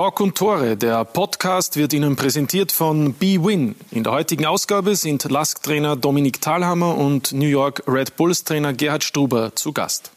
Talk 0.00 0.18
und 0.20 0.34
Tore, 0.34 0.78
der 0.78 1.04
Podcast 1.04 1.76
wird 1.76 1.92
Ihnen 1.92 2.16
präsentiert 2.16 2.72
von 2.72 3.12
BWin. 3.12 3.74
In 3.90 4.02
der 4.02 4.14
heutigen 4.14 4.46
Ausgabe 4.46 4.96
sind 4.96 5.30
Lask-Trainer 5.30 5.94
Dominik 5.94 6.40
Thalhammer 6.40 6.96
und 6.96 7.34
New 7.34 7.44
York 7.44 7.82
Red 7.86 8.16
Bulls-Trainer 8.16 8.72
Gerhard 8.72 9.04
Struber 9.04 9.54
zu 9.54 9.74
Gast. 9.74 10.10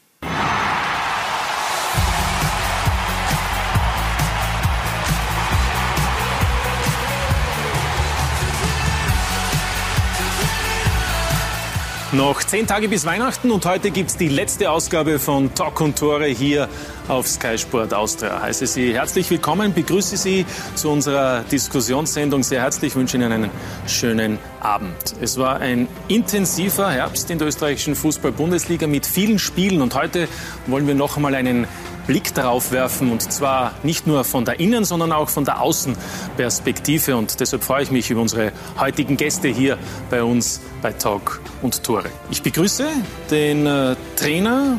Noch 12.14 12.44
zehn 12.44 12.68
Tage 12.68 12.90
bis 12.90 13.08
Weihnachten 13.08 13.50
und 13.50 13.66
heute 13.66 13.90
gibt 13.90 14.12
es 14.12 14.18
die 14.18 14.28
letzte 14.28 14.70
Ausgabe 14.70 15.18
von 15.18 15.56
Talk 15.56 15.82
und 15.82 15.98
Tore 15.98 16.28
hier 16.28 16.70
auf 17.08 17.28
Sky 17.28 17.58
Sport 17.58 17.92
Austria. 17.92 18.40
Heiße 18.40 18.68
Sie 18.68 18.94
herzlich 18.94 19.32
willkommen, 19.32 19.74
begrüße 19.74 20.16
Sie 20.16 20.46
zu 20.76 20.92
unserer 20.92 21.40
Diskussionssendung 21.52 22.44
sehr 22.44 22.62
herzlich, 22.62 22.96
wünsche 22.96 23.18
Ihnen 23.18 23.32
einen 23.32 23.50
schönen 23.88 24.38
Abend. 24.60 25.16
Es 25.22 25.40
war 25.40 25.60
ein 25.60 25.88
intensiver 26.08 26.92
Herbst 26.92 27.32
in 27.32 27.40
der 27.40 27.48
österreichischen 27.48 27.96
Fußball-Bundesliga 27.96 28.86
mit 28.86 29.08
vielen 29.08 29.40
Spielen 29.40 29.82
und 29.82 29.96
heute 29.96 30.28
wollen 30.68 30.86
wir 30.86 30.94
noch 30.94 31.18
einmal 31.18 31.34
einen 31.34 31.66
Blick 32.08 32.34
darauf 32.34 32.72
werfen 32.72 33.12
und 33.12 33.22
zwar 33.32 33.74
nicht 33.84 34.08
nur 34.08 34.24
von 34.24 34.46
der 34.46 34.60
Innen-, 34.60 34.86
sondern 34.86 35.12
auch 35.12 35.30
von 35.30 35.46
der 35.46 35.62
Außenperspektive 35.62 37.16
und 37.16 37.40
deshalb 37.40 37.64
freue 37.64 37.84
ich 37.84 37.92
mich 37.92 38.10
über 38.10 38.22
unsere 38.22 38.52
heutigen 38.80 39.18
Gäste 39.18 39.48
hier 39.48 39.78
bei 40.10 40.24
uns 40.24 40.62
bei 40.82 40.92
Talk 40.92 41.42
und 41.62 41.84
Tore. 41.84 42.10
Ich 42.30 42.42
begrüße 42.42 42.88
den 43.32 43.66
äh, 43.66 43.96
Trainer 44.16 44.78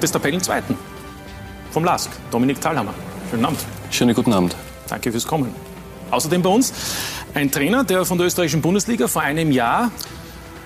des 0.00 0.12
Tabellenzweiten 0.12 0.76
vom 1.70 1.84
LASK, 1.84 2.10
Dominik 2.30 2.60
Thalhammer. 2.60 2.94
Schönen 3.30 3.44
Abend. 3.44 3.60
Schönen 3.90 4.14
guten 4.14 4.32
Abend. 4.32 4.56
Danke 4.88 5.10
fürs 5.10 5.26
Kommen. 5.26 5.54
Außerdem 6.10 6.42
bei 6.42 6.50
uns 6.50 6.72
ein 7.34 7.50
Trainer, 7.50 7.84
der 7.84 8.04
von 8.04 8.18
der 8.18 8.28
österreichischen 8.28 8.62
Bundesliga 8.62 9.08
vor 9.08 9.22
einem 9.22 9.50
Jahr 9.50 9.90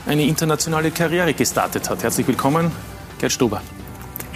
eine 0.06 0.24
internationale 0.24 0.90
Karriere 0.90 1.34
gestartet 1.34 1.88
hat. 1.88 2.02
Herzlich 2.02 2.26
willkommen, 2.26 2.70
Gerd 3.18 3.32
Stuber. 3.32 3.62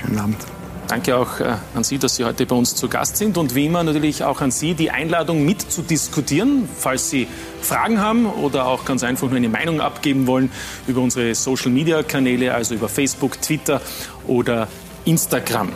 Schönen 0.00 0.18
Abend. 0.18 0.61
Danke 0.88 1.16
auch 1.16 1.40
äh, 1.40 1.54
an 1.74 1.84
Sie, 1.84 1.98
dass 1.98 2.16
Sie 2.16 2.24
heute 2.24 2.44
bei 2.44 2.54
uns 2.54 2.74
zu 2.74 2.88
Gast 2.88 3.16
sind 3.16 3.38
und 3.38 3.54
wie 3.54 3.66
immer 3.66 3.82
natürlich 3.82 4.24
auch 4.24 4.40
an 4.40 4.50
Sie 4.50 4.74
die 4.74 4.90
Einladung 4.90 5.44
mitzudiskutieren, 5.44 6.68
falls 6.76 7.08
Sie 7.08 7.28
Fragen 7.62 8.00
haben 8.00 8.26
oder 8.26 8.66
auch 8.66 8.84
ganz 8.84 9.02
einfach 9.04 9.28
nur 9.28 9.36
eine 9.36 9.48
Meinung 9.48 9.80
abgeben 9.80 10.26
wollen 10.26 10.50
über 10.86 11.00
unsere 11.00 11.34
Social-Media-Kanäle, 11.34 12.52
also 12.52 12.74
über 12.74 12.88
Facebook, 12.88 13.40
Twitter 13.40 13.80
oder 14.26 14.68
Instagram. 15.04 15.72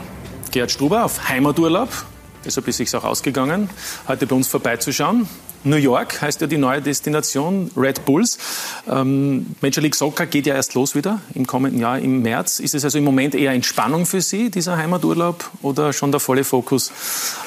Gerhard 0.51 0.71
Struber 0.71 1.05
auf 1.05 1.29
Heimaturlaub, 1.29 1.89
deshalb 2.45 2.67
ist 2.67 2.79
es 2.79 2.93
auch 2.93 3.03
ausgegangen, 3.03 3.69
heute 4.07 4.27
bei 4.27 4.35
uns 4.35 4.47
vorbeizuschauen. 4.47 5.27
New 5.63 5.75
York 5.75 6.21
heißt 6.21 6.41
ja 6.41 6.47
die 6.47 6.57
neue 6.57 6.81
Destination, 6.81 7.71
Red 7.75 8.05
Bulls. 8.05 8.37
Ähm, 8.89 9.47
Major 9.61 9.81
League 9.81 9.95
Soccer 9.95 10.25
geht 10.25 10.45
ja 10.45 10.55
erst 10.55 10.73
los 10.75 10.95
wieder 10.95 11.19
im 11.33 11.45
kommenden 11.45 11.79
Jahr 11.79 11.99
im 11.99 12.21
März. 12.21 12.59
Ist 12.59 12.75
es 12.75 12.83
also 12.83 12.97
im 12.97 13.03
Moment 13.03 13.35
eher 13.35 13.51
Entspannung 13.51 14.05
für 14.05 14.21
Sie, 14.21 14.49
dieser 14.49 14.77
Heimaturlaub, 14.77 15.49
oder 15.61 15.93
schon 15.93 16.11
der 16.11 16.19
volle 16.19 16.43
Fokus 16.43 16.91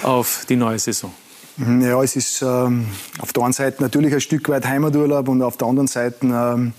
auf 0.02 0.44
die 0.48 0.56
neue 0.56 0.78
Saison? 0.78 1.12
Mhm, 1.56 1.82
ja, 1.82 2.02
es 2.02 2.16
ist 2.16 2.42
ähm, 2.42 2.86
auf 3.20 3.32
der 3.32 3.42
einen 3.44 3.52
Seite 3.52 3.82
natürlich 3.82 4.14
ein 4.14 4.20
Stück 4.20 4.48
weit 4.48 4.66
Heimaturlaub 4.66 5.28
und 5.28 5.42
auf 5.42 5.56
der 5.56 5.68
anderen 5.68 5.88
Seite 5.88 6.26
ähm, 6.26 6.72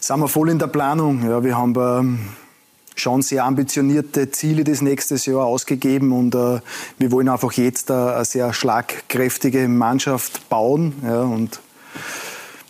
sind 0.00 0.20
wir 0.20 0.28
voll 0.28 0.50
in 0.50 0.58
der 0.58 0.66
Planung. 0.66 1.28
Ja, 1.28 1.42
wir 1.42 1.56
haben 1.56 1.74
ähm, 1.76 2.18
schon 3.00 3.22
sehr 3.22 3.44
ambitionierte 3.44 4.30
Ziele 4.30 4.64
das 4.64 4.82
nächste 4.82 5.16
Jahr 5.30 5.44
ausgegeben 5.44 6.12
und 6.12 6.34
äh, 6.34 6.60
wir 6.98 7.12
wollen 7.12 7.28
einfach 7.28 7.52
jetzt 7.52 7.90
eine 7.90 8.24
sehr 8.24 8.52
schlagkräftige 8.52 9.68
Mannschaft 9.68 10.48
bauen. 10.48 10.94
Ja, 11.02 11.22
und 11.22 11.60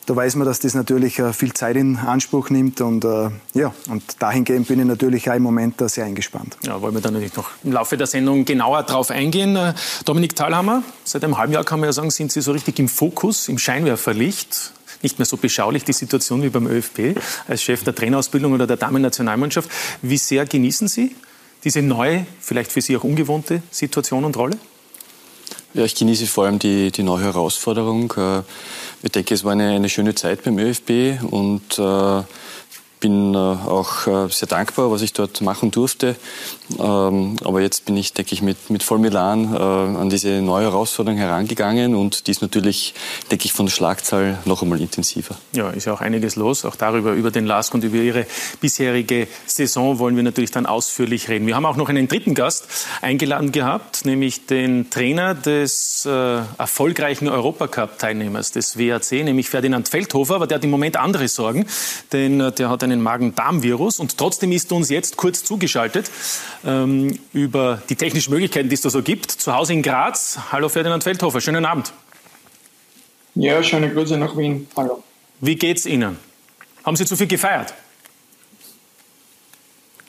da 0.08 0.16
weiß 0.16 0.36
man, 0.36 0.46
dass 0.46 0.58
das 0.58 0.72
natürlich 0.72 1.18
äh, 1.18 1.34
viel 1.34 1.52
Zeit 1.52 1.76
in 1.76 1.98
Anspruch 1.98 2.48
nimmt 2.48 2.80
und 2.80 3.04
äh, 3.04 3.28
ja, 3.52 3.74
und 3.90 4.02
dahingehend 4.20 4.66
bin 4.66 4.80
ich 4.80 4.86
natürlich 4.86 5.30
auch 5.30 5.34
im 5.34 5.42
Moment 5.42 5.74
sehr 5.90 6.06
eingespannt. 6.06 6.56
Ja, 6.64 6.80
wollen 6.80 6.94
wir 6.94 7.02
dann 7.02 7.12
natürlich 7.12 7.36
noch 7.36 7.50
im 7.62 7.72
Laufe 7.72 7.98
der 7.98 8.06
Sendung 8.06 8.46
genauer 8.46 8.84
drauf 8.84 9.10
eingehen. 9.10 9.54
Äh, 9.56 9.74
Dominik 10.06 10.34
Thalhammer, 10.34 10.82
seit 11.04 11.24
einem 11.24 11.36
halben 11.36 11.52
Jahr 11.52 11.64
kann 11.64 11.80
man 11.80 11.88
ja 11.88 11.92
sagen, 11.92 12.10
sind 12.10 12.32
Sie 12.32 12.40
so 12.40 12.52
richtig 12.52 12.78
im 12.78 12.88
Fokus, 12.88 13.48
im 13.48 13.58
Scheinwerferlicht 13.58 14.72
nicht 15.02 15.18
mehr 15.18 15.26
so 15.26 15.36
beschaulich, 15.36 15.84
die 15.84 15.92
Situation 15.92 16.42
wie 16.42 16.48
beim 16.48 16.66
ÖFB 16.66 17.18
als 17.46 17.62
Chef 17.62 17.84
der 17.84 17.94
Trainerausbildung 17.94 18.52
oder 18.52 18.66
der 18.66 18.76
Damen-Nationalmannschaft. 18.76 19.70
Wie 20.02 20.18
sehr 20.18 20.46
genießen 20.46 20.88
Sie 20.88 21.14
diese 21.64 21.82
neue, 21.82 22.26
vielleicht 22.40 22.72
für 22.72 22.80
Sie 22.80 22.96
auch 22.96 23.04
ungewohnte 23.04 23.62
Situation 23.70 24.24
und 24.24 24.36
Rolle? 24.36 24.58
Ja, 25.74 25.84
ich 25.84 25.94
genieße 25.94 26.26
vor 26.26 26.46
allem 26.46 26.58
die, 26.58 26.90
die 26.90 27.02
neue 27.02 27.24
Herausforderung. 27.24 28.12
Äh, 28.16 28.42
ich 29.02 29.12
denke, 29.12 29.34
es 29.34 29.44
war 29.44 29.52
eine, 29.52 29.70
eine 29.70 29.88
schöne 29.88 30.14
Zeit 30.14 30.42
beim 30.42 30.58
ÖFB 30.58 31.22
und 31.30 31.78
äh, 31.78 32.22
bin 33.00 33.34
äh, 33.34 33.36
auch 33.36 34.30
sehr 34.30 34.48
dankbar, 34.48 34.90
was 34.90 35.02
ich 35.02 35.12
dort 35.12 35.40
machen 35.40 35.70
durfte. 35.70 36.16
Ähm, 36.78 37.36
aber 37.44 37.60
jetzt 37.60 37.86
bin 37.86 37.96
ich, 37.96 38.12
denke 38.12 38.34
ich, 38.34 38.42
mit, 38.42 38.70
mit 38.70 38.82
Vollmelan 38.82 39.54
äh, 39.54 39.58
an 39.58 40.10
diese 40.10 40.42
neue 40.42 40.64
Herausforderung 40.64 41.18
herangegangen 41.18 41.94
und 41.94 42.26
die 42.26 42.30
ist 42.30 42.42
natürlich, 42.42 42.94
denke 43.30 43.46
ich, 43.46 43.52
von 43.52 43.66
der 43.66 43.72
Schlagzahl 43.72 44.38
noch 44.44 44.62
einmal 44.62 44.80
intensiver. 44.80 45.36
Ja, 45.52 45.70
ist 45.70 45.86
ja 45.86 45.94
auch 45.94 46.00
einiges 46.00 46.36
los. 46.36 46.64
Auch 46.64 46.76
darüber, 46.76 47.12
über 47.12 47.30
den 47.30 47.46
LASK 47.46 47.74
und 47.74 47.84
über 47.84 47.96
Ihre 47.96 48.26
bisherige 48.60 49.28
Saison 49.46 49.98
wollen 49.98 50.16
wir 50.16 50.22
natürlich 50.22 50.50
dann 50.50 50.66
ausführlich 50.66 51.28
reden. 51.28 51.46
Wir 51.46 51.56
haben 51.56 51.64
auch 51.64 51.76
noch 51.76 51.88
einen 51.88 52.06
dritten 52.06 52.34
Gast 52.34 52.66
eingeladen 53.00 53.50
gehabt, 53.50 54.04
nämlich 54.04 54.46
den 54.46 54.90
Trainer 54.90 55.34
des 55.34 56.04
äh, 56.06 56.10
erfolgreichen 56.58 57.28
Europacup-Teilnehmers 57.28 58.52
des 58.52 58.78
WAC, 58.78 59.24
nämlich 59.24 59.48
Ferdinand 59.48 59.88
Feldhofer. 59.88 60.34
Aber 60.34 60.46
der 60.46 60.56
hat 60.56 60.64
im 60.64 60.70
Moment 60.70 60.98
andere 60.98 61.28
Sorgen, 61.28 61.66
denn 62.12 62.40
äh, 62.40 62.52
der 62.52 62.68
hat 62.68 62.82
einen 62.82 63.00
Magen-Darm-Virus 63.00 64.00
und 64.00 64.18
trotzdem 64.18 64.52
ist 64.52 64.70
uns 64.72 64.90
jetzt 64.90 65.16
kurz 65.16 65.44
zugeschaltet 65.44 66.10
ähm, 66.64 67.18
über 67.32 67.82
die 67.88 67.96
technischen 67.96 68.32
Möglichkeiten, 68.32 68.68
die 68.68 68.74
es 68.74 68.80
da 68.80 68.90
so 68.90 69.02
gibt. 69.02 69.30
Zu 69.30 69.54
Hause 69.54 69.72
in 69.72 69.82
Graz. 69.82 70.38
Hallo 70.52 70.68
Ferdinand 70.68 71.04
Feldhofer, 71.04 71.40
schönen 71.40 71.64
Abend. 71.64 71.92
Ja, 73.34 73.62
schöne 73.62 73.92
Grüße 73.92 74.16
nach 74.16 74.36
Wien. 74.36 74.66
Hallo. 74.76 75.02
Wie 75.40 75.56
geht's 75.56 75.86
Ihnen? 75.86 76.18
Haben 76.84 76.96
Sie 76.96 77.06
zu 77.06 77.16
viel 77.16 77.28
gefeiert? 77.28 77.74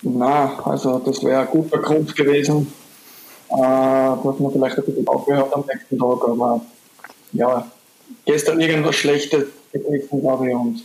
Na, 0.01 0.57
also 0.63 0.99
das 0.99 1.23
wäre 1.23 1.41
ein 1.41 1.47
guter 1.47 1.77
Grund 1.79 2.15
gewesen, 2.15 2.73
äh, 3.49 3.55
dass 3.57 4.39
man 4.39 4.51
vielleicht 4.51 4.77
ein 4.77 4.85
bisschen 4.85 5.07
aufgehört 5.07 5.53
am 5.53 5.65
nächsten 5.71 5.99
Tag, 5.99 6.23
aber 6.23 6.61
ja, 7.33 7.69
gestern 8.25 8.61
irgendwas 8.61 8.95
Schlechtes 8.95 9.47
gegessen, 9.71 10.21
glaube 10.21 10.47
ich, 10.47 10.55
und 10.55 10.83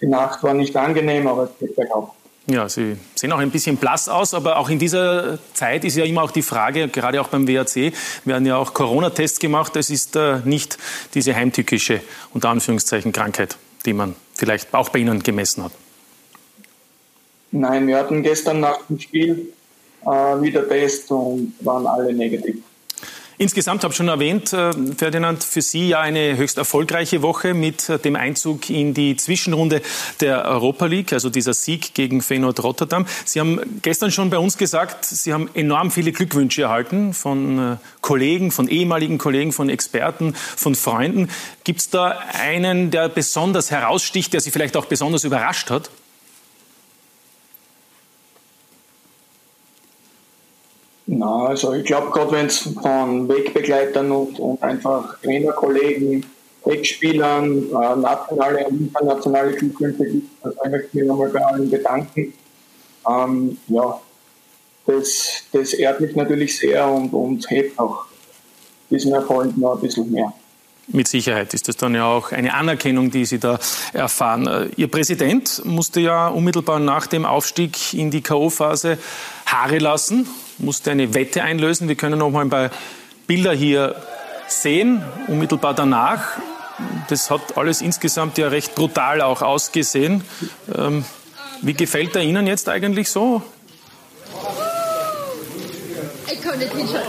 die 0.00 0.06
Nacht 0.08 0.42
war 0.42 0.54
nicht 0.54 0.76
angenehm, 0.76 1.26
aber 1.28 1.44
es 1.44 1.50
geht 1.60 1.76
bergauf. 1.76 2.10
Ja, 2.46 2.68
Sie 2.68 2.96
sehen 3.14 3.30
auch 3.32 3.38
ein 3.38 3.50
bisschen 3.50 3.76
blass 3.76 4.08
aus, 4.08 4.34
aber 4.34 4.56
auch 4.56 4.68
in 4.68 4.78
dieser 4.78 5.38
Zeit 5.54 5.84
ist 5.84 5.96
ja 5.96 6.04
immer 6.04 6.22
auch 6.22 6.32
die 6.32 6.42
Frage, 6.42 6.88
gerade 6.88 7.20
auch 7.20 7.28
beim 7.28 7.46
WAC, 7.46 7.92
werden 8.24 8.46
ja 8.46 8.56
auch 8.56 8.74
Corona-Tests 8.74 9.38
gemacht. 9.38 9.76
Es 9.76 9.90
ist 9.90 10.16
äh, 10.16 10.40
nicht 10.44 10.76
diese 11.14 11.36
heimtückische, 11.36 12.00
unter 12.34 12.48
Anführungszeichen, 12.48 13.12
Krankheit, 13.12 13.56
die 13.86 13.92
man 13.92 14.16
vielleicht 14.34 14.74
auch 14.74 14.88
bei 14.88 14.98
Ihnen 14.98 15.22
gemessen 15.22 15.62
hat. 15.62 15.72
Nein, 17.52 17.86
wir 17.86 17.96
hatten 17.98 18.22
gestern 18.22 18.58
nach 18.58 18.86
dem 18.88 18.98
Spiel 18.98 19.52
äh, 20.04 20.08
wieder 20.08 20.66
Tests 20.68 21.10
und 21.12 21.54
waren 21.60 21.86
alle 21.86 22.12
negativ. 22.12 22.56
Insgesamt 23.42 23.82
habe 23.82 23.90
ich 23.90 23.96
schon 23.96 24.06
erwähnt, 24.06 24.52
äh, 24.52 24.70
Ferdinand, 24.96 25.42
für 25.42 25.62
Sie 25.62 25.88
ja 25.88 26.00
eine 26.00 26.36
höchst 26.36 26.58
erfolgreiche 26.58 27.22
Woche 27.22 27.54
mit 27.54 27.88
äh, 27.88 27.98
dem 27.98 28.14
Einzug 28.14 28.70
in 28.70 28.94
die 28.94 29.16
Zwischenrunde 29.16 29.82
der 30.20 30.44
Europa 30.44 30.86
League, 30.86 31.12
also 31.12 31.28
dieser 31.28 31.52
Sieg 31.52 31.92
gegen 31.92 32.22
Feyenoord 32.22 32.62
Rotterdam. 32.62 33.04
Sie 33.24 33.40
haben 33.40 33.58
gestern 33.82 34.12
schon 34.12 34.30
bei 34.30 34.38
uns 34.38 34.56
gesagt, 34.58 35.04
Sie 35.04 35.32
haben 35.32 35.50
enorm 35.54 35.90
viele 35.90 36.12
Glückwünsche 36.12 36.62
erhalten 36.62 37.14
von 37.14 37.58
äh, 37.58 37.76
Kollegen, 38.00 38.52
von 38.52 38.68
ehemaligen 38.68 39.18
Kollegen, 39.18 39.50
von 39.50 39.68
Experten, 39.68 40.34
von 40.34 40.76
Freunden. 40.76 41.28
Gibt 41.64 41.80
es 41.80 41.90
da 41.90 42.16
einen, 42.40 42.92
der 42.92 43.08
besonders 43.08 43.72
heraussticht, 43.72 44.32
der 44.34 44.40
Sie 44.40 44.52
vielleicht 44.52 44.76
auch 44.76 44.84
besonders 44.84 45.24
überrascht 45.24 45.68
hat? 45.68 45.90
Na, 51.06 51.46
also 51.46 51.72
ich 51.72 51.84
glaube, 51.84 52.10
gerade 52.10 52.32
wenn 52.32 52.46
es 52.46 52.58
von 52.58 53.28
Wegbegleitern 53.28 54.10
und, 54.10 54.38
und 54.38 54.62
einfach 54.62 55.20
Trainerkollegen, 55.20 56.24
Wegspielern, 56.64 57.64
äh, 57.70 57.96
nationale 57.96 58.66
und 58.68 58.82
internationale 58.82 59.52
Glückwünsche 59.52 60.04
gibt, 60.04 60.44
also 60.44 60.56
ich 60.64 60.70
möchte 60.70 60.96
mich 60.96 61.06
nochmal 61.06 61.28
bei 61.30 61.44
allen 61.44 61.70
bedanken. 61.70 62.32
Ähm, 63.08 63.58
ja, 63.66 64.00
das, 64.86 65.44
das 65.52 65.72
ehrt 65.74 66.00
mich 66.00 66.14
natürlich 66.14 66.56
sehr 66.56 66.88
und, 66.88 67.12
und 67.12 67.50
hebt 67.50 67.78
auch 67.78 68.04
diesen 68.90 69.12
Erfolg 69.12 69.56
noch 69.56 69.74
ein 69.74 69.80
bisschen 69.80 70.10
mehr. 70.10 70.32
Mit 70.88 71.08
Sicherheit 71.08 71.54
ist 71.54 71.68
das 71.68 71.76
dann 71.76 71.94
ja 71.94 72.06
auch 72.06 72.32
eine 72.32 72.54
Anerkennung, 72.54 73.10
die 73.10 73.24
Sie 73.24 73.38
da 73.38 73.58
erfahren. 73.92 74.70
Ihr 74.76 74.88
Präsident 74.88 75.62
musste 75.64 76.00
ja 76.00 76.28
unmittelbar 76.28 76.80
nach 76.80 77.06
dem 77.06 77.24
Aufstieg 77.24 77.94
in 77.94 78.10
die 78.10 78.20
K.O.-Phase 78.20 78.98
Haare 79.46 79.78
lassen, 79.78 80.26
musste 80.62 80.90
eine 80.90 81.14
Wette 81.14 81.42
einlösen. 81.42 81.88
Wir 81.88 81.96
können 81.96 82.18
noch 82.18 82.30
mal 82.30 82.46
bei 82.46 82.70
Bilder 83.26 83.52
hier 83.52 83.96
sehen, 84.48 85.02
unmittelbar 85.28 85.74
danach, 85.74 86.38
das 87.08 87.30
hat 87.30 87.56
alles 87.56 87.80
insgesamt 87.80 88.38
ja 88.38 88.48
recht 88.48 88.74
brutal 88.74 89.20
auch 89.20 89.42
ausgesehen. 89.42 90.24
Ähm, 90.74 91.04
wie 91.60 91.74
gefällt 91.74 92.16
er 92.16 92.22
Ihnen 92.22 92.46
jetzt 92.46 92.68
eigentlich 92.68 93.10
so? 93.10 93.42
Ich 96.30 96.40
kann 96.40 96.58
nicht 96.58 96.72
hinschauen. 96.72 97.02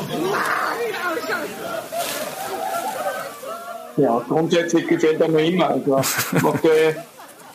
Ja, 3.98 4.26
grundsätzlich 4.28 4.88
gefällt 4.88 5.22
er 5.22 5.30
mir 5.30 5.46
immer. 5.46 5.70
Also, 5.70 6.02
macht 6.42 6.64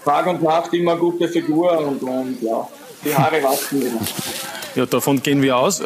Tag 0.05 0.27
und 0.27 0.43
Nacht 0.43 0.73
immer 0.73 0.97
gute 0.97 1.29
Figur 1.29 1.79
und, 1.79 2.03
und 2.03 2.41
ja, 2.43 2.67
die 3.05 3.15
Haare 3.15 3.43
wachsen 3.43 3.81
wieder. 3.81 3.99
Ja, 4.75 4.87
davon 4.87 5.23
gehen 5.23 5.43
wir 5.43 5.57
aus. 5.57 5.83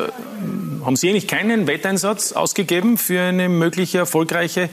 Haben 0.85 0.97
Sie 0.97 1.09
eigentlich 1.09 1.29
keinen 1.29 1.67
Wetteinsatz 1.67 2.33
ausgegeben 2.33 2.99
für 2.99 3.21
eine 3.21 3.49
mögliche 3.49 3.99
erfolgreiche 3.99 4.69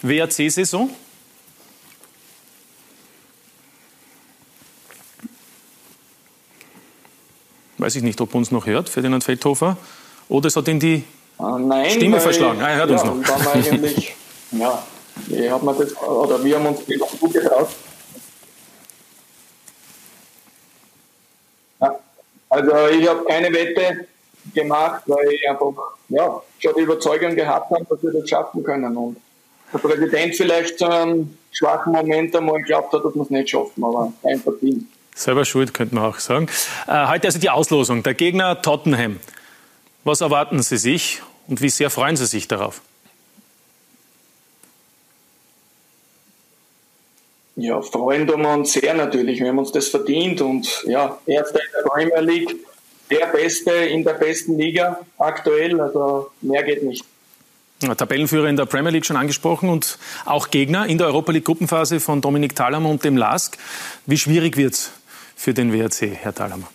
WRC-Saison? 0.00 0.90
Weiß 7.78 7.96
ich 7.96 8.02
nicht, 8.02 8.20
ob 8.20 8.34
uns 8.34 8.50
noch 8.50 8.66
hört, 8.66 8.88
Ferdinand 8.88 9.24
Feldhofer. 9.24 9.76
Oder 10.28 10.48
es 10.48 10.56
hat 10.56 10.68
ihn 10.68 10.80
die 10.80 11.04
ah, 11.38 11.58
nein, 11.58 11.90
Stimme 11.90 12.20
verschlagen. 12.20 12.62
Ah, 12.62 12.70
er 12.70 12.76
hört 12.76 12.90
ja, 12.90 13.00
uns 13.00 13.04
noch. 13.04 14.02
Ja, 14.52 14.82
wie 15.28 15.50
hat 15.50 15.62
man 15.62 15.78
das, 15.78 15.96
oder 15.96 16.44
wir 16.44 16.56
haben 16.56 16.66
uns 16.66 16.80
gut 17.18 17.32
getraut. 17.32 17.68
Also 22.52 22.88
ich 22.88 23.08
habe 23.08 23.24
keine 23.24 23.50
Wette 23.50 24.06
gemacht, 24.54 25.02
weil 25.06 25.32
ich 25.32 25.48
einfach 25.48 25.72
ja, 26.10 26.42
schon 26.58 26.72
die 26.76 26.82
Überzeugung 26.82 27.34
gehabt 27.34 27.70
habe, 27.70 27.86
dass 27.88 28.02
wir 28.02 28.12
das 28.12 28.28
schaffen 28.28 28.62
können. 28.62 28.94
Und 28.94 29.16
der 29.72 29.78
Präsident 29.78 30.34
vielleicht 30.34 30.78
zu 30.78 30.86
einem 30.86 31.38
schwachen 31.50 31.92
Moment 31.92 32.36
einmal 32.36 32.58
geglaubt 32.58 32.92
hat, 32.92 33.04
dass 33.04 33.14
wir 33.14 33.22
es 33.22 33.30
nicht 33.30 33.48
schaffen, 33.48 33.82
aber 33.82 34.12
kein 34.22 34.42
Team. 34.60 34.86
Selber 35.14 35.46
schuld, 35.46 35.72
könnte 35.72 35.94
man 35.94 36.04
auch 36.04 36.18
sagen. 36.18 36.46
Äh, 36.86 37.06
heute 37.06 37.28
also 37.28 37.38
die 37.38 37.48
Auslosung. 37.48 38.02
Der 38.02 38.12
Gegner 38.12 38.60
Tottenham. 38.60 39.18
Was 40.04 40.20
erwarten 40.20 40.62
Sie 40.62 40.76
sich 40.76 41.22
und 41.48 41.62
wie 41.62 41.70
sehr 41.70 41.88
freuen 41.88 42.16
Sie 42.16 42.26
sich 42.26 42.48
darauf? 42.48 42.82
Ja, 47.56 47.82
freuen 47.82 48.26
tun 48.26 48.42
wir 48.42 48.54
uns 48.54 48.72
sehr 48.72 48.94
natürlich. 48.94 49.40
Wir 49.40 49.48
haben 49.48 49.58
uns 49.58 49.72
das 49.72 49.88
verdient 49.88 50.40
und 50.40 50.84
ja, 50.86 51.18
Erster 51.26 51.60
in 51.60 51.70
der 51.76 51.90
Premier 51.90 52.20
League, 52.20 52.56
der 53.10 53.26
Beste 53.26 53.70
in 53.70 54.04
der 54.04 54.14
besten 54.14 54.58
Liga 54.58 55.00
aktuell, 55.18 55.78
also 55.80 56.30
mehr 56.40 56.62
geht 56.62 56.82
nicht. 56.82 57.04
Tabellenführer 57.96 58.48
in 58.48 58.56
der 58.56 58.66
Premier 58.66 58.90
League 58.90 59.04
schon 59.04 59.16
angesprochen 59.16 59.68
und 59.68 59.98
auch 60.24 60.50
Gegner 60.50 60.86
in 60.86 60.98
der 60.98 61.08
Europa 61.08 61.32
League 61.32 61.44
Gruppenphase 61.44 62.00
von 62.00 62.20
Dominik 62.20 62.54
Thalhammer 62.54 62.88
und 62.88 63.04
dem 63.04 63.16
LASK. 63.16 63.58
Wie 64.06 64.16
schwierig 64.16 64.56
wird 64.56 64.74
es 64.74 64.92
für 65.34 65.52
den 65.52 65.72
WRC, 65.72 66.14
Herr 66.14 66.34
Thalhammer? 66.34 66.68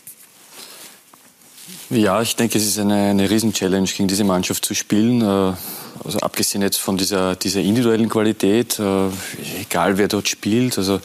Ja, 1.89 2.21
ich 2.21 2.35
denke, 2.35 2.57
es 2.57 2.65
ist 2.65 2.79
eine, 2.79 3.11
eine 3.11 3.29
Riesen-Challenge, 3.29 3.87
gegen 3.87 4.07
diese 4.07 4.23
Mannschaft 4.23 4.65
zu 4.65 4.73
spielen. 4.73 5.21
Äh, 5.21 5.53
also 6.03 6.19
abgesehen 6.19 6.61
jetzt 6.61 6.77
von 6.77 6.97
dieser, 6.97 7.35
dieser 7.35 7.61
individuellen 7.61 8.09
Qualität, 8.09 8.77
äh, 8.79 9.07
egal 9.61 9.97
wer 9.97 10.07
dort 10.07 10.27
spielt, 10.27 10.77
also 10.77 10.99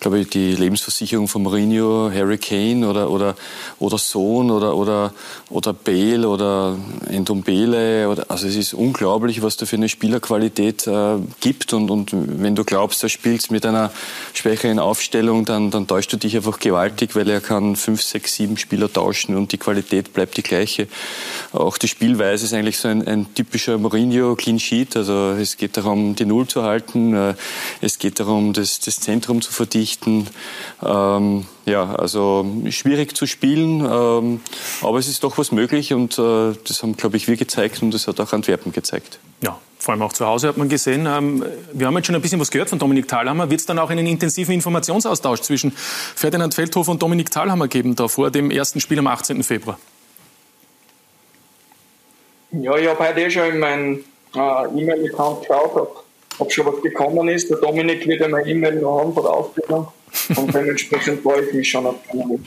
glaube 0.00 0.20
ich, 0.20 0.28
die 0.28 0.54
Lebensversicherung 0.54 1.28
von 1.28 1.42
Mourinho, 1.42 2.10
Harry 2.12 2.38
Kane 2.38 2.88
oder, 2.88 3.10
oder, 3.10 3.34
oder 3.78 3.98
Sohn 3.98 4.50
oder, 4.50 4.76
oder, 4.76 5.12
oder 5.50 5.72
Bale 5.72 6.28
oder 6.28 6.76
Endombele. 7.08 8.08
Oder, 8.08 8.26
also 8.28 8.46
es 8.46 8.56
ist 8.56 8.74
unglaublich, 8.74 9.42
was 9.42 9.56
da 9.56 9.66
für 9.66 9.76
eine 9.76 9.88
Spielerqualität 9.88 10.86
äh, 10.86 11.16
gibt. 11.40 11.72
Und, 11.72 11.90
und 11.90 12.10
wenn 12.12 12.54
du 12.54 12.64
glaubst, 12.64 13.02
er 13.02 13.08
spielt 13.08 13.50
mit 13.50 13.66
einer 13.66 13.90
schwächeren 14.34 14.78
Aufstellung, 14.78 15.44
dann, 15.44 15.70
dann 15.70 15.86
täuscht 15.86 16.12
du 16.12 16.16
dich 16.16 16.36
einfach 16.36 16.60
gewaltig, 16.60 17.16
weil 17.16 17.28
er 17.28 17.40
kann 17.40 17.74
fünf, 17.74 18.02
sechs, 18.02 18.34
sieben 18.34 18.56
Spieler 18.56 18.92
tauschen 18.92 19.36
und 19.36 19.52
die 19.52 19.58
Qualität 19.58 20.12
bleibt 20.12 20.36
die 20.36 20.42
gleiche. 20.42 20.86
Auch 21.52 21.76
die 21.78 21.88
Spielweise 21.88 22.44
ist 22.44 22.54
eigentlich 22.54 22.78
so 22.78 22.88
ein, 22.88 23.06
ein 23.06 23.34
typischer 23.34 23.78
Mourinho 23.78 24.36
Clean 24.36 24.60
Sheet. 24.60 24.96
Also 24.96 25.32
es 25.32 25.56
geht 25.56 25.76
darum, 25.76 26.14
die 26.14 26.24
Null 26.24 26.46
zu 26.46 26.62
halten. 26.62 27.14
Äh, 27.14 27.34
es 27.80 27.98
geht 27.98 28.20
darum, 28.20 28.52
das, 28.52 28.78
das 28.80 29.00
Zentrum 29.00 29.42
zu 29.42 29.52
verdichten 29.52 29.87
Geschichten. 29.88 30.26
Ähm, 30.84 31.46
ja, 31.64 31.94
also 31.94 32.46
schwierig 32.70 33.16
zu 33.16 33.26
spielen, 33.26 33.80
ähm, 33.80 34.40
aber 34.82 34.98
es 34.98 35.08
ist 35.08 35.24
doch 35.24 35.38
was 35.38 35.50
möglich 35.50 35.92
und 35.92 36.18
äh, 36.18 36.52
das 36.66 36.82
haben, 36.82 36.96
glaube 36.96 37.16
ich, 37.16 37.26
wir 37.28 37.36
gezeigt 37.36 37.82
und 37.82 37.92
das 37.92 38.06
hat 38.06 38.20
auch 38.20 38.32
Antwerpen 38.32 38.72
gezeigt. 38.72 39.18
Ja, 39.42 39.58
vor 39.78 39.92
allem 39.92 40.02
auch 40.02 40.12
zu 40.12 40.26
Hause 40.26 40.48
hat 40.48 40.56
man 40.56 40.68
gesehen. 40.68 41.06
Ähm, 41.06 41.44
wir 41.72 41.86
haben 41.86 41.96
jetzt 41.96 42.06
schon 42.06 42.14
ein 42.14 42.22
bisschen 42.22 42.40
was 42.40 42.50
gehört 42.50 42.68
von 42.68 42.78
Dominik 42.78 43.08
Thalhammer. 43.08 43.50
Wird 43.50 43.60
es 43.60 43.66
dann 43.66 43.78
auch 43.78 43.90
einen 43.90 44.06
intensiven 44.06 44.54
Informationsaustausch 44.54 45.40
zwischen 45.40 45.72
Ferdinand 45.74 46.54
Feldhofer 46.54 46.90
und 46.90 47.02
Dominik 47.02 47.30
Thalhammer 47.30 47.68
geben, 47.68 47.96
da 47.96 48.08
vor 48.08 48.30
dem 48.30 48.50
ersten 48.50 48.80
Spiel 48.80 48.98
am 48.98 49.06
18. 49.06 49.42
Februar? 49.42 49.78
Ja, 52.50 52.76
ich 52.76 52.88
habe 52.88 53.08
heute 53.08 53.20
eh 53.20 53.30
schon 53.30 53.44
in 53.44 53.58
meinen 53.58 54.04
äh, 54.34 54.38
E-Mail-Account 54.38 55.40
geschaut, 55.42 55.76
ob 55.76 56.07
schon 56.48 56.66
was 56.66 56.80
gekommen 56.82 57.28
ist. 57.28 57.50
Der 57.50 57.58
Dominik 57.58 58.06
wird 58.06 58.22
einmal 58.22 58.48
E-Mail 58.48 58.76
noch 58.76 59.00
haben 59.00 59.14
von 59.14 59.22
der 59.22 59.32
Ausbildung 59.32 59.88
und 60.36 60.54
dementsprechend 60.54 61.22
freue 61.22 61.42
ich 61.42 61.52
mich 61.52 61.68
schon 61.68 61.86
auf 61.86 61.96
den 62.12 62.22
Anruf. 62.22 62.40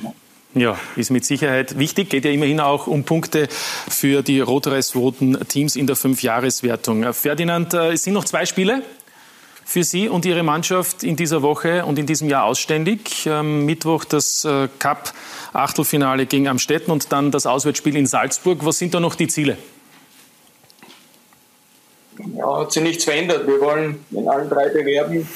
Ja, 0.54 0.78
ist 0.98 1.12
mit 1.12 1.24
Sicherheit 1.24 1.80
wichtig. 1.80 2.10
Geht 2.10 2.26
ja 2.26 2.32
immerhin 2.32 2.60
auch 2.60 2.88
um 2.88 3.06
Punkte 3.06 3.48
für 3.88 4.22
die 4.22 4.42
rot-weiß-roten 4.42 5.48
Teams 5.48 5.78
in 5.78 5.88
der 5.88 5.96
Fünfjahreswertung. 5.96 7.14
Ferdinand, 7.14 7.74
äh, 7.74 7.94
es 7.94 8.04
sind 8.04 8.14
noch 8.14 8.26
zwei 8.26 8.46
Spiele 8.46 8.84
für 9.64 9.86
Sie 9.86 10.10
und 10.10 10.26
Ihre 10.26 10.44
Mannschaft 10.44 11.04
in 11.04 11.16
dieser 11.16 11.42
Woche 11.42 11.86
und 11.86 11.98
in 11.98 12.06
diesem 12.06 12.28
Jahr 12.28 12.44
ausständig. 12.44 13.30
Am 13.30 13.66
Mittwoch 13.66 14.04
das 14.04 14.44
äh, 14.44 14.68
Cup-Achtelfinale 14.80 16.26
gegen 16.26 16.50
Amstetten 16.50 16.92
und 16.92 17.14
dann 17.14 17.32
das 17.32 17.46
Auswärtsspiel 17.46 17.96
in 17.96 18.06
Salzburg. 18.06 18.66
Was 18.66 18.78
sind 18.78 18.94
da 18.94 19.00
noch 19.00 19.16
die 19.16 19.28
Ziele? 19.28 19.58
Ja, 22.36 22.60
hat 22.60 22.72
sich 22.72 22.84
nichts 22.84 23.04
verändert. 23.04 23.48
Wir 23.48 23.60
wollen 23.60 24.04
in 24.12 24.28
allen 24.28 24.50
drei 24.50 24.70
Bewerben 24.70 25.28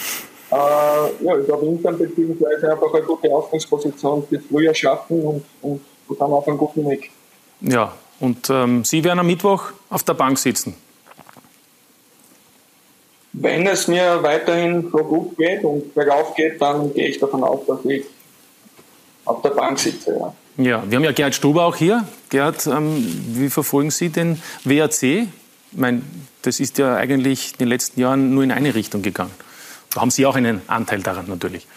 äh, 0.51 0.55
ja, 0.55 1.35
über 1.35 1.61
Wintern 1.61 1.97
beziehungsweise 1.97 2.71
einfach 2.71 2.93
eine 2.93 3.03
gute 3.03 3.29
Ausgangsposition 3.29 4.25
fürs 4.27 4.43
Frühjahr 4.49 4.75
schaffen 4.75 5.21
und, 5.21 5.45
und, 5.61 5.81
und 6.07 6.21
dann 6.21 6.31
auf 6.31 6.47
einem 6.47 6.57
guten 6.57 6.89
Weg. 6.89 7.11
Ja, 7.61 7.93
und 8.19 8.49
ähm, 8.49 8.83
Sie 8.83 9.03
werden 9.03 9.19
am 9.19 9.27
Mittwoch 9.27 9.71
auf 9.89 10.03
der 10.03 10.13
Bank 10.13 10.37
sitzen. 10.37 10.75
Wenn 13.33 13.67
es 13.67 13.87
mir 13.87 14.23
weiterhin 14.23 14.89
so 14.91 14.97
gut 14.99 15.37
geht 15.37 15.63
und 15.63 15.93
bergauf 15.93 16.35
geht, 16.35 16.61
dann 16.61 16.93
gehe 16.93 17.09
ich 17.09 17.19
davon 17.19 17.43
aus, 17.43 17.65
dass 17.67 17.83
ich 17.83 18.05
auf 19.25 19.41
der 19.41 19.49
Bank 19.49 19.77
sitze. 19.77 20.17
Ja. 20.17 20.33
Ja, 20.57 20.83
wir 20.87 20.95
haben 20.95 21.03
ja 21.03 21.11
Gerhard 21.11 21.35
Stuber 21.35 21.65
auch 21.65 21.75
hier. 21.75 22.05
Gerhard, 22.29 22.65
ähm, 22.67 22.95
wie 23.33 23.49
verfolgen 23.49 23.91
Sie 23.91 24.07
den 24.07 24.41
WAC? 24.63 25.27
Meine, 25.75 26.01
das 26.41 26.59
ist 26.59 26.77
ja 26.77 26.95
eigentlich 26.95 27.53
in 27.53 27.57
den 27.59 27.67
letzten 27.67 27.99
Jahren 27.99 28.33
nur 28.33 28.43
in 28.43 28.51
eine 28.51 28.73
Richtung 28.75 29.01
gegangen. 29.01 29.31
Da 29.93 30.01
haben 30.01 30.11
Sie 30.11 30.25
auch 30.25 30.35
einen 30.35 30.61
Anteil 30.67 31.01
daran 31.01 31.25
natürlich. 31.27 31.67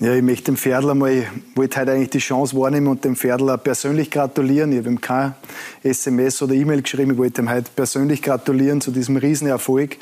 Ja, 0.00 0.12
ich 0.12 0.22
möchte 0.22 0.46
dem 0.46 0.56
Pferdl 0.56 0.90
einmal, 0.90 1.24
wollte 1.54 1.80
heute 1.80 1.92
eigentlich 1.92 2.10
die 2.10 2.18
Chance 2.18 2.56
wahrnehmen 2.56 2.88
und 2.88 3.04
dem 3.04 3.16
Pferdl 3.16 3.56
persönlich 3.58 4.10
gratulieren. 4.10 4.72
Ich 4.72 4.78
habe 4.78 4.88
ihm 4.88 5.00
kein 5.00 5.34
SMS 5.82 6.42
oder 6.42 6.52
E-Mail 6.52 6.82
geschrieben, 6.82 7.12
ich 7.12 7.18
wollte 7.18 7.42
ihm 7.42 7.48
heute 7.48 7.70
persönlich 7.74 8.20
gratulieren 8.20 8.80
zu 8.80 8.90
diesem 8.90 9.16
Riesenerfolg. 9.16 9.96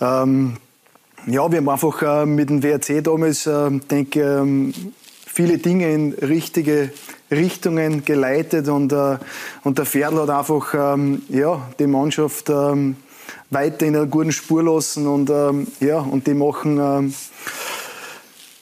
Ähm, 0.00 0.58
ja, 1.26 1.50
wir 1.50 1.58
haben 1.58 1.68
einfach 1.68 2.02
äh, 2.02 2.26
mit 2.26 2.50
dem 2.50 2.62
WRC 2.62 3.02
damals, 3.02 3.46
äh, 3.46 3.70
denke 3.90 4.20
ähm, 4.20 4.74
viele 5.34 5.58
Dinge 5.58 5.92
in 5.92 6.12
richtige 6.12 6.92
Richtungen 7.28 8.04
geleitet 8.04 8.68
und, 8.68 8.92
äh, 8.92 9.18
und 9.64 9.78
der 9.78 9.84
Pferdl 9.84 10.20
hat 10.20 10.30
einfach 10.30 10.94
ähm, 10.94 11.22
ja, 11.28 11.60
die 11.76 11.88
Mannschaft 11.88 12.50
ähm, 12.50 12.94
weiter 13.50 13.84
in 13.84 13.96
einer 13.96 14.06
guten 14.06 14.30
Spur 14.30 14.62
lassen 14.62 15.08
und, 15.08 15.30
ähm, 15.30 15.66
ja, 15.80 15.98
und 15.98 16.28
die 16.28 16.34
machen 16.34 16.78
ähm, 16.78 17.14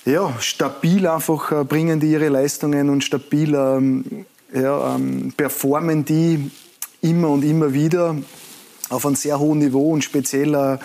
ja, 0.07 0.33
stabil 0.41 1.07
einfach, 1.07 1.53
äh, 1.53 1.65
bringen 1.65 2.01
die 2.01 2.11
ihre 2.11 2.31
Leistungen 2.31 2.89
und 2.89 3.05
stabil 3.05 3.55
ähm, 3.55 4.25
ja, 4.55 4.95
ähm, 4.95 5.35
performen 5.37 6.07
die 6.07 6.51
immer 7.03 7.29
und 7.29 7.45
immer 7.45 7.75
wieder 7.75 8.17
auf 8.89 9.05
einem 9.05 9.17
sehr 9.17 9.39
hohen 9.39 9.59
Niveau 9.59 9.93
und 9.93 10.05
speziell 10.05 10.55
äh, 10.55 10.79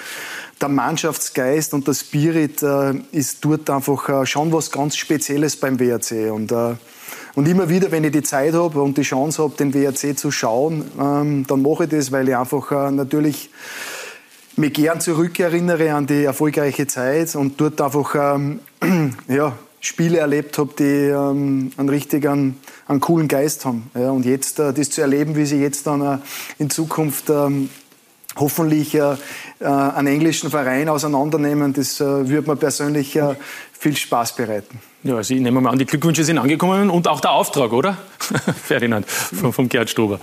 der 0.62 0.70
Mannschaftsgeist 0.70 1.74
und 1.74 1.88
der 1.88 1.94
Spirit 1.94 2.64
äh, 2.64 2.94
ist 3.12 3.44
dort 3.46 3.70
einfach 3.70 4.10
äh, 4.10 4.26
schon 4.26 4.52
was 4.52 4.72
ganz 4.72 4.96
Spezielles 4.96 5.56
beim 5.58 5.80
WRC. 5.80 6.32
Und, 6.32 6.52
äh, 6.52 6.76
und 7.36 7.48
immer 7.48 7.70
wieder, 7.70 7.92
wenn 7.92 8.04
ich 8.04 8.12
die 8.12 8.24
Zeit 8.24 8.54
habe 8.54 8.82
und 8.82 8.98
die 8.98 9.04
Chance 9.04 9.44
habe, 9.44 9.56
den 9.56 9.74
WRC 9.74 10.18
zu 10.18 10.32
schauen, 10.32 10.86
ähm, 11.00 11.46
dann 11.48 11.62
mache 11.62 11.84
ich 11.84 11.90
das, 11.90 12.12
weil 12.12 12.28
ich 12.28 12.36
einfach 12.36 12.72
äh, 12.72 12.92
natürlich 12.92 13.50
mich 14.56 14.74
gern 14.74 15.00
zurückerinnere 15.00 15.94
an 15.94 16.08
die 16.08 16.24
erfolgreiche 16.24 16.88
Zeit 16.88 17.36
und 17.36 17.62
dort 17.62 17.80
einfach 17.80 18.16
ähm, 18.36 18.60
ja, 19.28 19.54
Spiele 19.80 20.18
erlebt 20.18 20.58
habe, 20.58 20.74
die 20.78 20.84
ähm, 20.84 21.72
einen 21.78 21.90
richtigen, 21.90 22.58
einen 22.88 23.00
coolen 23.00 23.28
Geist 23.28 23.66
haben. 23.66 23.92
Ja, 23.94 24.10
und 24.10 24.26
jetzt 24.26 24.60
äh, 24.60 24.74
das 24.74 24.90
zu 24.90 25.02
erleben, 25.02 25.36
wie 25.36 25.46
sie 25.46 25.62
jetzt 25.62 25.86
dann 25.86 26.02
äh, 26.02 26.18
in 26.58 26.72
Zukunft 26.72 27.30
ähm, 27.30 27.70
hoffentlich 28.36 28.96
äh, 28.96 29.16
einen 29.66 30.08
englischen 30.08 30.50
Verein 30.50 30.90
auseinandernehmen. 30.90 31.74
Das 31.74 32.00
äh, 32.00 32.30
würde 32.30 32.50
mir 32.50 32.56
persönlich 32.56 33.16
äh, 33.16 33.36
viel 33.74 33.96
Spaß 33.96 34.36
bereiten. 34.36 34.80
Ja, 35.04 35.16
also 35.16 35.34
ich 35.34 35.40
nehme 35.40 35.62
mal 35.62 35.72
an, 35.72 35.80
die 35.80 35.86
Glückwünsche 35.86 36.24
sind 36.24 36.38
angekommen 36.38 36.90
und 36.90 37.08
auch 37.08 37.22
der 37.22 37.32
Auftrag, 37.32 37.72
oder? 37.72 37.98
Ferdinand, 38.64 39.10
vom, 39.10 39.54
vom 39.54 39.70
Gerd 39.70 39.90
Struber. 39.90 40.20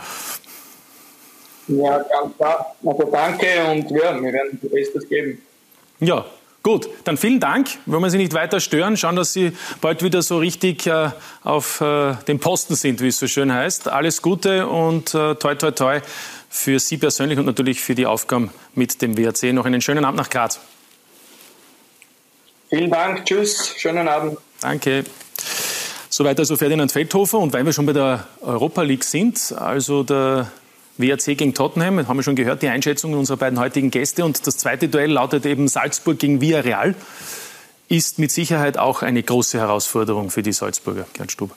Ja, 1.68 1.98
ganz 1.98 2.36
klar. 2.36 2.74
Also 2.84 3.10
danke 3.10 3.46
und 3.70 3.90
ja, 3.90 4.20
wir 4.20 4.32
werden 4.32 4.58
das 4.60 4.70
Bestes 4.70 5.08
geben. 5.08 5.40
Ja, 6.00 6.24
Gut, 6.64 6.88
dann 7.04 7.18
vielen 7.18 7.40
Dank. 7.40 7.68
Wollen 7.84 8.02
wir 8.02 8.08
Sie 8.08 8.16
nicht 8.16 8.32
weiter 8.32 8.58
stören, 8.58 8.96
schauen, 8.96 9.16
dass 9.16 9.34
Sie 9.34 9.52
bald 9.82 10.02
wieder 10.02 10.22
so 10.22 10.38
richtig 10.38 10.86
äh, 10.86 11.10
auf 11.42 11.82
äh, 11.82 12.14
dem 12.26 12.40
Posten 12.40 12.74
sind, 12.74 13.02
wie 13.02 13.08
es 13.08 13.18
so 13.18 13.26
schön 13.26 13.52
heißt. 13.52 13.88
Alles 13.88 14.22
Gute 14.22 14.66
und 14.66 15.14
äh, 15.14 15.34
toi, 15.34 15.56
toi, 15.56 15.72
toi 15.72 16.00
für 16.54 16.78
Sie 16.78 16.98
persönlich 16.98 17.36
und 17.36 17.46
natürlich 17.46 17.80
für 17.80 17.96
die 17.96 18.06
Aufgaben 18.06 18.50
mit 18.76 19.02
dem 19.02 19.18
WRC. 19.18 19.52
Noch 19.52 19.66
einen 19.66 19.80
schönen 19.80 20.04
Abend 20.04 20.18
nach 20.18 20.30
Graz. 20.30 20.60
Vielen 22.70 22.90
Dank, 22.90 23.26
tschüss, 23.26 23.74
schönen 23.76 24.06
Abend. 24.06 24.38
Danke. 24.60 25.04
Soweit 26.08 26.38
also 26.38 26.56
Ferdinand 26.56 26.92
Feldhofer. 26.92 27.38
Und 27.38 27.52
weil 27.52 27.66
wir 27.66 27.72
schon 27.72 27.86
bei 27.86 27.92
der 27.92 28.28
Europa 28.40 28.82
League 28.82 29.02
sind, 29.02 29.52
also 29.52 30.04
der 30.04 30.50
WRC 30.96 31.36
gegen 31.36 31.54
Tottenham, 31.54 32.06
haben 32.06 32.16
wir 32.16 32.22
schon 32.22 32.36
gehört, 32.36 32.62
die 32.62 32.68
Einschätzungen 32.68 33.18
unserer 33.18 33.36
beiden 33.36 33.58
heutigen 33.58 33.90
Gäste. 33.90 34.24
Und 34.24 34.46
das 34.46 34.56
zweite 34.56 34.88
Duell 34.88 35.10
lautet 35.10 35.44
eben 35.46 35.66
Salzburg 35.66 36.20
gegen 36.20 36.40
Villarreal. 36.40 36.94
Ist 37.88 38.20
mit 38.20 38.30
Sicherheit 38.30 38.78
auch 38.78 39.02
eine 39.02 39.24
große 39.24 39.58
Herausforderung 39.58 40.30
für 40.30 40.44
die 40.44 40.52
Salzburger, 40.52 41.06
Gerd 41.14 41.32
Stub. 41.32 41.50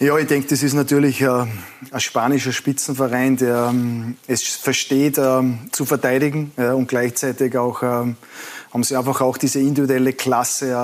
Ja, 0.00 0.16
ich 0.16 0.28
denke, 0.28 0.46
das 0.46 0.62
ist 0.62 0.74
natürlich 0.74 1.22
äh, 1.22 1.26
ein 1.26 2.00
spanischer 2.00 2.52
Spitzenverein, 2.52 3.36
der 3.36 3.70
ähm, 3.70 4.16
es 4.28 4.44
versteht 4.44 5.18
ähm, 5.18 5.58
zu 5.72 5.84
verteidigen 5.86 6.52
und 6.56 6.86
gleichzeitig 6.86 7.58
auch 7.58 7.82
ähm, 7.82 8.14
haben 8.72 8.84
sie 8.84 8.96
einfach 8.96 9.20
auch 9.20 9.36
diese 9.36 9.58
individuelle 9.58 10.12
Klasse 10.12 10.76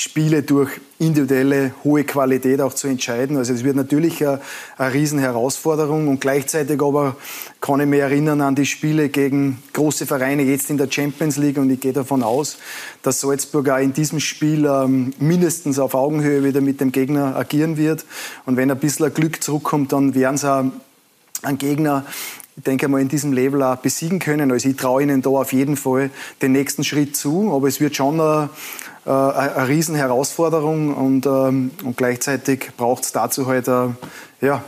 Spiele 0.00 0.44
durch 0.44 0.70
individuelle 1.00 1.72
hohe 1.82 2.04
Qualität 2.04 2.60
auch 2.60 2.72
zu 2.72 2.86
entscheiden. 2.86 3.36
Also 3.36 3.52
es 3.52 3.64
wird 3.64 3.74
natürlich 3.74 4.24
eine, 4.24 4.40
eine 4.76 4.94
Riesenherausforderung 4.94 6.06
und 6.06 6.20
gleichzeitig 6.20 6.80
aber 6.80 7.16
kann 7.60 7.80
ich 7.80 7.86
mich 7.86 7.98
erinnern 7.98 8.40
an 8.40 8.54
die 8.54 8.64
Spiele 8.64 9.08
gegen 9.08 9.60
große 9.72 10.06
Vereine 10.06 10.44
jetzt 10.44 10.70
in 10.70 10.78
der 10.78 10.88
Champions 10.88 11.36
League 11.36 11.58
und 11.58 11.68
ich 11.68 11.80
gehe 11.80 11.92
davon 11.92 12.22
aus, 12.22 12.58
dass 13.02 13.22
Salzburg 13.22 13.70
auch 13.70 13.78
in 13.78 13.92
diesem 13.92 14.20
Spiel 14.20 14.66
ähm, 14.66 15.14
mindestens 15.18 15.80
auf 15.80 15.94
Augenhöhe 15.94 16.44
wieder 16.44 16.60
mit 16.60 16.80
dem 16.80 16.92
Gegner 16.92 17.34
agieren 17.34 17.76
wird 17.76 18.04
und 18.46 18.56
wenn 18.56 18.70
ein 18.70 18.78
bisschen 18.78 19.12
Glück 19.12 19.42
zurückkommt, 19.42 19.92
dann 19.92 20.14
werden 20.14 20.36
sie 20.36 20.48
auch 20.48 20.64
einen 21.42 21.58
Gegner 21.58 22.06
ich 22.58 22.64
denke 22.64 22.88
mal, 22.88 23.00
in 23.00 23.08
diesem 23.08 23.32
Level 23.32 23.62
auch 23.62 23.76
besiegen 23.76 24.18
können. 24.18 24.50
Also 24.50 24.68
ich 24.68 24.76
traue 24.76 25.02
ihnen 25.02 25.22
da 25.22 25.30
auf 25.30 25.52
jeden 25.52 25.76
Fall 25.76 26.10
den 26.42 26.52
nächsten 26.52 26.82
Schritt 26.82 27.16
zu. 27.16 27.54
Aber 27.54 27.68
es 27.68 27.80
wird 27.80 27.94
schon 27.94 28.20
eine, 28.20 28.50
äh, 29.06 29.10
eine 29.10 29.68
Riesenherausforderung 29.68 30.92
und, 30.92 31.24
ähm, 31.26 31.70
und 31.84 31.96
gleichzeitig 31.96 32.70
braucht 32.76 33.04
es 33.04 33.12
dazu 33.12 33.46
halt 33.46 33.68
äh, 33.68 33.88
ja, 34.40 34.64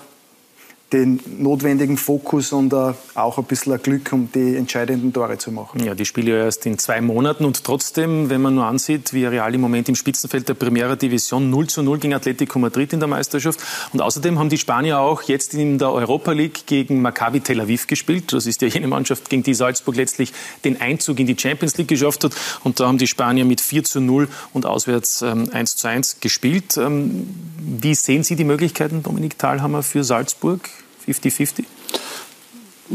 den 0.92 1.20
notwendigen 1.38 1.96
Fokus 1.96 2.52
und 2.52 2.72
uh, 2.72 2.94
auch 3.14 3.38
ein 3.38 3.44
bisschen 3.44 3.80
Glück, 3.80 4.12
um 4.12 4.30
die 4.32 4.56
entscheidenden 4.56 5.12
Tore 5.12 5.38
zu 5.38 5.52
machen. 5.52 5.84
Ja, 5.84 5.94
die 5.94 6.04
spielen 6.04 6.26
ja 6.26 6.36
erst 6.36 6.66
in 6.66 6.78
zwei 6.78 7.00
Monaten 7.00 7.44
und 7.44 7.62
trotzdem, 7.62 8.28
wenn 8.28 8.42
man 8.42 8.56
nur 8.56 8.64
ansieht, 8.64 9.12
wie 9.12 9.24
Real 9.24 9.54
im 9.54 9.60
Moment 9.60 9.88
im 9.88 9.94
Spitzenfeld 9.94 10.48
der 10.48 10.54
Primera 10.54 10.96
Division 10.96 11.48
0 11.50 11.68
zu 11.68 11.82
0 11.82 11.98
gegen 11.98 12.14
Atletico 12.14 12.58
Madrid 12.58 12.92
in 12.92 12.98
der 12.98 13.08
Meisterschaft 13.08 13.60
und 13.92 14.00
außerdem 14.00 14.38
haben 14.38 14.48
die 14.48 14.58
Spanier 14.58 14.98
auch 14.98 15.22
jetzt 15.22 15.54
in 15.54 15.78
der 15.78 15.92
Europa 15.92 16.32
League 16.32 16.66
gegen 16.66 17.00
Maccabi 17.02 17.40
Tel 17.40 17.60
Aviv 17.60 17.86
gespielt. 17.86 18.32
Das 18.32 18.46
ist 18.46 18.60
ja 18.60 18.68
jene 18.68 18.88
Mannschaft, 18.88 19.30
gegen 19.30 19.44
die 19.44 19.54
Salzburg 19.54 19.94
letztlich 19.94 20.32
den 20.64 20.80
Einzug 20.80 21.20
in 21.20 21.26
die 21.26 21.36
Champions 21.38 21.76
League 21.76 21.88
geschafft 21.88 22.24
hat 22.24 22.34
und 22.64 22.80
da 22.80 22.88
haben 22.88 22.98
die 22.98 23.06
Spanier 23.06 23.44
mit 23.44 23.60
4 23.60 23.84
zu 23.84 24.00
0 24.00 24.28
und 24.52 24.66
auswärts 24.66 25.22
ähm, 25.22 25.48
1 25.52 25.76
zu 25.76 25.86
1 25.86 26.20
gespielt. 26.20 26.76
Ähm, 26.76 27.28
wie 27.60 27.94
sehen 27.94 28.24
Sie 28.24 28.34
die 28.34 28.44
Möglichkeiten, 28.44 29.02
Dominik 29.02 29.38
Thalhammer, 29.38 29.82
für 29.82 30.02
Salzburg? 30.02 30.68
50-50? 31.06 31.64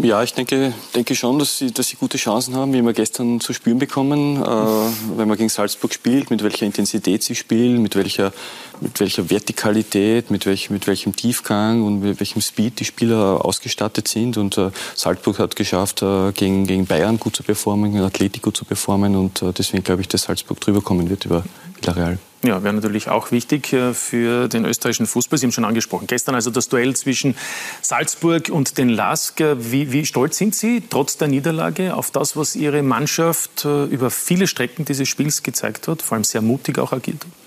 Ja, 0.02 0.22
ich 0.24 0.34
denke, 0.34 0.74
denke 0.94 1.16
schon, 1.16 1.40
dass 1.40 1.58
sie, 1.58 1.72
dass 1.72 1.88
sie 1.88 1.96
gute 1.96 2.18
Chancen 2.18 2.54
haben, 2.54 2.74
wie 2.74 2.82
wir 2.82 2.92
gestern 2.92 3.40
zu 3.40 3.54
spüren 3.54 3.80
bekommen, 3.80 4.44
äh, 4.44 5.18
wenn 5.18 5.26
man 5.26 5.38
gegen 5.38 5.48
Salzburg 5.48 5.94
spielt, 5.94 6.30
mit 6.30 6.44
welcher 6.44 6.66
Intensität 6.66 7.24
sie 7.24 7.34
spielen, 7.34 7.82
mit 7.82 7.96
welcher, 7.96 8.34
mit 8.82 9.00
welcher 9.00 9.30
Vertikalität, 9.30 10.32
mit, 10.32 10.46
welch, 10.46 10.70
mit 10.70 10.86
welchem 10.88 11.16
Tiefgang 11.16 11.82
und 11.82 12.02
mit 12.02 12.20
welchem 12.20 12.42
Speed 12.42 12.82
die 12.82 12.86
Spieler 12.86 13.46
ausgestattet 13.46 14.10
sind. 14.10 14.36
Und 14.36 14.58
äh, 14.58 14.72
Salzburg 14.96 15.40
hat 15.40 15.56
geschafft, 15.56 16.02
äh, 16.02 16.34
gegen, 16.34 16.68
gegen 16.68 16.86
Bayern 16.86 17.18
gut 17.18 17.38
zu 17.38 17.44
performen, 17.44 17.94
gegen 17.94 18.04
Atletico 18.04 18.52
zu 18.52 18.66
performen. 18.66 19.16
Und 19.16 19.42
äh, 19.44 19.54
deswegen 19.54 19.86
glaube 19.86 20.02
ich, 20.02 20.10
dass 20.10 20.24
Salzburg 20.24 20.60
drüber 20.60 20.82
kommen 20.82 21.10
wird 21.10 21.24
über 21.24 21.46
Villarreal. 21.80 22.20
Ja, 22.46 22.62
wäre 22.64 22.76
natürlich 22.76 23.10
auch 23.10 23.32
wichtig 23.32 23.74
äh, 23.74 23.94
für 23.96 24.48
den 24.48 24.66
österreichischen 24.66 25.08
Fußball. 25.08 25.40
Sie 25.40 25.48
haben 25.48 25.52
schon 25.52 25.66
angesprochen. 25.66 26.06
Gestern 26.06 26.36
also 26.36 26.52
das 26.52 26.70
Duell 26.70 26.96
zwischen 26.96 27.36
Salzburg 27.82 28.50
und 28.50 28.78
den 28.78 28.90
LASK. 28.90 29.42
Wie, 29.58 29.92
wie 29.92 30.06
stolz 30.06 30.38
sind 30.38 30.54
Sie 30.54 30.84
trotz 30.88 31.18
der 31.18 31.28
Niederlage 31.28 31.96
auf 31.96 32.12
das, 32.12 32.38
was 32.38 32.56
Ihre 32.56 32.84
Mannschaft 32.84 33.66
äh, 33.66 33.86
über 33.86 34.12
viele 34.12 34.46
Strecken 34.46 34.86
dieses 34.86 35.10
Spiels 35.10 35.42
gezeigt 35.42 35.88
hat, 35.88 36.04
vor 36.04 36.16
allem 36.16 36.24
sehr 36.24 36.42
mutig 36.42 36.78
auch 36.78 36.92
agiert 36.92 37.24
hat? 37.26 37.45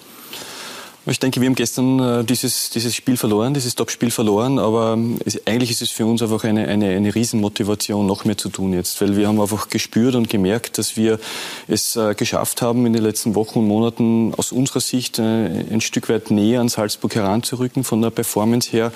Ich 1.11 1.21
denke, 1.21 1.41
wir 1.41 1.47
haben 1.47 1.55
gestern 1.55 1.99
äh, 2.00 2.25
dieses, 2.25 2.69
dieses 2.69 2.95
Spiel 2.95 3.17
verloren, 3.17 3.55
dieses 3.55 3.75
Topspiel 3.75 4.11
verloren, 4.11 4.59
aber 4.59 4.93
ähm, 4.93 5.19
es, 5.25 5.47
eigentlich 5.47 5.71
ist 5.71 5.81
es 5.81 5.91
für 5.91 6.05
uns 6.05 6.21
einfach 6.21 6.45
eine, 6.45 6.69
eine, 6.69 6.91
eine 6.91 7.15
Riesenmotivation, 7.15 8.05
noch 8.05 8.27
mehr 8.27 8.37
zu 8.37 8.50
tun 8.50 8.75
jetzt, 8.75 9.00
weil 9.00 9.17
wir 9.17 9.27
haben 9.27 9.41
einfach 9.41 9.71
gespürt 9.71 10.17
und 10.17 10.29
gemerkt, 10.29 10.77
dass 10.77 10.99
wir 10.99 11.19
es 11.67 11.97
äh, 11.97 12.15
geschafft 12.15 12.61
haben, 12.61 12.85
in 12.85 12.93
den 12.93 13.03
letzten 13.03 13.35
Wochen 13.35 13.61
und 13.61 13.69
Monaten 13.69 14.35
aus 14.37 14.53
unserer 14.53 14.81
Sicht 14.81 15.19
äh, 15.19 15.23
ein 15.23 15.81
Stück 15.81 16.11
weit 16.11 16.31
näher 16.31 16.61
an 16.61 16.69
Salzburg 16.69 17.15
heranzurücken 17.15 17.85
von 17.85 18.03
der 18.03 18.11
Performance 18.11 18.71
her 18.71 18.93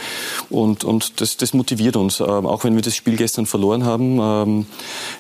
und, 0.51 0.85
und 0.85 1.19
das, 1.23 1.39
das 1.39 1.55
motiviert 1.55 1.97
uns, 1.97 2.21
ähm, 2.21 2.47
auch 2.47 2.65
wenn 2.65 2.75
wir 2.75 2.83
das 2.83 2.95
Spiel 2.95 3.17
gestern 3.17 3.47
verloren 3.47 3.85
haben. 3.85 4.19
Ähm, 4.21 4.67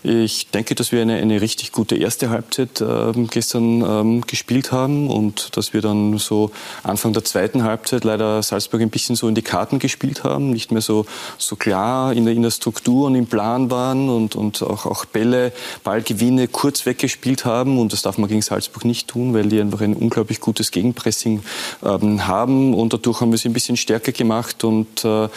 ich 0.02 0.48
denke, 0.48 0.74
dass 0.74 0.92
wir 0.92 1.00
eine, 1.00 1.14
eine 1.14 1.40
richtig 1.40 1.72
gute 1.72 1.96
erste 1.96 2.28
Halbzeit 2.28 2.84
gestern 3.30 4.22
gespielt 4.22 4.72
haben 4.72 5.08
und 5.08 5.56
dass 5.56 5.72
wir 5.72 5.80
dann 5.80 6.18
so 6.18 6.50
Anfang 6.82 7.12
der 7.12 7.24
zweiten 7.24 7.64
Halbzeit 7.64 8.04
leider 8.04 8.42
Salzburg 8.42 8.80
ein 8.80 8.90
bisschen 8.90 9.16
so 9.16 9.28
in 9.28 9.34
die 9.34 9.42
Karten 9.42 9.78
gespielt 9.78 10.24
haben, 10.24 10.50
nicht 10.50 10.72
mehr 10.72 10.82
so, 10.82 11.06
so 11.38 11.56
klar 11.56 12.12
in 12.12 12.24
der, 12.24 12.34
in 12.34 12.42
der 12.42 12.50
Struktur 12.50 13.06
und 13.06 13.14
im 13.14 13.26
Plan 13.26 13.70
waren 13.70 14.08
und, 14.08 14.34
und 14.34 14.62
auch, 14.62 14.86
auch 14.86 15.04
Bälle, 15.04 15.52
Ballgewinne 15.84 16.48
kurz 16.48 16.86
weggespielt 16.86 17.44
haben. 17.44 17.78
Und 17.78 17.92
das 17.92 18.02
darf 18.02 18.18
man 18.18 18.28
gegen 18.28 18.42
Salzburg 18.42 18.84
nicht 18.84 19.08
tun, 19.08 19.34
weil 19.34 19.48
die 19.48 19.60
einfach 19.60 19.80
ein 19.80 19.94
unglaublich 19.94 20.40
gutes 20.40 20.70
Gegenpressing 20.70 21.42
ähm, 21.84 22.26
haben. 22.26 22.74
Und 22.74 22.92
dadurch 22.92 23.20
haben 23.20 23.30
wir 23.30 23.38
sie 23.38 23.48
ein 23.48 23.52
bisschen 23.52 23.76
stärker 23.76 24.12
gemacht. 24.12 24.64
Und 24.64 25.04
äh, 25.04 25.24
äh, 25.24 25.28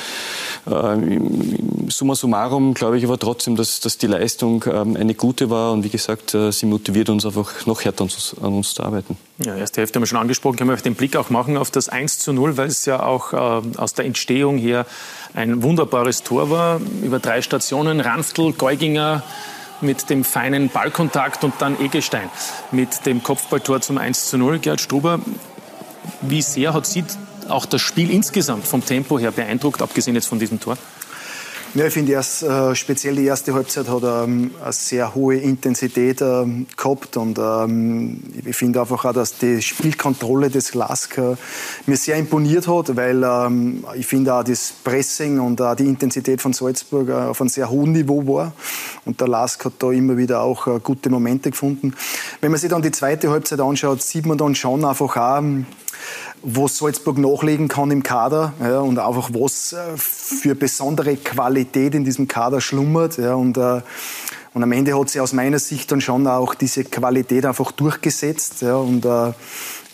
summa 1.89 2.15
summarum 2.15 2.73
glaube 2.73 2.97
ich 2.97 3.05
aber 3.05 3.19
trotzdem, 3.19 3.55
dass, 3.55 3.79
dass 3.79 3.97
die 3.97 4.07
Leistung 4.07 4.65
ähm, 4.71 4.95
eine 4.95 5.13
gute 5.13 5.49
war. 5.49 5.73
Und 5.73 5.83
wie 5.83 5.89
gesagt, 5.89 6.33
äh, 6.33 6.51
sie 6.51 6.65
motiviert 6.65 7.09
uns 7.09 7.25
einfach 7.25 7.65
noch 7.65 7.83
härter 7.83 8.03
an 8.03 8.09
uns, 8.09 8.35
an 8.41 8.53
uns 8.53 8.73
zu 8.73 8.83
arbeiten. 8.83 9.17
Ja, 9.43 9.55
erste 9.55 9.81
Hälfte 9.81 9.97
haben 9.97 10.03
wir 10.03 10.07
schon 10.07 10.19
angesprochen. 10.19 10.57
Können 10.57 10.69
wir 10.69 10.75
auf 10.75 10.81
den 10.81 10.95
Blick 10.95 11.15
auch 11.15 11.29
machen 11.35 11.57
auf 11.57 11.69
das 11.69 11.89
1 11.89 12.19
zu 12.19 12.31
0, 12.31 12.55
weil 12.55 12.67
es 12.67 12.85
ja 12.85 13.03
auch 13.03 13.33
äh, 13.33 13.77
aus 13.77 13.93
der 13.93 14.05
Entstehung 14.05 14.57
her 14.57 14.85
ein 15.33 15.63
wunderbares 15.63 16.23
Tor 16.23 16.49
war. 16.49 16.79
Über 17.03 17.19
drei 17.19 17.41
Stationen, 17.41 17.99
Ranftl, 17.99 18.53
Geuginger 18.53 19.21
mit 19.81 20.09
dem 20.09 20.23
feinen 20.23 20.69
Ballkontakt 20.69 21.43
und 21.43 21.53
dann 21.59 21.77
Egestein 21.81 22.29
mit 22.71 23.05
dem 23.05 23.21
Kopfballtor 23.21 23.81
zum 23.81 23.97
1 23.97 24.29
zu 24.29 24.37
0. 24.37 24.59
Gerd 24.59 24.79
Struber, 24.79 25.19
wie 26.21 26.41
sehr 26.41 26.73
hat 26.73 26.85
Sie 26.85 27.03
auch 27.49 27.65
das 27.65 27.81
Spiel 27.81 28.11
insgesamt 28.11 28.65
vom 28.65 28.83
Tempo 28.85 29.19
her 29.19 29.31
beeindruckt, 29.31 29.81
abgesehen 29.81 30.15
jetzt 30.15 30.27
von 30.27 30.39
diesem 30.39 30.61
Tor? 30.61 30.77
Ja, 31.75 31.85
ich 31.85 31.93
finde, 31.93 32.13
erst, 32.13 32.41
äh, 32.41 32.73
speziell 32.73 33.17
die 33.17 33.25
erste 33.25 33.53
Halbzeit 33.53 33.89
hat 33.89 34.01
ähm, 34.01 34.51
eine 34.63 34.71
sehr 34.71 35.13
hohe 35.13 35.35
Intensität 35.35 36.21
ähm, 36.21 36.67
gehabt 36.77 37.17
und 37.17 37.37
ähm, 37.37 38.23
ich 38.45 38.55
finde 38.55 38.79
einfach 38.79 39.03
auch, 39.03 39.11
dass 39.11 39.37
die 39.39 39.61
Spielkontrolle 39.61 40.49
des 40.49 40.73
Lask 40.73 41.17
äh, 41.17 41.35
mir 41.85 41.97
sehr 41.97 42.15
imponiert 42.15 42.69
hat, 42.69 42.95
weil 42.95 43.21
ähm, 43.21 43.83
ich 43.93 44.07
finde 44.07 44.35
auch 44.35 44.43
das 44.43 44.71
Pressing 44.85 45.41
und 45.41 45.61
auch 45.61 45.75
die 45.75 45.83
Intensität 45.83 46.41
von 46.41 46.53
Salzburg 46.53 47.09
äh, 47.09 47.11
auf 47.11 47.41
einem 47.41 47.49
sehr 47.49 47.69
hohen 47.69 47.91
Niveau 47.91 48.25
war 48.25 48.53
und 49.03 49.19
der 49.19 49.27
Lask 49.27 49.65
hat 49.65 49.73
da 49.79 49.91
immer 49.91 50.15
wieder 50.15 50.43
auch 50.43 50.67
äh, 50.67 50.79
gute 50.81 51.09
Momente 51.09 51.51
gefunden. 51.51 51.93
Wenn 52.39 52.51
man 52.51 52.59
sich 52.61 52.69
dann 52.69 52.83
die 52.83 52.91
zweite 52.91 53.29
Halbzeit 53.29 53.59
anschaut, 53.59 54.01
sieht 54.01 54.25
man 54.25 54.37
dann 54.37 54.55
schon 54.55 54.85
einfach 54.85 55.17
auch, 55.17 55.43
wo 56.47 56.67
Salzburg 56.67 57.17
nachlegen 57.17 57.67
kann 57.67 57.89
im 57.89 58.03
Kader 58.03 58.53
ja, 58.61 58.79
und 58.79 58.99
einfach 58.99 59.31
was 59.33 59.73
äh, 59.73 59.97
für 59.97 60.53
besondere 60.53 61.17
Qualität 61.17 61.95
in 61.95 62.05
diesem 62.05 62.27
Kader 62.27 62.61
schlummert. 62.61 63.17
Ja, 63.17 63.33
und, 63.33 63.57
äh, 63.57 63.81
und 64.53 64.63
am 64.63 64.71
Ende 64.71 64.97
hat 64.97 65.09
sie 65.09 65.19
aus 65.19 65.33
meiner 65.33 65.57
Sicht 65.57 65.91
dann 65.91 66.01
schon 66.01 66.27
auch 66.27 66.53
diese 66.53 66.83
Qualität 66.83 67.45
einfach 67.45 67.71
durchgesetzt. 67.71 68.61
Ja, 68.61 68.75
und, 68.75 69.05
äh, 69.05 69.33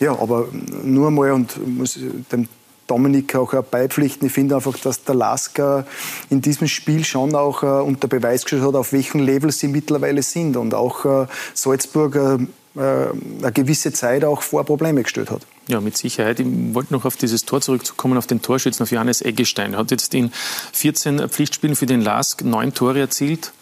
ja, 0.00 0.12
aber 0.12 0.48
nur 0.84 1.10
mal 1.10 1.32
und 1.32 1.66
muss 1.66 1.98
dem 2.30 2.48
Dominik 2.86 3.34
auch 3.34 3.54
beipflichten. 3.62 4.26
Ich 4.26 4.34
finde 4.34 4.56
einfach, 4.56 4.76
dass 4.76 5.04
der 5.04 5.14
Lasker 5.14 5.86
in 6.28 6.42
diesem 6.42 6.68
Spiel 6.68 7.04
schon 7.04 7.34
auch 7.34 7.62
unter 7.62 8.08
Beweis 8.08 8.42
gestellt 8.42 8.64
hat, 8.64 8.74
auf 8.74 8.92
welchem 8.92 9.20
Level 9.20 9.50
sie 9.52 9.68
mittlerweile 9.68 10.22
sind 10.22 10.56
und 10.56 10.74
auch 10.74 11.26
Salzburg 11.54 12.40
eine 12.74 13.52
gewisse 13.52 13.92
Zeit 13.92 14.24
auch 14.24 14.42
vor 14.42 14.64
Probleme 14.64 15.02
gestellt 15.02 15.30
hat. 15.30 15.42
Ja, 15.68 15.80
mit 15.80 15.96
Sicherheit. 15.96 16.40
Ich 16.40 16.46
wollte 16.72 16.92
noch 16.92 17.04
auf 17.04 17.16
dieses 17.16 17.44
Tor 17.44 17.60
zurückzukommen, 17.60 18.16
auf 18.16 18.26
den 18.26 18.40
Torschützen, 18.40 18.82
auf 18.82 18.90
Johannes 18.90 19.20
Eggestein. 19.20 19.74
Er 19.74 19.80
hat 19.80 19.90
jetzt 19.90 20.14
in 20.14 20.32
14 20.72 21.28
Pflichtspielen 21.28 21.76
für 21.76 21.86
den 21.86 22.00
LASK 22.00 22.44
neun 22.44 22.72
Tore 22.72 23.00
erzielt 23.00 23.52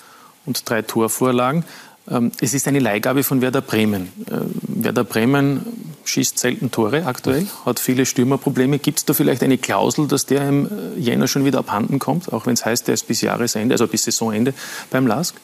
und 0.47 0.69
drei 0.69 0.83
Torvorlagen. 0.83 1.65
Ähm, 2.09 2.33
es 2.41 2.55
ist 2.55 2.67
eine 2.69 2.79
Leihgabe 2.79 3.23
von 3.23 3.41
Werder 3.41 3.61
Bremen. 3.61 4.13
Äh, 4.27 4.85
Werder 4.85 5.05
Bremen 5.05 5.67
schießt 6.05 6.39
selten 6.39 6.71
Tore 6.71 7.07
aktuell, 7.07 7.47
hat 7.65 7.79
viele 7.79 8.07
Stürmerprobleme. 8.07 8.79
Gibt 8.79 8.99
es 8.99 9.05
da 9.05 9.13
vielleicht 9.13 9.43
eine 9.43 9.59
Klausel, 9.59 10.09
dass 10.09 10.27
der 10.27 10.49
im 10.49 10.67
äh, 10.67 10.99
Jänner 10.99 11.29
schon 11.29 11.45
wieder 11.45 11.59
abhanden 11.59 11.99
kommt, 11.99 12.33
auch 12.33 12.47
wenn 12.47 12.55
es 12.55 12.65
heißt, 12.65 12.89
er 12.89 12.95
ist 12.95 13.07
bis 13.07 13.21
Jahresende, 13.21 13.75
also 13.75 13.87
bis 13.87 14.05
Saisonende 14.05 14.55
beim 14.91 15.07
LASK? 15.07 15.37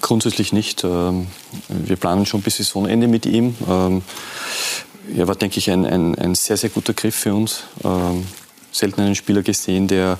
Grundsätzlich 0.00 0.52
nicht. 0.52 0.84
Ähm, 0.84 1.28
wir 1.68 1.96
planen 1.96 2.26
schon 2.26 2.42
bis 2.42 2.56
Saisonende 2.56 3.08
mit 3.08 3.24
ihm. 3.26 3.54
Ähm, 3.68 4.02
er 5.16 5.26
war, 5.26 5.36
denke 5.36 5.58
ich, 5.58 5.70
ein, 5.70 5.86
ein, 5.86 6.16
ein 6.16 6.34
sehr, 6.34 6.56
sehr 6.56 6.70
guter 6.70 6.92
Griff 6.92 7.14
für 7.16 7.34
uns. 7.34 7.64
Selten 8.70 9.00
einen 9.00 9.16
Spieler 9.16 9.42
gesehen, 9.42 9.88
der 9.88 10.18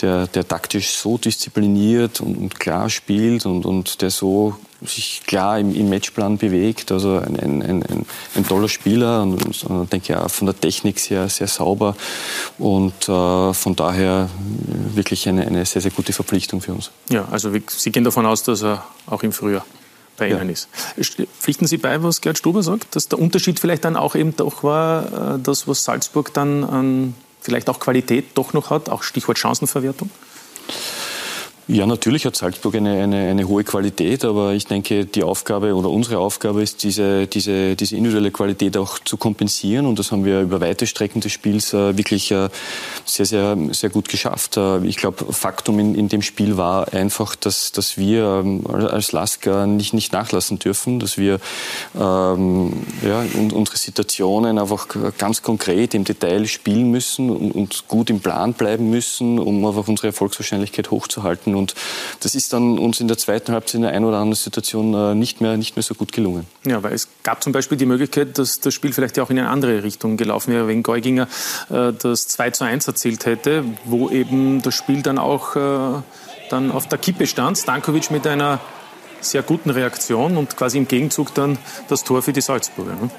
der, 0.00 0.26
der 0.26 0.46
taktisch 0.46 0.90
so 0.90 1.18
diszipliniert 1.18 2.20
und, 2.20 2.36
und 2.36 2.60
klar 2.60 2.90
spielt 2.90 3.46
und, 3.46 3.66
und 3.66 4.02
der 4.02 4.10
so 4.10 4.56
sich 4.82 5.22
klar 5.26 5.58
im, 5.58 5.74
im 5.74 5.88
Matchplan 5.88 6.38
bewegt. 6.38 6.92
Also 6.92 7.18
ein, 7.18 7.38
ein, 7.38 7.62
ein, 7.62 8.06
ein 8.34 8.46
toller 8.46 8.68
Spieler 8.68 9.22
und, 9.22 9.64
und 9.64 9.92
denke 9.92 10.12
ja 10.12 10.28
von 10.28 10.46
der 10.46 10.58
Technik 10.58 10.98
sehr, 10.98 11.28
sehr 11.28 11.48
sauber 11.48 11.96
und 12.58 13.08
äh, 13.08 13.52
von 13.54 13.76
daher 13.76 14.28
wirklich 14.94 15.28
eine, 15.28 15.46
eine 15.46 15.64
sehr, 15.64 15.82
sehr 15.82 15.90
gute 15.90 16.12
Verpflichtung 16.12 16.60
für 16.60 16.72
uns. 16.72 16.90
Ja, 17.08 17.26
also 17.30 17.50
Sie 17.68 17.90
gehen 17.90 18.04
davon 18.04 18.26
aus, 18.26 18.42
dass 18.42 18.62
er 18.62 18.84
auch 19.06 19.22
im 19.22 19.32
Frühjahr 19.32 19.64
bei 20.16 20.28
Ihnen 20.28 20.48
ja. 20.48 20.52
ist. 20.52 20.68
Pflichten 21.38 21.66
Sie 21.66 21.76
bei, 21.76 22.02
was 22.02 22.20
Gerd 22.20 22.38
Stuber 22.38 22.62
sagt, 22.62 22.96
dass 22.96 23.08
der 23.08 23.18
Unterschied 23.18 23.60
vielleicht 23.60 23.84
dann 23.84 23.96
auch 23.96 24.14
eben 24.14 24.34
doch 24.36 24.62
war, 24.62 25.34
äh, 25.34 25.38
das, 25.42 25.68
was 25.68 25.84
Salzburg 25.84 26.32
dann 26.34 26.64
an 26.64 27.14
vielleicht 27.46 27.70
auch 27.70 27.80
Qualität 27.80 28.26
doch 28.34 28.52
noch 28.52 28.68
hat, 28.70 28.90
auch 28.90 29.02
Stichwort 29.02 29.38
Chancenverwertung? 29.38 30.10
Ja, 31.68 31.84
natürlich 31.84 32.24
hat 32.24 32.36
Salzburg 32.36 32.76
eine, 32.76 33.02
eine, 33.02 33.28
eine 33.28 33.48
hohe 33.48 33.64
Qualität, 33.64 34.24
aber 34.24 34.52
ich 34.52 34.66
denke, 34.66 35.04
die 35.04 35.24
Aufgabe 35.24 35.74
oder 35.74 35.90
unsere 35.90 36.18
Aufgabe 36.18 36.62
ist, 36.62 36.84
diese, 36.84 37.26
diese, 37.26 37.74
diese 37.74 37.96
individuelle 37.96 38.30
Qualität 38.30 38.76
auch 38.76 39.00
zu 39.00 39.16
kompensieren. 39.16 39.84
Und 39.86 39.98
das 39.98 40.12
haben 40.12 40.24
wir 40.24 40.42
über 40.42 40.60
weite 40.60 40.86
Strecken 40.86 41.20
des 41.20 41.32
Spiels 41.32 41.74
äh, 41.74 41.98
wirklich 41.98 42.30
äh, 42.30 42.50
sehr, 43.04 43.26
sehr, 43.26 43.58
sehr 43.72 43.90
gut 43.90 44.08
geschafft. 44.08 44.56
Äh, 44.56 44.86
ich 44.86 44.96
glaube, 44.96 45.32
Faktum 45.32 45.80
in, 45.80 45.96
in 45.96 46.08
dem 46.08 46.22
Spiel 46.22 46.56
war 46.56 46.92
einfach, 46.92 47.34
dass, 47.34 47.72
dass 47.72 47.98
wir 47.98 48.42
ähm, 48.44 48.64
als 48.68 49.10
Lasker 49.10 49.66
nicht, 49.66 49.92
nicht 49.92 50.12
nachlassen 50.12 50.60
dürfen, 50.60 51.00
dass 51.00 51.18
wir 51.18 51.40
ähm, 51.96 52.74
ja, 53.04 53.24
und 53.34 53.52
unsere 53.52 53.76
Situationen 53.76 54.60
einfach 54.60 54.86
ganz 55.18 55.42
konkret 55.42 55.94
im 55.94 56.04
Detail 56.04 56.46
spielen 56.46 56.92
müssen 56.92 57.28
und, 57.28 57.50
und 57.50 57.88
gut 57.88 58.08
im 58.08 58.20
Plan 58.20 58.52
bleiben 58.52 58.88
müssen, 58.88 59.40
um 59.40 59.66
einfach 59.66 59.88
unsere 59.88 60.06
Erfolgswahrscheinlichkeit 60.06 60.92
hochzuhalten. 60.92 61.55
Und 61.56 61.74
das 62.20 62.34
ist 62.34 62.52
dann 62.52 62.78
uns 62.78 63.00
in 63.00 63.08
der 63.08 63.18
zweiten 63.18 63.52
Halbzeit 63.52 63.74
in 63.76 63.82
der 63.82 63.92
einen 63.92 64.04
oder 64.04 64.18
anderen 64.18 64.34
Situation 64.34 64.94
äh, 64.94 65.14
nicht 65.14 65.40
mehr, 65.40 65.56
nicht 65.56 65.76
mehr 65.76 65.82
so 65.82 65.94
gut 65.94 66.12
gelungen. 66.12 66.46
Ja, 66.64 66.82
weil 66.82 66.92
es 66.92 67.08
gab 67.22 67.42
zum 67.42 67.52
Beispiel 67.52 67.78
die 67.78 67.86
Möglichkeit, 67.86 68.38
dass 68.38 68.60
das 68.60 68.74
Spiel 68.74 68.92
vielleicht 68.92 69.16
ja 69.16 69.22
auch 69.22 69.30
in 69.30 69.38
eine 69.38 69.48
andere 69.48 69.82
Richtung 69.82 70.16
gelaufen 70.16 70.52
wäre, 70.52 70.68
wenn 70.68 70.82
Geuginger 70.82 71.28
äh, 71.70 71.92
das 71.92 72.28
2 72.28 72.50
zu 72.50 72.64
1 72.64 72.86
erzielt 72.86 73.26
hätte, 73.26 73.64
wo 73.84 74.10
eben 74.10 74.62
das 74.62 74.74
Spiel 74.74 75.02
dann 75.02 75.18
auch 75.18 75.56
äh, 75.56 76.02
dann 76.50 76.70
auf 76.70 76.88
der 76.88 76.98
Kippe 76.98 77.26
stand. 77.26 77.58
Stankovic 77.58 78.10
mit 78.10 78.26
einer 78.26 78.60
sehr 79.20 79.42
guten 79.42 79.70
Reaktion 79.70 80.36
und 80.36 80.56
quasi 80.56 80.78
im 80.78 80.88
Gegenzug 80.88 81.34
dann 81.34 81.58
das 81.88 82.04
Tor 82.04 82.22
für 82.22 82.32
die 82.32 82.40
Salzburger. 82.40 82.92
Ne? 82.92 83.10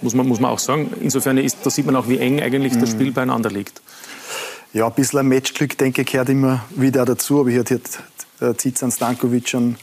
Muss, 0.00 0.14
man, 0.14 0.26
muss 0.26 0.40
man 0.40 0.50
auch 0.50 0.58
sagen. 0.58 0.92
Insofern 1.00 1.38
ist, 1.38 1.58
da 1.62 1.70
sieht 1.70 1.86
man 1.86 1.96
auch, 1.96 2.08
wie 2.08 2.18
eng 2.18 2.42
eigentlich 2.42 2.74
mhm. 2.74 2.80
das 2.80 2.90
Spiel 2.90 3.12
beieinander 3.12 3.50
liegt. 3.50 3.80
Ja, 4.74 4.88
ein 4.88 4.92
bisschen 4.92 5.20
ein 5.20 5.28
Matchglück, 5.28 5.78
denke 5.78 6.02
ich, 6.02 6.10
gehört 6.10 6.28
immer 6.30 6.64
wieder 6.70 7.04
dazu. 7.04 7.38
Aber 7.38 7.50
hier 7.50 7.60
hat 7.60 7.70
der 8.40 8.58
Zizan 8.58 8.90
Stankovic 8.90 9.48
schon 9.48 9.76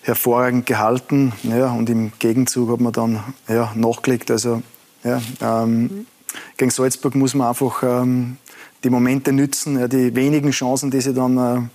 hervorragend 0.00 0.64
gehalten. 0.64 1.34
Ja, 1.42 1.70
und 1.72 1.90
im 1.90 2.12
Gegenzug 2.18 2.70
hat 2.70 2.80
man 2.80 2.94
dann 2.94 3.22
ja, 3.46 3.70
nachgelegt. 3.74 4.30
Also 4.30 4.62
ja, 5.04 5.20
ähm, 5.42 6.06
gegen 6.56 6.70
Salzburg 6.70 7.14
muss 7.14 7.34
man 7.34 7.48
einfach 7.48 7.82
ähm, 7.82 8.38
die 8.84 8.88
Momente 8.88 9.34
nützen, 9.34 9.78
ja, 9.78 9.86
die 9.86 10.14
wenigen 10.14 10.50
Chancen, 10.50 10.90
die 10.90 11.02
sich 11.02 11.14
dann, 11.14 11.36
äh, 11.36 11.68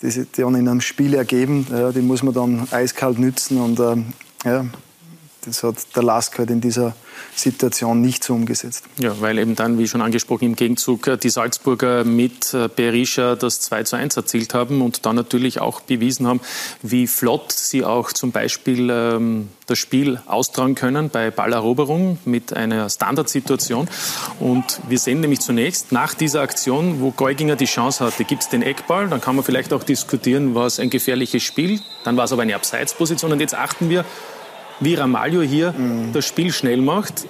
die 0.00 0.10
sich 0.10 0.28
dann 0.32 0.54
in 0.54 0.66
einem 0.66 0.80
Spiel 0.80 1.12
ergeben, 1.12 1.66
ja, 1.70 1.92
die 1.92 2.00
muss 2.00 2.22
man 2.22 2.32
dann 2.32 2.66
eiskalt 2.70 3.18
nützen. 3.18 3.60
Und 3.60 3.78
ähm, 3.78 4.14
ja, 4.42 4.64
das 5.44 5.62
hat 5.62 5.76
der 5.96 6.02
Lask 6.02 6.38
halt 6.38 6.50
in 6.50 6.60
dieser 6.60 6.94
Situation 7.34 8.00
nicht 8.00 8.22
so 8.24 8.34
umgesetzt. 8.34 8.84
Ja, 8.98 9.20
weil 9.20 9.38
eben 9.38 9.56
dann, 9.56 9.78
wie 9.78 9.88
schon 9.88 10.00
angesprochen, 10.00 10.44
im 10.44 10.56
Gegenzug 10.56 11.06
äh, 11.06 11.16
die 11.16 11.30
Salzburger 11.30 12.04
mit 12.04 12.54
äh, 12.54 12.68
Berisha 12.68 13.34
das 13.34 13.60
2 13.60 13.82
zu 13.84 13.96
1 13.96 14.16
erzielt 14.16 14.54
haben 14.54 14.82
und 14.82 15.04
dann 15.04 15.16
natürlich 15.16 15.60
auch 15.60 15.80
bewiesen 15.80 16.26
haben, 16.26 16.40
wie 16.82 17.06
flott 17.06 17.52
sie 17.52 17.84
auch 17.84 18.12
zum 18.12 18.30
Beispiel 18.32 18.88
ähm, 18.90 19.48
das 19.66 19.78
Spiel 19.78 20.20
austragen 20.26 20.74
können 20.74 21.10
bei 21.10 21.30
Balleroberung 21.30 22.18
mit 22.24 22.52
einer 22.52 22.88
Standardsituation. 22.88 23.88
Und 24.38 24.80
wir 24.88 24.98
sehen 24.98 25.20
nämlich 25.20 25.40
zunächst 25.40 25.92
nach 25.92 26.14
dieser 26.14 26.42
Aktion, 26.42 27.00
wo 27.00 27.10
Geuginger 27.10 27.56
die 27.56 27.64
Chance 27.64 28.04
hatte, 28.04 28.24
gibt 28.24 28.42
es 28.42 28.48
den 28.48 28.62
Eckball, 28.62 29.08
dann 29.08 29.20
kann 29.20 29.34
man 29.34 29.44
vielleicht 29.44 29.72
auch 29.72 29.82
diskutieren, 29.82 30.54
war 30.54 30.66
es 30.66 30.78
ein 30.78 30.90
gefährliches 30.90 31.42
Spiel, 31.42 31.80
dann 32.04 32.16
war 32.16 32.24
es 32.24 32.32
aber 32.32 32.42
eine 32.42 32.54
Abseitsposition 32.54 33.32
und 33.32 33.40
jetzt 33.40 33.54
achten 33.54 33.88
wir 33.88 34.04
wie 34.80 34.94
Ramalho 34.94 35.42
hier 35.42 35.72
mhm. 35.72 36.12
das 36.12 36.26
Spiel 36.26 36.52
schnell 36.52 36.78
macht. 36.78 37.26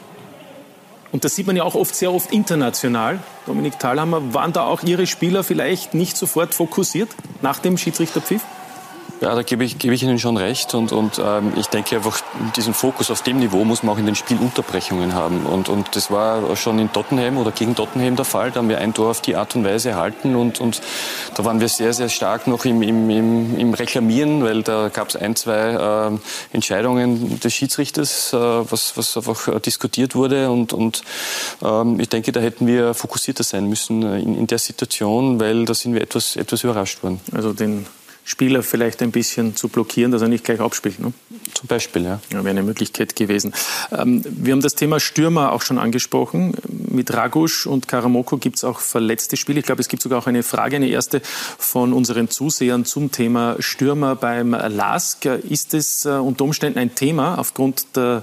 Und 1.12 1.24
das 1.24 1.36
sieht 1.36 1.46
man 1.46 1.56
ja 1.56 1.62
auch 1.62 1.74
oft 1.74 1.94
sehr 1.94 2.12
oft 2.12 2.32
international. 2.32 3.18
Dominik 3.46 3.78
Thalhammer, 3.78 4.32
waren 4.32 4.52
da 4.52 4.62
auch 4.62 4.82
Ihre 4.82 5.06
Spieler 5.06 5.44
vielleicht 5.44 5.92
nicht 5.92 6.16
sofort 6.16 6.54
fokussiert 6.54 7.10
nach 7.42 7.58
dem 7.58 7.76
Schiedsrichterpfiff? 7.76 8.42
Ja, 9.22 9.36
da 9.36 9.42
gebe 9.44 9.62
ich, 9.62 9.78
gebe 9.78 9.94
ich 9.94 10.02
Ihnen 10.02 10.18
schon 10.18 10.36
recht. 10.36 10.74
Und, 10.74 10.90
und 10.90 11.20
ähm, 11.24 11.52
ich 11.56 11.68
denke 11.68 11.94
einfach, 11.94 12.20
diesen 12.56 12.74
Fokus 12.74 13.08
auf 13.08 13.22
dem 13.22 13.38
Niveau 13.38 13.64
muss 13.64 13.84
man 13.84 13.94
auch 13.94 13.98
in 13.98 14.04
den 14.06 14.16
Spielunterbrechungen 14.16 15.14
haben. 15.14 15.46
Und, 15.46 15.68
und 15.68 15.94
das 15.94 16.10
war 16.10 16.56
schon 16.56 16.80
in 16.80 16.92
Tottenham 16.92 17.38
oder 17.38 17.52
gegen 17.52 17.76
Tottenham 17.76 18.16
der 18.16 18.24
Fall. 18.24 18.50
Da 18.50 18.58
haben 18.58 18.68
wir 18.68 18.78
ein 18.78 18.94
Tor 18.94 19.10
auf 19.10 19.20
die 19.20 19.36
Art 19.36 19.54
und 19.54 19.64
Weise 19.64 19.90
erhalten. 19.90 20.34
Und, 20.34 20.60
und 20.60 20.82
da 21.36 21.44
waren 21.44 21.60
wir 21.60 21.68
sehr, 21.68 21.92
sehr 21.92 22.08
stark 22.08 22.48
noch 22.48 22.64
im, 22.64 22.82
im, 22.82 23.08
im, 23.10 23.56
im 23.56 23.74
Reklamieren, 23.74 24.42
weil 24.42 24.64
da 24.64 24.88
gab 24.88 25.10
es 25.10 25.14
ein, 25.14 25.36
zwei 25.36 26.10
äh, 26.10 26.18
Entscheidungen 26.52 27.38
des 27.38 27.54
Schiedsrichters, 27.54 28.32
äh, 28.32 28.36
was, 28.36 28.96
was 28.96 29.16
einfach 29.16 29.60
diskutiert 29.60 30.16
wurde. 30.16 30.50
Und, 30.50 30.72
und 30.72 31.02
ähm, 31.62 32.00
ich 32.00 32.08
denke, 32.08 32.32
da 32.32 32.40
hätten 32.40 32.66
wir 32.66 32.92
fokussierter 32.92 33.44
sein 33.44 33.68
müssen 33.68 34.02
in, 34.02 34.36
in 34.36 34.48
der 34.48 34.58
Situation, 34.58 35.38
weil 35.38 35.64
da 35.64 35.74
sind 35.74 35.94
wir 35.94 36.00
etwas, 36.00 36.34
etwas 36.34 36.64
überrascht 36.64 37.04
worden. 37.04 37.20
Also 37.32 37.52
den 37.52 37.86
Spieler 38.24 38.62
vielleicht 38.62 39.02
ein 39.02 39.10
bisschen 39.10 39.56
zu 39.56 39.68
blockieren, 39.68 40.12
dass 40.12 40.22
er 40.22 40.28
nicht 40.28 40.44
gleich 40.44 40.60
abspielt. 40.60 41.00
Ne? 41.00 41.12
Zum 41.54 41.66
Beispiel, 41.66 42.04
ja. 42.04 42.20
ja. 42.30 42.44
Wäre 42.44 42.50
eine 42.50 42.62
Möglichkeit 42.62 43.16
gewesen. 43.16 43.52
Ähm, 43.90 44.22
wir 44.24 44.52
haben 44.52 44.60
das 44.60 44.74
Thema 44.74 45.00
Stürmer 45.00 45.52
auch 45.52 45.62
schon 45.62 45.78
angesprochen. 45.78 46.54
Mit 46.68 47.12
Ragusch 47.12 47.66
und 47.66 47.88
Karamoko 47.88 48.36
gibt 48.36 48.56
es 48.56 48.64
auch 48.64 48.78
verletzte 48.78 49.36
Spiele. 49.36 49.58
Ich 49.58 49.66
glaube, 49.66 49.80
es 49.80 49.88
gibt 49.88 50.02
sogar 50.02 50.20
auch 50.20 50.28
eine 50.28 50.44
Frage, 50.44 50.76
eine 50.76 50.88
erste 50.88 51.20
von 51.58 51.92
unseren 51.92 52.30
Zusehern 52.30 52.84
zum 52.84 53.10
Thema 53.10 53.56
Stürmer 53.58 54.14
beim 54.14 54.52
LASK. 54.52 55.26
Ist 55.26 55.74
es 55.74 56.04
äh, 56.04 56.10
unter 56.10 56.44
Umständen 56.44 56.78
ein 56.78 56.94
Thema 56.94 57.38
aufgrund 57.38 57.96
der 57.96 58.22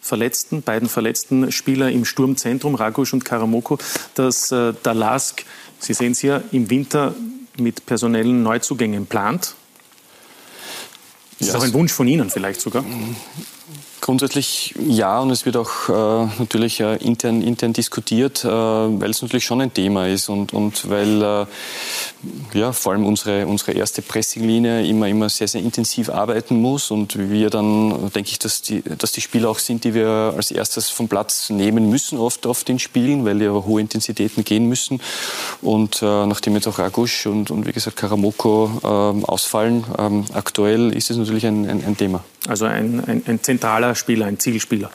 verletzten, 0.00 0.62
beiden 0.62 0.88
verletzten 0.88 1.52
Spieler 1.52 1.90
im 1.90 2.04
Sturmzentrum, 2.04 2.74
Ragusch 2.74 3.12
und 3.12 3.24
Karamoko, 3.24 3.78
dass 4.14 4.50
äh, 4.52 4.72
der 4.84 4.94
LASK, 4.94 5.44
Sie 5.78 5.92
sehen 5.92 6.12
es 6.12 6.20
hier, 6.20 6.42
im 6.52 6.70
Winter 6.70 7.14
mit 7.60 7.86
personellen 7.86 8.42
Neuzugängen 8.42 9.06
plant? 9.06 9.54
Das 11.38 11.48
ja, 11.48 11.54
ist 11.54 11.60
auch 11.60 11.64
ein 11.64 11.72
Wunsch 11.74 11.92
von 11.92 12.08
Ihnen 12.08 12.30
vielleicht 12.30 12.60
sogar. 12.60 12.84
Grundsätzlich 14.00 14.74
ja, 14.78 15.18
und 15.20 15.30
es 15.30 15.46
wird 15.46 15.56
auch 15.56 15.88
äh, 15.88 16.28
natürlich 16.38 16.80
äh, 16.80 16.96
intern, 16.96 17.42
intern 17.42 17.72
diskutiert, 17.72 18.44
äh, 18.44 18.48
weil 18.48 19.10
es 19.10 19.22
natürlich 19.22 19.44
schon 19.44 19.60
ein 19.60 19.72
Thema 19.72 20.06
ist 20.06 20.28
und, 20.28 20.52
und 20.52 20.88
weil 20.88 21.22
äh, 21.22 21.46
ja, 22.52 22.72
vor 22.72 22.92
allem 22.92 23.06
unsere, 23.06 23.46
unsere 23.46 23.72
erste 23.72 24.02
Pressinglinie 24.02 24.86
immer, 24.86 25.08
immer 25.08 25.28
sehr, 25.28 25.48
sehr 25.48 25.62
intensiv 25.62 26.10
arbeiten 26.10 26.60
muss 26.60 26.90
und 26.90 27.18
wir 27.30 27.50
dann, 27.50 28.10
denke 28.12 28.30
ich, 28.30 28.38
dass 28.38 28.62
die, 28.62 28.82
dass 28.82 29.12
die 29.12 29.20
Spieler 29.20 29.48
auch 29.48 29.58
sind, 29.58 29.84
die 29.84 29.94
wir 29.94 30.34
als 30.36 30.50
erstes 30.50 30.90
vom 30.90 31.08
Platz 31.08 31.50
nehmen 31.50 31.88
müssen, 31.90 32.18
oft 32.18 32.46
auf 32.46 32.64
den 32.64 32.78
Spielen, 32.78 33.24
weil 33.24 33.38
die 33.38 33.48
hohe 33.48 33.80
Intensitäten 33.80 34.44
gehen 34.44 34.68
müssen. 34.68 35.00
Und 35.62 36.02
äh, 36.02 36.26
nachdem 36.26 36.54
jetzt 36.54 36.68
auch 36.68 36.78
Ragusch 36.78 37.26
und, 37.26 37.50
und 37.50 37.66
wie 37.66 37.72
gesagt 37.72 37.96
Karamoko 37.96 38.70
äh, 38.82 38.86
ausfallen, 39.26 39.84
ähm, 39.98 40.24
aktuell 40.32 40.94
ist 40.94 41.10
es 41.10 41.16
natürlich 41.16 41.46
ein, 41.46 41.68
ein, 41.68 41.84
ein 41.84 41.96
Thema. 41.96 42.22
Also 42.48 42.66
ein, 42.66 43.02
ein, 43.06 43.22
ein 43.26 43.42
zentraler 43.42 43.85
Spieler, 43.94 44.26
ein 44.26 44.38
Zielspieler. 44.38 44.90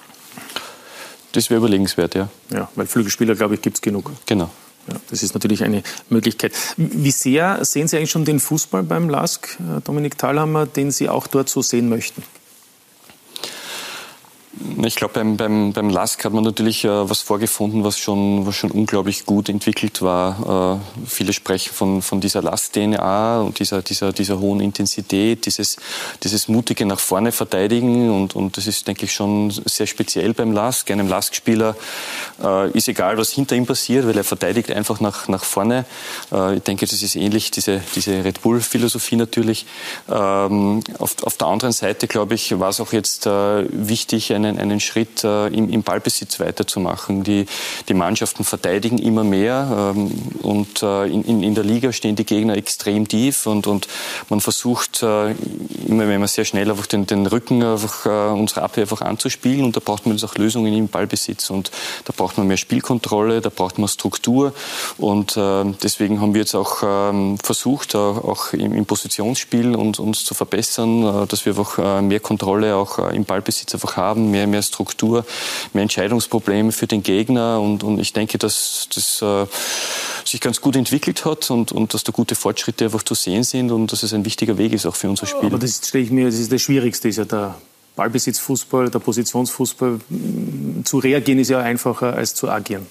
das 1.32 1.50
wäre 1.50 1.60
überlegenswert, 1.60 2.16
ja. 2.16 2.30
Ja, 2.52 2.70
weil 2.76 2.88
Flügelspieler, 2.88 3.36
glaube 3.36 3.56
ich, 3.56 3.62
gibt 3.62 3.78
es 3.78 3.82
genug. 3.82 4.12
Genau. 4.26 4.50
Ja, 4.88 4.96
das 5.10 5.22
ist 5.22 5.34
natürlich 5.34 5.64
eine 5.64 5.84
Möglichkeit. 6.10 6.54
Wie 6.76 7.12
sehr 7.12 7.64
sehen 7.64 7.88
Sie 7.88 7.98
eigentlich 7.98 8.10
schon 8.12 8.26
den 8.26 8.40
Fußball 8.40 8.84
beim 8.84 9.10
LASK, 9.10 9.58
Dominik 9.84 10.18
Thalhammer, 10.18 10.66
den 10.66 10.92
Sie 10.92 11.08
auch 11.08 11.28
dort 11.28 11.50
so 11.50 11.62
sehen 11.62 11.88
möchten? 11.88 12.24
Ich 14.84 14.96
glaube, 14.96 15.14
beim, 15.14 15.38
beim, 15.38 15.74
beim 15.74 15.90
LASK 15.90 16.26
hat 16.26 16.34
man 16.34 16.44
natürlich 16.44 16.84
äh, 16.84 17.10
was 17.10 17.22
vorgefunden, 17.22 17.84
was 17.84 17.98
schon, 17.98 18.46
was 18.46 18.56
schon 18.56 18.72
unglaublich 18.72 19.26
gut 19.26 19.50
entwickelt 19.50 20.02
war. 20.02 20.82
Äh, 20.82 21.06
viele 21.08 21.34
sprechen 21.34 21.74
von, 21.74 22.02
von 22.02 22.22
dieser 22.22 22.42
LASK-DNA 22.42 23.42
und 23.42 23.60
dieser, 23.60 23.82
dieser, 23.82 24.12
dieser 24.14 24.40
hohen 24.40 24.60
Intensität, 24.60 25.46
dieses, 25.46 25.78
dieses 26.24 26.48
mutige 26.48 26.86
nach 26.86 27.00
vorne 27.00 27.32
verteidigen. 27.32 28.10
Und, 28.12 28.36
und 28.36 28.58
das 28.58 28.68
ist, 28.68 28.88
denke 28.88 29.06
ich, 29.06 29.14
schon 29.14 29.52
sehr 29.52 29.88
speziell 29.88 30.34
beim 30.34 30.52
LASK. 30.52 30.92
Einem 30.92 31.08
LASK-Spieler 31.08 31.76
äh, 32.44 32.72
ist 32.72 32.88
egal, 32.88 33.18
was 33.18 33.32
hinter 33.32 33.56
ihm 33.56 33.66
passiert, 33.66 34.08
weil 34.08 34.18
er 34.18 34.24
verteidigt 34.24 34.72
einfach 34.72 35.00
nach, 35.00 35.28
nach 35.28 35.44
vorne. 35.44 35.86
Äh, 36.32 36.58
ich 36.58 36.64
denke, 36.64 36.86
das 36.86 37.02
ist 37.02 37.16
ähnlich, 37.16 37.52
diese, 37.52 37.82
diese 37.96 38.24
Red 38.24 38.42
Bull-Philosophie 38.42 39.16
natürlich. 39.16 39.66
Ähm, 40.10 40.82
auf, 41.00 41.24
auf 41.24 41.38
der 41.38 41.48
anderen 41.48 41.74
Seite, 41.74 42.08
glaube 42.08 42.36
ich, 42.36 42.60
war 42.60 42.70
es 42.70 42.80
auch 42.80 42.94
jetzt 42.94 43.26
äh, 43.26 43.66
wichtig, 43.72 44.34
einen, 44.34 44.51
einen 44.58 44.80
Schritt 44.80 45.24
äh, 45.24 45.48
im, 45.48 45.70
im, 45.70 45.84
Ballbesitz 45.84 46.40
weiterzumachen. 46.40 47.24
Die, 47.24 47.46
die 47.88 47.94
Mannschaften 47.94 48.44
verteidigen 48.44 48.98
immer 48.98 49.24
mehr 49.24 49.94
ähm, 49.96 50.12
und 50.42 50.84
äh, 50.84 51.06
in, 51.06 51.44
in, 51.44 51.56
der 51.56 51.64
Liga 51.64 51.92
stehen 51.92 52.16
die 52.16 52.26
Gegner 52.26 52.56
extrem 52.56 53.08
tief 53.08 53.46
und, 53.48 53.68
und 53.68 53.88
man 54.30 54.42
versucht 54.42 55.04
äh, 55.04 55.32
immer, 55.88 56.08
wenn 56.08 56.20
man 56.20 56.28
sehr 56.28 56.46
schnell 56.46 56.70
einfach 56.70 56.86
den, 56.86 57.06
den 57.06 57.26
Rücken 57.26 57.64
einfach 57.64 58.06
äh, 58.06 58.40
unserer 58.40 58.64
Abwehr 58.64 58.84
einfach 58.84 59.02
anzuspielen 59.02 59.66
und 59.66 59.76
da 59.76 59.80
braucht 59.80 60.06
man 60.06 60.16
jetzt 60.16 60.24
auch 60.24 60.36
Lösungen 60.36 60.74
im 60.74 60.88
Ballbesitz 60.88 61.50
und 61.50 61.72
da 62.06 62.14
braucht 62.16 62.38
man 62.38 62.48
mehr 62.48 62.58
Spielkontrolle, 62.58 63.42
da 63.42 63.50
braucht 63.50 63.78
man 63.78 63.88
Struktur 63.88 64.54
und 64.98 65.38
äh, 65.38 65.66
deswegen 65.84 66.22
haben 66.22 66.34
wir 66.34 66.42
jetzt 66.42 66.56
auch 66.56 66.84
ähm, 66.84 67.38
versucht, 67.40 67.96
auch 67.96 68.54
im, 68.54 68.74
im 68.74 68.86
Positionsspiel 68.86 69.76
uns, 69.76 70.00
uns 70.00 70.24
zu 70.26 70.34
verbessern, 70.34 71.24
äh, 71.24 71.28
dass 71.28 71.46
wir 71.46 71.58
einfach 71.58 72.02
mehr 72.02 72.20
Kontrolle 72.20 72.76
auch 72.76 73.00
im 73.10 73.26
Ballbesitz 73.26 73.74
einfach 73.74 73.98
haben, 73.98 74.32
mehr, 74.42 74.48
mehr 74.48 74.62
Struktur, 74.62 75.26
mehr 75.74 75.84
Entscheidungsprobleme 75.84 76.72
für 76.72 76.88
den 76.88 77.04
Gegner. 77.04 77.60
Und, 77.60 77.84
und 77.84 78.00
ich 78.00 78.14
denke, 78.14 78.38
dass 78.38 78.88
das 78.94 79.22
äh, 79.22 79.46
sich 80.26 80.42
ganz 80.42 80.62
gut 80.62 80.76
entwickelt 80.76 81.26
hat 81.26 81.52
und, 81.52 81.72
und 81.72 81.94
dass 81.94 82.04
da 82.04 82.12
gute 82.12 82.36
Fortschritte 82.36 82.86
einfach 82.86 83.04
zu 83.04 83.14
sehen 83.14 83.44
sind 83.44 83.72
und 83.72 83.92
dass 83.92 84.04
es 84.04 84.14
ein 84.14 84.26
wichtiger 84.26 84.58
Weg 84.58 84.74
ist 84.74 84.86
auch 84.86 84.96
für 84.96 85.10
unser 85.10 85.26
Spiel. 85.26 85.48
Aber 85.48 85.60
das 85.60 85.82
stelle 85.86 86.04
ich 86.04 86.12
mir, 86.12 86.26
das 86.26 86.36
ist 86.36 86.52
das 86.52 86.62
Schwierigste, 86.62 87.10
ist 87.10 87.18
ja 87.18 87.26
der 87.26 87.56
Ballbesitzfußball, 87.96 88.90
der 88.90 89.00
Positionsfußball. 89.00 90.00
Zu 90.84 90.98
reagieren 90.98 91.40
ist 91.40 91.50
ja 91.50 91.60
einfacher 91.60 92.14
als 92.14 92.34
zu 92.34 92.50
agieren. 92.50 92.88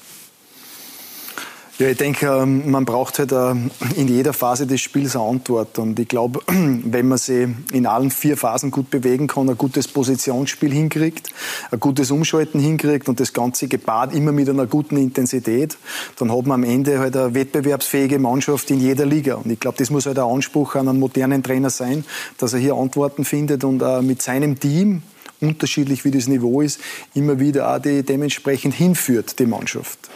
Ja, 1.80 1.88
ich 1.88 1.96
denke, 1.96 2.26
ähm, 2.26 2.70
man 2.70 2.84
braucht 2.84 3.18
halt 3.18 3.32
äh, 3.32 3.52
in 3.96 4.06
jeder 4.06 4.34
Phase 4.34 4.66
des 4.66 4.82
Spiels 4.82 5.16
eine 5.16 5.24
Antwort. 5.24 5.78
Und 5.78 5.98
ich 5.98 6.08
glaube, 6.08 6.40
wenn 6.46 7.08
man 7.08 7.16
sich 7.16 7.48
in 7.72 7.86
allen 7.86 8.10
vier 8.10 8.36
Phasen 8.36 8.70
gut 8.70 8.90
bewegen 8.90 9.28
kann, 9.28 9.48
ein 9.48 9.56
gutes 9.56 9.88
Positionsspiel 9.88 10.70
hinkriegt, 10.70 11.30
ein 11.70 11.80
gutes 11.80 12.10
Umschalten 12.10 12.60
hinkriegt 12.60 13.08
und 13.08 13.18
das 13.18 13.32
Ganze 13.32 13.66
gepaart 13.66 14.14
immer 14.14 14.30
mit 14.30 14.50
einer 14.50 14.66
guten 14.66 14.98
Intensität, 14.98 15.78
dann 16.18 16.30
hat 16.30 16.44
man 16.44 16.62
am 16.62 16.70
Ende 16.70 16.98
halt 16.98 17.16
eine 17.16 17.32
wettbewerbsfähige 17.32 18.18
Mannschaft 18.18 18.70
in 18.70 18.78
jeder 18.78 19.06
Liga. 19.06 19.36
Und 19.36 19.50
ich 19.50 19.58
glaube, 19.58 19.78
das 19.78 19.88
muss 19.88 20.04
halt 20.04 20.18
der 20.18 20.24
Anspruch 20.24 20.74
an 20.74 20.86
einen 20.86 21.00
modernen 21.00 21.42
Trainer 21.42 21.70
sein, 21.70 22.04
dass 22.36 22.52
er 22.52 22.58
hier 22.58 22.74
Antworten 22.74 23.24
findet 23.24 23.64
und 23.64 23.80
äh, 23.80 24.02
mit 24.02 24.20
seinem 24.20 24.60
Team, 24.60 25.00
unterschiedlich 25.40 26.04
wie 26.04 26.10
das 26.10 26.28
Niveau 26.28 26.60
ist, 26.60 26.78
immer 27.14 27.40
wieder 27.40 27.74
auch 27.74 27.78
die 27.78 28.02
dementsprechend 28.02 28.74
hinführt, 28.74 29.38
die 29.38 29.46
Mannschaft. 29.46 30.10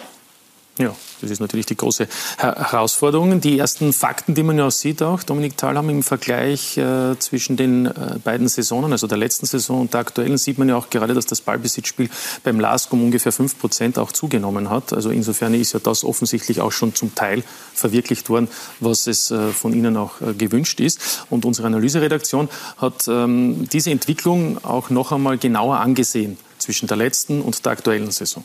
Ja, 0.77 0.93
das 1.21 1.31
ist 1.31 1.39
natürlich 1.39 1.67
die 1.67 1.77
große 1.77 2.09
Herausforderung. 2.37 3.41
Die 3.41 3.61
ersten 3.61 3.93
Fakten, 3.93 4.35
die 4.35 4.43
man 4.43 4.59
ja 4.59 4.69
sieht 4.73 5.03
auch, 5.03 5.23
Dominik 5.23 5.57
Thalham 5.57 5.89
im 5.89 6.03
Vergleich 6.03 6.77
äh, 6.77 7.17
zwischen 7.21 7.57
den 7.57 7.87
äh, 7.87 8.19
beiden 8.25 8.49
Saisonen, 8.49 8.91
also 8.91 9.07
der 9.07 9.19
letzten 9.19 9.47
Saison 9.47 9.83
und 9.83 9.95
der 9.95 10.01
aktuellen, 10.01 10.37
sieht 10.37 10.59
man 10.59 10.69
ja 10.69 10.75
auch 10.75 10.91
gerade, 10.91 11.15
dass 11.15 11.27
das 11.27 11.43
Ballbesitzspiel 11.43 12.11
beim 12.43 12.59
LASK 12.59 12.93
um 12.93 13.05
ungefähr 13.05 13.31
5 13.31 13.57
Prozent 13.57 13.99
auch 14.01 14.11
zugenommen 14.11 14.69
hat. 14.69 14.93
Also 14.93 15.11
insofern 15.11 15.55
ist 15.55 15.75
ja 15.75 15.79
das 15.79 16.03
offensichtlich 16.03 16.61
auch 16.61 16.73
schon 16.73 16.93
zum 16.93 17.15
Teil 17.15 17.45
verwirklicht 17.73 18.29
worden, 18.29 18.49
was 18.81 19.07
es 19.07 19.31
äh, 19.31 19.51
von 19.51 19.75
Ihnen 19.75 19.97
auch 19.97 20.21
äh, 20.23 20.35
gewünscht 20.35 20.81
ist. 20.81 21.25
Und 21.31 21.45
unsere 21.45 21.69
Analyseredaktion 21.69 22.49
hat 22.79 23.07
ähm, 23.07 23.69
diese 23.73 23.93
Entwicklung 23.93 24.65
auch 24.65 24.91
noch 24.91 25.13
einmal 25.13 25.39
genauer 25.39 25.77
angesehen 25.77 26.37
zwischen 26.59 26.89
der 26.89 26.97
letzten 26.97 27.43
und 27.43 27.65
der 27.65 27.71
aktuellen 27.71 28.11
Saison. 28.11 28.45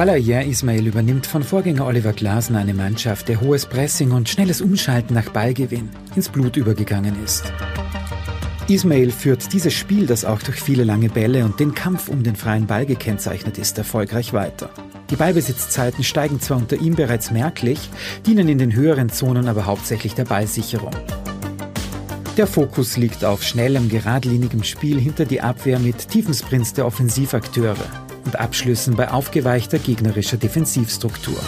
Balayer 0.00 0.46
Ismail 0.46 0.86
übernimmt 0.86 1.26
von 1.26 1.42
Vorgänger 1.42 1.84
Oliver 1.84 2.14
Glasner 2.14 2.60
eine 2.60 2.72
Mannschaft, 2.72 3.28
der 3.28 3.42
hohes 3.42 3.66
Pressing 3.66 4.12
und 4.12 4.30
schnelles 4.30 4.62
Umschalten 4.62 5.12
nach 5.12 5.28
Ballgewinn 5.28 5.90
ins 6.16 6.30
Blut 6.30 6.56
übergegangen 6.56 7.22
ist. 7.22 7.52
Ismail 8.66 9.10
führt 9.10 9.52
dieses 9.52 9.74
Spiel, 9.74 10.06
das 10.06 10.24
auch 10.24 10.40
durch 10.40 10.58
viele 10.58 10.84
lange 10.84 11.10
Bälle 11.10 11.44
und 11.44 11.60
den 11.60 11.74
Kampf 11.74 12.08
um 12.08 12.22
den 12.22 12.34
freien 12.34 12.66
Ball 12.66 12.86
gekennzeichnet 12.86 13.58
ist, 13.58 13.76
erfolgreich 13.76 14.32
weiter. 14.32 14.70
Die 15.10 15.16
Ballbesitzzeiten 15.16 16.02
steigen 16.02 16.40
zwar 16.40 16.56
unter 16.56 16.76
ihm 16.76 16.94
bereits 16.94 17.30
merklich, 17.30 17.90
dienen 18.24 18.48
in 18.48 18.56
den 18.56 18.72
höheren 18.72 19.10
Zonen 19.10 19.48
aber 19.48 19.66
hauptsächlich 19.66 20.14
der 20.14 20.24
Ballsicherung. 20.24 20.96
Der 22.38 22.46
Fokus 22.46 22.96
liegt 22.96 23.22
auf 23.22 23.42
schnellem, 23.42 23.90
geradlinigem 23.90 24.64
Spiel 24.64 24.98
hinter 24.98 25.26
die 25.26 25.42
Abwehr 25.42 25.78
mit 25.78 26.08
tiefen 26.08 26.32
Sprints 26.32 26.72
der 26.72 26.86
Offensivakteure 26.86 28.08
und 28.30 28.38
Abschlüssen 28.38 28.94
bei 28.94 29.10
aufgeweichter 29.10 29.80
gegnerischer 29.80 30.36
Defensivstruktur. 30.36 31.40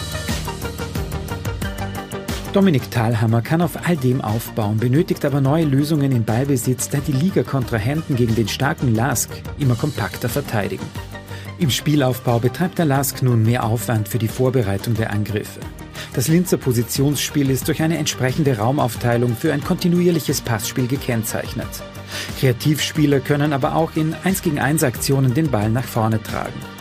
Dominik 2.51 2.91
Thalhammer 2.91 3.41
kann 3.41 3.61
auf 3.61 3.87
all 3.87 3.95
dem 3.95 4.19
aufbauen, 4.21 4.77
benötigt 4.77 5.23
aber 5.23 5.39
neue 5.39 5.63
Lösungen 5.63 6.11
im 6.11 6.25
Ballbesitz, 6.25 6.89
da 6.89 6.97
die 6.97 7.13
Liga-Kontrahenten 7.13 8.17
gegen 8.17 8.35
den 8.35 8.49
starken 8.49 8.93
Lask 8.93 9.29
immer 9.57 9.75
kompakter 9.75 10.27
verteidigen. 10.27 10.85
Im 11.57 11.69
Spielaufbau 11.69 12.39
betreibt 12.39 12.79
der 12.79 12.85
Lask 12.85 13.23
nun 13.23 13.43
mehr 13.43 13.63
Aufwand 13.63 14.09
für 14.09 14.19
die 14.19 14.27
Vorbereitung 14.27 14.93
der 14.93 15.11
Angriffe. 15.11 15.61
Das 16.13 16.27
Linzer 16.27 16.57
Positionsspiel 16.57 17.49
ist 17.49 17.69
durch 17.69 17.81
eine 17.81 17.97
entsprechende 17.97 18.57
Raumaufteilung 18.57 19.37
für 19.37 19.53
ein 19.53 19.63
kontinuierliches 19.63 20.41
Passspiel 20.41 20.87
gekennzeichnet. 20.87 21.69
Kreativspieler 22.39 23.21
können 23.21 23.53
aber 23.53 23.75
auch 23.75 23.95
in 23.95 24.13
1 24.23 24.41
gegen 24.41 24.59
1 24.59 24.83
Aktionen 24.83 25.33
den 25.33 25.49
Ball 25.49 25.69
nach 25.69 25.85
vorne 25.85 26.21
tragen. 26.21 26.72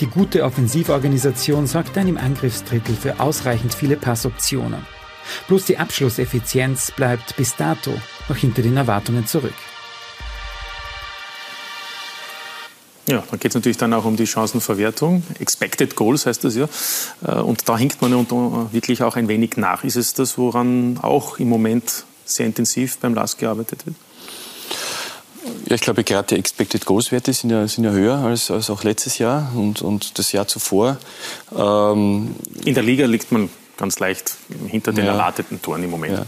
Die 0.00 0.06
gute 0.06 0.44
Offensivorganisation 0.44 1.66
sorgt 1.66 1.96
dann 1.96 2.08
im 2.08 2.18
Angriffsdrittel 2.18 2.94
für 2.94 3.20
ausreichend 3.20 3.74
viele 3.74 3.96
Passoptionen. 3.96 4.84
Bloß 5.48 5.64
die 5.66 5.78
Abschlusseffizienz 5.78 6.92
bleibt 6.92 7.36
bis 7.36 7.56
dato 7.56 7.92
noch 8.28 8.36
hinter 8.36 8.62
den 8.62 8.76
Erwartungen 8.76 9.26
zurück. 9.26 9.54
Ja, 13.06 13.24
da 13.28 13.36
geht 13.36 13.50
es 13.50 13.54
natürlich 13.54 13.78
dann 13.78 13.92
auch 13.92 14.04
um 14.04 14.16
die 14.16 14.26
Chancenverwertung. 14.26 15.24
Expected 15.40 15.96
Goals 15.96 16.26
heißt 16.26 16.44
das 16.44 16.54
ja. 16.54 16.68
Äh, 17.26 17.40
und 17.40 17.68
da 17.68 17.76
hinkt 17.76 18.00
man 18.02 18.12
ja 18.12 18.72
wirklich 18.72 19.02
auch 19.02 19.16
ein 19.16 19.26
wenig 19.26 19.56
nach. 19.56 19.82
Ist 19.82 19.96
es 19.96 20.14
das, 20.14 20.38
woran 20.38 20.98
auch 21.02 21.38
im 21.38 21.48
Moment 21.48 22.04
sehr 22.24 22.46
intensiv 22.46 22.98
beim 22.98 23.14
LAS 23.14 23.36
gearbeitet 23.36 23.86
wird? 23.86 23.96
Ja, 25.66 25.74
ich 25.74 25.80
glaube, 25.80 26.04
gerade 26.04 26.28
die 26.28 26.38
Expected 26.38 26.84
Goals 26.84 27.12
Werte 27.12 27.32
sind 27.32 27.50
ja, 27.50 27.66
sind 27.66 27.84
ja 27.84 27.90
höher 27.90 28.18
als, 28.18 28.50
als 28.50 28.70
auch 28.70 28.84
letztes 28.84 29.18
Jahr 29.18 29.52
und, 29.54 29.82
und 29.82 30.18
das 30.18 30.32
Jahr 30.32 30.46
zuvor. 30.46 30.98
Ähm 31.56 32.34
In 32.64 32.74
der 32.74 32.82
Liga 32.82 33.06
liegt 33.06 33.32
man 33.32 33.48
ganz 33.76 33.98
leicht 33.98 34.36
hinter 34.68 34.92
den 34.92 35.06
ja, 35.06 35.12
erwarteten 35.12 35.62
Toren 35.62 35.82
im 35.82 35.90
Moment. 35.90 36.18
Ja. 36.18 36.26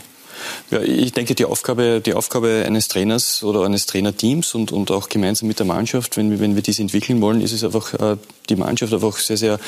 Ja, 0.71 0.81
ich 0.81 1.13
denke, 1.13 1.35
die 1.35 1.45
Aufgabe, 1.45 2.01
die 2.01 2.15
Aufgabe 2.15 2.65
eines 2.67 2.89
Trainers 2.89 3.43
oder 3.43 3.65
eines 3.65 3.87
Trainerteams 3.87 4.55
und, 4.55 4.73
und 4.73 4.91
auch 4.91 5.09
gemeinsam 5.09 5.49
mit 5.49 5.59
der 5.59 5.67
Mannschaft, 5.67 6.17
wenn 6.17 6.31
wir, 6.31 6.41
wenn 6.41 6.55
wir 6.55 6.63
dies 6.63 6.79
entwickeln 6.79 7.21
wollen, 7.21 7.41
ist 7.41 7.53
es 7.53 7.65
einfach, 7.65 7.95
äh, 7.95 8.17
die 8.49 8.57
Mannschaft 8.57 8.93
einfach 8.93 9.17
sehr, 9.19 9.37
sehr 9.37 9.59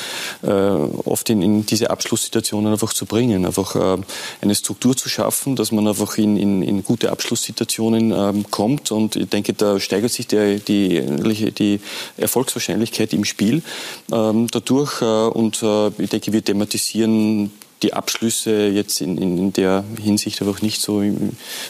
äh, 0.43 0.47
oft 0.49 1.29
in, 1.29 1.41
in 1.41 1.65
diese 1.65 1.89
Abschlusssituationen 1.89 2.71
einfach 2.71 2.93
zu 2.93 3.05
bringen. 3.05 3.45
Einfach 3.45 3.75
äh, 3.75 4.01
eine 4.41 4.55
Struktur 4.55 4.97
zu 4.97 5.09
schaffen, 5.09 5.55
dass 5.55 5.71
man 5.71 5.87
einfach 5.87 6.17
in, 6.17 6.37
in, 6.37 6.61
in 6.61 6.83
gute 6.83 7.11
Abschlusssituationen 7.11 8.11
ähm, 8.11 8.45
kommt. 8.49 8.91
Und 8.91 9.15
ich 9.15 9.29
denke, 9.29 9.53
da 9.53 9.79
steigert 9.79 10.11
sich 10.11 10.27
der, 10.27 10.59
die, 10.59 11.51
die 11.51 11.79
Erfolgswahrscheinlichkeit 12.17 13.13
im 13.13 13.25
Spiel 13.25 13.61
ähm, 14.11 14.47
dadurch. 14.51 15.01
Und 15.01 15.63
ich 15.97 16.09
denke, 16.09 16.33
wir 16.33 16.43
thematisieren 16.43 17.51
die 17.83 17.93
Abschlüsse 17.93 18.67
jetzt 18.67 19.01
in, 19.01 19.17
in, 19.17 19.37
in, 19.37 19.53
der 19.53 19.83
Hinsicht 20.01 20.41
einfach 20.41 20.61
nicht 20.61 20.81
so, 20.81 21.01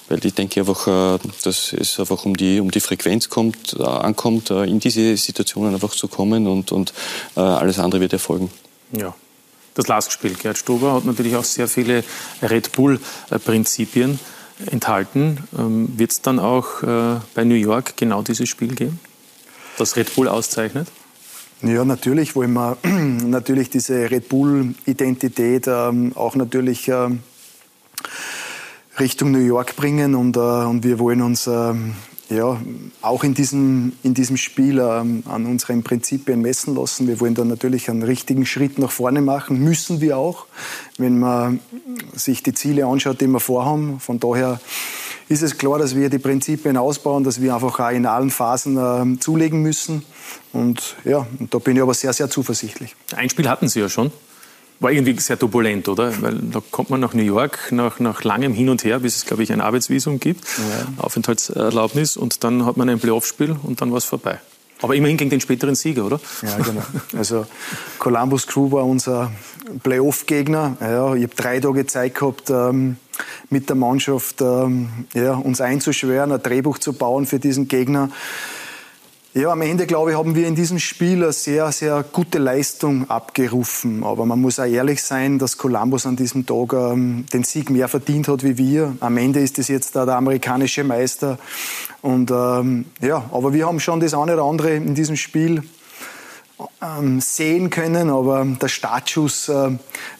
weil 0.07 0.25
ich 0.25 0.33
denke 0.33 0.59
einfach, 0.61 0.87
äh, 0.87 1.19
dass 1.43 1.73
es 1.73 1.99
einfach 1.99 2.25
um 2.25 2.37
die, 2.37 2.59
um 2.59 2.71
die 2.71 2.79
Frequenz 2.79 3.29
kommt, 3.29 3.75
äh, 3.79 3.83
ankommt, 3.83 4.51
äh, 4.51 4.65
in 4.65 4.79
diese 4.79 5.17
Situationen 5.17 5.73
einfach 5.73 5.91
zu 5.91 6.07
kommen 6.07 6.47
und, 6.47 6.71
und 6.71 6.93
alles 7.35 7.79
andere 7.79 8.01
wird 8.01 8.13
erfolgen. 8.13 8.49
Ja. 8.91 9.13
Das 9.73 9.87
Lastspiel. 9.87 10.35
Gerd 10.35 10.57
Stober 10.57 10.93
hat 10.93 11.03
natürlich 11.03 11.35
auch 11.35 11.43
sehr 11.43 11.67
viele 11.67 12.05
Red 12.41 12.71
Bull-Prinzipien 12.71 14.19
enthalten. 14.71 15.39
Ähm, 15.57 15.89
wird 15.97 16.11
es 16.13 16.21
dann 16.21 16.39
auch 16.39 16.81
bei 16.81 17.43
New 17.43 17.55
York 17.55 17.97
genau 17.97 18.21
dieses 18.21 18.47
Spiel 18.47 18.73
geben, 18.73 18.99
das 19.77 19.97
Red 19.97 20.15
Bull 20.15 20.29
auszeichnet? 20.29 20.87
Ja, 21.67 21.83
natürlich 21.83 22.35
wollen 22.35 22.53
wir 22.53 22.77
natürlich 22.83 23.71
diese 23.71 24.11
Red 24.11 24.29
Bull-Identität 24.29 25.65
ähm, 25.65 26.11
auch 26.13 26.35
natürlich 26.35 26.87
ähm, 26.89 27.21
Richtung 28.99 29.31
New 29.31 29.39
York 29.39 29.75
bringen 29.75 30.13
und, 30.13 30.37
äh, 30.37 30.39
und 30.39 30.83
wir 30.83 30.99
wollen 30.99 31.23
uns 31.23 31.47
ähm, 31.47 31.95
ja, 32.29 32.61
auch 33.01 33.23
in 33.23 33.33
diesem, 33.33 33.93
in 34.03 34.13
diesem 34.13 34.37
Spiel 34.37 34.77
ähm, 34.77 35.23
an 35.27 35.47
unseren 35.47 35.81
Prinzipien 35.81 36.39
messen 36.39 36.75
lassen. 36.75 37.07
Wir 37.07 37.19
wollen 37.19 37.33
da 37.33 37.43
natürlich 37.43 37.89
einen 37.89 38.03
richtigen 38.03 38.45
Schritt 38.45 38.77
nach 38.77 38.91
vorne 38.91 39.21
machen, 39.21 39.63
müssen 39.63 40.01
wir 40.01 40.19
auch, 40.19 40.45
wenn 40.99 41.17
man 41.17 41.61
sich 42.13 42.43
die 42.43 42.53
Ziele 42.53 42.85
anschaut, 42.85 43.21
die 43.21 43.27
wir 43.27 43.39
vorhaben. 43.39 43.99
Von 43.99 44.19
daher 44.19 44.59
ist 45.27 45.41
es 45.41 45.57
klar, 45.57 45.79
dass 45.79 45.95
wir 45.95 46.09
die 46.09 46.19
Prinzipien 46.19 46.77
ausbauen, 46.77 47.23
dass 47.23 47.41
wir 47.41 47.53
einfach 47.53 47.79
auch 47.79 47.91
in 47.91 48.05
allen 48.05 48.29
Phasen 48.29 48.77
äh, 48.77 49.19
zulegen 49.19 49.61
müssen. 49.61 50.03
Und 50.53 50.95
ja, 51.03 51.25
und 51.39 51.53
da 51.53 51.57
bin 51.57 51.75
ich 51.75 51.81
aber 51.81 51.93
sehr, 51.93 52.13
sehr 52.13 52.29
zuversichtlich. 52.29 52.95
Ein 53.15 53.29
Spiel 53.29 53.49
hatten 53.49 53.67
Sie 53.67 53.79
ja 53.79 53.89
schon. 53.89 54.11
War 54.79 54.91
irgendwie 54.91 55.17
sehr 55.19 55.39
turbulent, 55.39 55.87
oder? 55.87 56.21
Weil 56.21 56.35
da 56.35 56.61
kommt 56.69 56.89
man 56.89 56.99
nach 56.99 57.13
New 57.13 57.23
York 57.23 57.71
nach, 57.71 57.99
nach 57.99 58.23
langem 58.23 58.53
Hin 58.53 58.69
und 58.69 58.83
Her, 58.83 58.99
bis 58.99 59.15
es, 59.15 59.25
glaube 59.25 59.41
ich, 59.41 59.51
ein 59.53 59.61
Arbeitsvisum 59.61 60.19
gibt, 60.19 60.45
ja. 60.57 61.03
Aufenthaltserlaubnis, 61.03 62.17
und 62.17 62.43
dann 62.43 62.65
hat 62.65 62.75
man 62.75 62.89
ein 62.89 62.99
Playoff-Spiel 62.99 63.55
und 63.63 63.79
dann 63.79 63.91
war 63.91 63.99
es 63.99 64.05
vorbei. 64.05 64.39
Aber 64.85 64.93
immerhin 64.93 65.17
gegen 65.17 65.31
den 65.31 65.41
späteren 65.41 65.73
Sieger, 65.73 66.05
oder? 66.05 66.19
Ja, 66.43 66.57
genau. 66.57 66.83
Also 67.17 67.47
Columbus 67.97 68.45
Crew 68.45 68.71
war 68.71 68.85
unser 68.85 69.31
Playoff-Gegner. 69.81 70.77
Ja, 70.79 71.15
ich 71.15 71.23
habe 71.23 71.35
drei 71.35 71.59
Tage 71.59 71.87
Zeit 71.87 72.13
gehabt, 72.13 72.51
ähm, 72.51 72.97
mit 73.49 73.67
der 73.67 73.75
Mannschaft 73.75 74.41
ähm, 74.41 74.89
ja, 75.15 75.33
uns 75.33 75.59
einzuschwören, 75.59 76.31
ein 76.31 76.43
Drehbuch 76.43 76.77
zu 76.77 76.93
bauen 76.93 77.25
für 77.25 77.39
diesen 77.39 77.67
Gegner. 77.67 78.11
Ja, 79.37 79.51
am 79.51 79.61
Ende, 79.61 79.85
glaube 79.85 80.11
ich, 80.11 80.17
haben 80.17 80.33
wir 80.33 80.47
in 80.47 80.55
diesem 80.55 80.79
Spiel 80.79 81.21
eine 81.21 81.33
sehr, 81.33 81.69
sehr 81.73 82.05
gute 82.09 82.37
Leistung 82.37 83.09
abgerufen. 83.09 84.05
Aber 84.05 84.25
man 84.25 84.39
muss 84.39 84.61
auch 84.61 84.63
ehrlich 84.63 85.03
sein, 85.03 85.39
dass 85.39 85.57
Columbus 85.57 86.05
an 86.05 86.15
diesem 86.15 86.45
Tag 86.45 86.71
ähm, 86.71 87.25
den 87.33 87.43
Sieg 87.43 87.69
mehr 87.69 87.89
verdient 87.89 88.29
hat 88.29 88.43
wie 88.43 88.57
wir. 88.57 88.95
Am 89.01 89.17
Ende 89.17 89.41
ist 89.41 89.59
es 89.59 89.67
jetzt 89.67 89.93
der 89.93 90.07
amerikanische 90.07 90.85
Meister. 90.85 91.37
Und 92.01 92.31
ähm, 92.31 92.85
ja, 93.01 93.25
aber 93.33 93.51
wir 93.51 93.67
haben 93.67 93.81
schon 93.81 93.99
das 93.99 94.13
eine 94.13 94.35
oder 94.35 94.43
andere 94.43 94.73
in 94.73 94.95
diesem 94.95 95.17
Spiel 95.17 95.63
ähm, 96.81 97.19
sehen 97.19 97.69
können, 97.69 98.09
aber 98.09 98.45
der 98.45 98.69
Startschuss, 98.69 99.49
äh, 99.49 99.71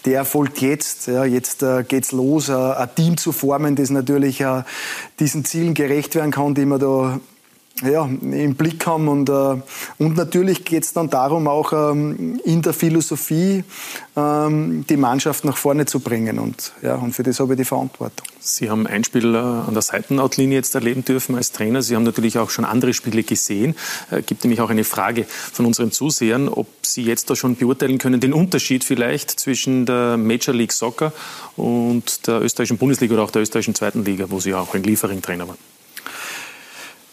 der 0.04 0.18
erfolgt 0.18 0.60
jetzt. 0.60 1.08
Ja, 1.08 1.24
jetzt 1.24 1.64
äh, 1.64 1.86
geht's 1.88 2.12
los, 2.12 2.50
äh, 2.50 2.54
ein 2.54 2.94
Team 2.96 3.16
zu 3.16 3.32
formen, 3.32 3.78
das 3.78 3.92
natürlich 3.92 4.42
äh, 4.42 4.64
diesen 5.22 5.46
Zielen 5.46 5.74
gerecht 5.74 6.16
werden 6.16 6.32
kann, 6.32 6.54
die 6.54 6.66
man 6.66 6.82
da 6.82 7.22
ja, 7.84 8.06
im 8.06 8.56
Blick 8.56 8.86
haben. 8.88 9.08
Und, 9.08 9.30
äh, 9.30 9.62
und 9.98 10.16
natürlich 10.16 10.64
geht 10.64 10.84
es 10.84 10.94
dann 10.94 11.10
darum, 11.10 11.48
auch 11.48 11.74
ähm, 11.74 12.40
in 12.46 12.62
der 12.62 12.74
Philosophie 12.74 13.64
ähm, 14.16 14.86
die 14.88 14.98
Mannschaft 14.98 15.44
nach 15.44 15.58
vorne 15.58 15.86
zu 15.86 16.00
bringen. 16.00 16.40
Und, 16.40 16.72
ja, 16.82 16.96
und 16.96 17.14
für 17.14 17.24
das 17.24 17.40
habe 17.40 17.54
ich 17.54 17.58
die 17.58 17.66
Verantwortung. 17.66 18.26
Sie 18.40 18.70
haben 18.70 18.88
ein 18.88 19.04
Spiel 19.04 19.36
an 19.36 19.74
der 19.74 19.82
Seitenautlinie 19.82 20.58
jetzt 20.58 20.76
erleben 20.76 21.04
dürfen 21.04 21.36
als 21.36 21.52
Trainer. 21.52 21.82
Sie 21.82 21.96
haben 21.96 22.04
natürlich 22.04 22.38
auch 22.38 22.50
schon 22.50 22.64
andere 22.64 22.94
Spiele 22.94 23.24
gesehen. 23.24 23.76
Es 24.10 24.20
äh, 24.20 24.22
gibt 24.22 24.44
nämlich 24.44 24.62
auch 24.62 24.70
eine 24.70 24.84
Frage 24.84 25.26
von 25.26 25.66
unseren 25.66 25.92
Zusehern, 25.92 26.48
ob 26.48 26.68
Sie 26.82 27.04
jetzt 27.04 27.30
da 27.30 27.36
schon 27.36 27.56
beurteilen 27.56 27.98
können, 27.98 28.22
den 28.22 28.34
Unterschied 28.34 28.84
vielleicht 28.84 29.32
zwischen 29.32 29.86
der 29.86 30.16
Major 30.16 30.56
League 30.56 30.72
Soccer 30.72 31.12
und 31.58 32.28
der 32.28 32.42
österreichischen 32.42 32.78
Bundesliga 32.78 33.16
oder 33.16 33.24
auch 33.24 33.32
der 33.32 33.42
österreichischen 33.42 33.76
zweiten 33.76 34.06
Liga, 34.06 34.28
wo 34.30 34.40
Sie 34.40 34.54
auch 34.54 34.74
ein 34.76 34.84
Liefering-Trainer 34.84 35.48
waren. 35.48 35.75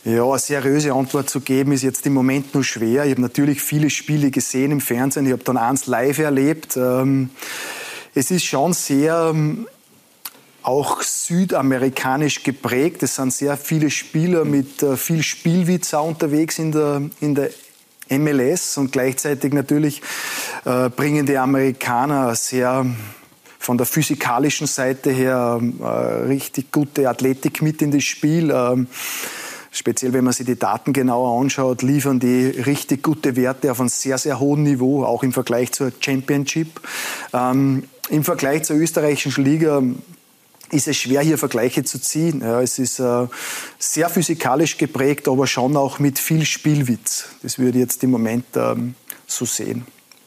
Ja, 0.04 0.24
eine 0.24 0.38
seriöse 0.40 0.92
Antwort 0.92 1.30
zu 1.30 1.40
geben 1.40 1.70
ist 1.70 1.82
jetzt 1.82 2.04
im 2.06 2.14
Moment 2.14 2.54
nur 2.54 2.64
schwer. 2.64 3.04
Ich 3.04 3.12
habe 3.12 3.20
natürlich 3.20 3.62
viele 3.62 3.88
Spiele 3.88 4.32
gesehen 4.32 4.72
im 4.72 4.80
Fernsehen. 4.80 5.26
Ich 5.26 5.32
habe 5.32 5.44
dann 5.44 5.56
eins 5.56 5.86
live 5.86 6.18
erlebt. 6.18 6.76
Ähm, 6.76 7.30
es 8.12 8.32
ist 8.32 8.44
schon 8.44 8.72
sehr 8.72 9.30
ähm, 9.32 9.68
auch 10.64 11.02
südamerikanisch 11.02 12.42
geprägt. 12.42 13.04
Es 13.04 13.14
sind 13.14 13.32
sehr 13.32 13.56
viele 13.56 13.90
Spieler 13.90 14.44
mit 14.44 14.82
äh, 14.82 14.96
viel 14.96 15.22
Spielwitz 15.22 15.92
unterwegs 15.92 16.58
in 16.58 16.72
der, 16.72 17.02
in 17.20 17.36
der 17.36 17.50
MLS 18.10 18.78
und 18.78 18.90
gleichzeitig 18.90 19.52
natürlich 19.52 20.02
äh, 20.64 20.88
bringen 20.88 21.26
die 21.26 21.38
Amerikaner 21.38 22.34
sehr 22.34 22.86
von 23.56 23.78
der 23.78 23.86
physikalischen 23.86 24.66
Seite 24.66 25.12
her 25.12 25.60
äh, 25.80 25.86
richtig 26.26 26.72
gute 26.72 27.08
Athletik 27.08 27.62
mit 27.62 27.80
in 27.82 27.92
das 27.92 28.02
Spiel. 28.02 28.50
Speziell 29.74 30.12
wenn 30.12 30.24
man 30.24 30.34
sich 30.34 30.44
die 30.44 30.58
Daten 30.58 30.92
genauer 30.92 31.40
anschaut, 31.40 31.80
liefern 31.80 32.20
die 32.20 32.46
richtig 32.46 33.02
gute 33.02 33.36
Werte 33.36 33.72
auf 33.72 33.80
einem 33.80 33.88
sehr, 33.88 34.18
sehr 34.18 34.38
hohen 34.38 34.62
Niveau, 34.62 35.02
auch 35.02 35.22
im 35.22 35.32
Vergleich 35.32 35.72
zur 35.72 35.90
Championship. 35.98 36.80
Ähm, 37.32 37.84
Im 38.10 38.22
Vergleich 38.22 38.64
zur 38.64 38.76
österreichischen 38.76 39.42
Liga 39.42 39.82
ist 40.70 40.88
es 40.88 40.98
schwer, 40.98 41.22
hier 41.22 41.38
Vergleiche 41.38 41.84
zu 41.84 41.98
ziehen. 41.98 42.42
Ja, 42.42 42.60
es 42.60 42.78
ist 42.78 42.98
äh, 42.98 43.26
sehr 43.78 44.10
physikalisch 44.10 44.76
geprägt, 44.76 45.26
aber 45.26 45.46
schon 45.46 45.74
auch 45.76 45.98
mit 45.98 46.18
viel 46.18 46.44
Spielwitz. 46.44 47.26
Das 47.42 47.58
würde 47.58 47.78
ich 47.78 47.84
jetzt 47.84 48.04
im 48.04 48.10
Moment 48.10 48.44
ähm, 48.56 48.94
so 49.26 49.46
sehen. 49.46 49.86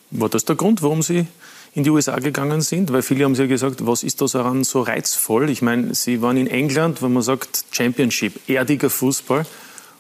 War 0.09 0.29
das 0.29 0.45
der 0.45 0.55
Grund, 0.55 0.81
warum 0.81 1.03
Sie 1.03 1.27
in 1.75 1.83
die 1.83 1.89
USA 1.91 2.17
gegangen 2.17 2.61
sind? 2.61 2.91
Weil 2.91 3.03
viele 3.03 3.25
haben 3.25 3.35
sich 3.35 3.43
ja 3.43 3.47
gesagt, 3.47 3.85
was 3.85 4.01
ist 4.01 4.21
da 4.21 4.25
daran 4.25 4.63
so 4.63 4.81
reizvoll? 4.81 5.49
Ich 5.49 5.61
meine, 5.61 5.93
Sie 5.93 6.21
waren 6.21 6.37
in 6.37 6.47
England, 6.47 7.01
wenn 7.03 7.13
man 7.13 7.21
sagt 7.21 7.65
Championship, 7.71 8.49
erdiger 8.49 8.89
Fußball 8.89 9.45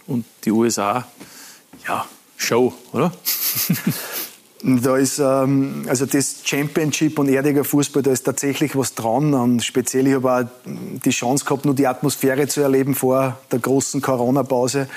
und 0.07 0.25
die 0.45 0.51
USA, 0.51 1.07
ja, 1.87 2.07
Show, 2.37 2.73
oder? 2.91 3.13
Da 4.67 4.97
ist, 4.97 5.19
ähm, 5.19 5.85
also 5.87 6.07
das 6.07 6.37
Championship 6.43 7.19
und 7.19 7.29
erdiger 7.29 7.63
Fußball, 7.63 8.01
da 8.01 8.09
ist 8.09 8.23
tatsächlich 8.23 8.75
was 8.75 8.95
dran. 8.95 9.35
Und 9.35 9.63
speziell, 9.63 10.07
ich 10.07 10.15
habe 10.15 10.33
auch 10.33 10.43
die 10.65 11.11
Chance 11.11 11.45
gehabt, 11.45 11.65
nur 11.65 11.75
die 11.75 11.85
Atmosphäre 11.85 12.47
zu 12.47 12.61
erleben 12.61 12.95
vor 12.95 13.37
der 13.51 13.59
großen 13.59 14.01
Corona-Pause 14.01 14.87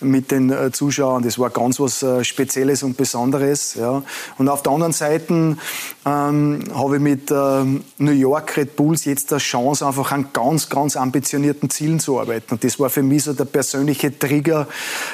mit 0.00 0.30
den 0.30 0.50
äh, 0.50 0.72
Zuschauern. 0.72 1.22
Das 1.22 1.38
war 1.38 1.50
ganz 1.50 1.78
was 1.78 2.02
äh, 2.02 2.24
Spezielles 2.24 2.82
und 2.82 2.96
Besonderes. 2.96 3.74
Ja. 3.74 4.02
Und 4.38 4.48
auf 4.48 4.62
der 4.62 4.72
anderen 4.72 4.94
Seite 4.94 5.58
ähm, 6.06 6.64
habe 6.74 6.96
ich 6.96 7.02
mit 7.02 7.30
ähm, 7.30 7.84
New 7.98 8.12
York 8.12 8.56
Red 8.56 8.74
Bulls 8.74 9.04
jetzt 9.04 9.32
die 9.32 9.36
Chance, 9.36 9.86
einfach 9.86 10.12
an 10.12 10.28
ganz, 10.32 10.70
ganz 10.70 10.96
ambitionierten 10.96 11.68
Zielen 11.68 12.00
zu 12.00 12.18
arbeiten. 12.18 12.54
Und 12.54 12.64
das 12.64 12.80
war 12.80 12.88
für 12.88 13.02
mich 13.02 13.24
so 13.24 13.34
der 13.34 13.44
persönliche 13.44 14.18
Trigger, 14.18 14.66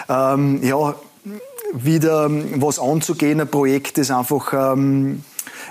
ähm, 0.08 0.62
ja, 0.62 0.94
wieder 1.72 2.30
was 2.56 2.78
anzugehen, 2.78 3.40
ein 3.40 3.48
Projekt, 3.48 3.98
das 3.98 4.10
einfach 4.10 4.52
ähm, 4.52 5.22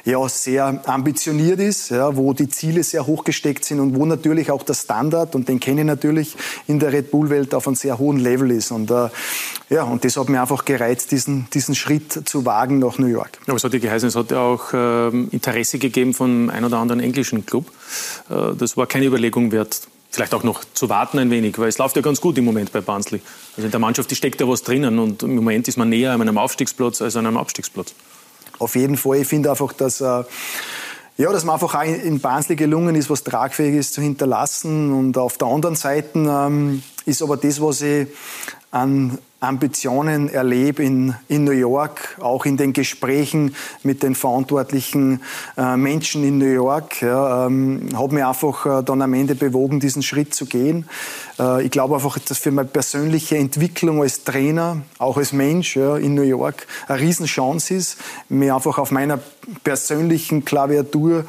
ja, 0.04 0.28
sehr 0.30 0.82
ambitioniert 0.86 1.60
ist, 1.60 1.90
ja, 1.90 2.16
wo 2.16 2.34
die 2.34 2.48
Ziele 2.48 2.84
sehr 2.84 3.08
hoch 3.08 3.24
gesteckt 3.24 3.66
sind 3.66 3.80
und 3.80 3.96
wo 3.96 4.06
natürlich 4.06 4.52
auch 4.52 4.64
der 4.64 4.74
Standard, 4.74 5.36
und 5.36 5.48
den 5.48 5.60
kenne 5.60 5.82
ich 5.82 5.88
natürlich 5.88 6.36
in 6.68 6.80
der 6.80 6.92
Red 6.92 7.12
Bull-Welt, 7.12 7.54
auf 7.54 7.68
einem 7.68 7.76
sehr 7.76 7.98
hohen 7.98 8.20
Level 8.20 8.52
ist. 8.52 8.72
Und, 8.72 8.92
äh, 8.92 9.10
ja, 9.70 9.84
und 9.84 10.06
das 10.06 10.18
hat 10.18 10.30
mir 10.30 10.42
einfach 10.42 10.66
gereizt, 10.66 11.12
diesen, 11.12 11.48
diesen 11.54 11.76
Schritt 11.76 12.28
zu 12.28 12.46
wagen 12.46 12.80
nach 12.80 12.98
New 12.98 13.08
York. 13.08 13.40
Aber 13.48 13.58
es 13.58 13.64
hat 13.64 13.74
ja 13.74 13.80
geheißen, 13.80 14.10
es 14.10 14.16
hat 14.16 14.32
ja 14.32 14.40
auch 14.40 14.74
äh, 14.74 15.08
Interesse 15.08 15.80
gegeben 15.80 16.14
von 16.14 16.50
einem 16.50 16.66
oder 16.66 16.78
anderen 16.78 17.02
englischen 17.02 17.46
Club. 17.46 17.66
Äh, 18.30 18.56
das 18.58 18.78
war 18.78 18.88
keine 18.88 19.06
Überlegung 19.06 19.52
wert, 19.52 19.82
vielleicht 20.16 20.34
auch 20.34 20.44
noch 20.44 20.64
zu 20.74 20.90
warten 20.90 21.20
ein 21.20 21.30
wenig, 21.30 21.58
weil 21.60 21.68
es 21.68 21.78
läuft 21.78 21.96
ja 21.96 22.02
ganz 22.02 22.22
gut 22.22 22.38
im 22.38 22.46
Moment 22.46 22.72
bei 22.72 22.82
Barnsley. 22.82 23.22
Also 23.56 23.66
in 23.66 23.72
der 23.72 23.80
Mannschaft 23.80 24.16
steckt 24.16 24.42
ja 24.42 24.48
was 24.48 24.64
drinnen 24.64 24.98
und 25.00 25.24
im 25.24 25.36
Moment 25.36 25.68
ist 25.68 25.78
man 25.78 25.90
näher 25.90 26.12
an 26.12 26.22
einem 26.22 26.38
Aufstiegsplatz 26.38 27.02
als 27.02 27.16
an 27.16 27.26
einem 27.26 27.38
Abstiegsplatz. 27.38 27.94
Auf 28.60 28.76
jeden 28.76 28.98
Fall. 28.98 29.18
Ich 29.18 29.28
finde 29.28 29.52
einfach, 29.52 29.74
dass, 29.74 30.02
äh, 30.02 30.24
ja, 31.18 31.32
dass 31.32 31.44
man 31.44 31.56
einfach 31.56 31.76
auch 31.76 31.84
in 31.84 32.20
Barnsley 32.20 32.56
gelungen 32.56 32.96
ist, 32.96 33.10
was 33.10 33.24
Tragfähiges 33.24 33.92
zu 33.92 34.02
hinterlassen. 34.02 34.94
Und 34.94 35.18
auf 35.18 35.38
der 35.38 35.48
anderen 35.48 35.76
Seite 35.76 36.10
ähm, 36.16 36.84
ist 37.06 37.22
aber 37.22 37.38
das, 37.38 37.62
was 37.62 37.82
ich 37.82 38.08
an 38.72 39.18
Ambitionen 39.46 40.30
erlebe 40.30 40.84
in, 40.84 41.16
in 41.28 41.44
New 41.44 41.52
York, 41.52 42.18
auch 42.20 42.46
in 42.46 42.58
den 42.58 42.74
Gesprächen 42.74 43.56
mit 43.84 44.04
den 44.04 44.16
verantwortlichen 44.16 45.22
äh, 45.58 45.78
Menschen 45.78 46.24
in 46.24 46.38
New 46.38 46.52
York, 46.52 47.02
ja, 47.02 47.46
ähm, 47.46 47.90
hat 47.98 48.12
mich 48.12 48.26
einfach 48.26 48.66
äh, 48.66 48.84
dann 48.84 49.02
am 49.02 49.14
Ende 49.14 49.36
bewogen, 49.36 49.80
diesen 49.80 50.04
Schritt 50.04 50.34
zu 50.34 50.46
gehen. 50.46 50.88
Äh, 51.40 51.64
ich 51.64 51.72
glaube 51.72 51.96
einfach, 51.96 52.18
dass 52.20 52.38
für 52.38 52.52
meine 52.52 52.68
persönliche 52.68 53.38
Entwicklung 53.38 54.02
als 54.02 54.24
Trainer, 54.24 54.82
auch 54.98 55.18
als 55.18 55.34
Mensch 55.34 55.76
ja, 55.76 55.98
in 55.98 56.14
New 56.16 56.22
York, 56.22 56.68
eine 56.88 57.00
Riesenchance 57.00 57.74
ist, 57.74 57.98
mir 58.30 58.56
einfach 58.56 58.78
auf 58.78 58.92
meiner 58.92 59.20
persönlichen 59.64 60.46
Klaviatur 60.46 61.26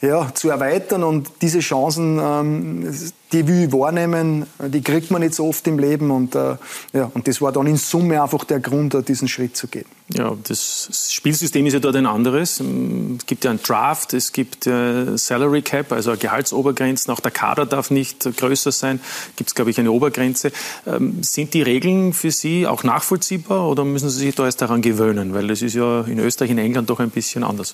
ja, 0.00 0.32
zu 0.34 0.48
erweitern 0.48 1.04
und 1.04 1.30
diese 1.42 1.60
Chancen, 1.60 2.18
ähm, 2.18 2.94
die 3.32 3.46
will 3.46 3.64
ich 3.64 3.72
wahrnehmen, 3.72 4.46
die 4.58 4.82
kriegt 4.82 5.10
man 5.10 5.20
nicht 5.20 5.34
so 5.34 5.46
oft 5.46 5.66
im 5.66 5.78
Leben 5.78 6.10
und, 6.10 6.34
äh, 6.34 6.56
ja, 6.92 7.10
und 7.12 7.28
das 7.28 7.40
war 7.42 7.52
dann 7.52 7.66
in 7.66 7.76
Summe 7.76 8.22
einfach 8.22 8.44
der 8.44 8.60
Grund, 8.60 8.96
diesen 9.08 9.28
Schritt 9.28 9.56
zu 9.56 9.68
gehen. 9.68 9.86
Ja, 10.14 10.36
das 10.48 11.10
Spielsystem 11.12 11.66
ist 11.66 11.74
ja 11.74 11.78
dort 11.78 11.94
ein 11.94 12.06
anderes. 12.06 12.60
Es 12.60 13.26
gibt 13.26 13.44
ja 13.44 13.50
ein 13.52 13.62
Draft, 13.62 14.12
es 14.12 14.32
gibt 14.32 14.66
äh, 14.66 15.16
Salary 15.16 15.62
Cap, 15.62 15.92
also 15.92 16.16
Gehaltsobergrenzen, 16.16 17.12
auch 17.12 17.20
der 17.20 17.30
Kader 17.30 17.64
darf 17.64 17.90
nicht 17.90 18.24
größer 18.36 18.72
sein, 18.72 19.00
gibt 19.36 19.50
es, 19.50 19.54
glaube 19.54 19.70
ich, 19.70 19.78
eine 19.78 19.92
Obergrenze. 19.92 20.50
Ähm, 20.86 21.22
sind 21.22 21.54
die 21.54 21.62
Regeln 21.62 22.12
für 22.12 22.32
Sie 22.32 22.66
auch 22.66 22.82
nachvollziehbar 22.82 23.68
oder 23.68 23.84
müssen 23.84 24.10
Sie 24.10 24.18
sich 24.18 24.34
da 24.34 24.46
erst 24.46 24.60
daran 24.62 24.82
gewöhnen? 24.82 25.32
Weil 25.32 25.46
das 25.46 25.62
ist 25.62 25.74
ja 25.74 26.02
in 26.02 26.18
Österreich, 26.18 26.50
in 26.50 26.58
England 26.58 26.90
doch 26.90 26.98
ein 26.98 27.10
bisschen 27.10 27.44
anders. 27.44 27.72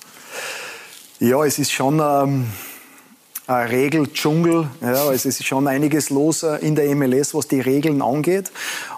Ja, 1.19 1.43
es 1.43 1.57
ist 1.57 1.71
schon 1.71 1.99
ähm, 1.99 2.45
ein 3.47 3.67
Regeldschungel. 3.67 4.67
Ja, 4.81 5.11
es 5.11 5.25
ist 5.25 5.43
schon 5.43 5.67
einiges 5.67 6.11
los 6.11 6.43
äh, 6.43 6.57
in 6.57 6.75
der 6.75 6.93
MLS, 6.95 7.33
was 7.33 7.47
die 7.47 7.61
Regeln 7.61 8.03
angeht. 8.03 8.51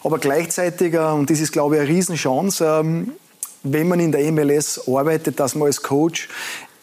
Aber 0.03 0.17
gleichzeitig, 0.17 0.93
äh, 0.93 0.97
und 0.97 1.29
das 1.29 1.39
ist, 1.39 1.53
glaube 1.53 1.75
ich, 1.75 1.81
eine 1.81 1.89
Riesenchance, 1.89 2.65
ähm, 2.65 3.13
wenn 3.63 3.87
man 3.87 3.99
in 3.99 4.11
der 4.11 4.31
MLS 4.31 4.87
arbeitet, 4.87 5.39
dass 5.39 5.55
man 5.55 5.67
als 5.67 5.81
Coach 5.81 6.29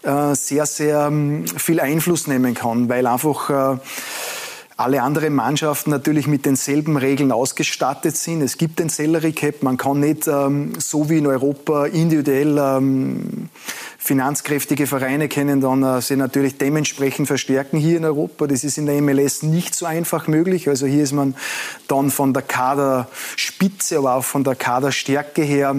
äh, 0.03 0.35
sehr, 0.35 0.67
sehr 0.67 1.07
ähm, 1.07 1.47
viel 1.47 1.81
Einfluss 1.81 2.27
nehmen 2.27 2.55
kann, 2.55 2.89
weil 2.89 3.07
einfach 3.07 3.79
alle 4.77 5.03
anderen 5.03 5.35
Mannschaften 5.35 5.91
natürlich 5.91 6.27
mit 6.27 6.45
denselben 6.45 6.99
Regeln 6.99 7.33
ausgestattet 7.33 8.17
sind. 8.17 8.43
Es 8.43 8.59
gibt 8.59 8.79
den 8.79 8.91
Salary 8.91 9.33
Cap, 9.33 9.63
man 9.63 9.79
kann 9.79 10.01
nicht 10.01 10.29
ähm, 10.29 10.75
so 10.79 11.09
wie 11.09 11.19
in 11.19 11.27
Europa 11.27 11.87
individuell 11.87 12.59
ähm, 12.59 13.49
finanzkräftige 13.97 14.87
Vereine 14.87 15.29
können 15.29 15.63
dann 15.63 15.83
äh, 15.83 16.03
sie 16.03 16.17
natürlich 16.17 16.59
dementsprechend 16.59 17.27
verstärken 17.27 17.79
hier 17.79 17.97
in 17.97 18.05
Europa. 18.05 18.47
Das 18.47 18.65
ist 18.65 18.77
in 18.77 18.85
der 18.85 19.01
MLS 19.01 19.43
nicht 19.43 19.75
so 19.75 19.87
einfach 19.87 20.29
möglich. 20.29 20.69
Also 20.69 20.87
hier 20.87 21.03
ist 21.03 21.13
man 21.13 21.35
dann 21.89 22.11
von 22.11 22.35
der 22.35 22.43
Kaderspitze, 22.43 23.97
aber 23.97 24.15
auch 24.17 24.25
von 24.25 24.45
der 24.45 24.57
Kaderstärke 24.57 25.43
her 25.43 25.75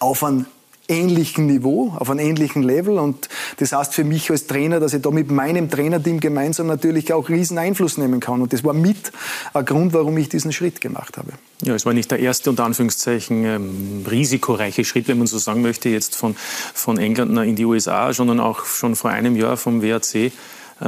auf 0.00 0.24
einem 0.24 0.46
ähnlichen 0.88 1.46
Niveau, 1.46 1.94
auf 1.98 2.10
einem 2.10 2.20
ähnlichen 2.20 2.62
Level. 2.62 2.98
Und 2.98 3.28
das 3.58 3.72
heißt 3.72 3.94
für 3.94 4.04
mich 4.04 4.30
als 4.30 4.46
Trainer, 4.46 4.80
dass 4.80 4.94
ich 4.94 5.02
da 5.02 5.10
mit 5.10 5.30
meinem 5.30 5.70
Trainerteam 5.70 6.20
gemeinsam 6.20 6.66
natürlich 6.66 7.12
auch 7.12 7.28
riesen 7.28 7.58
Einfluss 7.58 7.98
nehmen 7.98 8.20
kann. 8.20 8.42
Und 8.42 8.52
das 8.52 8.64
war 8.64 8.72
mit 8.72 9.12
ein 9.52 9.64
Grund, 9.64 9.92
warum 9.92 10.16
ich 10.18 10.28
diesen 10.28 10.52
Schritt 10.52 10.80
gemacht 10.80 11.16
habe. 11.16 11.32
Ja, 11.62 11.74
es 11.74 11.86
war 11.86 11.92
nicht 11.92 12.10
der 12.10 12.20
erste, 12.20 12.50
unter 12.50 12.64
Anführungszeichen, 12.64 13.44
ähm, 13.44 14.04
risikoreiche 14.08 14.84
Schritt, 14.84 15.08
wenn 15.08 15.18
man 15.18 15.26
so 15.26 15.38
sagen 15.38 15.62
möchte, 15.62 15.88
jetzt 15.88 16.14
von, 16.14 16.36
von 16.36 16.98
England 16.98 17.36
in 17.38 17.56
die 17.56 17.64
USA, 17.64 18.12
sondern 18.12 18.40
auch 18.40 18.64
schon 18.64 18.96
vor 18.96 19.10
einem 19.10 19.36
Jahr 19.36 19.56
vom 19.56 19.82
WRC 19.82 20.14
äh, 20.14 20.30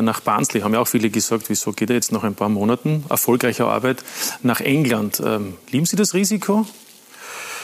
nach 0.03 0.21
Barnsley. 0.21 0.61
Haben 0.61 0.75
ja 0.75 0.81
auch 0.81 0.88
viele 0.88 1.11
gesagt, 1.11 1.49
wieso 1.49 1.73
geht 1.73 1.90
er 1.90 1.97
jetzt 1.97 2.12
nach 2.12 2.23
ein 2.23 2.35
paar 2.35 2.49
Monaten 2.49 3.05
erfolgreicher 3.09 3.66
Arbeit 3.66 4.05
nach 4.42 4.61
England? 4.61 5.23
Ähm, 5.25 5.55
lieben 5.71 5.87
Sie 5.87 5.97
das 5.97 6.14
Risiko? 6.14 6.66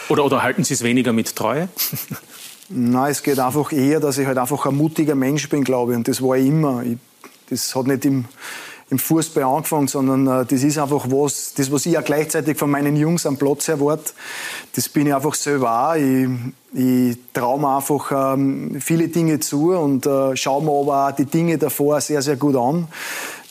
Oder, 0.09 0.25
oder 0.25 0.43
halten 0.43 0.63
Sie 0.63 0.73
es 0.73 0.83
weniger 0.83 1.13
mit 1.13 1.35
Treue? 1.35 1.69
Nein, 2.69 3.11
es 3.11 3.21
geht 3.21 3.39
einfach 3.39 3.71
eher, 3.71 3.99
dass 3.99 4.17
ich 4.17 4.25
halt 4.25 4.37
einfach 4.37 4.65
ein 4.65 4.75
mutiger 4.75 5.15
Mensch 5.15 5.49
bin, 5.49 5.63
glaube 5.63 5.91
ich. 5.91 5.97
Und 5.97 6.07
das 6.07 6.21
war 6.21 6.37
ich 6.37 6.47
immer. 6.47 6.83
Ich, 6.83 6.97
das 7.49 7.75
hat 7.75 7.85
nicht 7.87 8.05
im, 8.05 8.25
im 8.89 8.99
Fußball 8.99 9.43
angefangen, 9.43 9.87
sondern 9.87 10.25
äh, 10.27 10.45
das 10.45 10.63
ist 10.63 10.77
einfach 10.77 11.05
was, 11.09 11.53
das, 11.55 11.71
was 11.71 11.85
ich 11.85 11.93
ja 11.93 12.01
gleichzeitig 12.01 12.57
von 12.57 12.69
meinen 12.69 12.95
Jungs 12.95 13.25
am 13.25 13.37
Platz 13.37 13.67
erwarte, 13.67 14.13
das 14.75 14.89
bin 14.89 15.07
ich 15.07 15.13
einfach 15.13 15.33
selber 15.33 15.91
auch. 15.91 15.95
Ich, 15.95 16.27
ich 16.73 17.17
traue 17.33 17.59
mir 17.59 17.75
einfach 17.75 18.33
ähm, 18.33 18.79
viele 18.81 19.07
Dinge 19.07 19.39
zu 19.39 19.71
und 19.71 20.05
äh, 20.05 20.35
schaue 20.35 20.63
mir 20.63 20.71
aber 20.71 21.07
auch 21.07 21.15
die 21.15 21.25
Dinge 21.25 21.57
davor 21.57 22.01
sehr, 22.01 22.21
sehr 22.21 22.35
gut 22.35 22.55
an. 22.55 22.87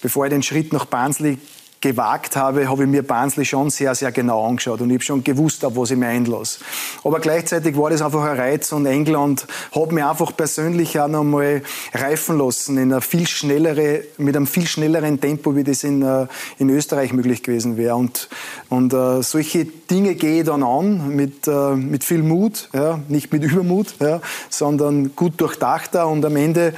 Bevor 0.02 0.26
ich 0.26 0.30
den 0.30 0.42
Schritt 0.42 0.72
nach 0.72 0.84
Barnsley 0.84 1.38
gewagt 1.84 2.34
habe, 2.34 2.66
habe 2.66 2.84
ich 2.84 2.88
mir 2.88 3.02
Barnsley 3.02 3.44
schon 3.44 3.68
sehr, 3.68 3.94
sehr 3.94 4.10
genau 4.10 4.46
angeschaut 4.48 4.80
und 4.80 4.88
ich 4.88 4.94
habe 4.94 5.04
schon 5.04 5.22
gewusst, 5.22 5.66
auf 5.66 5.76
was 5.76 5.90
ich 5.90 5.98
mir 5.98 6.06
einlasse. 6.06 6.60
Aber 7.04 7.20
gleichzeitig 7.20 7.76
war 7.76 7.90
das 7.90 8.00
einfach 8.00 8.24
ein 8.24 8.38
Reiz 8.38 8.72
und 8.72 8.86
England 8.86 9.46
hat 9.74 9.92
mich 9.92 10.02
einfach 10.02 10.34
persönlich 10.34 10.98
auch 10.98 11.08
noch 11.08 11.24
mal 11.24 11.60
reifen 11.92 12.38
lassen 12.38 12.78
in 12.78 12.90
einer 12.90 13.02
viel 13.02 13.26
schnellere, 13.26 14.04
mit 14.16 14.34
einem 14.34 14.46
viel 14.46 14.66
schnelleren 14.66 15.20
Tempo, 15.20 15.54
wie 15.56 15.62
das 15.62 15.84
in, 15.84 16.00
äh, 16.00 16.26
in 16.58 16.70
Österreich 16.70 17.12
möglich 17.12 17.42
gewesen 17.42 17.76
wäre. 17.76 17.96
Und, 17.96 18.30
und 18.70 18.94
uh, 18.94 19.20
solche 19.20 19.66
Dinge 19.66 20.14
gehe 20.14 20.40
ich 20.40 20.46
dann 20.46 20.62
an 20.62 21.14
mit, 21.14 21.46
uh, 21.48 21.76
mit 21.76 22.02
viel 22.02 22.22
Mut, 22.22 22.70
ja, 22.72 22.98
nicht 23.08 23.30
mit 23.30 23.44
Übermut, 23.52 23.94
ja, 24.00 24.22
sondern 24.48 25.14
gut 25.14 25.38
durchdachter 25.38 26.08
und 26.08 26.24
am 26.24 26.36
Ende 26.36 26.72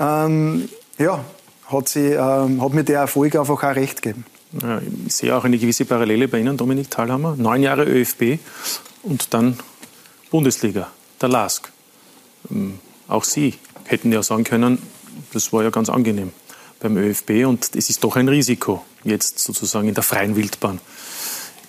ähm, 0.00 0.70
ja, 0.96 1.22
hat, 1.66 1.88
sie, 1.88 2.12
ähm, 2.12 2.62
hat 2.62 2.72
mir 2.72 2.84
der 2.84 3.00
Erfolg 3.00 3.36
einfach 3.36 3.62
auch 3.62 3.76
recht 3.76 4.00
gegeben. 4.00 4.24
Ich 5.06 5.14
sehe 5.14 5.34
auch 5.34 5.44
eine 5.44 5.58
gewisse 5.58 5.84
Parallele 5.84 6.28
bei 6.28 6.38
Ihnen, 6.38 6.56
Dominik 6.56 6.90
Thalhammer. 6.90 7.34
Neun 7.36 7.62
Jahre 7.62 7.84
ÖFB 7.84 8.38
und 9.02 9.34
dann 9.34 9.58
Bundesliga, 10.30 10.90
der 11.20 11.28
LASK. 11.28 11.72
Ähm, 12.50 12.78
auch 13.08 13.24
Sie 13.24 13.54
hätten 13.84 14.12
ja 14.12 14.22
sagen 14.22 14.44
können, 14.44 14.78
das 15.32 15.52
war 15.52 15.62
ja 15.62 15.70
ganz 15.70 15.88
angenehm 15.88 16.32
beim 16.80 16.96
ÖFB 16.96 17.46
und 17.46 17.74
es 17.74 17.90
ist 17.90 18.04
doch 18.04 18.16
ein 18.16 18.28
Risiko, 18.28 18.84
jetzt 19.04 19.38
sozusagen 19.38 19.88
in 19.88 19.94
der 19.94 20.02
freien 20.02 20.36
Wildbahn, 20.36 20.80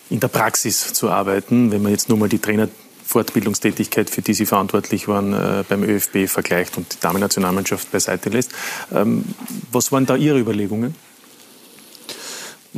in 0.09 0.19
der 0.19 0.27
Praxis 0.27 0.93
zu 0.93 1.09
arbeiten, 1.09 1.71
wenn 1.71 1.81
man 1.81 1.91
jetzt 1.91 2.09
nur 2.09 2.17
mal 2.17 2.29
die 2.29 2.39
Trainerfortbildungstätigkeit, 2.39 4.09
für 4.09 4.21
die 4.21 4.33
Sie 4.33 4.45
verantwortlich 4.45 5.07
waren, 5.07 5.33
äh, 5.33 5.63
beim 5.67 5.83
ÖFB 5.83 6.27
vergleicht 6.27 6.77
und 6.77 6.93
die 6.93 6.99
Damen-Nationalmannschaft 6.99 7.91
beiseite 7.91 8.29
lässt. 8.29 8.51
Ähm, 8.93 9.23
was 9.71 9.91
waren 9.91 10.05
da 10.05 10.15
Ihre 10.15 10.39
Überlegungen? 10.39 10.95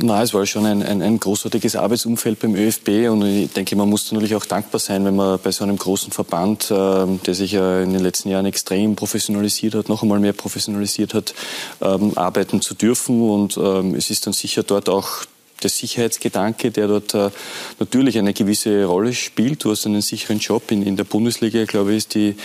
Na, 0.02 0.22
es 0.22 0.32
war 0.32 0.46
schon 0.46 0.64
ein, 0.64 0.82
ein, 0.82 1.02
ein, 1.02 1.20
großartiges 1.20 1.76
Arbeitsumfeld 1.76 2.38
beim 2.38 2.54
ÖFB 2.54 3.10
und 3.10 3.22
ich 3.22 3.52
denke, 3.52 3.76
man 3.76 3.88
muss 3.90 4.10
natürlich 4.10 4.34
auch 4.34 4.46
dankbar 4.46 4.78
sein, 4.78 5.04
wenn 5.04 5.14
man 5.14 5.38
bei 5.38 5.50
so 5.52 5.62
einem 5.62 5.76
großen 5.76 6.10
Verband, 6.10 6.70
äh, 6.70 7.06
der 7.26 7.34
sich 7.34 7.52
ja 7.52 7.82
in 7.82 7.92
den 7.92 8.02
letzten 8.02 8.30
Jahren 8.30 8.46
extrem 8.46 8.96
professionalisiert 8.96 9.74
hat, 9.74 9.90
noch 9.90 10.02
einmal 10.02 10.18
mehr 10.18 10.32
professionalisiert 10.32 11.12
hat, 11.12 11.34
ähm, 11.82 12.16
arbeiten 12.16 12.62
zu 12.62 12.74
dürfen. 12.74 13.20
Und 13.20 13.58
ähm, 13.58 13.94
es 13.94 14.08
ist 14.08 14.26
dann 14.26 14.32
sicher 14.32 14.62
dort 14.62 14.88
auch 14.88 15.26
der 15.62 15.70
Sicherheitsgedanke, 15.70 16.70
der 16.70 16.88
dort 16.88 17.14
äh, 17.14 17.30
natürlich 17.78 18.18
eine 18.18 18.32
gewisse 18.32 18.84
Rolle 18.84 19.12
spielt. 19.12 19.64
Du 19.64 19.70
hast 19.70 19.86
einen 19.86 20.02
sicheren 20.02 20.38
Job. 20.38 20.70
In, 20.70 20.82
in 20.82 20.96
der 20.96 21.04
Bundesliga, 21.04 21.64
glaube 21.64 21.92
ich, 21.92 21.98
ist 21.98 22.14
die 22.14 22.36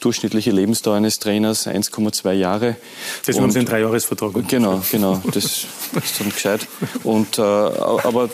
durchschnittliche 0.00 0.50
Lebensdauer 0.50 0.96
eines 0.96 1.18
Trainers 1.18 1.66
1,2 1.66 2.32
Jahre. 2.32 2.76
Das 3.26 3.38
haben 3.38 3.50
Sie 3.50 3.58
einen 3.58 3.68
Dreijahresvertrag. 3.68 4.32
Genau, 4.48 4.82
genau. 4.90 5.22
Das 5.32 5.44
ist 5.44 5.66
dann 6.18 6.30
gescheit. 6.30 6.66
Und, 7.02 7.38
äh, 7.38 7.42
aber 7.42 8.28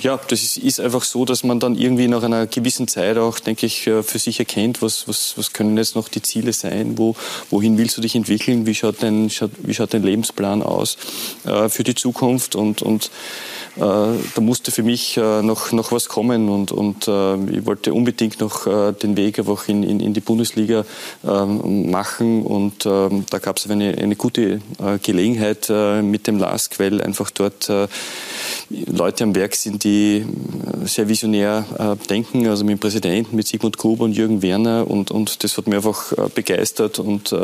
ja, 0.00 0.18
das 0.28 0.42
ist, 0.42 0.58
ist, 0.58 0.80
einfach 0.80 1.02
so, 1.02 1.24
dass 1.24 1.44
man 1.44 1.60
dann 1.60 1.74
irgendwie 1.74 2.08
nach 2.08 2.22
einer 2.22 2.46
gewissen 2.46 2.88
Zeit 2.88 3.16
auch, 3.18 3.38
denke 3.38 3.66
ich, 3.66 3.86
äh, 3.86 4.02
für 4.02 4.18
sich 4.18 4.38
erkennt, 4.38 4.82
was, 4.82 5.08
was, 5.08 5.34
was 5.36 5.52
können 5.52 5.76
jetzt 5.76 5.96
noch 5.96 6.08
die 6.08 6.22
Ziele 6.22 6.52
sein, 6.52 6.98
wo, 6.98 7.16
wohin 7.50 7.78
willst 7.78 7.96
du 7.96 8.00
dich 8.00 8.14
entwickeln, 8.14 8.66
wie 8.66 8.74
schaut 8.74 9.02
dein, 9.02 9.30
wie 9.62 9.74
schaut 9.74 9.94
dein 9.94 10.02
Lebensplan 10.02 10.62
aus 10.62 10.96
äh, 11.44 11.68
für 11.68 11.84
die 11.84 11.94
Zukunft 11.94 12.54
und, 12.54 12.82
und 12.82 13.10
da 13.78 14.40
musste 14.40 14.72
für 14.72 14.82
mich 14.82 15.16
äh, 15.16 15.42
noch, 15.42 15.72
noch 15.72 15.92
was 15.92 16.08
kommen 16.08 16.48
und, 16.48 16.72
und 16.72 17.06
äh, 17.06 17.36
ich 17.58 17.66
wollte 17.66 17.94
unbedingt 17.94 18.40
noch 18.40 18.66
den 18.92 19.16
Weg 19.16 19.38
einfach 19.38 19.68
in, 19.68 19.82
in, 19.82 20.00
in 20.00 20.14
die 20.14 20.20
Bundesliga 20.20 20.84
ähm, 21.26 21.90
machen 21.90 22.42
und 22.42 22.86
ähm, 22.86 23.24
da 23.30 23.38
gab 23.38 23.58
es 23.58 23.70
eine, 23.70 23.96
eine 23.96 24.16
gute 24.16 24.60
Gelegenheit 25.02 25.70
mit 26.02 26.26
dem 26.26 26.38
LASK, 26.38 26.78
weil 26.78 27.00
einfach 27.00 27.30
dort 27.30 27.70
Leute 28.70 29.24
am 29.24 29.34
Werk 29.34 29.54
sind, 29.54 29.84
die 29.84 30.24
sehr 30.84 31.08
visionär 31.08 31.96
denken, 32.08 32.46
also 32.46 32.64
mit 32.64 32.72
dem 32.72 32.78
Präsidenten, 32.78 33.36
mit 33.36 33.46
Sigmund 33.46 33.78
Gruber 33.78 34.04
und 34.04 34.12
Jürgen 34.12 34.42
Werner 34.42 34.88
und, 34.88 35.10
und 35.10 35.42
das 35.44 35.56
hat 35.56 35.66
mich 35.66 35.76
einfach 35.76 36.12
begeistert 36.34 36.98
und 36.98 37.34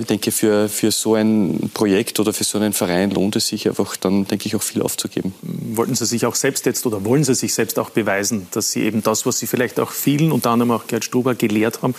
ich 0.00 0.06
denke, 0.06 0.30
für, 0.30 0.68
für 0.68 0.90
so 0.90 1.14
ein 1.14 1.70
Projekt 1.74 2.20
oder 2.20 2.32
für 2.32 2.44
so 2.44 2.58
einen 2.58 2.72
Verein 2.72 3.10
lohnt 3.10 3.36
es 3.36 3.48
sich 3.48 3.68
einfach 3.68 3.96
dann, 3.96 4.26
denke 4.26 4.46
ich, 4.46 4.56
auch 4.56 4.62
viel 4.62 4.82
aufzugeben 4.82 5.34
wollten 5.42 5.94
Sie 5.94 6.06
sich 6.06 6.24
auch 6.26 6.34
selbst 6.34 6.66
jetzt 6.66 6.86
oder 6.86 7.04
wollen 7.04 7.24
Sie 7.24 7.34
sich 7.34 7.54
selbst 7.54 7.78
auch 7.78 7.90
beweisen, 7.90 8.46
dass 8.52 8.70
Sie 8.72 8.82
eben 8.82 9.02
das, 9.02 9.26
was 9.26 9.38
Sie 9.38 9.46
vielleicht 9.46 9.80
auch 9.80 9.90
vielen, 9.90 10.32
unter 10.32 10.50
anderem 10.50 10.70
auch 10.70 10.86
Gerd 10.86 11.04
Stuber, 11.04 11.34
gelehrt 11.34 11.82
haben, 11.82 11.94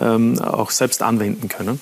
ähm, 0.00 0.38
auch 0.38 0.70
selbst 0.70 1.02
anwenden 1.02 1.48
können? 1.48 1.80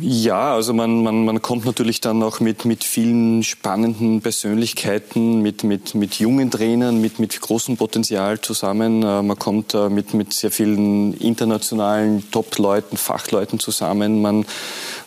Ja, 0.00 0.54
also 0.54 0.72
man, 0.72 1.02
man, 1.02 1.24
man 1.24 1.42
kommt 1.42 1.64
natürlich 1.64 2.00
dann 2.00 2.22
auch 2.22 2.40
mit, 2.40 2.64
mit 2.64 2.84
vielen 2.84 3.42
spannenden 3.42 4.20
Persönlichkeiten, 4.22 5.42
mit, 5.42 5.64
mit, 5.64 5.94
mit 5.94 6.14
jungen 6.18 6.50
Trainern, 6.50 7.00
mit, 7.00 7.18
mit 7.18 7.38
großem 7.40 7.76
Potenzial 7.76 8.40
zusammen. 8.40 9.02
Äh, 9.02 9.22
man 9.22 9.38
kommt 9.38 9.74
äh, 9.74 9.88
mit, 9.88 10.14
mit 10.14 10.32
sehr 10.32 10.50
vielen 10.50 11.12
internationalen 11.14 12.30
Top-Leuten, 12.30 12.96
Fachleuten 12.96 13.58
zusammen. 13.58 14.22
Man, 14.22 14.46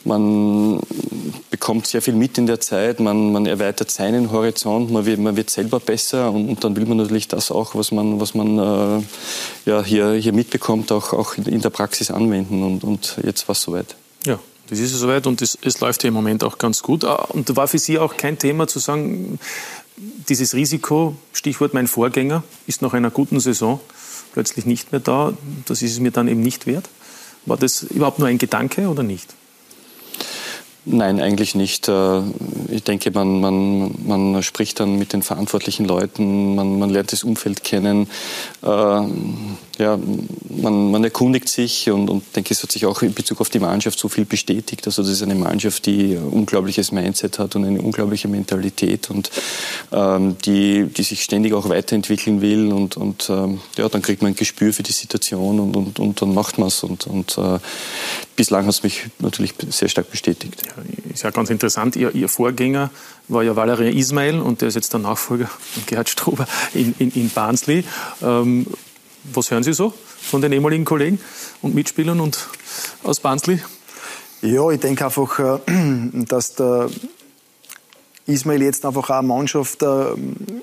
man 0.10 0.82
bekommt 1.50 1.88
sehr 1.88 2.02
viel 2.02 2.16
mit 2.16 2.38
in 2.38 2.48
der 2.48 2.60
Zeit, 2.60 3.00
man, 3.00 3.32
man 3.32 3.46
erweitert 3.46 3.92
seinen 3.92 4.32
Horizont, 4.32 4.92
man 4.92 5.06
wird, 5.06 5.20
man 5.20 5.38
wird 5.38 5.50
selber 5.50 5.80
besser 5.80 6.32
und, 6.32 6.50
und, 6.50 6.64
dann 6.64 6.76
will 6.76 6.86
man 6.86 6.98
natürlich 6.98 7.28
das 7.28 7.52
auch, 7.52 7.76
was 7.76 7.92
man, 7.92 8.20
was 8.20 8.34
man 8.34 8.58
äh, 8.58 9.04
ja, 9.66 9.84
hier, 9.84 10.14
hier 10.14 10.34
mitbekommt, 10.34 10.92
auch, 10.92 11.14
auch 11.14 11.36
in 11.38 11.62
der 11.62 11.70
Praxis 11.70 12.12
anwenden 12.12 12.64
und, 12.64 12.84
und 12.84 13.20
jetzt 13.24 13.48
war 13.48 13.54
es 13.54 13.62
soweit. 13.62 13.96
Ja, 14.26 14.40
das 14.70 14.80
ist 14.80 14.92
ja 14.92 14.98
soweit 14.98 15.26
und 15.28 15.42
es, 15.42 15.58
es 15.62 15.80
läuft 15.80 16.04
ja 16.04 16.10
im 16.10 16.14
Moment 16.14 16.44
auch 16.44 16.58
ganz 16.58 16.82
gut. 16.82 17.06
Ah, 17.06 17.28
und 17.30 17.56
war 17.56 17.68
für 17.68 17.80
Sie 17.80 17.98
auch 18.00 18.18
kein 18.18 18.38
Thema 18.38 18.68
zu 18.68 18.80
sagen, 18.80 19.40
dieses 20.28 20.54
Risiko, 20.54 21.16
Stichwort 21.34 21.74
mein 21.74 21.88
Vorgänger, 21.88 22.44
ist 22.68 22.82
nach 22.82 22.94
einer 22.94 23.12
guten 23.12 23.40
Saison 23.40 23.80
plötzlich 24.34 24.66
nicht 24.66 24.92
mehr 24.92 25.02
da. 25.02 25.34
Das 25.66 25.82
ist 25.82 25.94
es 25.94 26.00
mir 26.00 26.12
dann 26.12 26.28
eben 26.28 26.42
nicht 26.42 26.68
wert. 26.68 26.90
War 27.46 27.58
das 27.58 27.84
überhaupt 27.84 28.20
nur 28.20 28.28
ein 28.28 28.38
Gedanke 28.38 28.88
oder 28.88 29.04
nicht? 29.04 29.34
Nein, 30.92 31.20
eigentlich 31.20 31.54
nicht. 31.54 31.88
Äh, 31.88 32.22
ich 32.70 32.84
denke, 32.84 33.12
man, 33.12 33.40
man, 33.40 33.92
man 34.08 34.42
spricht 34.42 34.80
dann 34.80 34.98
mit 34.98 35.14
den 35.14 35.22
verantwortlichen 35.22 35.86
Leuten, 35.86 36.56
man, 36.56 36.80
man 36.80 36.90
lernt 36.90 37.12
das 37.12 37.24
Umfeld 37.24 37.64
kennen, 37.64 38.10
äh, 38.64 38.68
ja, 39.80 39.98
man, 40.50 40.92
man 40.92 41.04
erkundigt 41.04 41.48
sich 41.48 41.90
und, 41.92 42.10
und 42.10 42.24
denke, 42.36 42.54
es 42.54 42.64
hat 42.64 42.72
sich 42.72 42.88
auch 42.88 43.02
in 43.04 43.14
Bezug 43.14 43.40
auf 43.40 43.50
die 43.50 43.60
Mannschaft 43.60 44.00
so 44.00 44.10
viel 44.10 44.26
bestätigt. 44.26 44.86
Also 44.88 45.04
das 45.04 45.12
ist 45.12 45.22
eine 45.22 45.36
Mannschaft, 45.36 45.86
die 45.86 46.16
ein 46.16 46.24
unglaubliches 46.24 46.92
Mindset 46.92 47.38
hat 47.38 47.56
und 47.56 47.66
eine 47.66 47.82
unglaubliche 47.82 48.28
Mentalität 48.28 49.10
und 49.12 49.30
ähm, 49.92 50.38
die, 50.44 50.86
die 50.86 51.04
sich 51.04 51.24
ständig 51.24 51.54
auch 51.54 51.70
weiterentwickeln 51.70 52.42
will 52.42 52.74
und, 52.74 52.98
und 52.98 53.30
ähm, 53.30 53.62
ja, 53.78 53.88
dann 53.88 54.02
kriegt 54.02 54.22
man 54.22 54.32
ein 54.32 54.36
Gespür 54.36 54.74
für 54.74 54.84
die 54.84 54.92
Situation 54.92 55.60
und, 55.60 55.78
und, 55.78 56.00
und 56.00 56.22
dann 56.22 56.34
macht 56.34 56.58
man 56.58 56.68
es 56.68 56.84
und, 56.84 57.08
und 57.08 57.38
äh, 57.38 57.60
bislang 58.36 58.66
hat 58.66 58.74
es 58.74 58.84
mich 58.84 59.04
natürlich 59.20 59.54
sehr 59.70 59.88
stark 59.88 60.10
bestätigt. 60.12 60.62
Ist 61.14 61.24
ja 61.24 61.32
ganz 61.32 61.50
interessant. 61.50 61.96
Ihr, 61.96 62.14
Ihr 62.14 62.30
Vorgänger 62.30 62.90
war 63.28 63.44
ja 63.44 63.56
Valerie 63.56 63.98
Ismail 63.98 64.40
und 64.40 64.62
der 64.62 64.70
ist 64.70 64.76
jetzt 64.76 64.94
der 64.94 65.00
Nachfolger 65.00 65.48
von 65.48 65.84
Gerhard 65.86 66.10
Struber 66.10 66.48
in, 66.74 66.94
in, 67.00 67.12
in 67.12 67.30
Barnsley. 67.30 67.84
Ähm, 68.22 68.68
was 69.24 69.52
hören 69.52 69.64
Sie 69.64 69.74
so 69.74 69.94
von 70.22 70.42
den 70.42 70.52
ehemaligen 70.52 70.86
Kollegen 70.86 71.20
und 71.62 71.76
Mitspielern 71.76 72.20
und 72.20 72.48
aus 73.04 73.20
Barnsley? 73.20 73.62
Ja, 74.42 74.70
ich 74.70 74.80
denke 74.80 75.06
einfach, 75.06 75.40
äh, 75.40 75.60
dass 76.26 76.56
der 76.56 76.90
Ismail 78.30 78.62
jetzt 78.62 78.86
einfach 78.86 79.10
auch 79.10 79.16
eine 79.16 79.28
Mannschaft 79.28 79.84
äh, 79.84 79.88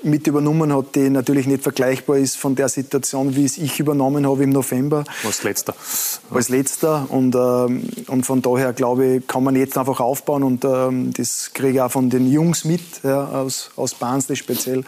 mit 0.03 0.25
übernommen 0.25 0.73
hat, 0.73 0.95
die 0.95 1.09
natürlich 1.09 1.47
nicht 1.47 1.63
vergleichbar 1.63 2.17
ist 2.17 2.37
von 2.37 2.55
der 2.55 2.69
Situation, 2.69 3.35
wie 3.35 3.45
es 3.45 3.57
ich 3.57 3.79
übernommen 3.79 4.27
habe 4.27 4.43
im 4.43 4.49
November. 4.51 5.03
Als 5.23 5.43
letzter. 5.43 5.75
Als 6.31 6.49
letzter. 6.49 7.07
Und, 7.09 7.35
ähm, 7.35 7.83
und 8.07 8.25
von 8.25 8.41
daher, 8.41 8.73
glaube 8.73 9.05
ich, 9.05 9.27
kann 9.27 9.43
man 9.43 9.55
jetzt 9.55 9.77
einfach 9.77 9.99
aufbauen 9.99 10.43
und 10.43 10.65
ähm, 10.65 11.13
das 11.13 11.51
kriege 11.53 11.73
ich 11.73 11.81
auch 11.81 11.91
von 11.91 12.09
den 12.09 12.31
Jungs 12.31 12.63
mit, 12.63 12.81
ja, 13.03 13.27
aus, 13.27 13.71
aus 13.75 13.93
Barnsley 13.93 14.35
speziell, 14.35 14.83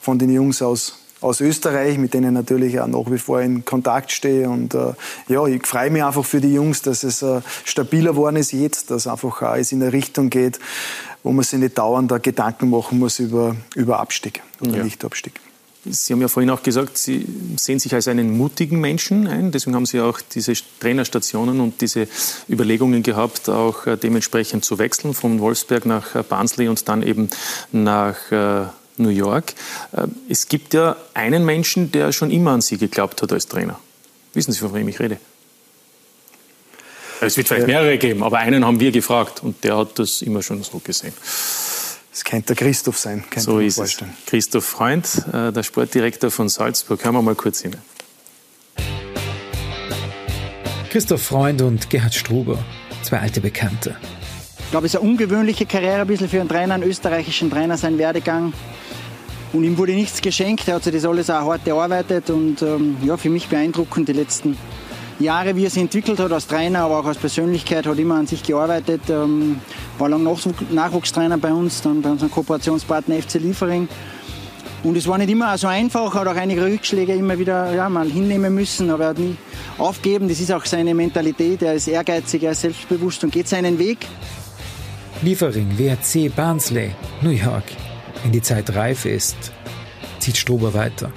von 0.00 0.18
den 0.18 0.30
Jungs 0.30 0.62
aus, 0.62 0.98
aus 1.20 1.40
Österreich, 1.40 1.98
mit 1.98 2.14
denen 2.14 2.34
natürlich 2.34 2.80
auch 2.80 2.86
nach 2.86 3.10
wie 3.10 3.18
vor 3.18 3.40
in 3.40 3.64
Kontakt 3.64 4.12
stehe. 4.12 4.48
Und 4.48 4.74
äh, 4.74 4.92
ja, 5.28 5.46
ich 5.46 5.66
freue 5.66 5.90
mich 5.90 6.04
einfach 6.04 6.24
für 6.24 6.40
die 6.40 6.52
Jungs, 6.52 6.82
dass 6.82 7.02
es 7.02 7.22
äh, 7.22 7.40
stabiler 7.64 8.12
geworden 8.12 8.36
ist 8.36 8.52
jetzt, 8.52 8.90
dass 8.90 9.06
einfach 9.06 9.42
alles 9.42 9.72
in 9.72 9.82
eine 9.82 9.92
Richtung 9.92 10.30
geht, 10.30 10.58
wo 11.24 11.32
man 11.32 11.42
sich 11.42 11.58
nicht 11.58 11.76
dauernd 11.76 12.12
Gedanken 12.22 12.70
machen 12.70 13.00
muss 13.00 13.18
über, 13.18 13.56
über 13.74 13.98
Abstieg 13.98 14.42
oder 14.60 14.76
ja. 14.76 14.84
Nicht-Abstieg. 14.84 15.40
Sie 15.86 16.12
haben 16.12 16.20
ja 16.20 16.28
vorhin 16.28 16.48
auch 16.50 16.62
gesagt, 16.62 16.96
Sie 16.96 17.26
sehen 17.56 17.78
sich 17.78 17.92
als 17.94 18.08
einen 18.08 18.36
mutigen 18.38 18.80
Menschen 18.80 19.26
ein. 19.26 19.50
Deswegen 19.50 19.74
haben 19.74 19.84
Sie 19.84 20.00
auch 20.00 20.20
diese 20.20 20.54
Trainerstationen 20.80 21.60
und 21.60 21.80
diese 21.80 22.08
Überlegungen 22.48 23.02
gehabt, 23.02 23.50
auch 23.50 23.86
äh, 23.86 23.96
dementsprechend 23.96 24.64
zu 24.64 24.78
wechseln 24.78 25.12
von 25.12 25.40
Wolfsberg 25.40 25.84
nach 25.84 26.14
äh, 26.14 26.22
Barnsley 26.22 26.68
und 26.68 26.88
dann 26.88 27.02
eben 27.02 27.28
nach 27.72 28.16
äh, 28.30 28.64
New 28.96 29.08
York. 29.08 29.54
Es 30.28 30.46
gibt 30.46 30.72
ja 30.72 30.96
einen 31.14 31.44
Menschen, 31.44 31.90
der 31.90 32.12
schon 32.12 32.30
immer 32.30 32.52
an 32.52 32.60
Sie 32.60 32.78
geglaubt 32.78 33.20
hat 33.22 33.32
als 33.32 33.48
Trainer. 33.48 33.80
Wissen 34.34 34.52
Sie, 34.52 34.60
von 34.60 34.72
wem 34.72 34.86
ich 34.86 35.00
rede? 35.00 35.18
Es 37.26 37.36
wird 37.36 37.48
vielleicht 37.48 37.66
mehrere 37.66 37.98
geben, 37.98 38.22
aber 38.22 38.38
einen 38.38 38.64
haben 38.64 38.80
wir 38.80 38.92
gefragt 38.92 39.42
und 39.42 39.62
der 39.64 39.76
hat 39.76 39.98
das 39.98 40.22
immer 40.22 40.42
schon 40.42 40.62
so 40.62 40.78
gesehen. 40.78 41.12
Das 42.10 42.24
könnte 42.24 42.54
der 42.54 42.56
Christoph 42.56 42.98
sein. 42.98 43.24
So 43.36 43.58
ist 43.58 43.76
vorstellen. 43.76 44.12
es. 44.24 44.30
Christoph 44.30 44.64
Freund, 44.64 45.24
äh, 45.32 45.52
der 45.52 45.62
Sportdirektor 45.62 46.30
von 46.30 46.48
Salzburg. 46.48 47.04
Hören 47.04 47.14
wir 47.14 47.22
mal 47.22 47.34
kurz 47.34 47.60
hin. 47.62 47.74
Christoph 50.90 51.22
Freund 51.22 51.60
und 51.60 51.90
Gerhard 51.90 52.14
Struber, 52.14 52.64
zwei 53.02 53.18
alte 53.18 53.40
Bekannte. 53.40 53.96
Ich 54.60 54.70
glaube, 54.70 54.86
es 54.86 54.94
ist 54.94 55.00
eine 55.00 55.10
ungewöhnliche 55.10 55.66
Karriere 55.66 56.02
ein 56.02 56.06
bisschen 56.06 56.28
für 56.28 56.38
einen 56.38 56.48
Trainer, 56.48 56.74
einen 56.74 56.84
österreichischen 56.84 57.50
Trainer, 57.50 57.76
sein 57.76 57.98
Werdegang. 57.98 58.52
Und 59.52 59.64
ihm 59.64 59.76
wurde 59.76 59.92
nichts 59.92 60.20
geschenkt, 60.20 60.68
er 60.68 60.76
hat 60.76 60.84
sich 60.84 60.92
das 60.92 61.04
alles 61.04 61.30
auch 61.30 61.50
hart 61.50 61.66
erarbeitet 61.66 62.30
und 62.30 62.62
ähm, 62.62 62.96
ja, 63.04 63.16
für 63.16 63.30
mich 63.30 63.48
beeindruckend 63.48 64.08
die 64.08 64.12
letzten 64.12 64.56
Jahre, 65.20 65.54
wie 65.56 65.64
er 65.64 65.70
sich 65.70 65.82
entwickelt 65.82 66.18
hat 66.18 66.32
als 66.32 66.46
Trainer, 66.46 66.80
aber 66.80 67.00
auch 67.00 67.06
als 67.06 67.18
Persönlichkeit, 67.18 67.86
hat 67.86 67.98
immer 67.98 68.16
an 68.16 68.26
sich 68.26 68.42
gearbeitet. 68.42 69.02
Ähm, 69.08 69.60
war 69.98 70.08
lang 70.08 70.24
Nachwuchstrainer 70.70 71.38
bei 71.38 71.52
uns, 71.52 71.82
dann 71.82 72.02
bei 72.02 72.10
unserem 72.10 72.30
Kooperationspartner 72.30 73.22
FC 73.22 73.34
Liefering. 73.34 73.88
Und 74.82 74.96
es 74.98 75.06
war 75.06 75.16
nicht 75.16 75.30
immer 75.30 75.56
so 75.56 75.66
einfach, 75.66 76.14
hat 76.14 76.26
auch 76.26 76.36
einige 76.36 76.62
Rückschläge 76.62 77.14
immer 77.14 77.38
wieder 77.38 77.74
ja, 77.74 77.88
mal 77.88 78.06
hinnehmen 78.06 78.54
müssen, 78.54 78.90
aber 78.90 79.04
er 79.04 79.10
hat 79.10 79.18
nie 79.18 79.36
aufgeben. 79.78 80.28
Das 80.28 80.40
ist 80.40 80.52
auch 80.52 80.64
seine 80.66 80.94
Mentalität. 80.94 81.62
Er 81.62 81.74
ist 81.74 81.88
ehrgeizig, 81.88 82.42
er 82.42 82.52
ist 82.52 82.60
selbstbewusst 82.60 83.24
und 83.24 83.32
geht 83.32 83.48
seinen 83.48 83.78
Weg. 83.78 83.98
Liefering, 85.22 85.78
WRC 85.78 86.34
Barnsley, 86.34 86.90
New 87.22 87.30
York. 87.30 87.64
Wenn 88.22 88.32
die 88.32 88.42
Zeit 88.42 88.74
reif 88.74 89.06
ist, 89.06 89.36
zieht 90.18 90.36
Strober 90.36 90.74
weiter. 90.74 91.10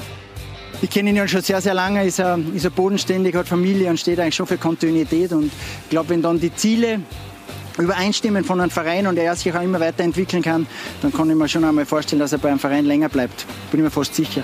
Ich 0.80 0.91
kenne 0.91 1.09
ihn 1.09 1.15
ja 1.15 1.28
schon 1.28 1.41
sehr, 1.41 1.59
sehr 1.59 1.73
lange, 1.73 2.05
ist 2.05 2.19
er, 2.19 2.38
ist 2.53 2.63
er 2.63 2.69
bodenständig, 2.69 3.36
hat 3.36 3.47
Familie 3.47 3.89
und 3.89 3.99
steht 3.99 4.19
eigentlich 4.19 4.36
schon 4.36 4.45
für 4.45 4.57
Kontinuität. 4.57 5.32
Und 5.32 5.45
ich 5.45 5.89
glaube, 5.89 6.09
wenn 6.09 6.21
dann 6.21 6.39
die 6.39 6.53
Ziele 6.53 6.99
übereinstimmen 7.80 8.43
von 8.43 8.61
einem 8.61 8.69
Verein 8.69 9.07
und 9.07 9.17
er 9.17 9.36
sich 9.36 9.51
auch 9.55 9.61
immer 9.61 9.80
weiterentwickeln 9.80 10.43
kann, 10.43 10.67
dann 11.01 11.11
kann 11.11 11.30
ich 11.30 11.36
mir 11.36 11.47
schon 11.47 11.63
einmal 11.63 11.86
vorstellen, 11.86 12.19
dass 12.19 12.32
er 12.32 12.38
bei 12.38 12.49
einem 12.49 12.59
Verein 12.59 12.86
länger 12.86 13.09
bleibt. 13.09 13.45
Bin 13.71 13.80
ich 13.80 13.86
mir 13.86 13.89
fast 13.91 14.13
sicher. 14.13 14.43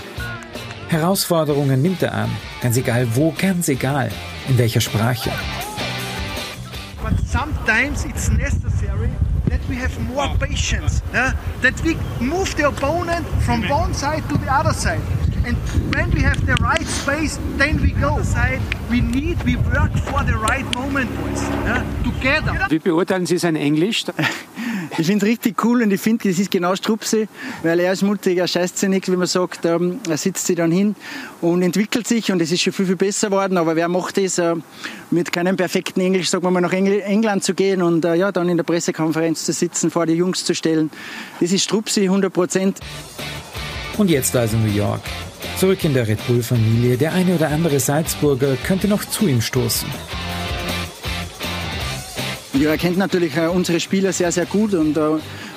Herausforderungen 0.87 1.81
nimmt 1.81 2.01
er 2.01 2.13
an. 2.13 2.29
Ganz 2.61 2.77
egal 2.77 3.07
wo, 3.13 3.33
ganz 3.37 3.67
egal 3.67 4.09
in 4.49 4.57
welcher 4.57 4.81
Sprache. 4.81 5.31
But 7.01 7.13
sometimes 7.27 8.05
it's 8.05 8.29
necessary 8.29 9.09
that 9.49 9.59
we 9.69 9.75
have 9.75 9.91
more 10.01 10.29
patience, 10.39 11.03
yeah? 11.13 11.33
that 11.61 11.73
we 11.83 11.95
move 12.19 12.55
the 12.55 12.65
opponent 12.65 13.25
from 13.45 13.63
one 13.69 13.93
side 13.93 14.23
to 14.29 14.37
the 14.37 14.49
other 14.49 14.73
side. 14.73 15.01
And 15.45 15.57
when 15.93 16.09
we 16.11 16.21
have 16.21 16.39
the 16.45 16.55
right 16.63 16.87
space, 16.87 17.37
then 17.57 17.81
we 17.81 17.91
go. 17.91 18.21
We 18.89 19.01
need, 19.01 19.43
we 19.43 19.57
work 19.57 19.91
for 20.07 20.23
the 20.23 20.37
right 20.37 20.65
moment, 20.75 21.09
boys. 21.19 21.41
Yeah? 21.65 21.83
Together. 22.03 22.67
Wie 22.69 22.79
beurteilen 22.79 23.25
Sie 23.25 23.37
sein 23.37 23.55
Englisch? 23.55 24.05
Ich 24.97 25.07
finde 25.07 25.25
es 25.25 25.31
richtig 25.31 25.63
cool 25.63 25.81
und 25.81 25.91
ich 25.91 25.99
finde, 25.99 26.29
das 26.29 26.37
ist 26.37 26.51
genau 26.51 26.75
Strupse, 26.75 27.27
weil 27.63 27.79
er 27.79 27.93
ist 27.93 28.03
mutig, 28.03 28.37
er 28.37 28.47
scheißt 28.47 28.77
sich 28.77 28.89
nichts, 28.89 29.11
wie 29.11 29.15
man 29.15 29.25
sagt. 29.25 29.65
Ähm, 29.65 29.99
er 30.07 30.17
sitzt 30.17 30.45
sich 30.45 30.55
dann 30.55 30.71
hin 30.71 30.95
und 31.41 31.63
entwickelt 31.63 32.07
sich 32.07 32.31
und 32.31 32.39
es 32.41 32.51
ist 32.51 32.61
schon 32.61 32.73
viel, 32.73 32.85
viel 32.85 32.95
besser 32.95 33.29
geworden. 33.29 33.57
Aber 33.57 33.75
wer 33.75 33.87
macht 33.87 34.17
das 34.17 34.37
äh, 34.37 34.53
mit 35.09 35.31
keinem 35.31 35.55
perfekten 35.55 35.99
Englisch, 36.01 36.29
sagen 36.29 36.43
wir 36.43 36.51
mal, 36.51 36.61
nach 36.61 36.73
England 36.73 37.43
zu 37.43 37.55
gehen 37.55 37.81
und 37.81 38.05
äh, 38.05 38.13
ja, 38.15 38.31
dann 38.31 38.49
in 38.49 38.57
der 38.57 38.65
Pressekonferenz 38.65 39.45
zu 39.45 39.51
sitzen, 39.51 39.89
vor 39.89 40.05
die 40.05 40.13
Jungs 40.13 40.45
zu 40.45 40.53
stellen? 40.53 40.91
Das 41.39 41.51
ist 41.51 41.63
Strupse 41.63 42.01
100 42.01 42.31
Prozent. 42.31 42.79
Und 43.97 44.11
jetzt 44.11 44.35
also 44.35 44.57
New 44.57 44.71
York. 44.71 45.01
Zurück 45.57 45.83
in 45.83 45.93
der 45.93 46.07
Red 46.07 46.25
Bull-Familie, 46.27 46.97
der 46.97 47.13
eine 47.13 47.35
oder 47.35 47.49
andere 47.49 47.79
Salzburger 47.79 48.55
könnte 48.65 48.87
noch 48.87 49.05
zu 49.05 49.27
ihm 49.27 49.41
stoßen. 49.41 49.87
Er 52.61 52.77
kennt 52.77 52.97
natürlich 52.97 53.35
äh, 53.35 53.47
unsere 53.47 53.79
Spieler 53.79 54.13
sehr, 54.13 54.31
sehr 54.31 54.45
gut 54.45 54.73
und 54.73 54.95
äh, 54.95 55.01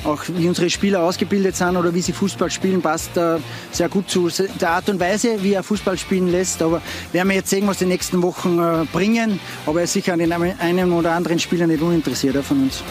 auch 0.05 0.25
wie 0.29 0.49
unsere 0.49 0.71
Spieler 0.71 1.03
ausgebildet 1.03 1.55
sind 1.55 1.77
oder 1.77 1.95
wie 1.95 2.01
sie 2.01 2.13
Fußball 2.13 2.51
spielen, 2.51 2.81
passt 2.81 3.17
äh, 3.17 3.39
sehr 3.71 3.89
gut 3.89 4.11
zu 4.11 4.31
der 4.61 4.71
Art 4.71 4.89
und 4.89 4.99
Weise, 4.99 5.43
wie 5.43 5.53
er 5.53 5.63
Fußball 5.63 5.99
spielen 5.99 6.31
lässt. 6.31 6.63
Aber 6.63 6.81
werden 7.13 7.29
wir 7.29 7.37
jetzt 7.37 7.51
sehen, 7.51 7.67
was 7.67 7.79
die 7.79 7.87
nächsten 7.87 8.23
Wochen 8.23 8.87
bringen. 8.93 9.39
Aber 9.67 9.81
er 9.81 9.85
ist 9.85 9.93
sicher 9.93 10.15
an 10.15 10.21
den 10.21 10.33
einen 10.33 10.93
oder 10.93 11.13
anderen 11.13 11.39
Spieler 11.39 11.67
nicht 11.67 11.83
uninteressiert 11.83 12.37
von 12.45 12.63
uns. 12.63 12.83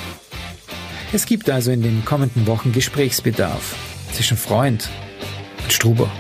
Es 1.11 1.25
gibt 1.25 1.49
also 1.49 1.71
in 1.71 1.81
den 1.81 2.03
kommenden 2.05 2.45
Wochen 2.47 2.71
Gesprächsbedarf 2.71 3.75
zwischen 4.13 4.37
Freund 4.37 4.89
und 5.63 5.73
Struber. 5.73 6.11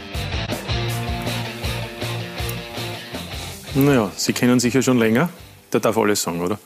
Naja, 3.75 4.09
Sie 4.15 4.31
kennen 4.31 4.59
sich 4.61 4.73
ja 4.73 4.81
schon 4.81 4.97
länger. 4.97 5.29
Der 5.73 5.81
darf 5.81 5.97
alles 5.97 6.21
sagen, 6.21 6.39
oder? 6.39 6.57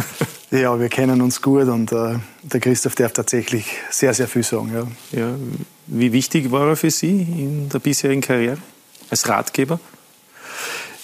ja, 0.50 0.78
wir 0.78 0.90
kennen 0.90 1.22
uns 1.22 1.40
gut 1.40 1.68
und 1.68 1.90
äh, 1.90 2.18
der 2.42 2.60
Christoph 2.60 2.94
darf 2.94 3.12
tatsächlich 3.12 3.66
sehr, 3.90 4.12
sehr 4.12 4.28
viel 4.28 4.42
sagen. 4.42 4.70
Ja. 4.74 5.18
ja. 5.18 5.34
Wie 5.86 6.12
wichtig 6.12 6.50
war 6.50 6.68
er 6.68 6.76
für 6.76 6.90
Sie 6.90 7.22
in 7.22 7.68
der 7.70 7.78
bisherigen 7.78 8.20
Karriere 8.20 8.58
als 9.08 9.26
Ratgeber? 9.26 9.80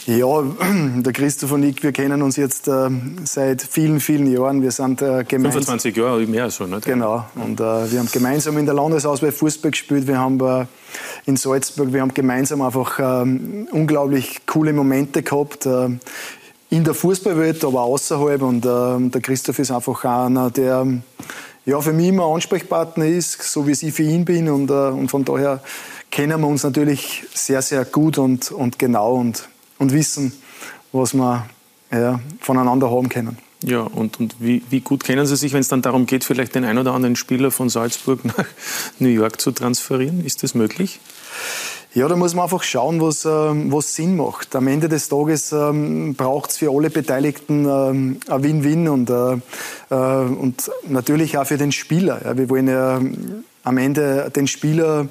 Ja, 0.07 0.41
der 0.99 1.13
Christoph 1.13 1.51
und 1.51 1.65
ich, 1.65 1.83
wir 1.83 1.91
kennen 1.91 2.23
uns 2.23 2.37
jetzt 2.37 2.69
äh, 2.69 2.89
seit 3.25 3.61
vielen, 3.61 3.99
vielen 3.99 4.31
Jahren. 4.31 4.63
Wir 4.63 4.71
sind 4.71 5.03
äh, 5.03 5.25
gemeinsam. 5.25 5.65
25 5.65 5.97
Jahre, 5.97 6.21
mehr 6.27 6.49
schon, 6.53 6.71
nicht? 6.71 6.85
Genau. 6.85 7.27
Und 7.35 7.59
äh, 7.59 7.91
wir 7.91 7.99
haben 7.99 8.09
gemeinsam 8.13 8.57
in 8.57 8.67
der 8.67 8.75
Landesauswahl 8.77 9.33
Fußball 9.33 9.73
gespielt. 9.73 10.07
Wir 10.07 10.19
haben 10.19 10.39
äh, 10.41 10.67
in 11.25 11.37
Salzburg, 11.37 11.93
wir 11.93 12.03
haben 12.03 12.15
gemeinsam 12.15 12.63
einfach 12.63 13.01
ähm, 13.01 13.67
unglaublich 13.73 14.47
coole 14.47 14.73
Momente 14.73 15.25
gehabt. 15.25 15.67
Äh, 15.67 15.99
in 16.71 16.85
der 16.85 16.95
Fußballwelt, 16.95 17.65
aber 17.65 17.83
außerhalb. 17.83 18.43
Und 18.43 18.65
äh, 18.65 19.11
der 19.11 19.21
Christoph 19.21 19.59
ist 19.59 19.73
einfach 19.73 20.05
einer, 20.05 20.51
der 20.51 20.87
ja, 21.65 21.81
für 21.81 21.93
mich 21.93 22.09
immer 22.09 22.33
Ansprechpartner 22.33 23.07
ist, 23.07 23.43
so 23.43 23.67
wie 23.67 23.73
ich 23.73 23.93
für 23.93 24.05
ihn 24.05 24.25
bin. 24.25 24.49
Und, 24.49 24.71
äh, 24.71 24.75
und 24.75 25.09
von 25.11 25.25
daher 25.25 25.61
kennen 26.13 26.41
wir 26.41 26.47
uns 26.47 26.63
natürlich 26.63 27.25
sehr, 27.35 27.61
sehr 27.61 27.85
gut 27.85 28.19
und, 28.19 28.53
und 28.53 28.79
genau 28.79 29.15
und, 29.15 29.49
und 29.79 29.93
wissen, 29.93 30.33
was 30.93 31.15
wir 31.15 31.47
ja, 31.93 32.21
voneinander 32.41 32.91
haben 32.91 33.09
können. 33.09 33.39
Ja, 33.63 33.81
und, 33.81 34.21
und 34.21 34.37
wie, 34.39 34.63
wie 34.69 34.81
gut 34.81 35.05
kennen 35.05 35.27
Sie 35.27 35.37
sich, 35.37 35.53
wenn 35.53 35.61
es 35.61 35.69
dann 35.69 35.83
darum 35.83 36.07
geht, 36.07 36.25
vielleicht 36.25 36.55
den 36.55 36.65
ein 36.65 36.79
oder 36.79 36.93
anderen 36.93 37.17
Spieler 37.17 37.51
von 37.51 37.69
Salzburg 37.69 38.25
nach 38.37 38.47
New 38.99 39.09
York 39.09 39.41
zu 39.41 39.51
transferieren? 39.51 40.25
Ist 40.25 40.43
das 40.43 40.55
möglich? 40.55 41.01
Ja, 41.95 42.07
da 42.09 42.17
muss 42.17 42.35
man 42.35 42.43
einfach 42.43 42.63
schauen, 42.63 43.01
was, 43.01 43.25
ähm, 43.25 43.73
was 43.73 43.95
Sinn 43.95 44.17
macht. 44.17 44.55
Am 44.55 44.69
Ende 44.69 44.87
des 44.87 45.09
Tages 45.09 45.53
ähm, 45.53 46.15
braucht 46.15 46.51
es 46.51 46.59
für 46.59 46.71
alle 46.71 46.91
Beteiligten 46.91 47.65
ähm, 47.65 48.21
ein 48.29 48.43
Win-Win 48.43 48.89
und, 48.89 49.09
äh, 49.09 49.39
äh, 49.89 49.95
und 49.95 50.71
natürlich 50.87 51.39
auch 51.39 51.47
für 51.47 51.57
den 51.57 51.73
Spieler. 51.73 52.21
Ja, 52.23 52.37
wir 52.37 52.51
wollen 52.51 52.69
ja 52.69 53.01
am 53.65 53.79
Ende 53.79 54.31
den 54.37 54.47
Spieler 54.47 55.09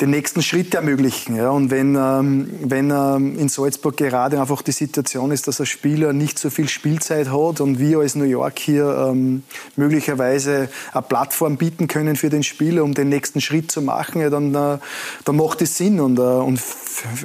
den 0.00 0.10
nächsten 0.10 0.42
Schritt 0.42 0.74
ermöglichen. 0.74 1.34
Ja. 1.34 1.50
Und 1.50 1.70
wenn, 1.70 1.96
ähm, 1.96 2.50
wenn 2.62 2.90
ähm, 2.90 3.36
in 3.36 3.48
Salzburg 3.48 3.96
gerade 3.96 4.40
einfach 4.40 4.62
die 4.62 4.72
Situation 4.72 5.32
ist, 5.32 5.48
dass 5.48 5.60
ein 5.60 5.66
Spieler 5.66 6.12
nicht 6.12 6.38
so 6.38 6.50
viel 6.50 6.68
Spielzeit 6.68 7.30
hat 7.30 7.60
und 7.60 7.80
wir 7.80 7.98
als 7.98 8.14
New 8.14 8.24
York 8.24 8.60
hier 8.60 9.08
ähm, 9.10 9.42
möglicherweise 9.74 10.68
eine 10.92 11.02
Plattform 11.02 11.56
bieten 11.56 11.88
können 11.88 12.14
für 12.14 12.30
den 12.30 12.44
Spieler, 12.44 12.84
um 12.84 12.94
den 12.94 13.08
nächsten 13.08 13.40
Schritt 13.40 13.72
zu 13.72 13.82
machen, 13.82 14.20
ja, 14.20 14.30
dann, 14.30 14.54
äh, 14.54 14.78
dann 15.24 15.36
macht 15.36 15.62
es 15.62 15.76
Sinn. 15.76 15.98
Und, 15.98 16.18
äh, 16.18 16.22
und, 16.22 16.60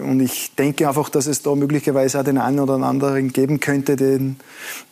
und 0.01 0.19
ich 0.19 0.55
denke 0.55 0.88
einfach, 0.88 1.09
dass 1.09 1.28
es 1.28 1.43
da 1.43 1.53
möglicherweise 1.53 2.19
auch 2.19 2.24
den 2.24 2.39
einen 2.39 2.59
oder 2.59 2.74
anderen 2.74 3.32
geben 3.32 3.59
könnte, 3.59 3.95
den, 3.95 4.38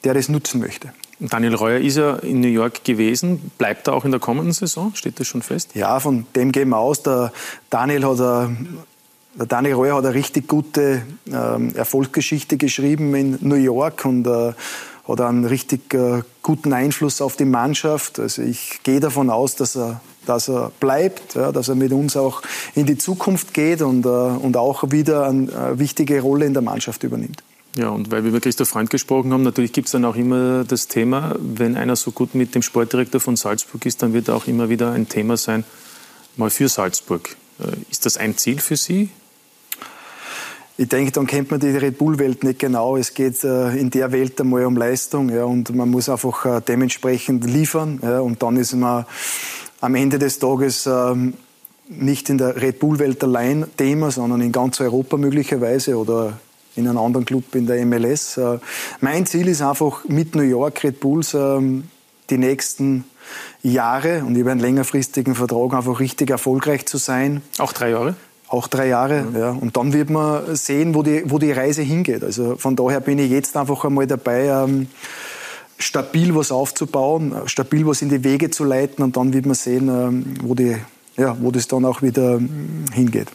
der 0.03 0.13
das 0.13 0.29
nutzen 0.29 0.59
möchte. 0.59 0.93
Daniel 1.29 1.53
Reuer 1.53 1.79
ist 1.79 1.97
ja 1.97 2.15
in 2.15 2.39
New 2.39 2.47
York 2.47 2.83
gewesen. 2.83 3.51
Bleibt 3.59 3.87
er 3.87 3.93
auch 3.93 4.05
in 4.05 4.11
der 4.11 4.19
kommenden 4.19 4.53
Saison? 4.53 4.91
Steht 4.95 5.19
das 5.19 5.27
schon 5.27 5.43
fest? 5.43 5.75
Ja, 5.75 5.99
von 5.99 6.25
dem 6.35 6.51
gehen 6.51 6.69
wir 6.69 6.79
aus. 6.79 7.03
Der 7.03 7.31
Daniel 7.69 8.05
hat 8.05 8.19
eine, 8.19 8.57
der 9.35 9.45
Daniel 9.45 9.75
Reuer 9.75 9.97
hat 9.97 10.05
eine 10.05 10.15
richtig 10.15 10.47
gute 10.47 11.03
ähm, 11.31 11.75
Erfolgsgeschichte 11.75 12.57
geschrieben 12.57 13.13
in 13.13 13.37
New 13.41 13.55
York 13.55 14.03
und 14.05 14.25
äh, 14.25 14.53
hat 15.07 15.21
einen 15.21 15.45
richtig 15.45 15.93
äh, 15.93 16.23
guten 16.41 16.73
Einfluss 16.73 17.21
auf 17.21 17.35
die 17.35 17.45
Mannschaft. 17.45 18.19
Also 18.19 18.41
ich 18.41 18.79
gehe 18.81 18.99
davon 18.99 19.29
aus, 19.29 19.55
dass 19.55 19.77
er, 19.77 20.01
dass 20.25 20.49
er 20.49 20.71
bleibt, 20.79 21.35
ja, 21.35 21.51
dass 21.51 21.69
er 21.69 21.75
mit 21.75 21.91
uns 21.91 22.17
auch 22.17 22.41
in 22.73 22.87
die 22.87 22.97
Zukunft 22.97 23.53
geht 23.53 23.83
und, 23.83 24.07
äh, 24.07 24.09
und 24.09 24.57
auch 24.57 24.89
wieder 24.89 25.27
eine 25.27 25.77
wichtige 25.77 26.19
Rolle 26.21 26.45
in 26.45 26.53
der 26.53 26.63
Mannschaft 26.63 27.03
übernimmt. 27.03 27.43
Ja, 27.75 27.89
und 27.89 28.11
weil 28.11 28.23
wir 28.23 28.29
über 28.29 28.41
Christoph 28.41 28.69
Freund 28.69 28.89
gesprochen 28.89 29.31
haben, 29.31 29.43
natürlich 29.43 29.71
gibt 29.71 29.87
es 29.87 29.93
dann 29.93 30.03
auch 30.03 30.17
immer 30.17 30.65
das 30.65 30.87
Thema, 30.87 31.35
wenn 31.39 31.77
einer 31.77 31.95
so 31.95 32.11
gut 32.11 32.35
mit 32.35 32.53
dem 32.53 32.61
Sportdirektor 32.61 33.21
von 33.21 33.37
Salzburg 33.37 33.85
ist, 33.85 34.01
dann 34.03 34.13
wird 34.13 34.29
auch 34.29 34.47
immer 34.47 34.67
wieder 34.67 34.91
ein 34.91 35.07
Thema 35.07 35.37
sein, 35.37 35.63
mal 36.35 36.49
für 36.49 36.67
Salzburg. 36.67 37.35
Äh, 37.59 37.71
ist 37.89 38.05
das 38.05 38.17
ein 38.17 38.37
Ziel 38.37 38.59
für 38.59 38.75
Sie? 38.75 39.09
Ich 40.77 40.89
denke, 40.89 41.11
dann 41.11 41.27
kennt 41.27 41.51
man 41.51 41.59
die 41.59 41.69
Red 41.69 41.97
Bull-Welt 41.97 42.43
nicht 42.43 42.59
genau. 42.59 42.97
Es 42.97 43.13
geht 43.13 43.43
äh, 43.43 43.77
in 43.77 43.89
der 43.89 44.11
Welt 44.11 44.39
einmal 44.41 44.65
um 44.65 44.75
Leistung 44.75 45.29
ja, 45.29 45.45
und 45.45 45.73
man 45.75 45.89
muss 45.89 46.09
einfach 46.09 46.45
äh, 46.45 46.61
dementsprechend 46.61 47.45
liefern. 47.45 47.99
Ja, 48.01 48.19
und 48.19 48.41
dann 48.43 48.57
ist 48.57 48.73
man 48.73 49.05
am 49.79 49.95
Ende 49.95 50.19
des 50.19 50.39
Tages 50.39 50.87
ähm, 50.87 51.35
nicht 51.87 52.29
in 52.29 52.37
der 52.37 52.61
Red 52.61 52.79
Bull-Welt 52.79 53.23
allein 53.23 53.65
Thema, 53.77 54.11
sondern 54.11 54.41
in 54.41 54.51
ganz 54.51 54.81
Europa 54.81 55.17
möglicherweise 55.17 55.97
oder 55.97 56.39
in 56.75 56.87
einem 56.87 56.97
anderen 56.97 57.25
Club 57.25 57.55
in 57.55 57.67
der 57.67 57.85
MLS. 57.85 58.37
Äh, 58.37 58.59
mein 58.99 59.25
Ziel 59.25 59.47
ist 59.47 59.61
einfach 59.61 60.05
mit 60.07 60.35
New 60.35 60.43
York 60.43 60.83
Red 60.83 60.99
Bulls 60.99 61.33
ähm, 61.33 61.85
die 62.29 62.37
nächsten 62.37 63.05
Jahre 63.63 64.23
und 64.25 64.35
über 64.35 64.51
einen 64.51 64.59
längerfristigen 64.59 65.35
Vertrag 65.35 65.73
einfach 65.73 65.99
richtig 65.99 66.29
erfolgreich 66.29 66.85
zu 66.85 66.97
sein. 66.97 67.41
Auch 67.57 67.73
drei 67.73 67.91
Jahre? 67.91 68.15
Auch 68.47 68.67
drei 68.67 68.87
Jahre, 68.87 69.21
mhm. 69.23 69.37
ja. 69.37 69.49
Und 69.51 69.77
dann 69.77 69.93
wird 69.93 70.09
man 70.09 70.55
sehen, 70.55 70.93
wo 70.95 71.03
die, 71.03 71.23
wo 71.25 71.39
die 71.39 71.51
Reise 71.51 71.81
hingeht. 71.81 72.23
Also 72.23 72.55
von 72.57 72.75
daher 72.75 72.99
bin 72.99 73.19
ich 73.19 73.31
jetzt 73.31 73.55
einfach 73.55 73.85
einmal 73.85 74.07
dabei, 74.07 74.47
ähm, 74.47 74.87
stabil 75.77 76.35
was 76.35 76.51
aufzubauen, 76.51 77.33
stabil 77.45 77.85
was 77.87 78.01
in 78.01 78.09
die 78.09 78.23
Wege 78.23 78.49
zu 78.49 78.63
leiten 78.63 79.03
und 79.03 79.17
dann 79.17 79.33
wird 79.33 79.45
man 79.45 79.55
sehen, 79.55 79.87
ähm, 79.87 80.33
wo, 80.43 80.53
die, 80.53 80.75
ja, 81.17 81.35
wo 81.39 81.51
das 81.51 81.67
dann 81.67 81.85
auch 81.85 82.01
wieder 82.01 82.39
hingeht. 82.93 83.27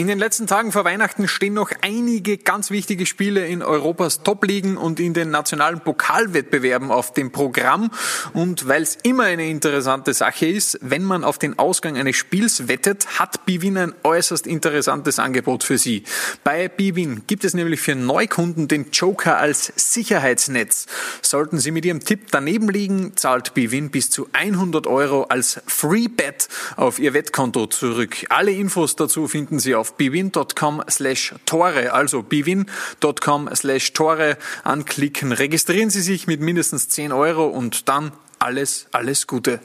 In 0.00 0.06
den 0.06 0.20
letzten 0.20 0.46
Tagen 0.46 0.70
vor 0.70 0.84
Weihnachten 0.84 1.26
stehen 1.26 1.54
noch 1.54 1.72
einige 1.80 2.38
ganz 2.38 2.70
wichtige 2.70 3.04
Spiele 3.04 3.48
in 3.48 3.64
Europas 3.64 4.22
Top-Ligen 4.22 4.76
und 4.76 5.00
in 5.00 5.12
den 5.12 5.32
nationalen 5.32 5.80
Pokalwettbewerben 5.80 6.92
auf 6.92 7.12
dem 7.12 7.32
Programm. 7.32 7.90
Und 8.32 8.68
weil 8.68 8.82
es 8.82 8.94
immer 9.02 9.24
eine 9.24 9.48
interessante 9.48 10.14
Sache 10.14 10.46
ist, 10.46 10.78
wenn 10.82 11.02
man 11.02 11.24
auf 11.24 11.38
den 11.38 11.58
Ausgang 11.58 11.96
eines 11.96 12.14
Spiels 12.14 12.68
wettet, 12.68 13.18
hat 13.18 13.44
Bwin 13.44 13.76
ein 13.76 13.94
äußerst 14.04 14.46
interessantes 14.46 15.18
Angebot 15.18 15.64
für 15.64 15.78
Sie. 15.78 16.04
Bei 16.44 16.68
Bwin 16.68 17.22
gibt 17.26 17.42
es 17.42 17.54
nämlich 17.54 17.80
für 17.80 17.96
Neukunden 17.96 18.68
den 18.68 18.92
Joker 18.92 19.38
als 19.38 19.72
Sicherheitsnetz. 19.74 20.86
Sollten 21.22 21.58
Sie 21.58 21.72
mit 21.72 21.84
Ihrem 21.84 22.04
Tipp 22.04 22.28
daneben 22.30 22.68
liegen, 22.68 23.16
zahlt 23.16 23.52
Bwin 23.54 23.90
bis 23.90 24.10
zu 24.10 24.28
100 24.32 24.86
Euro 24.86 25.24
als 25.24 25.60
Free 25.66 26.06
Bet 26.06 26.46
auf 26.76 27.00
Ihr 27.00 27.14
Wettkonto 27.14 27.66
zurück. 27.66 28.26
Alle 28.28 28.52
Infos 28.52 28.94
dazu 28.94 29.26
finden 29.26 29.58
Sie 29.58 29.74
auf 29.74 29.87
auf 29.88 29.96
bwin.com 29.96 30.82
slash 30.88 31.34
Tore, 31.46 31.92
also 31.92 32.22
bwin.com 32.22 33.48
slash 33.54 33.92
Tore 33.92 34.36
anklicken. 34.64 35.32
Registrieren 35.32 35.90
Sie 35.90 36.02
sich 36.02 36.26
mit 36.26 36.40
mindestens 36.40 36.88
10 36.88 37.12
Euro 37.12 37.46
und 37.46 37.88
dann 37.88 38.12
alles, 38.38 38.86
alles 38.92 39.26
Gute. 39.26 39.60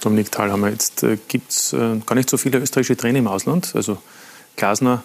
Dominik 0.00 0.30
Thalhammer, 0.32 0.68
jetzt 0.68 1.02
äh, 1.02 1.18
gibt 1.28 1.50
es 1.50 1.72
äh, 1.72 2.00
gar 2.04 2.14
nicht 2.14 2.28
so 2.28 2.36
viele 2.36 2.58
österreichische 2.58 2.96
Trainer 2.96 3.18
im 3.18 3.28
Ausland. 3.28 3.72
Also 3.74 3.98
Glasner 4.56 5.02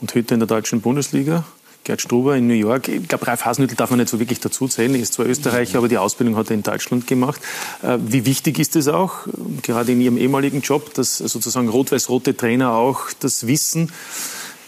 und 0.00 0.14
Hütte 0.14 0.34
in 0.34 0.40
der 0.40 0.46
deutschen 0.46 0.80
Bundesliga. 0.80 1.44
Gerd 1.84 2.00
Struber 2.00 2.36
in 2.36 2.46
New 2.46 2.54
York. 2.54 2.88
Ich 2.88 3.08
glaube, 3.08 3.26
Ralf 3.26 3.44
Hasenhüttl 3.44 3.74
darf 3.74 3.90
man 3.90 3.98
nicht 3.98 4.08
so 4.08 4.20
wirklich 4.20 4.38
dazu 4.38 4.68
zählen. 4.68 4.94
Er 4.94 5.00
ist 5.00 5.14
zwar 5.14 5.26
Österreicher, 5.26 5.78
aber 5.78 5.88
die 5.88 5.98
Ausbildung 5.98 6.36
hat 6.36 6.50
er 6.50 6.54
in 6.54 6.62
Deutschland 6.62 7.06
gemacht. 7.06 7.40
Äh, 7.82 7.98
wie 8.00 8.24
wichtig 8.24 8.58
ist 8.58 8.76
es 8.76 8.88
auch, 8.88 9.26
gerade 9.62 9.92
in 9.92 10.00
Ihrem 10.00 10.16
ehemaligen 10.16 10.60
Job, 10.60 10.94
dass 10.94 11.18
sozusagen 11.18 11.68
rot-weiß-rote 11.68 12.36
Trainer 12.36 12.74
auch 12.74 13.06
das 13.18 13.46
Wissen 13.46 13.90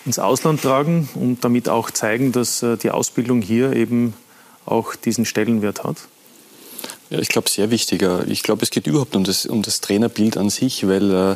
ins 0.04 0.18
Ausland 0.18 0.62
tragen 0.62 1.08
und 1.14 1.44
damit 1.44 1.68
auch 1.68 1.90
zeigen, 1.90 2.32
dass 2.32 2.62
äh, 2.62 2.76
die 2.76 2.90
Ausbildung 2.90 3.42
hier 3.42 3.74
eben 3.74 4.14
auch 4.66 4.96
diesen 4.96 5.24
Stellenwert 5.24 5.84
hat? 5.84 6.08
Ja, 7.14 7.20
ich 7.20 7.28
glaube, 7.28 7.48
sehr 7.48 7.70
wichtiger. 7.70 8.26
Ich 8.26 8.42
glaube, 8.42 8.62
es 8.62 8.70
geht 8.70 8.88
überhaupt 8.88 9.14
um 9.14 9.22
das, 9.22 9.46
um 9.46 9.62
das 9.62 9.80
Trainerbild 9.80 10.36
an 10.36 10.50
sich, 10.50 10.88
weil 10.88 11.12
äh, 11.12 11.30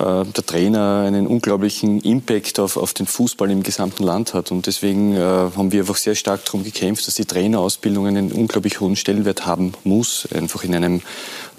äh, 0.00 0.24
der 0.24 0.46
Trainer 0.46 1.04
einen 1.06 1.26
unglaublichen 1.26 2.00
Impact 2.00 2.58
auf, 2.58 2.78
auf 2.78 2.94
den 2.94 3.04
Fußball 3.04 3.50
im 3.50 3.62
gesamten 3.62 4.02
Land 4.02 4.32
hat. 4.32 4.50
Und 4.50 4.66
deswegen 4.66 5.14
äh, 5.14 5.20
haben 5.20 5.72
wir 5.72 5.80
einfach 5.80 5.96
sehr 5.96 6.14
stark 6.14 6.46
darum 6.46 6.64
gekämpft, 6.64 7.06
dass 7.06 7.16
die 7.16 7.26
Trainerausbildung 7.26 8.06
einen 8.06 8.32
unglaublich 8.32 8.80
hohen 8.80 8.96
Stellenwert 8.96 9.44
haben 9.44 9.74
muss, 9.84 10.26
einfach 10.32 10.64
in 10.64 10.74
einem 10.74 11.02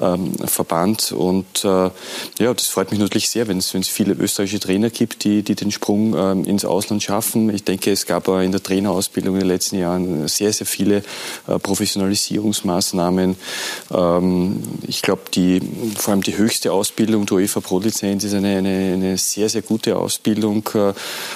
ähm, 0.02 0.34
Verband. 0.46 1.12
Und 1.12 1.64
äh, 1.64 1.90
ja, 2.40 2.54
das 2.54 2.68
freut 2.68 2.92
mich 2.92 3.00
natürlich 3.00 3.30
sehr, 3.30 3.48
wenn 3.48 3.58
es 3.58 3.72
viele 3.88 4.14
österreichische 4.14 4.60
Trainer 4.60 4.90
gibt, 4.90 5.24
die, 5.24 5.44
die 5.44 5.56
den 5.56 5.72
Sprung 5.72 6.16
ähm, 6.18 6.46
ins 6.46 6.66
Ausland 6.66 7.04
schaffen. 7.04 7.54
Ich 7.54 7.64
denke, 7.64 7.92
es 7.92 8.06
gab 8.06 8.28
in 8.28 8.52
der 8.52 8.62
Trainerausbildung 8.62 9.36
in 9.36 9.42
den 9.42 9.48
letzten 9.48 9.78
Jahren 9.78 10.28
sehr, 10.28 10.52
sehr 10.54 10.68
viele 10.68 11.04
äh, 11.48 11.60
Professionalisierungsmaßnahmen. 11.60 13.36
Ähm, 13.92 14.64
ich 14.88 15.02
glaube, 15.02 15.24
die, 15.34 15.62
vor 15.98 16.14
allem 16.14 16.24
die 16.24 16.38
höchste 16.38 16.72
Ausbildung 16.72 17.26
der 17.26 17.38
UEFA 17.38 17.60
Pro-Lizenz 17.60 18.24
ist 18.24 18.34
eine, 18.34 18.58
eine, 18.58 18.94
eine, 18.94 19.18
sehr, 19.18 19.50
sehr 19.50 19.62
gute 19.62 19.98
Ausbildung, 19.98 20.68
äh, 20.74 20.94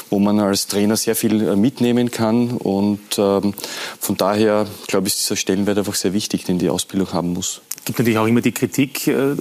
wo 0.10 0.20
man 0.20 0.40
als 0.40 0.68
Trainer 0.68 0.98
sehr 0.98 1.16
viel 1.16 1.48
äh, 1.48 1.56
mitnehmen 1.56 2.12
kann. 2.12 2.52
Und 2.52 3.18
ähm, 3.18 3.54
von 4.00 4.18
daher, 4.18 4.68
glaube 4.88 5.08
ich, 5.08 5.14
ist 5.14 5.24
dieser 5.24 5.36
Stellenwert 5.36 5.78
einfach 5.78 5.96
sehr 5.96 6.14
wichtig, 6.14 6.46
den 6.46 6.60
die 6.60 6.70
Ausbildung 6.70 7.14
haben 7.14 7.34
muss 7.34 7.62
gibt 7.86 8.00
natürlich 8.00 8.18
auch 8.20 8.28
immer 8.28 8.42
die 8.42 8.52
Kritik, 8.52 9.08
äh, 9.08 9.36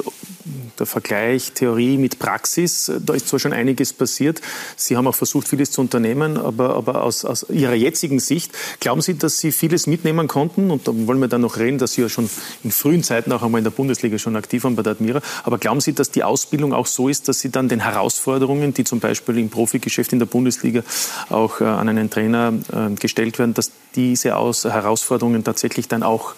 der 0.78 0.86
Vergleich 0.86 1.52
Theorie 1.52 1.96
mit 1.98 2.18
Praxis. 2.18 2.90
Da 3.04 3.14
ist 3.14 3.28
zwar 3.28 3.38
schon 3.38 3.52
einiges 3.52 3.92
passiert. 3.92 4.40
Sie 4.76 4.96
haben 4.96 5.06
auch 5.06 5.14
versucht, 5.14 5.48
vieles 5.48 5.70
zu 5.70 5.80
unternehmen, 5.80 6.36
aber, 6.36 6.74
aber 6.74 7.02
aus, 7.02 7.24
aus 7.24 7.46
Ihrer 7.50 7.74
jetzigen 7.74 8.20
Sicht, 8.20 8.52
glauben 8.80 9.00
Sie, 9.00 9.18
dass 9.18 9.38
Sie 9.38 9.52
vieles 9.52 9.86
mitnehmen 9.86 10.28
konnten? 10.28 10.70
Und 10.70 10.86
da 10.88 10.92
wollen 10.94 11.20
wir 11.20 11.28
dann 11.28 11.40
noch 11.40 11.58
reden, 11.58 11.78
dass 11.78 11.92
Sie 11.92 12.02
ja 12.02 12.08
schon 12.08 12.30
in 12.64 12.70
frühen 12.70 13.02
Zeiten 13.02 13.32
auch 13.32 13.42
einmal 13.42 13.58
in 13.58 13.64
der 13.64 13.70
Bundesliga 13.70 14.18
schon 14.18 14.36
aktiv 14.36 14.64
waren 14.64 14.76
bei 14.76 14.82
der 14.82 14.92
Admira. 14.92 15.20
Aber 15.44 15.58
glauben 15.58 15.80
Sie, 15.80 15.92
dass 15.92 16.10
die 16.10 16.24
Ausbildung 16.24 16.72
auch 16.72 16.86
so 16.86 17.08
ist, 17.08 17.28
dass 17.28 17.40
Sie 17.40 17.50
dann 17.50 17.68
den 17.68 17.80
Herausforderungen, 17.80 18.74
die 18.74 18.84
zum 18.84 19.00
Beispiel 19.00 19.38
im 19.38 19.50
Profigeschäft 19.50 20.12
in 20.12 20.18
der 20.18 20.26
Bundesliga 20.26 20.82
auch 21.28 21.60
äh, 21.60 21.64
an 21.64 21.88
einen 21.88 22.10
Trainer 22.10 22.52
äh, 22.72 22.94
gestellt 22.94 23.38
werden, 23.38 23.54
dass 23.54 23.72
diese 23.94 24.30
Herausforderungen 24.30 25.44
tatsächlich 25.44 25.88
dann 25.88 26.02
auch 26.02 26.34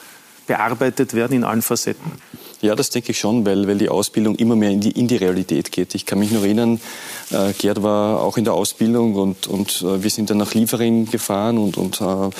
bearbeitet 0.50 1.14
werden 1.14 1.36
in 1.36 1.44
allen 1.44 1.62
Facetten? 1.62 2.10
Ja, 2.60 2.74
das 2.74 2.90
denke 2.90 3.12
ich 3.12 3.20
schon, 3.20 3.46
weil, 3.46 3.68
weil 3.68 3.78
die 3.78 3.88
Ausbildung 3.88 4.34
immer 4.34 4.56
mehr 4.56 4.70
in 4.70 4.80
die, 4.80 4.90
in 4.90 5.06
die 5.06 5.16
Realität 5.16 5.70
geht. 5.70 5.94
Ich 5.94 6.06
kann 6.06 6.18
mich 6.18 6.32
nur 6.32 6.42
erinnern, 6.42 6.80
äh, 7.30 7.52
Gerd 7.52 7.84
war 7.84 8.20
auch 8.20 8.36
in 8.36 8.42
der 8.42 8.54
Ausbildung 8.54 9.14
und, 9.14 9.46
und 9.46 9.80
äh, 9.82 10.02
wir 10.02 10.10
sind 10.10 10.28
dann 10.28 10.38
nach 10.38 10.52
Liefering 10.52 11.08
gefahren 11.08 11.56
und, 11.56 11.76
und 11.76 12.00
äh, 12.00 12.30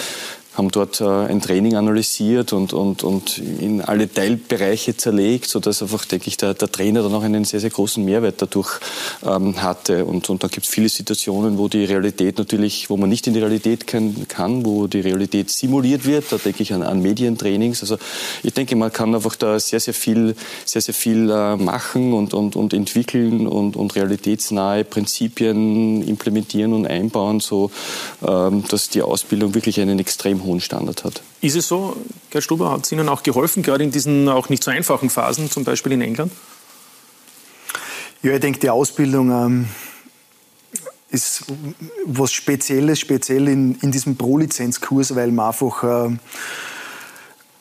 haben 0.55 0.71
dort 0.71 1.01
äh, 1.01 1.05
ein 1.05 1.41
Training 1.41 1.77
analysiert 1.77 2.53
und, 2.53 2.73
und, 2.73 3.05
und 3.05 3.39
in 3.39 3.83
alle 3.83 4.13
Teilbereiche 4.13 4.97
zerlegt, 4.97 5.49
sodass 5.49 5.81
einfach, 5.81 6.05
denke 6.05 6.27
ich, 6.29 6.37
der, 6.37 6.55
der 6.55 6.71
Trainer 6.71 7.03
dann 7.03 7.15
auch 7.15 7.23
einen 7.23 7.45
sehr, 7.45 7.61
sehr 7.61 7.71
großen 7.71 8.05
Mehrwert 8.05 8.43
dadurch 8.43 8.81
ähm, 9.25 9.63
hatte. 9.63 10.05
Und, 10.05 10.29
und 10.29 10.43
da 10.43 10.49
gibt 10.49 10.67
es 10.67 10.73
viele 10.73 10.89
Situationen, 10.89 11.57
wo 11.57 11.69
die 11.69 11.85
Realität 11.85 12.39
natürlich, 12.39 12.91
wo 12.91 12.97
man 12.97 13.09
nicht 13.09 13.29
in 13.29 13.35
die 13.35 13.41
Realität 13.41 13.87
kann, 13.87 14.27
kann, 14.27 14.65
wo 14.65 14.89
die 14.89 15.01
Realität 15.01 15.51
simuliert 15.51 16.05
wird. 16.05 16.33
Da 16.33 16.39
denke 16.39 16.65
ich 16.65 16.75
an, 16.75 16.83
an 16.83 17.01
Medientrainings. 17.01 17.83
Also 17.83 17.99
ich 18.43 18.53
denke, 18.53 18.75
man 18.75 18.93
kann 18.93 19.15
einfach 19.15 19.37
da 19.37 19.61
sehr, 19.61 19.79
sehr 19.79 19.95
viel, 19.95 20.35
sehr, 20.65 20.83
sehr 20.83 20.95
viel 20.95 21.31
äh, 21.31 21.57
machen 21.57 22.13
und, 22.13 22.35
und, 22.35 22.57
und 22.57 22.75
entwickeln 22.75 23.47
und, 23.47 23.77
und 23.77 23.95
realitätsnahe 23.95 24.83
Prinzipien 24.83 26.03
implementieren 26.03 26.73
und 26.73 26.87
einbauen, 26.87 27.39
so 27.39 27.71
ähm, 28.27 28.65
dass 28.69 28.89
die 28.89 29.03
Ausbildung 29.03 29.55
wirklich 29.55 29.81
einen 29.81 30.01
extrem 30.01 30.40
hohen 30.43 30.61
Standard 30.61 31.05
hat. 31.05 31.23
Ist 31.41 31.57
es 31.57 31.69
so, 31.69 31.97
Gerd 32.31 32.45
Stuber, 32.45 32.71
hat 32.71 32.85
es 32.85 32.93
Ihnen 32.93 33.09
auch 33.09 33.23
geholfen, 33.23 33.63
gerade 33.63 33.85
in 33.85 33.91
diesen 33.91 34.29
auch 34.29 34.49
nicht 34.49 34.63
so 34.63 34.71
einfachen 34.71 35.11
Phasen, 35.11 35.51
zum 35.51 35.65
Beispiel 35.65 35.93
in 35.93 36.03
England? 36.03 36.33
Ja, 38.23 38.35
ich 38.35 38.41
denke, 38.41 38.59
die 38.59 38.69
Ausbildung 38.69 39.31
ähm, 39.31 39.69
ist 41.11 41.45
was 42.05 42.33
Spezielles, 42.33 43.01
speziell 43.01 43.49
in, 43.49 43.77
in 43.77 43.91
diesem 43.91 44.17
Pro-Lizenz-Kurs, 44.17 45.15
weil 45.15 45.33
man 45.33 45.49
einfach 45.49 45.83
äh, 45.83 46.17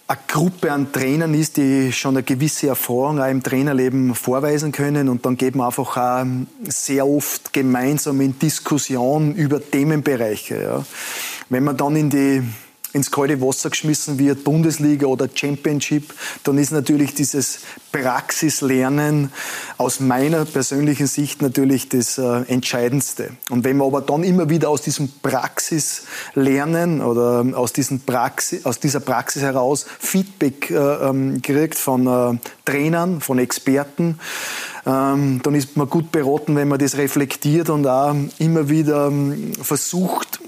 eine 0.10 0.20
Gruppe 0.28 0.72
an 0.72 0.92
Trainern 0.92 1.36
ist, 1.36 1.58
die 1.58 1.94
schon 1.94 2.16
eine 2.16 2.24
gewisse 2.24 2.68
Erfahrung 2.68 3.22
auch 3.22 3.30
im 3.30 3.44
Trainerleben 3.44 4.16
vorweisen 4.16 4.72
können 4.72 5.08
und 5.08 5.24
dann 5.24 5.38
geht 5.38 5.56
man 5.56 5.68
einfach 5.68 5.98
auch 5.98 6.26
sehr 6.68 7.08
oft 7.08 7.54
gemeinsam 7.54 8.20
in 8.20 8.40
Diskussion 8.40 9.36
über 9.36 9.62
Themenbereiche. 9.62 10.62
Ja. 10.62 10.86
Wenn 11.50 11.64
man 11.64 11.78
dann 11.78 11.96
in 11.96 12.10
die 12.10 12.44
ins 12.94 13.12
kalte 13.12 13.42
Wasser 13.42 13.70
geschmissen 13.70 14.18
wird, 14.18 14.44
Bundesliga 14.44 15.08
oder 15.08 15.28
Championship, 15.34 16.14
dann 16.44 16.58
ist 16.58 16.72
natürlich 16.72 17.14
dieses 17.14 17.60
Praxislernen 17.92 19.32
aus 19.78 20.00
meiner 20.00 20.46
persönlichen 20.46 21.08
Sicht 21.08 21.42
natürlich 21.42 21.90
das 21.90 22.18
äh, 22.18 22.42
Entscheidendste. 22.48 23.32
Und 23.50 23.64
wenn 23.64 23.78
man 23.78 23.88
aber 23.88 24.02
dann 24.02 24.24
immer 24.24 24.50
wieder 24.50 24.70
aus 24.70 24.82
diesem 24.82 25.10
Praxislernen 25.22 27.02
oder 27.02 27.46
aus, 27.58 27.74
diesen 27.74 28.02
Praxis, 28.02 28.66
aus 28.66 28.80
dieser 28.80 29.00
Praxis 29.00 29.42
heraus 29.42 29.86
Feedback 30.00 30.70
äh, 30.72 30.76
ähm, 30.76 31.42
kriegt 31.42 31.76
von 31.76 32.08
äh, 32.08 32.38
Trainern, 32.66 33.22
von 33.22 33.40
Experten, 33.40 34.20
ähm, 34.86 35.42
dann 35.44 35.56
ist 35.56 35.78
man 35.78 35.90
gut 35.90 36.12
beraten, 36.12 36.56
wenn 36.56 36.68
man 36.68 36.80
das 36.80 36.98
reflektiert 36.98 37.70
und 37.70 37.86
auch 37.86 38.16
immer 38.40 38.70
wieder 38.70 39.08
ähm, 39.08 39.54
versucht, 39.62 40.40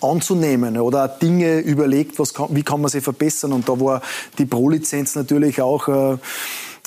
anzunehmen 0.00 0.78
oder 0.78 1.08
Dinge 1.08 1.58
überlegt, 1.60 2.18
was 2.18 2.34
kann, 2.34 2.48
wie 2.50 2.62
kann 2.62 2.80
man 2.80 2.90
sie 2.90 3.00
verbessern. 3.00 3.52
Und 3.52 3.68
da 3.68 3.80
war 3.80 4.02
die 4.38 4.46
Pro-Lizenz 4.46 5.14
natürlich 5.14 5.60
auch 5.60 5.88
äh, 5.88 6.12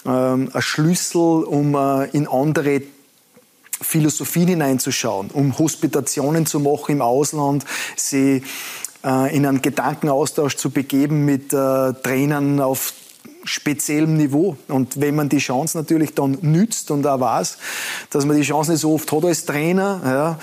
äh, 0.06 0.10
ein 0.10 0.52
Schlüssel, 0.60 1.44
um 1.44 1.76
äh, 1.76 2.06
in 2.10 2.28
andere 2.28 2.82
Philosophien 3.82 4.50
hineinzuschauen, 4.50 5.30
um 5.32 5.58
Hospitationen 5.58 6.46
zu 6.46 6.60
machen 6.60 6.94
im 6.94 7.02
Ausland, 7.02 7.66
sie 7.96 8.44
äh, 9.04 9.36
in 9.36 9.46
einen 9.46 9.62
Gedankenaustausch 9.62 10.58
zu 10.58 10.70
begeben 10.70 11.26
mit 11.26 11.54
äh, 11.54 11.94
Trainern 11.94 12.60
auf 12.60 12.94
speziellem 13.50 14.16
Niveau. 14.16 14.56
Und 14.68 15.02
wenn 15.02 15.16
man 15.16 15.28
die 15.28 15.40
Chance 15.40 15.78
natürlich 15.78 16.14
dann 16.14 16.38
nützt 16.42 16.92
und 16.92 17.06
auch 17.08 17.20
weiß, 17.20 17.58
dass 18.12 18.26
man 18.26 18.38
die 18.38 18.44
Chance 18.44 18.72
nicht 18.72 18.82
so 18.82 18.94
oft 18.94 19.12
hat 19.12 19.26
als 19.26 19.46
Trainer, 19.46 20.38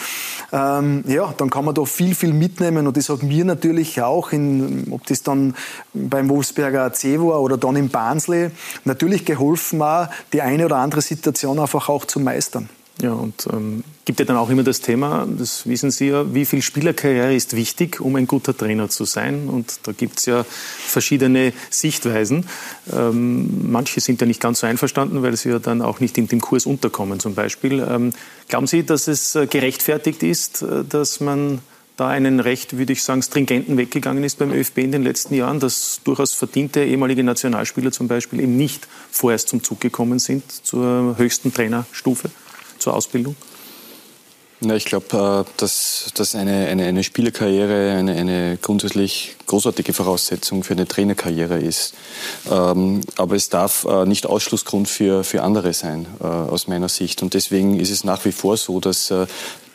ja, 0.53 0.79
ähm, 0.79 1.05
ja, 1.07 1.33
dann 1.37 1.51
kann 1.51 1.65
man 1.65 1.75
da 1.75 1.85
viel, 1.85 2.15
viel 2.15 2.33
mitnehmen. 2.33 2.87
Und 2.87 2.97
das 2.97 3.09
hat 3.09 3.23
mir 3.23 3.45
natürlich 3.45 4.03
auch, 4.03 4.33
in, 4.33 4.89
ob 4.91 5.07
das 5.07 5.23
dann 5.23 5.55
beim 5.95 6.29
Wolfsberger 6.29 6.85
AC 6.85 7.05
war 7.21 7.41
oder 7.41 7.57
dann 7.57 7.77
im 7.77 7.89
Barnsley, 7.89 8.51
natürlich 8.85 9.25
geholfen, 9.25 9.83
auch 9.83 10.09
die 10.33 10.43
eine 10.43 10.65
oder 10.65 10.77
andere 10.77 11.01
Situation 11.01 11.61
einfach 11.61 11.89
auch 11.89 12.05
zu 12.07 12.19
meistern. 12.19 12.69
Ja, 13.03 13.13
und 13.13 13.47
ähm, 13.53 13.85
gibt 14.07 14.21
ja 14.21 14.25
dann 14.25 14.39
auch 14.39 14.49
immer 14.49 14.63
das 14.63 14.81
Thema, 14.81 15.29
das 15.29 15.67
wissen 15.67 15.91
Sie 15.91 16.09
ja, 16.09 16.33
wie 16.33 16.47
viel 16.47 16.63
Spielerkarriere 16.63 17.35
ist 17.35 17.55
wichtig, 17.55 18.01
um 18.01 18.17
ein 18.17 18.27
guter 18.27 18.57
Trainer 18.57 18.89
zu 18.89 19.05
sein. 19.05 19.49
Und 19.49 19.81
da 19.83 19.93
gibt 19.93 20.19
es 20.19 20.27
ja 20.27 20.45
verschiedene 20.45 21.53
Sichtweisen. 21.69 22.47
Ähm, 22.91 23.71
manche 23.71 24.01
sind 24.01 24.23
ja 24.23 24.27
nicht 24.27 24.41
ganz 24.41 24.61
so 24.61 24.67
einverstanden, 24.67 25.23
weil 25.23 25.37
sie 25.37 25.51
ja 25.51 25.59
dann 25.59 25.83
auch 25.83 26.01
nicht 26.01 26.17
in 26.17 26.27
dem 26.27 26.41
Kurs 26.41 26.65
unterkommen 26.65 27.21
zum 27.21 27.35
Beispiel. 27.35 27.87
Ähm, 27.87 28.15
glauben 28.49 28.67
Sie, 28.67 28.83
dass 28.83 29.09
es 29.09 29.35
äh, 29.35 29.47
gerechtfertigt 29.47 30.23
ist, 30.23 30.63
äh, 30.63 30.83
dass 30.83 31.21
man 31.21 31.61
da 31.99 32.09
einen 32.09 32.41
recht, 32.41 32.79
würde 32.79 32.93
ich 32.93 33.03
sagen, 33.03 33.23
stringenten 33.23 33.77
Weg 33.77 33.91
gegangen 33.91 34.25
ist 34.25 34.39
beim 34.39 34.53
ÖFB 34.53 34.79
in 34.79 34.93
den 34.93 35.03
letzten 35.03 35.35
Jahren, 35.35 35.61
dass 35.61 36.01
durchaus 36.05 36.33
verdiente 36.33 36.85
ehemalige 36.85 37.25
Nationalspieler 37.25 37.91
zum 37.91 38.09
Beispiel 38.09 38.41
eben 38.41 38.57
nicht 38.57 38.87
vorerst 39.11 39.49
zum 39.49 39.63
Zug 39.63 39.81
gekommen 39.81 40.19
sind 40.19 40.45
zur 40.51 41.17
höchsten 41.19 41.53
Trainerstufe? 41.53 42.31
Zur 42.87 42.95
Ausbildung? 42.95 43.35
Ja, 44.61 44.77
ich 44.77 44.85
glaube, 44.85 45.45
äh, 45.45 45.51
dass, 45.57 46.13
dass 46.15 46.37
eine, 46.37 46.69
eine, 46.69 46.85
eine 46.85 47.03
Spielerkarriere 47.03 47.97
eine, 47.99 48.15
eine 48.15 48.59
grundsätzlich 48.63 49.35
großartige 49.47 49.93
Voraussetzung 49.93 50.63
für 50.63 50.75
eine 50.75 50.87
Trainerkarriere 50.87 51.59
ist. 51.59 51.95
Ähm, 52.49 53.01
aber 53.17 53.35
es 53.35 53.49
darf 53.49 53.85
äh, 53.85 54.07
nicht 54.07 54.25
Ausschlussgrund 54.25 54.89
für, 54.89 55.25
für 55.25 55.43
andere 55.43 55.73
sein, 55.73 56.07
äh, 56.21 56.27
aus 56.27 56.69
meiner 56.69 56.89
Sicht. 56.89 57.23
Und 57.23 57.35
deswegen 57.35 57.81
ist 57.81 57.91
es 57.91 58.05
nach 58.05 58.25
wie 58.25 58.33
vor 58.33 58.57
so, 58.57 58.79
dass 58.79 59.13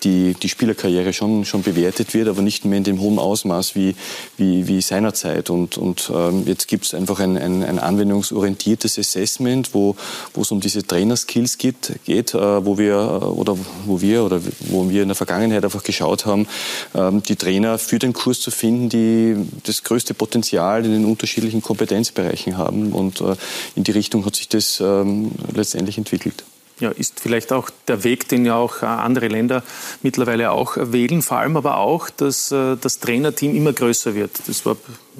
die, 0.03 0.33
die 0.33 0.49
Spielerkarriere 0.49 1.13
schon, 1.13 1.45
schon 1.45 1.63
bewertet 1.63 2.13
wird, 2.13 2.27
aber 2.27 2.41
nicht 2.41 2.65
mehr 2.65 2.77
in 2.77 2.83
dem 2.83 2.99
hohen 2.99 3.19
Ausmaß 3.19 3.75
wie, 3.75 3.95
wie, 4.37 4.67
wie 4.67 4.81
seinerzeit. 4.81 5.49
Und, 5.49 5.77
und 5.77 6.11
ähm, 6.13 6.43
jetzt 6.45 6.67
gibt 6.67 6.85
es 6.85 6.93
einfach 6.93 7.19
ein, 7.19 7.37
ein, 7.37 7.63
ein 7.63 7.79
anwendungsorientiertes 7.79 8.97
Assessment, 8.97 9.73
wo 9.73 9.95
es 10.39 10.51
um 10.51 10.59
diese 10.59 10.85
Trainerskills 10.85 11.57
geht, 11.57 11.99
geht 12.05 12.33
äh, 12.33 12.65
wo 12.65 12.77
wir 12.77 13.33
oder 13.35 13.57
wo 13.85 14.01
wir 14.01 14.23
oder 14.23 14.41
wo 14.59 14.89
wir 14.89 15.03
in 15.03 15.09
der 15.09 15.15
Vergangenheit 15.15 15.63
einfach 15.63 15.83
geschaut 15.83 16.25
haben, 16.25 16.47
ähm, 16.95 17.23
die 17.23 17.35
Trainer 17.35 17.77
für 17.77 17.99
den 17.99 18.13
Kurs 18.13 18.39
zu 18.41 18.51
finden, 18.51 18.89
die 18.89 19.35
das 19.63 19.83
größte 19.83 20.13
Potenzial 20.13 20.85
in 20.85 20.91
den 20.91 21.05
unterschiedlichen 21.05 21.61
Kompetenzbereichen 21.61 22.57
haben. 22.57 22.93
Und 22.93 23.21
äh, 23.21 23.35
in 23.75 23.83
die 23.83 23.91
Richtung 23.91 24.25
hat 24.25 24.35
sich 24.35 24.49
das 24.49 24.79
ähm, 24.79 25.31
letztendlich 25.53 25.97
entwickelt 25.97 26.43
ja, 26.81 26.89
ist 26.89 27.19
vielleicht 27.19 27.53
auch 27.53 27.69
der 27.87 28.03
Weg, 28.03 28.27
den 28.27 28.45
ja 28.45 28.55
auch 28.55 28.81
äh, 28.81 28.85
andere 28.85 29.27
Länder 29.27 29.63
mittlerweile 30.01 30.51
auch 30.51 30.75
wählen, 30.77 31.21
vor 31.21 31.37
allem 31.37 31.55
aber 31.55 31.77
auch, 31.77 32.09
dass 32.09 32.51
äh, 32.51 32.75
das 32.75 32.99
Trainerteam 32.99 33.55
immer 33.55 33.71
größer 33.71 34.15
wird. 34.15 34.31
Das 34.47 34.65
war, 34.65 34.75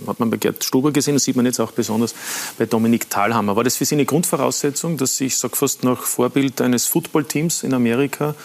hat 0.08 0.20
man 0.20 0.30
bei 0.30 0.38
Gerd 0.38 0.64
Stuber 0.64 0.92
gesehen, 0.92 1.14
das 1.14 1.24
sieht 1.24 1.36
man 1.36 1.46
jetzt 1.46 1.60
auch 1.60 1.72
besonders 1.72 2.14
bei 2.58 2.66
Dominik 2.66 3.10
Thalhammer. 3.10 3.56
War 3.56 3.64
das 3.64 3.78
für 3.78 3.86
Sie 3.86 3.96
eine 3.96 4.06
Grundvoraussetzung, 4.06 4.98
dass 4.98 5.22
ich 5.22 5.38
sage 5.38 5.56
fast 5.56 5.84
nach 5.84 6.02
Vorbild 6.02 6.60
eines 6.60 6.86
Footballteams 6.88 7.64
in 7.64 7.74
Amerika 7.74 8.36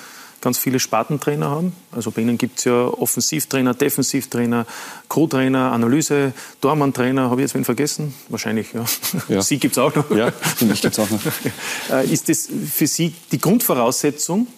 ganz 0.41 0.59
viele 0.59 0.78
Spartentrainer 0.78 1.51
haben. 1.51 1.72
Also 1.93 2.11
bei 2.11 2.22
Ihnen 2.22 2.39
gibt 2.39 2.59
es 2.59 2.64
ja 2.64 2.87
Offensivtrainer, 2.87 3.74
Defensivtrainer, 3.74 4.66
Co-Trainer, 5.09 5.72
Analyse, 5.72 6.32
Dormann-Trainer. 6.61 7.30
Habe 7.30 7.41
ich 7.41 7.47
jetzt 7.47 7.55
wen 7.55 7.64
vergessen? 7.64 8.14
Wahrscheinlich, 8.28 8.72
ja. 8.72 8.84
ja. 9.28 9.43
Sie 9.43 9.59
gibt 9.59 9.76
es 9.76 9.78
auch 9.78 9.95
noch. 9.95 10.11
Ja, 10.11 10.32
mich 10.61 10.80
gibt 10.80 10.97
es 10.97 10.99
auch 10.99 11.11
noch. 11.11 11.20
Äh, 11.91 12.07
ist 12.12 12.28
das 12.28 12.49
für 12.72 12.87
Sie 12.87 13.14
die 13.30 13.41
Grundvoraussetzung? 13.41 14.49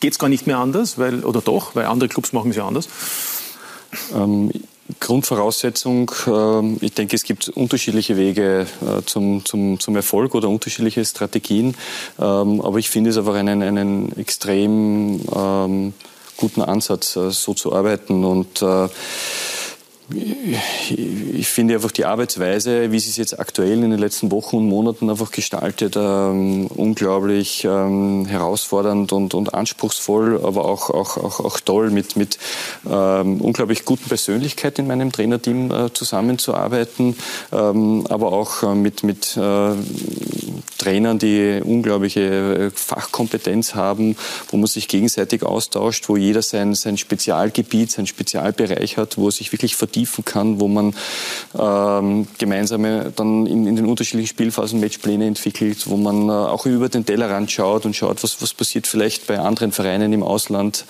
Geht 0.00 0.12
es 0.12 0.18
gar 0.18 0.28
nicht 0.28 0.46
mehr 0.46 0.58
anders? 0.58 0.98
Weil, 0.98 1.24
oder 1.24 1.42
doch? 1.42 1.74
Weil 1.74 1.86
andere 1.86 2.08
Clubs 2.08 2.32
machen 2.32 2.50
es 2.50 2.56
ja 2.56 2.66
anders. 2.66 2.88
Ähm, 4.14 4.50
Grundvoraussetzung, 4.98 6.10
ähm, 6.26 6.78
ich 6.80 6.92
denke, 6.94 7.16
es 7.16 7.24
gibt 7.24 7.48
unterschiedliche 7.48 8.16
Wege 8.16 8.66
äh, 8.82 9.02
zum, 9.04 9.44
zum, 9.44 9.78
zum 9.78 9.96
Erfolg 9.96 10.34
oder 10.34 10.48
unterschiedliche 10.48 11.04
Strategien. 11.04 11.76
Ähm, 12.18 12.60
aber 12.60 12.78
ich 12.78 12.90
finde 12.90 13.10
es 13.10 13.18
einfach 13.18 13.34
einen, 13.34 13.62
einen 13.62 14.16
extrem 14.18 15.20
ähm, 15.34 15.92
guten 16.36 16.62
Ansatz, 16.62 17.16
äh, 17.16 17.30
so 17.30 17.54
zu 17.54 17.74
arbeiten. 17.74 18.24
Und 18.24 18.62
äh, 18.62 18.88
ich 20.12 21.48
finde 21.48 21.74
einfach 21.74 21.90
die 21.90 22.04
Arbeitsweise, 22.04 22.90
wie 22.92 22.98
sie 22.98 23.10
es 23.10 23.16
jetzt 23.16 23.38
aktuell 23.38 23.82
in 23.82 23.90
den 23.90 24.00
letzten 24.00 24.30
Wochen 24.30 24.56
und 24.56 24.66
Monaten 24.66 25.08
einfach 25.08 25.30
gestaltet, 25.30 25.96
ähm, 25.96 26.66
unglaublich 26.66 27.64
ähm, 27.64 28.26
herausfordernd 28.26 29.12
und, 29.12 29.34
und 29.34 29.54
anspruchsvoll, 29.54 30.40
aber 30.42 30.64
auch, 30.64 30.90
auch, 30.90 31.16
auch, 31.16 31.40
auch 31.40 31.60
toll 31.60 31.90
mit, 31.90 32.16
mit 32.16 32.38
ähm, 32.88 33.40
unglaublich 33.40 33.84
guten 33.84 34.08
Persönlichkeit 34.08 34.78
in 34.78 34.86
meinem 34.86 35.12
Trainerteam 35.12 35.70
äh, 35.70 35.92
zusammenzuarbeiten, 35.92 37.16
ähm, 37.52 38.06
aber 38.08 38.32
auch 38.32 38.62
äh, 38.62 38.74
mit, 38.74 39.02
mit 39.04 39.36
äh, 39.36 39.72
Trainern, 40.78 41.18
die 41.18 41.60
unglaubliche 41.62 42.72
Fachkompetenz 42.74 43.74
haben, 43.74 44.16
wo 44.48 44.56
man 44.56 44.66
sich 44.66 44.88
gegenseitig 44.88 45.42
austauscht, 45.42 46.08
wo 46.08 46.16
jeder 46.16 46.42
sein, 46.42 46.74
sein 46.74 46.96
Spezialgebiet, 46.96 47.90
sein 47.90 48.06
Spezialbereich 48.06 48.96
hat, 48.96 49.18
wo 49.18 49.30
sich 49.30 49.52
wirklich 49.52 49.76
vertiefen 50.00 50.24
kann, 50.24 50.60
wo 50.60 50.68
man 50.68 50.94
ähm, 51.58 52.26
gemeinsame 52.38 53.12
dann 53.14 53.46
in, 53.46 53.66
in, 53.66 53.76
den 53.76 53.86
unterschiedlichen 53.86 54.28
Spielphasen 54.28 54.80
Matchpläne 54.80 55.26
entwickelt, 55.26 55.88
wo 55.88 55.96
man 55.96 56.28
äh, 56.28 56.32
auch 56.32 56.66
über 56.66 56.88
den 56.88 57.04
Tellerrand 57.04 57.50
schaut 57.50 57.84
und 57.84 57.94
schaut, 57.94 58.22
was, 58.22 58.40
was 58.40 58.54
passiert 58.54 58.86
vielleicht 58.86 59.26
bei 59.26 59.38
anderen 59.38 59.72
Vereinen 59.72 60.12
im 60.12 60.22
Ausland, 60.22 60.84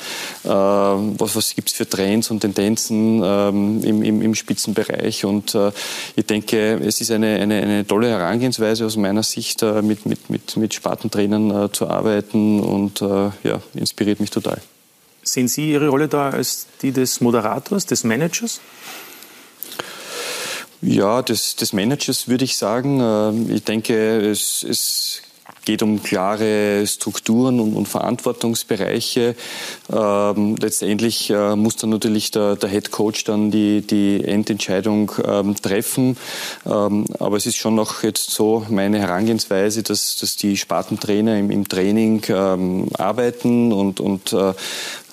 äh, 0.44 0.48
was, 0.48 1.36
was 1.36 1.54
gibt 1.54 1.70
es 1.70 1.74
für 1.74 1.88
Trends 1.88 2.30
und 2.30 2.40
Tendenzen 2.40 3.22
ähm, 3.24 3.84
im, 3.84 4.02
im, 4.02 4.22
im, 4.22 4.34
Spitzenbereich. 4.34 5.24
Und 5.24 5.54
äh, 5.54 5.72
ich 6.16 6.26
denke, 6.26 6.80
es 6.84 7.00
ist 7.00 7.10
eine, 7.10 7.40
eine, 7.40 7.62
eine 7.62 7.86
tolle 7.86 8.08
Herangehensweise 8.08 8.86
aus 8.86 8.96
meiner 8.96 9.22
Sicht, 9.22 9.62
äh, 9.62 9.82
mit, 9.82 10.06
mit, 10.06 10.30
mit, 10.30 10.56
mit 10.56 10.74
Spartentrainern 10.74 11.64
äh, 11.64 11.72
zu 11.72 11.88
arbeiten 11.88 12.60
und 12.60 13.02
äh, 13.02 13.30
ja, 13.42 13.60
inspiriert 13.74 14.20
mich 14.20 14.30
total. 14.30 14.60
Sehen 15.30 15.46
Sie 15.46 15.70
Ihre 15.70 15.90
Rolle 15.90 16.08
da 16.08 16.30
als 16.30 16.66
die 16.82 16.90
des 16.90 17.20
Moderators, 17.20 17.86
des 17.86 18.02
Managers? 18.02 18.60
Ja, 20.82 21.22
des, 21.22 21.54
des 21.54 21.72
Managers 21.72 22.26
würde 22.26 22.44
ich 22.44 22.56
sagen. 22.56 22.98
Ähm, 23.00 23.48
ich 23.48 23.62
denke, 23.62 24.28
es, 24.28 24.64
es 24.64 25.22
geht 25.70 25.84
um 25.84 26.02
klare 26.02 26.84
Strukturen 26.84 27.60
und, 27.60 27.76
und 27.76 27.86
Verantwortungsbereiche. 27.86 29.36
Ähm, 29.92 30.56
letztendlich 30.56 31.30
äh, 31.30 31.54
muss 31.54 31.76
dann 31.76 31.90
natürlich 31.90 32.32
der, 32.32 32.56
der 32.56 32.68
Head 32.68 32.90
Coach 32.90 33.22
dann 33.22 33.52
die, 33.52 33.80
die 33.80 34.24
Endentscheidung 34.24 35.12
ähm, 35.24 35.54
treffen. 35.54 36.16
Ähm, 36.66 37.04
aber 37.20 37.36
es 37.36 37.46
ist 37.46 37.56
schon 37.56 37.76
noch 37.76 38.02
jetzt 38.02 38.30
so 38.30 38.66
meine 38.68 38.98
Herangehensweise, 38.98 39.84
dass, 39.84 40.16
dass 40.16 40.34
die 40.34 40.56
Spartentrainer 40.56 41.38
im, 41.38 41.52
im 41.52 41.68
Training 41.68 42.24
ähm, 42.30 42.88
arbeiten 42.98 43.72
und, 43.72 44.00
und 44.00 44.32
äh, 44.32 44.54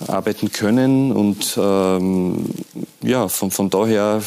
arbeiten 0.08 0.51
können. 0.51 1.12
Und 1.12 1.55
ähm, 1.62 2.49
ja, 3.03 3.28
von, 3.28 3.51
von 3.51 3.70
daher 3.70 4.24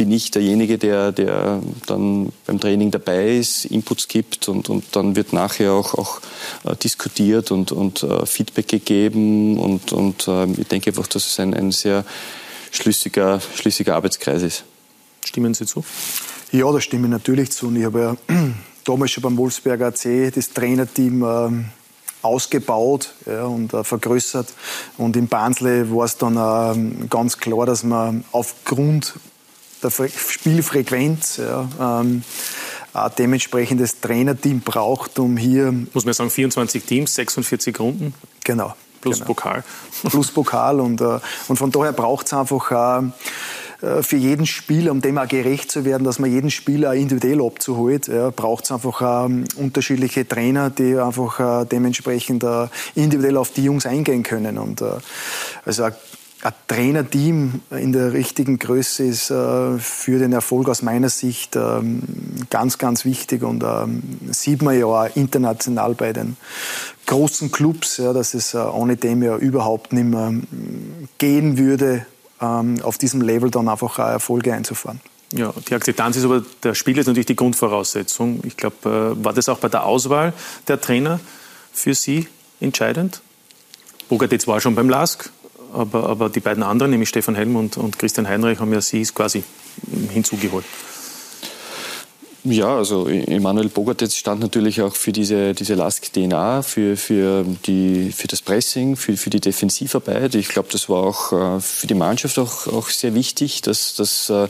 bin 0.00 0.12
ich 0.12 0.30
derjenige, 0.30 0.78
der, 0.78 1.12
der 1.12 1.60
dann 1.84 2.32
beim 2.46 2.58
Training 2.58 2.90
dabei 2.90 3.36
ist, 3.36 3.66
Inputs 3.66 4.08
gibt 4.08 4.48
und, 4.48 4.70
und 4.70 4.96
dann 4.96 5.14
wird 5.14 5.34
nachher 5.34 5.72
auch, 5.72 5.92
auch 5.92 6.22
äh, 6.64 6.74
diskutiert 6.74 7.50
und, 7.50 7.70
und 7.70 8.02
uh, 8.02 8.24
Feedback 8.24 8.66
gegeben 8.66 9.58
und, 9.58 9.92
und 9.92 10.26
uh, 10.26 10.46
ich 10.56 10.68
denke 10.68 10.88
einfach, 10.88 11.06
dass 11.06 11.26
es 11.26 11.38
ein, 11.38 11.52
ein 11.52 11.70
sehr 11.70 12.06
schlüssiger, 12.70 13.42
schlüssiger 13.56 13.94
Arbeitskreis 13.94 14.40
ist. 14.40 14.64
Stimmen 15.22 15.52
Sie 15.52 15.66
zu? 15.66 15.84
Ja, 16.50 16.72
da 16.72 16.80
stimme 16.80 17.06
ich 17.06 17.10
natürlich 17.10 17.50
zu. 17.50 17.66
Und 17.66 17.76
ich 17.76 17.84
habe 17.84 18.00
ja 18.00 18.16
damals 18.86 19.10
schon 19.10 19.22
beim 19.22 19.36
Wolfsberger 19.36 19.88
AC 19.88 20.32
das 20.34 20.50
Trainerteam 20.54 21.22
ähm, 21.22 21.64
ausgebaut 22.22 23.12
ja, 23.26 23.44
und 23.44 23.74
äh, 23.74 23.84
vergrößert. 23.84 24.48
Und 24.96 25.14
in 25.16 25.28
Barnsley 25.28 25.94
war 25.94 26.06
es 26.06 26.16
dann 26.16 26.38
äh, 26.38 27.06
ganz 27.10 27.36
klar, 27.36 27.66
dass 27.66 27.82
man 27.82 28.24
aufgrund 28.32 29.12
der 29.82 29.90
Spielfrequenz 29.90 31.38
ja, 31.38 31.68
ähm, 31.80 32.22
ein 32.92 33.10
dementsprechendes 33.18 34.00
Trainerteam 34.00 34.60
braucht, 34.60 35.18
um 35.18 35.36
hier. 35.36 35.72
Muss 35.92 36.04
man 36.04 36.14
sagen, 36.14 36.30
24 36.30 36.84
Teams, 36.84 37.14
46 37.14 37.78
Runden? 37.78 38.14
Genau. 38.44 38.74
Plus 39.00 39.16
genau. 39.16 39.26
Pokal. 39.26 39.64
Plus 40.10 40.30
Pokal. 40.30 40.80
Und, 40.80 41.00
äh, 41.00 41.20
und 41.48 41.56
von 41.56 41.70
daher 41.70 41.92
braucht 41.92 42.26
es 42.26 42.32
einfach 42.32 42.70
äh, 42.70 44.02
für 44.02 44.16
jeden 44.16 44.46
Spieler, 44.46 44.92
um 44.92 45.00
dem 45.00 45.18
auch 45.18 45.28
gerecht 45.28 45.70
zu 45.70 45.84
werden, 45.84 46.04
dass 46.04 46.18
man 46.18 46.30
jeden 46.30 46.50
Spieler 46.50 46.94
individuell 46.94 47.40
abzuholt, 47.42 48.08
ja, 48.08 48.30
braucht 48.30 48.64
es 48.64 48.72
einfach 48.72 49.00
äh, 49.00 49.44
unterschiedliche 49.56 50.28
Trainer, 50.28 50.70
die 50.70 50.96
einfach 50.96 51.62
äh, 51.62 51.66
dementsprechend 51.66 52.44
äh, 52.44 52.68
individuell 52.94 53.36
auf 53.36 53.52
die 53.52 53.64
Jungs 53.64 53.86
eingehen 53.86 54.22
können. 54.22 54.58
Und 54.58 54.82
äh, 54.82 54.90
also 55.64 55.88
ein 56.42 56.52
Trainerteam 56.68 57.60
in 57.70 57.92
der 57.92 58.12
richtigen 58.12 58.58
Größe 58.58 59.04
ist 59.04 59.30
äh, 59.30 59.78
für 59.78 60.18
den 60.18 60.32
Erfolg 60.32 60.68
aus 60.68 60.82
meiner 60.82 61.10
Sicht 61.10 61.56
ähm, 61.56 62.02
ganz, 62.48 62.78
ganz 62.78 63.04
wichtig 63.04 63.42
und 63.42 63.62
ähm, 63.62 64.02
sieht 64.30 64.62
man 64.62 64.78
ja 64.78 64.86
auch 64.86 65.16
international 65.16 65.94
bei 65.94 66.12
den 66.12 66.36
großen 67.06 67.52
Clubs, 67.52 67.96
dass 67.96 68.34
es 68.34 68.54
äh, 68.54 68.58
ohne 68.58 68.96
dem 68.96 69.22
ja 69.22 69.36
überhaupt 69.36 69.92
nicht 69.92 70.06
mehr 70.06 70.28
ähm, 70.28 71.08
gehen 71.18 71.58
würde, 71.58 72.06
ähm, 72.40 72.80
auf 72.82 72.96
diesem 72.96 73.20
Level 73.20 73.50
dann 73.50 73.68
einfach 73.68 73.98
Erfolge 73.98 74.54
einzufahren. 74.54 75.00
Ja, 75.32 75.52
die 75.68 75.74
Akzeptanz 75.74 76.16
ist 76.16 76.24
aber, 76.24 76.42
der 76.62 76.74
Spieler 76.74 77.00
ist 77.00 77.06
natürlich 77.06 77.26
die 77.26 77.36
Grundvoraussetzung. 77.36 78.40
Ich 78.44 78.56
glaube, 78.56 79.16
äh, 79.20 79.24
war 79.24 79.32
das 79.32 79.48
auch 79.48 79.58
bei 79.58 79.68
der 79.68 79.84
Auswahl 79.84 80.32
der 80.66 80.80
Trainer 80.80 81.20
für 81.72 81.94
Sie 81.94 82.28
entscheidend? 82.60 83.20
Bogart 84.08 84.32
jetzt 84.32 84.48
war 84.48 84.60
schon 84.60 84.74
beim 84.74 84.88
LASK, 84.88 85.30
aber, 85.72 86.08
aber 86.08 86.28
die 86.28 86.40
beiden 86.40 86.62
anderen, 86.62 86.90
nämlich 86.90 87.08
Stefan 87.08 87.34
Helm 87.34 87.56
und, 87.56 87.76
und 87.76 87.98
Christian 87.98 88.28
Heinrich, 88.28 88.58
haben 88.60 88.72
ja 88.72 88.80
sie 88.80 89.02
quasi 89.02 89.44
hinzugeholt. 90.10 90.64
Ja, 92.42 92.74
also 92.74 93.06
Emanuel 93.06 93.68
Bogartetz 93.68 94.16
stand 94.16 94.40
natürlich 94.40 94.80
auch 94.80 94.96
für 94.96 95.12
diese, 95.12 95.52
diese 95.52 95.74
Lask-DNA, 95.74 96.62
für, 96.62 96.96
für, 96.96 97.44
die, 97.66 98.12
für 98.12 98.28
das 98.28 98.40
Pressing, 98.40 98.96
für, 98.96 99.14
für 99.18 99.28
die 99.28 99.40
Defensivarbeit. 99.40 100.34
Ich 100.34 100.48
glaube, 100.48 100.68
das 100.72 100.88
war 100.88 101.02
auch 101.02 101.32
äh, 101.32 101.60
für 101.60 101.86
die 101.86 101.94
Mannschaft 101.94 102.38
auch, 102.38 102.66
auch 102.66 102.88
sehr 102.88 103.14
wichtig, 103.14 103.60
dass, 103.60 103.94
dass 103.94 104.30
äh, 104.30 104.48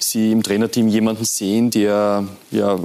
sie 0.00 0.32
im 0.32 0.42
Trainerteam 0.42 0.88
jemanden 0.88 1.26
sehen, 1.26 1.70
der 1.70 2.26
ja, 2.50 2.78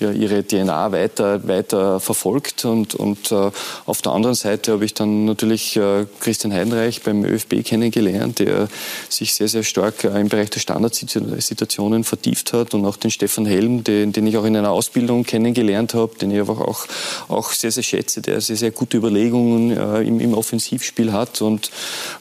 ja, 0.00 0.12
ihre 0.12 0.46
DNA 0.46 0.92
weiter, 0.92 1.46
weiter 1.46 2.00
verfolgt. 2.00 2.64
Und, 2.64 2.94
und 2.94 3.32
äh, 3.32 3.50
auf 3.86 4.02
der 4.02 4.12
anderen 4.12 4.34
Seite 4.34 4.72
habe 4.72 4.84
ich 4.84 4.94
dann 4.94 5.24
natürlich 5.24 5.76
äh, 5.76 6.06
Christian 6.20 6.52
Heinreich 6.52 7.02
beim 7.02 7.24
ÖFB 7.24 7.64
kennengelernt, 7.64 8.38
der 8.38 8.68
sich 9.08 9.34
sehr, 9.34 9.48
sehr 9.48 9.62
stark 9.62 10.04
äh, 10.04 10.20
im 10.20 10.28
Bereich 10.28 10.50
der 10.50 10.60
Standardsituationen 10.60 12.04
vertieft 12.04 12.52
hat. 12.52 12.74
Und 12.74 12.86
auch 12.86 12.96
den 12.96 13.10
Stefan 13.10 13.46
Helm, 13.46 13.84
den, 13.84 14.12
den 14.12 14.26
ich 14.26 14.36
auch 14.36 14.44
in 14.44 14.56
einer 14.56 14.70
Ausbildung 14.70 15.24
kennengelernt 15.24 15.94
habe, 15.94 16.16
den 16.16 16.30
ich 16.30 16.38
einfach 16.38 16.60
auch, 16.60 16.86
auch 17.28 17.52
sehr, 17.52 17.72
sehr 17.72 17.82
schätze, 17.82 18.22
der 18.22 18.40
sehr, 18.40 18.56
sehr 18.56 18.70
gute 18.70 18.96
Überlegungen 18.96 19.76
äh, 19.76 20.02
im, 20.02 20.20
im 20.20 20.34
Offensivspiel 20.34 21.12
hat. 21.12 21.42
Und 21.42 21.70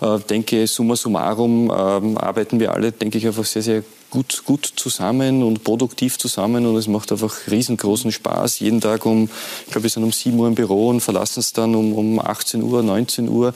äh, 0.02 0.20
denke, 0.30 0.66
summa 0.68 0.96
summarum 0.96 1.72
ähm, 1.76 2.18
arbeiten 2.18 2.60
wir 2.60 2.74
alle, 2.74 2.92
denke 2.92 3.18
ich, 3.18 3.28
einfach 3.28 3.46
sehr, 3.46 3.62
sehr 3.62 3.84
gut, 4.10 4.44
gut 4.46 4.72
zusammen 4.76 5.44
und 5.44 5.64
produktiv 5.64 6.18
zusammen 6.18 6.66
und 6.66 6.76
es 6.76 6.88
macht 6.88 7.12
einfach 7.12 7.34
riesengroßen 7.50 8.12
Spaß. 8.12 8.60
Jeden 8.60 8.82
Tag 8.82 9.06
um, 9.06 9.30
ich 9.66 9.72
glaube, 9.72 9.84
wir 9.84 9.90
sind 9.90 10.04
um 10.04 10.12
7 10.12 10.38
Uhr 10.38 10.48
im 10.48 10.56
Büro 10.56 10.90
und 10.90 11.02
verlassen 11.02 11.40
es 11.40 11.54
dann 11.54 11.76
um, 11.76 11.94
um 11.94 12.20
18 12.20 12.64
Uhr, 12.64 12.84
19 12.84 13.30
Uhr 13.30 13.54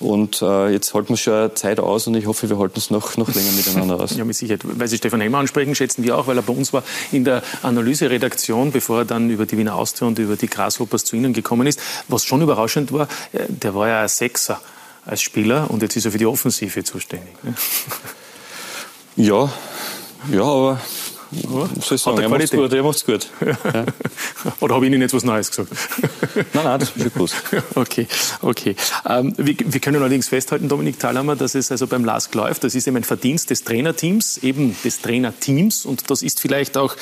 und 0.00 0.42
äh, 0.42 0.68
jetzt 0.70 0.92
halten 0.94 1.10
wir 1.10 1.16
schon 1.16 1.54
Zeit 1.56 1.80
aus 1.80 2.06
und 2.06 2.14
ich 2.16 2.26
hoffe, 2.26 2.48
wir 2.48 2.58
halten 2.58 2.78
es 2.78 2.90
noch, 2.90 3.16
noch 3.16 3.34
länger 3.34 3.52
miteinander 3.52 4.00
aus. 4.00 4.06
Ja, 4.16 4.24
mit 4.24 4.36
Sicherheit. 4.36 4.60
Weil 4.64 4.88
Sie 4.88 4.96
Stefan 4.96 5.20
Hemmer 5.20 5.38
ansprechen, 5.38 5.74
schätzen 5.74 6.02
wir 6.02 6.16
auch, 6.16 6.26
weil 6.26 6.38
er 6.38 6.42
bei 6.42 6.52
uns 6.52 6.72
war 6.72 6.82
in 7.12 7.24
der 7.24 7.42
Analyseredaktion, 7.62 8.72
bevor 8.72 9.00
er 9.00 9.04
dann 9.04 9.28
über 9.28 9.44
die 9.44 9.58
Wiener 9.58 9.74
Austria 9.74 10.08
und 10.08 10.18
über 10.18 10.36
die 10.36 10.46
Grasshoppers 10.46 11.04
zu 11.04 11.16
Ihnen 11.16 11.34
gekommen 11.34 11.66
ist. 11.66 11.80
Was 12.08 12.24
schon 12.24 12.40
überraschend 12.40 12.92
war, 12.92 13.08
äh, 13.32 13.44
der 13.48 13.74
war 13.74 13.88
ja 13.88 14.02
ein 14.02 14.08
Sechser 14.08 14.60
als 15.04 15.22
Spieler 15.22 15.70
und 15.70 15.82
jetzt 15.82 15.96
ist 15.96 16.06
er 16.06 16.12
für 16.12 16.18
die 16.18 16.26
Offensive 16.26 16.82
zuständig. 16.84 17.34
Ja, 19.16 19.50
ja, 20.30 20.42
aber 20.42 20.80
was 21.30 21.86
soll 21.86 21.96
ich 21.96 22.02
sagen, 22.02 22.18
er 22.18 22.28
macht's 22.28 22.50
gut. 22.50 22.72
Er 22.72 22.82
macht's 22.82 23.04
gut. 23.04 23.28
Ja. 23.44 23.56
Oder 24.60 24.74
habe 24.74 24.86
ich 24.86 24.92
Ihnen 24.92 25.00
jetzt 25.02 25.14
was 25.14 25.24
Neues 25.24 25.50
gesagt? 25.50 25.70
nein, 26.54 26.64
nein, 26.64 26.80
das 26.80 26.90
ist 26.90 27.02
schon 27.02 27.12
gewusst. 27.12 27.36
Okay, 27.74 28.06
okay. 28.42 28.76
Ähm, 29.08 29.34
wir, 29.36 29.54
wir, 29.58 29.80
können 29.80 30.00
allerdings 30.00 30.28
festhalten, 30.28 30.68
Dominik 30.68 30.98
Thalhammer, 30.98 31.36
dass 31.36 31.54
es 31.54 31.70
also 31.70 31.86
beim 31.86 32.04
LASK 32.04 32.34
läuft. 32.34 32.64
Das 32.64 32.74
ist 32.74 32.86
eben 32.86 32.96
ein 32.96 33.04
Verdienst 33.04 33.50
des 33.50 33.64
Trainerteams, 33.64 34.38
eben 34.38 34.76
des 34.84 35.00
Trainerteams. 35.02 35.84
Und 35.84 36.10
das 36.10 36.22
ist 36.22 36.40
vielleicht 36.40 36.76
auch 36.76 36.94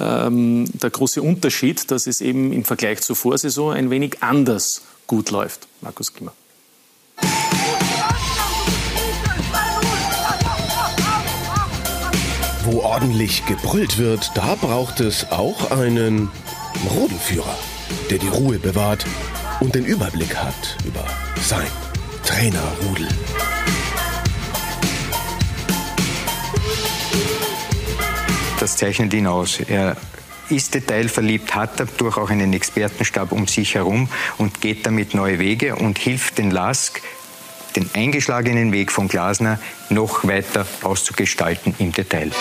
ähm, 0.00 0.66
der 0.72 0.90
große 0.90 1.22
Unterschied, 1.22 1.90
dass 1.90 2.06
es 2.06 2.20
eben 2.20 2.52
im 2.52 2.64
Vergleich 2.64 3.00
zur 3.00 3.16
Vorsaison 3.16 3.72
ein 3.72 3.90
wenig 3.90 4.22
anders 4.22 4.82
gut 5.06 5.30
läuft. 5.30 5.68
Markus 5.80 6.12
Klimmer. 6.12 6.32
Wo 12.70 12.82
ordentlich 12.82 13.46
gebrüllt 13.46 13.96
wird, 13.96 14.30
da 14.34 14.54
braucht 14.54 15.00
es 15.00 15.32
auch 15.32 15.70
einen 15.70 16.30
Rudelführer, 16.94 17.56
der 18.10 18.18
die 18.18 18.28
Ruhe 18.28 18.58
bewahrt 18.58 19.06
und 19.60 19.74
den 19.74 19.86
Überblick 19.86 20.36
hat 20.36 20.76
über 20.84 21.02
sein 21.40 21.66
Trainerrudel. 22.26 23.08
Das 28.60 28.76
zeichnet 28.76 29.14
ihn 29.14 29.26
aus. 29.26 29.60
Er 29.60 29.96
ist 30.50 30.74
detailverliebt, 30.74 31.54
hat 31.54 31.80
dadurch 31.80 32.18
auch 32.18 32.28
einen 32.28 32.52
Expertenstab 32.52 33.32
um 33.32 33.46
sich 33.46 33.76
herum 33.76 34.10
und 34.36 34.60
geht 34.60 34.84
damit 34.84 35.14
neue 35.14 35.38
Wege 35.38 35.74
und 35.74 35.98
hilft 35.98 36.36
den 36.36 36.50
LASK 36.50 37.00
den 37.78 37.88
eingeschlagenen 37.94 38.72
Weg 38.72 38.90
von 38.90 39.06
Glasner 39.06 39.58
noch 39.88 40.26
weiter 40.26 40.66
auszugestalten 40.82 41.74
im 41.78 41.92
Detail. 41.92 42.32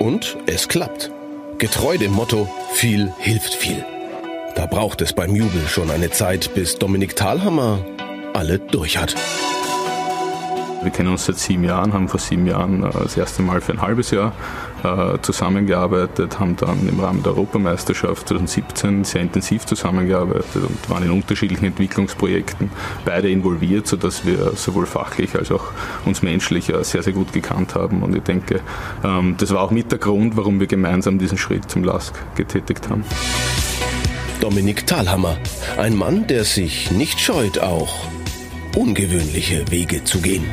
Und 0.00 0.36
es 0.46 0.66
klappt. 0.66 1.12
Getreu 1.58 1.98
dem 1.98 2.12
Motto, 2.12 2.48
viel 2.72 3.12
hilft 3.18 3.54
viel. 3.54 3.84
Da 4.56 4.66
braucht 4.66 5.00
es 5.02 5.12
beim 5.12 5.36
Jubel 5.36 5.68
schon 5.68 5.90
eine 5.90 6.10
Zeit, 6.10 6.52
bis 6.54 6.78
Dominik 6.78 7.14
Thalhammer 7.14 7.84
alle 8.34 8.58
durch 8.58 8.98
hat. 8.98 9.14
Wir 10.82 10.90
kennen 10.90 11.10
uns 11.10 11.26
seit 11.26 11.38
sieben 11.38 11.64
Jahren, 11.64 11.92
haben 11.92 12.08
vor 12.08 12.20
sieben 12.20 12.46
Jahren 12.46 12.84
äh, 12.84 12.90
das 12.92 13.16
erste 13.16 13.42
Mal 13.42 13.60
für 13.60 13.72
ein 13.72 13.82
halbes 13.82 14.10
Jahr 14.10 14.32
äh, 14.84 15.18
zusammengearbeitet, 15.22 16.38
haben 16.38 16.56
dann 16.56 16.88
im 16.88 17.00
Rahmen 17.00 17.22
der 17.22 17.32
Europameisterschaft 17.32 18.28
2017 18.28 19.04
sehr 19.04 19.22
intensiv 19.22 19.66
zusammengearbeitet 19.66 20.56
und 20.56 20.90
waren 20.90 21.04
in 21.04 21.10
unterschiedlichen 21.10 21.66
Entwicklungsprojekten 21.66 22.70
beide 23.04 23.28
involviert, 23.30 23.86
sodass 23.86 24.24
wir 24.24 24.52
sowohl 24.54 24.86
fachlich 24.86 25.34
als 25.34 25.50
auch 25.50 25.72
uns 26.04 26.22
menschlich 26.22 26.72
sehr, 26.82 27.02
sehr 27.02 27.12
gut 27.12 27.32
gekannt 27.32 27.74
haben. 27.74 28.02
Und 28.02 28.14
ich 28.14 28.22
denke, 28.22 28.60
ähm, 29.04 29.34
das 29.38 29.52
war 29.52 29.62
auch 29.62 29.70
mit 29.70 29.90
der 29.90 29.98
Grund, 29.98 30.36
warum 30.36 30.60
wir 30.60 30.66
gemeinsam 30.66 31.18
diesen 31.18 31.38
Schritt 31.38 31.70
zum 31.70 31.84
LASK 31.84 32.14
getätigt 32.36 32.88
haben. 32.88 33.04
Dominik 34.40 34.86
Thalhammer, 34.86 35.36
ein 35.78 35.96
Mann, 35.96 36.26
der 36.28 36.44
sich 36.44 36.92
nicht 36.92 37.18
scheut, 37.20 37.58
auch 37.58 37.92
ungewöhnliche 38.76 39.68
Wege 39.70 40.04
zu 40.04 40.20
gehen. 40.20 40.44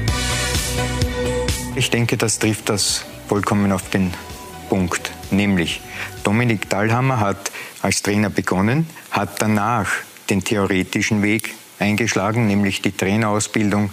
Ich 1.75 1.91
denke, 1.91 2.17
das 2.17 2.39
trifft 2.39 2.69
das 2.69 3.05
vollkommen 3.27 3.71
auf 3.71 3.89
den 3.89 4.13
Punkt. 4.69 5.11
Nämlich, 5.31 5.81
Dominik 6.23 6.69
Dahlhammer 6.69 7.19
hat 7.19 7.51
als 7.81 8.01
Trainer 8.01 8.29
begonnen, 8.29 8.87
hat 9.11 9.41
danach 9.41 9.87
den 10.29 10.43
theoretischen 10.43 11.21
Weg 11.21 11.53
eingeschlagen, 11.79 12.47
nämlich 12.47 12.81
die 12.81 12.91
Trainerausbildung, 12.91 13.91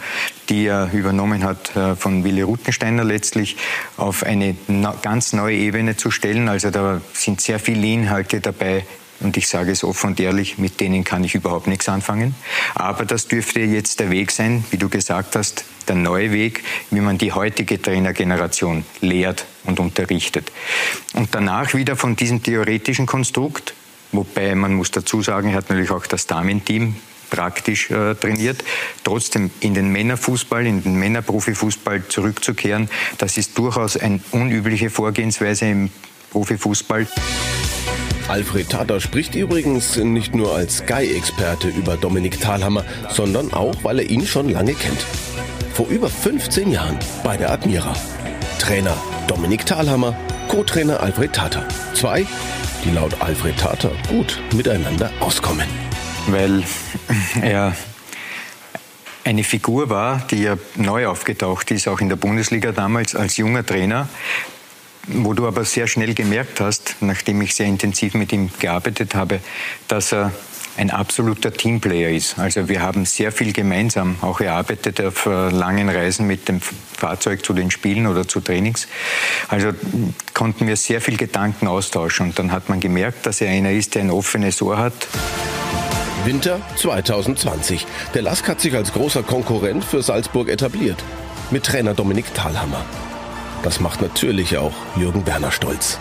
die 0.49 0.67
er 0.67 0.91
übernommen 0.93 1.45
hat 1.45 1.75
äh, 1.77 1.97
von 1.97 2.25
Willi 2.25 2.43
Ruttensteiner 2.43 3.05
letztlich, 3.05 3.57
auf 3.97 4.23
eine 4.23 4.57
ganz 5.03 5.33
neue 5.33 5.57
Ebene 5.57 5.97
zu 5.97 6.11
stellen. 6.11 6.49
Also 6.49 6.71
da 6.71 7.01
sind 7.13 7.41
sehr 7.41 7.59
viele 7.59 7.87
Inhalte 7.87 8.41
dabei, 8.41 8.85
und 9.23 9.37
ich 9.37 9.49
sage 9.49 9.73
es 9.73 9.85
offen 9.85 10.11
und 10.11 10.21
ehrlich, 10.21 10.59
mit 10.59 10.81
denen 10.81 11.05
kann 11.05 11.25
ich 11.25 11.35
überhaupt 11.35 11.67
nichts 11.67 11.89
anfangen. 11.89 12.35
Aber 12.75 13.05
das 13.05 13.29
dürfte 13.29 13.61
jetzt 13.61 14.01
der 14.01 14.11
Weg 14.11 14.31
sein, 14.31 14.65
wie 14.71 14.77
du 14.77 14.89
gesagt 14.89 15.37
hast, 15.37 15.65
der 15.89 15.97
neue 15.97 16.33
Weg, 16.33 16.63
wie 16.91 17.01
man 17.01 17.19
die 17.19 17.33
heutige 17.33 17.81
Trainergeneration 17.81 18.85
lehrt 19.01 19.47
und 19.65 19.81
unterrichtet. 19.81 20.53
Und 21.15 21.35
danach 21.35 21.75
wieder 21.75 21.97
von 21.97 22.17
diesem 22.17 22.43
theoretischen 22.43 23.07
Konstrukt, 23.07 23.75
wobei 24.13 24.55
man 24.55 24.75
muss 24.75 24.91
dazu 24.91 25.23
sagen, 25.23 25.51
er 25.51 25.57
hat 25.57 25.71
natürlich 25.71 25.91
auch 25.91 26.07
das 26.07 26.27
Damenteam 26.27 26.97
praktisch 27.31 27.91
äh, 27.91 28.15
trainiert, 28.15 28.63
trotzdem 29.05 29.51
in 29.61 29.73
den 29.73 29.91
Männerfußball, 29.91 30.67
in 30.67 30.83
den 30.83 30.97
Männerprofifußball 30.97 32.07
zurückzukehren, 32.09 32.91
das 33.17 33.39
ist 33.39 33.57
durchaus 33.57 33.97
eine 33.97 34.21
unübliche 34.33 34.91
Vorgehensweise 34.91 35.65
im 35.67 35.91
Profifußball. 36.31 37.07
Alfred 38.33 38.71
Tata 38.71 38.99
spricht 38.99 39.35
übrigens 39.35 39.99
nicht 39.99 40.35
nur 40.35 40.55
als 40.55 40.79
Sky-Experte 40.79 41.69
über 41.69 41.99
Dominik 41.99 42.41
Thalhammer, 42.41 42.83
sondern 43.11 43.53
auch, 43.53 43.75
weil 43.83 43.99
er 43.99 44.09
ihn 44.09 44.27
schon 44.27 44.49
lange 44.49 44.73
kennt. 44.73 45.05
Vor 45.75 45.87
über 45.89 46.09
15 46.09 46.71
Jahren 46.73 46.99
bei 47.23 47.37
der 47.37 47.51
Admira. 47.51 47.93
Trainer 48.59 48.97
Dominik 49.29 49.67
Thalhammer, 49.67 50.17
Co-Trainer 50.49 51.01
Alfred 51.01 51.35
Tata. 51.35 51.69
Zwei, 51.93 52.27
die 52.87 52.91
laut 52.93 53.21
Alfred 53.21 53.59
Tata 53.59 53.91
gut 54.09 54.41
miteinander 54.55 55.11
auskommen. 55.21 55.69
Weil 56.29 56.65
er 57.43 57.77
eine 59.25 59.45
Figur 59.45 59.91
war, 59.91 60.27
die 60.31 60.45
ja 60.45 60.57
neu 60.77 61.07
aufgetaucht 61.07 61.71
ist, 61.71 61.87
auch 61.87 62.01
in 62.01 62.09
der 62.09 62.17
Bundesliga 62.17 62.73
damals 62.73 63.15
als 63.15 63.37
junger 63.37 63.67
Trainer, 63.67 64.09
wo 65.09 65.33
du 65.33 65.47
aber 65.47 65.65
sehr 65.65 65.87
schnell 65.87 66.15
gemerkt 66.15 66.61
hast, 66.61 66.97
nachdem 67.01 67.43
ich 67.43 67.55
sehr 67.55 67.67
intensiv 67.67 68.15
mit 68.15 68.33
ihm 68.33 68.51
gearbeitet 68.59 69.15
habe, 69.15 69.41
dass 69.89 70.13
er 70.13 70.33
ein 70.77 70.91
absoluter 70.91 71.53
Teamplayer 71.53 72.11
ist. 72.11 72.39
Also 72.39 72.69
wir 72.69 72.81
haben 72.81 73.05
sehr 73.05 73.31
viel 73.31 73.53
gemeinsam 73.53 74.17
auch 74.23 74.41
erarbeitet 74.41 75.01
auf 75.01 75.27
äh, 75.27 75.51
langen 75.51 75.89
Reisen 75.89 76.27
mit 76.27 76.49
dem 76.49 76.61
Fahrzeug 76.63 77.45
zu 77.45 77.53
den 77.53 77.71
Spielen 77.71 78.07
oder 78.07 78.27
zu 78.27 78.41
Trainings. 78.41 78.89
Also 79.49 79.73
konnten 80.33 80.67
wir 80.67 80.77
sehr 80.77 81.01
viel 81.01 81.17
Gedanken 81.17 81.69
austauschen 81.69 82.27
und 82.27 82.39
dann 82.39 82.53
hat 82.53 82.69
man 82.69 82.81
gemerkt, 82.81 83.27
dass 83.27 83.41
er 83.41 83.51
einer 83.51 83.73
ist, 83.73 83.95
der 83.95 84.03
ein 84.03 84.11
offenes 84.11 84.63
Ohr 84.63 84.79
hat. 84.79 84.95
Winter 86.25 86.61
2020. 86.77 87.87
Der 88.15 88.23
Lask 88.23 88.49
hat 88.49 88.61
sich 88.61 88.75
als 88.75 88.93
großer 88.93 89.23
Konkurrent 89.23 89.85
für 89.85 90.03
Salzburg 90.03 90.49
etabliert. 90.49 91.03
Mit 91.51 91.65
Trainer 91.65 91.95
Dominik 91.95 92.33
Thalhammer. 92.33 92.85
Das 93.63 93.81
macht 93.81 94.03
natürlich 94.03 94.57
auch 94.57 94.73
Jürgen 94.97 95.27
Werner 95.27 95.53
stolz. 95.53 95.99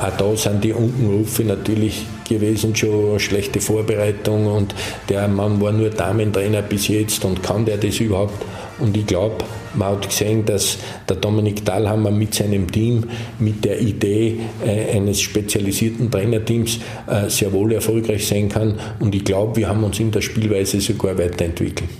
Auch 0.00 0.16
da 0.16 0.36
sind 0.36 0.64
die 0.64 0.72
Unkenrufe 0.72 1.44
natürlich 1.44 2.06
gewesen, 2.28 2.74
schon 2.74 3.10
eine 3.10 3.20
schlechte 3.20 3.60
Vorbereitung 3.60 4.46
und 4.46 4.74
der 5.08 5.28
Mann 5.28 5.60
war 5.60 5.72
nur 5.72 5.90
Damentrainer 5.90 6.62
bis 6.62 6.88
jetzt 6.88 7.24
und 7.24 7.42
kann 7.42 7.64
der 7.64 7.76
das 7.76 8.00
überhaupt? 8.00 8.44
Und 8.78 8.96
ich 8.96 9.06
glaube, 9.06 9.44
man 9.74 9.96
hat 9.96 10.08
gesehen, 10.08 10.44
dass 10.46 10.78
der 11.08 11.16
Dominik 11.16 11.64
Dahlhammer 11.64 12.10
mit 12.10 12.34
seinem 12.34 12.70
Team, 12.72 13.04
mit 13.38 13.64
der 13.64 13.80
Idee 13.80 14.38
äh, 14.64 14.96
eines 14.96 15.20
spezialisierten 15.20 16.10
Trainerteams 16.10 16.78
äh, 17.06 17.28
sehr 17.28 17.52
wohl 17.52 17.72
erfolgreich 17.72 18.26
sein 18.26 18.48
kann. 18.48 18.80
Und 19.00 19.14
ich 19.14 19.24
glaube, 19.24 19.56
wir 19.56 19.68
haben 19.68 19.84
uns 19.84 20.00
in 20.00 20.10
der 20.10 20.22
Spielweise 20.22 20.80
sogar 20.80 21.18
weiterentwickelt. 21.18 21.90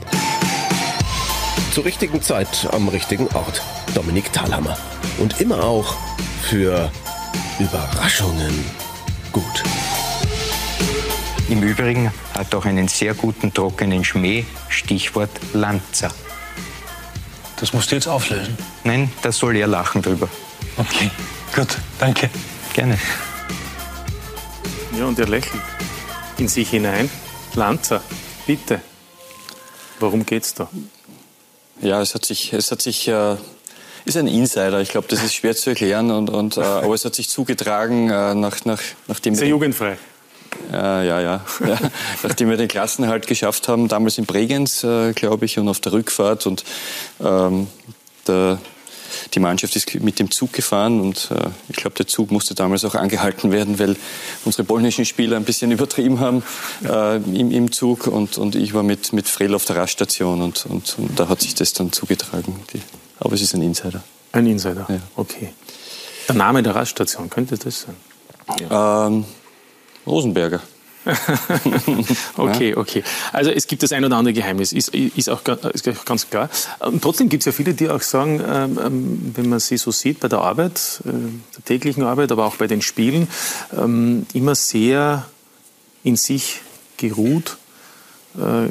Zur 1.72 1.84
richtigen 1.84 2.20
Zeit 2.20 2.68
am 2.72 2.88
richtigen 2.88 3.28
Ort. 3.28 3.62
Dominik 3.94 4.32
Thalhammer. 4.32 4.76
Und 5.18 5.40
immer 5.40 5.62
auch 5.62 5.94
für 6.42 6.90
Überraschungen 7.60 8.64
gut. 9.30 9.62
Im 11.48 11.62
Übrigen 11.62 12.12
hat 12.34 12.52
auch 12.56 12.64
einen 12.64 12.88
sehr 12.88 13.14
guten 13.14 13.54
trockenen 13.54 14.04
Schmäh, 14.04 14.44
Stichwort 14.68 15.30
Lanza. 15.52 16.10
Das 17.60 17.72
musst 17.72 17.92
du 17.92 17.94
jetzt 17.94 18.08
auflösen. 18.08 18.58
Nein, 18.82 19.12
das 19.22 19.38
soll 19.38 19.54
er 19.54 19.68
lachen 19.68 20.02
drüber. 20.02 20.28
Okay, 20.76 21.08
gut, 21.54 21.78
danke. 22.00 22.30
Gerne. 22.72 22.98
Ja, 24.98 25.04
und 25.04 25.18
er 25.20 25.28
lächelt 25.28 25.62
in 26.36 26.48
sich 26.48 26.70
hinein. 26.70 27.08
Lanza, 27.54 28.00
bitte. 28.44 28.80
Worum 30.00 30.26
geht's 30.26 30.54
da? 30.54 30.68
Ja, 31.82 32.02
es 32.02 32.14
hat 32.14 32.24
sich, 32.24 32.52
es 32.52 32.70
hat 32.70 32.82
sich 32.82 33.08
äh, 33.08 33.36
ist 34.04 34.16
ein 34.16 34.26
Insider. 34.26 34.80
Ich 34.80 34.90
glaube, 34.90 35.08
das 35.08 35.22
ist 35.22 35.34
schwer 35.34 35.54
zu 35.54 35.70
erklären. 35.70 36.10
Und, 36.10 36.30
und, 36.30 36.56
äh, 36.56 36.60
aber 36.60 36.94
es 36.94 37.04
hat 37.04 37.14
sich 37.14 37.28
zugetragen, 37.28 38.10
äh, 38.10 38.34
nach, 38.34 38.64
nach, 38.64 38.80
nachdem 39.08 39.34
Sehr 39.34 39.48
jugendfrei. 39.48 39.98
Äh, 40.72 40.76
ja, 40.76 41.20
ja, 41.20 41.20
ja. 41.66 41.78
Nachdem 42.22 42.50
wir 42.50 42.56
den 42.56 42.68
Klassenhalt 42.68 43.26
geschafft 43.26 43.68
haben, 43.68 43.88
damals 43.88 44.18
in 44.18 44.26
Bregenz, 44.26 44.84
äh, 44.84 45.12
glaube 45.12 45.44
ich, 45.44 45.58
und 45.58 45.68
auf 45.68 45.80
der 45.80 45.92
Rückfahrt. 45.92 46.46
Und 46.46 46.64
ähm, 47.20 47.68
der, 48.26 48.58
die 49.34 49.40
Mannschaft 49.40 49.76
ist 49.76 49.94
mit 50.00 50.18
dem 50.18 50.30
Zug 50.30 50.52
gefahren 50.52 51.00
und 51.00 51.30
äh, 51.30 51.48
ich 51.68 51.76
glaube, 51.76 51.96
der 51.96 52.06
Zug 52.06 52.30
musste 52.30 52.54
damals 52.54 52.84
auch 52.84 52.94
angehalten 52.94 53.52
werden, 53.52 53.78
weil 53.78 53.96
unsere 54.44 54.64
polnischen 54.64 55.04
Spieler 55.04 55.36
ein 55.36 55.44
bisschen 55.44 55.70
übertrieben 55.72 56.20
haben 56.20 56.42
äh, 56.84 57.16
im, 57.16 57.50
im, 57.50 57.72
Zug 57.72 58.06
und, 58.06 58.38
und 58.38 58.54
ich 58.54 58.74
war 58.74 58.82
mit, 58.82 59.12
mit 59.12 59.28
Frel 59.28 59.54
auf 59.54 59.64
der 59.64 59.76
Raststation 59.76 60.42
und, 60.42 60.66
und, 60.66 60.96
und 60.98 61.18
da 61.18 61.28
hat 61.28 61.40
sich 61.40 61.54
das 61.54 61.72
dann 61.72 61.92
zugetragen. 61.92 62.54
Die, 62.72 62.80
aber 63.18 63.34
es 63.34 63.42
ist 63.42 63.54
ein 63.54 63.62
Insider. 63.62 64.02
Ein 64.32 64.46
Insider, 64.46 64.86
ja. 64.88 65.00
okay. 65.16 65.52
Der 66.28 66.36
Name 66.36 66.62
der 66.62 66.74
Raststation, 66.74 67.28
könnte 67.28 67.58
das 67.58 67.82
sein? 67.82 67.96
Ja. 68.60 69.06
Ähm, 69.06 69.24
Rosenberger. 70.06 70.60
okay, 72.36 72.74
okay. 72.74 73.02
Also 73.32 73.50
es 73.50 73.66
gibt 73.66 73.82
das 73.82 73.92
ein 73.92 74.04
oder 74.04 74.16
andere 74.16 74.34
Geheimnis, 74.34 74.72
ist, 74.72 74.94
ist, 74.94 75.30
auch, 75.30 75.40
ist 75.72 76.04
ganz 76.04 76.28
klar. 76.28 76.50
Und 76.80 77.02
trotzdem 77.02 77.28
gibt 77.28 77.42
es 77.42 77.46
ja 77.46 77.52
viele, 77.52 77.74
die 77.74 77.88
auch 77.88 78.02
sagen, 78.02 78.42
ähm, 78.46 78.78
ähm, 78.84 79.32
wenn 79.34 79.48
man 79.48 79.60
sie 79.60 79.78
so 79.78 79.90
sieht 79.90 80.20
bei 80.20 80.28
der 80.28 80.40
Arbeit, 80.40 81.00
äh, 81.06 81.10
der 81.10 81.64
täglichen 81.64 82.02
Arbeit, 82.02 82.32
aber 82.32 82.44
auch 82.44 82.56
bei 82.56 82.66
den 82.66 82.82
Spielen, 82.82 83.28
ähm, 83.76 84.26
immer 84.34 84.54
sehr 84.54 85.26
in 86.02 86.16
sich 86.16 86.60
geruht. 86.96 87.56
Äh, 88.36 88.68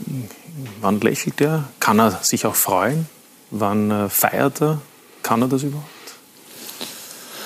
wann 0.82 1.02
lächelt 1.02 1.42
er? 1.42 1.66
Kann 1.80 2.00
er 2.00 2.12
sich 2.22 2.46
auch 2.46 2.56
freuen? 2.56 3.08
Wann 3.52 3.90
äh, 3.90 4.10
feiert 4.10 4.62
er? 4.62 4.82
Kann 5.24 5.42
er 5.42 5.48
das 5.48 5.64
überhaupt? 5.64 5.99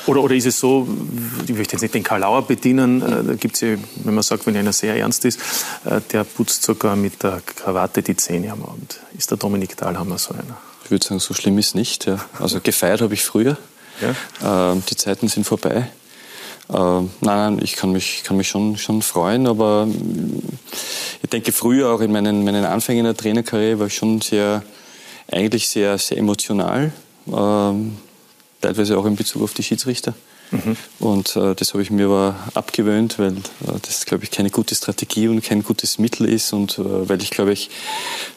Oder, 0.06 0.22
oder 0.22 0.36
ist 0.36 0.46
es 0.46 0.60
so, 0.60 0.88
ich 1.48 1.56
möchte 1.56 1.74
jetzt 1.74 1.82
nicht 1.82 1.94
den 1.94 2.04
Karl 2.04 2.22
Lauer 2.22 2.42
bedienen, 2.42 3.02
äh, 3.02 3.24
da 3.24 3.34
gibt 3.36 3.56
es 3.56 3.62
ja, 3.62 3.76
wenn 4.04 4.14
man 4.14 4.24
sagt, 4.24 4.46
wenn 4.46 4.56
einer 4.58 4.74
sehr 4.74 4.96
ernst 4.98 5.24
ist, 5.26 5.40
äh, 5.86 6.02
der 6.12 6.24
putzt 6.24 6.64
sogar 6.64 6.96
mit 6.96 7.24
der 7.24 7.42
Krawatte 7.46 8.04
die 8.04 8.16
Zähne 8.16 8.52
am 8.52 8.64
Abend. 8.64 9.00
Ist 9.18 9.32
der 9.32 9.38
Dominik 9.38 9.78
Dahlhammer 9.78 10.18
so 10.18 10.34
einer? 10.34 10.58
Ich 10.84 10.92
würde 10.92 11.06
sagen, 11.06 11.20
so 11.20 11.34
schlimm 11.34 11.58
ist 11.58 11.68
es 11.68 11.76
nicht. 11.76 12.06
Ja. 12.06 12.20
Also 12.40 12.60
gefeiert 12.60 13.02
habe 13.02 13.14
ich 13.14 13.24
früher. 13.24 13.58
Ja? 14.02 14.72
Ähm, 14.74 14.84
die 14.90 14.96
Zeiten 14.96 15.30
sind 15.30 15.46
vorbei. 15.46 15.90
Ähm, 16.70 17.10
nein, 17.22 17.56
nein, 17.56 17.60
ich 17.62 17.76
kann 17.76 17.92
mich, 17.92 18.24
kann 18.24 18.38
mich 18.38 18.48
schon, 18.48 18.78
schon 18.78 19.02
freuen, 19.02 19.48
aber 19.48 19.88
ich 21.22 21.30
denke, 21.30 21.52
früher 21.52 21.90
auch 21.90 22.02
in 22.02 22.12
meinen, 22.12 22.44
meinen 22.44 22.66
Anfängen 22.66 23.02
in 23.02 23.06
der 23.06 23.18
Trainerkarriere 23.18 23.80
war 23.80 23.88
ich 23.88 23.96
schon 23.96 24.22
sehr, 24.22 24.64
eigentlich 25.32 25.68
sehr, 25.68 25.98
sehr 25.98 26.18
emotional. 26.18 26.92
Ähm, 27.28 27.98
teilweise 28.64 28.98
auch 28.98 29.06
in 29.06 29.16
Bezug 29.16 29.44
auf 29.44 29.54
die 29.54 29.64
Schiedsrichter. 29.64 30.14
Mhm. 30.52 30.78
Und 31.00 31.36
äh, 31.36 31.56
das 31.56 31.74
habe 31.74 31.82
ich 31.82 31.90
mir 31.90 32.06
aber 32.06 32.36
abgewöhnt, 32.54 33.18
weil 33.18 33.34
äh, 33.34 33.80
das, 33.82 34.06
glaube 34.06 34.24
ich, 34.24 34.32
keine 34.32 34.52
gute 34.52 34.76
Strategie 34.76 35.28
und 35.28 35.44
kein 35.44 35.64
gutes 35.64 35.98
Mittel 35.98 36.30
ist. 36.30 36.54
Und 36.54 36.78
äh, 36.78 37.10
weil 37.10 37.22
ich, 37.22 37.32
glaube 37.32 37.54
ich, 37.54 37.70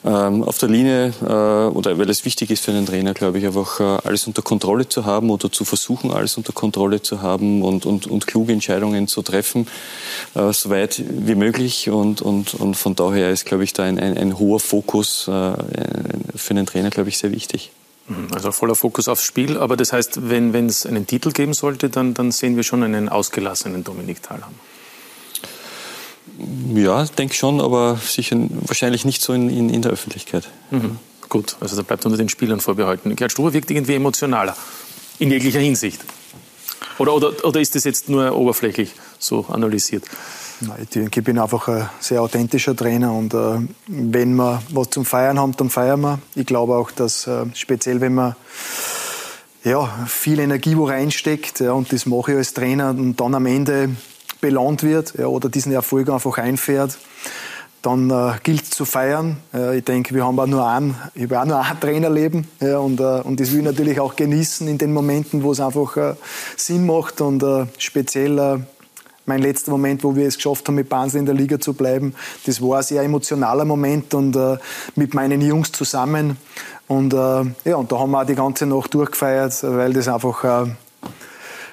ähm, 0.04 0.42
auf 0.42 0.56
der 0.58 0.70
Linie 0.70 1.12
äh, 1.20 1.76
oder 1.76 1.98
weil 1.98 2.08
es 2.08 2.24
wichtig 2.24 2.50
ist 2.50 2.64
für 2.64 2.70
einen 2.70 2.86
Trainer, 2.86 3.12
glaube 3.12 3.38
ich, 3.38 3.46
einfach 3.46 3.80
äh, 3.80 4.08
alles 4.08 4.26
unter 4.26 4.42
Kontrolle 4.42 4.88
zu 4.88 5.04
haben 5.04 5.30
oder 5.30 5.52
zu 5.52 5.64
versuchen, 5.64 6.10
alles 6.10 6.36
unter 6.36 6.52
Kontrolle 6.52 7.02
zu 7.02 7.20
haben 7.20 7.62
und, 7.62 7.84
und, 7.84 8.06
und 8.06 8.26
kluge 8.26 8.52
Entscheidungen 8.52 9.08
zu 9.08 9.22
treffen, 9.22 9.68
äh, 10.34 10.52
so 10.52 10.70
weit 10.70 11.02
wie 11.06 11.34
möglich. 11.34 11.90
Und, 11.90 12.22
und, 12.22 12.54
und 12.54 12.76
von 12.76 12.94
daher 12.96 13.30
ist, 13.30 13.44
glaube 13.44 13.64
ich, 13.64 13.74
da 13.74 13.82
ein, 13.82 13.98
ein, 13.98 14.16
ein 14.16 14.38
hoher 14.38 14.60
Fokus 14.60 15.24
für 15.24 16.50
einen 16.50 16.66
Trainer, 16.66 16.90
glaube 16.90 17.08
ich, 17.08 17.18
sehr 17.18 17.32
wichtig. 17.32 17.70
Mhm. 18.08 18.28
Also 18.32 18.52
voller 18.52 18.74
Fokus 18.74 19.08
aufs 19.08 19.24
Spiel. 19.24 19.58
Aber 19.58 19.76
das 19.76 19.92
heißt, 19.92 20.28
wenn 20.28 20.54
es 20.66 20.86
einen 20.86 21.06
Titel 21.06 21.32
geben 21.32 21.54
sollte, 21.54 21.90
dann, 21.90 22.14
dann 22.14 22.32
sehen 22.32 22.56
wir 22.56 22.62
schon 22.62 22.82
einen 22.82 23.08
ausgelassenen 23.08 23.84
Dominik 23.84 24.22
Thalham. 24.22 24.54
Ja, 26.74 27.04
denke 27.04 27.34
schon, 27.34 27.60
aber 27.60 27.96
sicher 27.96 28.36
wahrscheinlich 28.50 29.04
nicht 29.04 29.22
so 29.22 29.32
in, 29.32 29.48
in, 29.48 29.70
in 29.70 29.82
der 29.82 29.92
Öffentlichkeit. 29.92 30.48
Mhm. 30.70 30.98
Gut, 31.28 31.56
also 31.60 31.76
da 31.76 31.82
bleibt 31.82 32.04
unter 32.04 32.18
den 32.18 32.28
Spielern 32.28 32.60
vorbehalten. 32.60 33.16
Gerd 33.16 33.32
Struber 33.32 33.52
wirkt 33.52 33.70
irgendwie 33.70 33.94
emotionaler, 33.94 34.56
in 35.18 35.30
jeglicher 35.30 35.60
Hinsicht. 35.60 36.00
Oder, 36.98 37.14
oder, 37.14 37.44
oder 37.44 37.60
ist 37.60 37.74
das 37.74 37.84
jetzt 37.84 38.08
nur 38.08 38.34
oberflächlich 38.36 38.90
so 39.18 39.46
analysiert? 39.48 40.04
Ich 40.90 40.96
ich 40.96 41.24
bin 41.24 41.38
einfach 41.38 41.68
ein 41.68 41.90
sehr 42.00 42.22
authentischer 42.22 42.74
Trainer 42.74 43.12
und 43.12 43.34
äh, 43.34 43.58
wenn 43.88 44.34
wir 44.36 44.62
was 44.70 44.88
zum 44.88 45.04
Feiern 45.04 45.38
haben, 45.38 45.54
dann 45.56 45.68
feiern 45.68 46.00
wir. 46.00 46.18
Ich 46.34 46.46
glaube 46.46 46.76
auch, 46.76 46.90
dass 46.90 47.26
äh, 47.26 47.44
speziell, 47.52 48.00
wenn 48.00 48.14
man 48.14 48.36
ja, 49.64 49.86
viel 50.06 50.38
Energie 50.38 50.76
wo 50.76 50.84
reinsteckt 50.84 51.60
ja, 51.60 51.72
und 51.72 51.92
das 51.92 52.06
mache 52.06 52.32
ich 52.32 52.38
als 52.38 52.54
Trainer 52.54 52.90
und 52.90 53.20
dann 53.20 53.34
am 53.34 53.44
Ende 53.44 53.90
belohnt 54.40 54.82
wird 54.82 55.14
ja, 55.18 55.26
oder 55.26 55.50
diesen 55.50 55.72
Erfolg 55.72 56.08
einfach 56.08 56.38
einfährt, 56.38 56.96
dann 57.82 58.10
äh, 58.10 58.32
gilt 58.42 58.62
es 58.62 58.70
zu 58.70 58.84
feiern. 58.84 59.36
Ich 59.74 59.84
denke, 59.84 60.14
wir 60.14 60.24
haben 60.24 60.38
auch 60.38 60.46
nur 60.46 60.66
ein, 60.66 60.94
ich 61.14 61.24
habe 61.24 61.40
auch 61.40 61.44
nur 61.44 61.60
ein 61.60 61.80
Trainerleben 61.80 62.48
ja, 62.60 62.78
und, 62.78 62.98
äh, 63.00 63.20
und 63.20 63.40
das 63.40 63.52
will 63.52 63.58
ich 63.58 63.64
natürlich 63.64 64.00
auch 64.00 64.16
genießen 64.16 64.66
in 64.68 64.78
den 64.78 64.94
Momenten, 64.94 65.42
wo 65.42 65.52
es 65.52 65.60
einfach 65.60 65.96
äh, 65.98 66.14
Sinn 66.56 66.86
macht 66.86 67.20
und 67.20 67.42
äh, 67.42 67.66
speziell 67.76 68.64
mein 69.26 69.42
letzter 69.42 69.70
Moment, 69.70 70.04
wo 70.04 70.16
wir 70.16 70.26
es 70.26 70.36
geschafft 70.36 70.66
haben, 70.68 70.76
mit 70.76 70.88
Basel 70.88 71.18
in 71.18 71.26
der 71.26 71.34
Liga 71.34 71.58
zu 71.58 71.74
bleiben. 71.74 72.14
Das 72.46 72.62
war 72.62 72.78
ein 72.78 72.82
sehr 72.82 73.02
emotionaler 73.02 73.64
Moment 73.64 74.14
und 74.14 74.36
äh, 74.36 74.56
mit 74.94 75.14
meinen 75.14 75.40
Jungs 75.40 75.72
zusammen. 75.72 76.38
Und, 76.88 77.12
äh, 77.12 77.44
ja, 77.64 77.76
und 77.76 77.90
da 77.90 77.98
haben 77.98 78.12
wir 78.12 78.22
auch 78.22 78.26
die 78.26 78.34
ganze 78.34 78.66
Nacht 78.66 78.94
durchgefeiert, 78.94 79.62
weil 79.62 79.92
das 79.92 80.08
einfach 80.08 80.44
äh, 80.44 80.70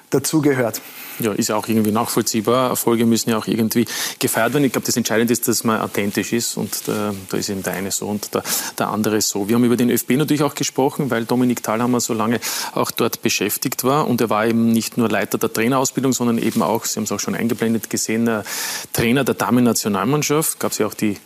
dazugehört. 0.10 0.82
Ja, 1.20 1.32
ist 1.32 1.52
auch 1.52 1.68
irgendwie 1.68 1.92
nachvollziehbar. 1.92 2.70
Erfolge 2.70 3.06
müssen 3.06 3.30
ja 3.30 3.38
auch 3.38 3.48
irgendwie 3.48 3.86
gefeiert 4.20 4.54
werden. 4.54 4.64
Ich 4.64 4.72
glaube, 4.72 4.86
das 4.86 4.98
Entscheidende 4.98 5.32
ist, 5.32 5.48
dass 5.48 5.64
man 5.64 5.80
authentisch 5.82 6.34
ist 6.34 6.58
und 6.58 6.88
da, 6.88 7.14
da 7.30 7.38
ist 7.38 7.50
eben 7.50 7.62
der 7.62 7.74
eine 7.74 7.92
so 7.92 8.08
und 8.08 8.34
der, 8.34 8.44
der 8.80 8.90
andere 8.90 9.22
so. 9.22 9.48
Wir 9.48 9.56
haben 9.56 9.64
über 9.64 9.78
den 9.78 9.90
ÖFB 9.90 10.12
natürlich 10.12 10.44
auch 10.44 10.56
gesprochen, 10.56 11.12
weil 11.12 11.26
Dominik 11.26 11.62
Thalhammer 11.62 12.00
so 12.00 12.14
lange 12.14 12.40
auch 12.74 12.92
dort 12.92 13.22
beschäftigt 13.22 13.84
war 13.84 14.08
und 14.08 14.22
er 14.22 14.30
war 14.30 14.48
eben 14.48 14.72
nicht 14.72 14.98
nur 14.98 15.10
Leiter 15.10 15.38
der 15.38 15.54
Trainerausbildung, 15.54 16.14
sondern 16.14 16.38
eben 16.38 16.62
auch, 16.62 16.86
Sie 16.86 16.98
haben 16.98 17.04
es 17.04 17.12
auch 17.12 17.20
schon 17.20 17.36
eingeblendet 17.36 17.90
gesehen, 17.90 18.28
äh, 18.28 18.44
Trainer 18.92 19.24
der 19.24 19.36
Damen-Nationalmannschaft. 19.36 20.60
Gab 20.60 20.72
es 20.72 20.80
ja 20.80 20.88
auch 20.88 20.94
die 20.94 21.18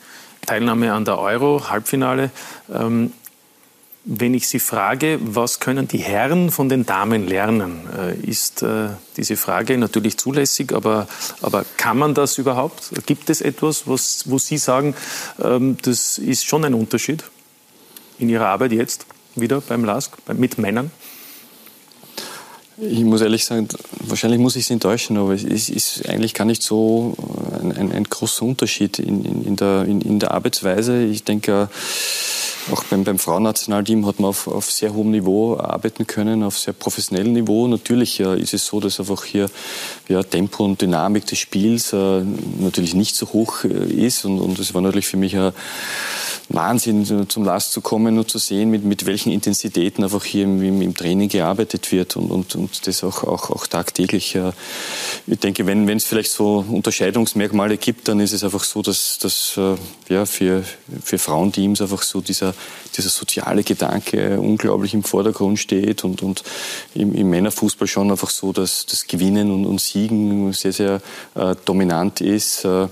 Teilnahme 0.46 0.94
an 0.94 1.06
der 1.06 1.20
Euro, 1.20 1.70
Halbfinale. 1.70 2.32
Ähm, 2.74 3.14
wenn 4.10 4.34
ich 4.34 4.48
Sie 4.48 4.60
frage, 4.60 5.20
was 5.22 5.60
können 5.60 5.90
die 5.90 5.98
Herren 5.98 6.50
von 6.50 6.70
den 6.70 6.86
Damen 6.86 7.28
lernen, 7.28 7.82
äh, 7.98 8.16
ist 8.16 8.64
äh, 8.64 8.88
diese 9.18 9.36
Frage 9.36 9.78
natürlich 9.78 10.18
zulässig, 10.18 10.72
aber, 10.74 11.10
aber 11.42 11.66
kann 11.76 11.98
man 11.98 12.14
das 12.14 12.38
überhaupt? 12.38 13.06
Gibt 13.06 13.30
es 13.30 13.42
etwas, 13.42 13.86
was, 13.86 14.24
wo 14.30 14.40
Sie 14.40 14.58
sagen, 14.58 14.96
ähm, 15.44 15.76
das 15.82 16.18
ist 16.20 16.46
schon 16.46 16.64
ein 16.64 16.74
Unterschied 16.74 17.26
in 18.18 18.30
Ihrer 18.30 18.48
Arbeit 18.48 18.72
jetzt 18.72 19.06
wieder 19.36 19.60
beim 19.60 19.84
LASK 19.84 20.14
mit 20.34 20.58
Männern? 20.58 20.90
Ich 22.80 23.00
muss 23.00 23.22
ehrlich 23.22 23.44
sagen, 23.44 23.68
wahrscheinlich 24.02 24.40
muss 24.40 24.56
ich 24.56 24.68
Sie 24.68 24.74
enttäuschen, 24.74 25.18
aber 25.18 25.34
es 25.34 25.44
ist 25.44 26.08
eigentlich 26.08 26.36
gar 26.36 26.46
nicht 26.46 26.62
so 26.62 27.16
ein, 27.60 27.72
ein, 27.72 27.92
ein 27.92 28.04
großer 28.04 28.46
Unterschied 28.46 29.00
in, 29.00 29.26
in, 29.26 29.44
in, 29.44 29.56
der, 29.56 29.86
in, 29.86 30.20
der 30.20 30.30
Arbeitsweise. 30.32 31.04
Ich 31.04 31.24
denke, 31.24 31.70
auch 32.72 32.84
beim, 32.84 33.04
beim 33.04 33.18
Frauennationalteam 33.18 34.06
hat 34.06 34.20
man 34.20 34.30
auf, 34.30 34.48
auf 34.48 34.70
sehr 34.70 34.94
hohem 34.94 35.12
Niveau 35.12 35.58
arbeiten 35.58 36.06
können, 36.06 36.44
auf 36.44 36.60
sehr 36.60 36.74
professionellem 36.74 37.34
Niveau. 37.34 37.68
Natürlich 37.68 38.18
ja, 38.20 38.34
ist 38.34 38.54
es 38.54 38.66
so, 38.66 38.80
dass 38.80 39.00
einfach 39.00 39.24
hier 39.24 39.50
ja, 40.08 40.22
Tempo 40.22 40.66
und 40.66 40.82
Dynamik 40.82 41.26
des 41.26 41.40
Spiels 41.40 41.94
äh, 41.94 42.22
natürlich 42.60 42.94
nicht 42.94 43.16
so 43.16 43.28
hoch 43.34 43.64
äh, 43.64 43.68
ist. 43.70 44.26
Und, 44.26 44.40
und 44.40 44.60
das 44.60 44.74
war 44.74 44.82
natürlich 44.82 45.08
für 45.08 45.18
mich 45.18 45.36
ein 45.36 45.54
Wahnsinn, 46.50 47.28
zum 47.30 47.44
Last 47.44 47.72
zu 47.72 47.82
kommen 47.82 48.18
und 48.18 48.30
zu 48.30 48.38
sehen, 48.38 48.70
mit, 48.70 48.84
mit 48.84 49.06
welchen 49.06 49.32
Intensitäten 49.32 50.04
einfach 50.04 50.24
hier 50.24 50.44
im, 50.44 50.82
im 50.82 50.94
Training 50.94 51.30
gearbeitet 51.30 51.92
wird 51.92 52.16
und, 52.16 52.32
und, 52.32 52.56
und 52.68 52.88
das 52.88 53.04
auch, 53.04 53.24
auch, 53.24 53.50
auch 53.50 53.68
tagtäglich. 53.68 54.38
Ich 55.26 55.40
denke, 55.40 55.66
wenn 55.66 55.88
es 55.90 56.06
vielleicht 56.06 56.32
so 56.32 56.66
Unterscheidungsmerkmale 56.70 57.78
gibt, 57.78 58.08
dann 58.08 58.20
ist 58.20 58.34
es 58.34 58.44
einfach 58.44 58.64
so, 58.64 58.82
dass, 58.82 59.18
dass 59.20 59.58
äh, 59.58 59.76
ja, 60.14 60.26
für, 60.26 60.64
für 61.04 61.18
Frauenteams 61.18 61.82
einfach 61.82 62.02
so 62.02 62.22
dieser, 62.22 62.54
dieser 62.96 63.10
soziale 63.10 63.64
Gedanke 63.64 64.40
unglaublich 64.40 64.94
im 64.94 65.04
Vordergrund 65.04 65.60
steht 65.60 66.04
und, 66.04 66.22
und 66.22 66.44
im, 66.94 67.14
im 67.14 67.30
Männerfußball 67.30 67.88
schon 67.88 68.12
einfach 68.12 68.30
so, 68.30 68.52
dass 68.52 68.86
das 68.86 69.08
Gewinnen 69.08 69.52
und, 69.52 69.66
und 69.66 69.80
Siegen 69.82 70.52
sehr, 70.54 70.74
sehr 70.74 71.02
äh, 71.36 71.56
dominant 71.66 72.22
ist. 72.22 72.66
Äh, 72.66 72.88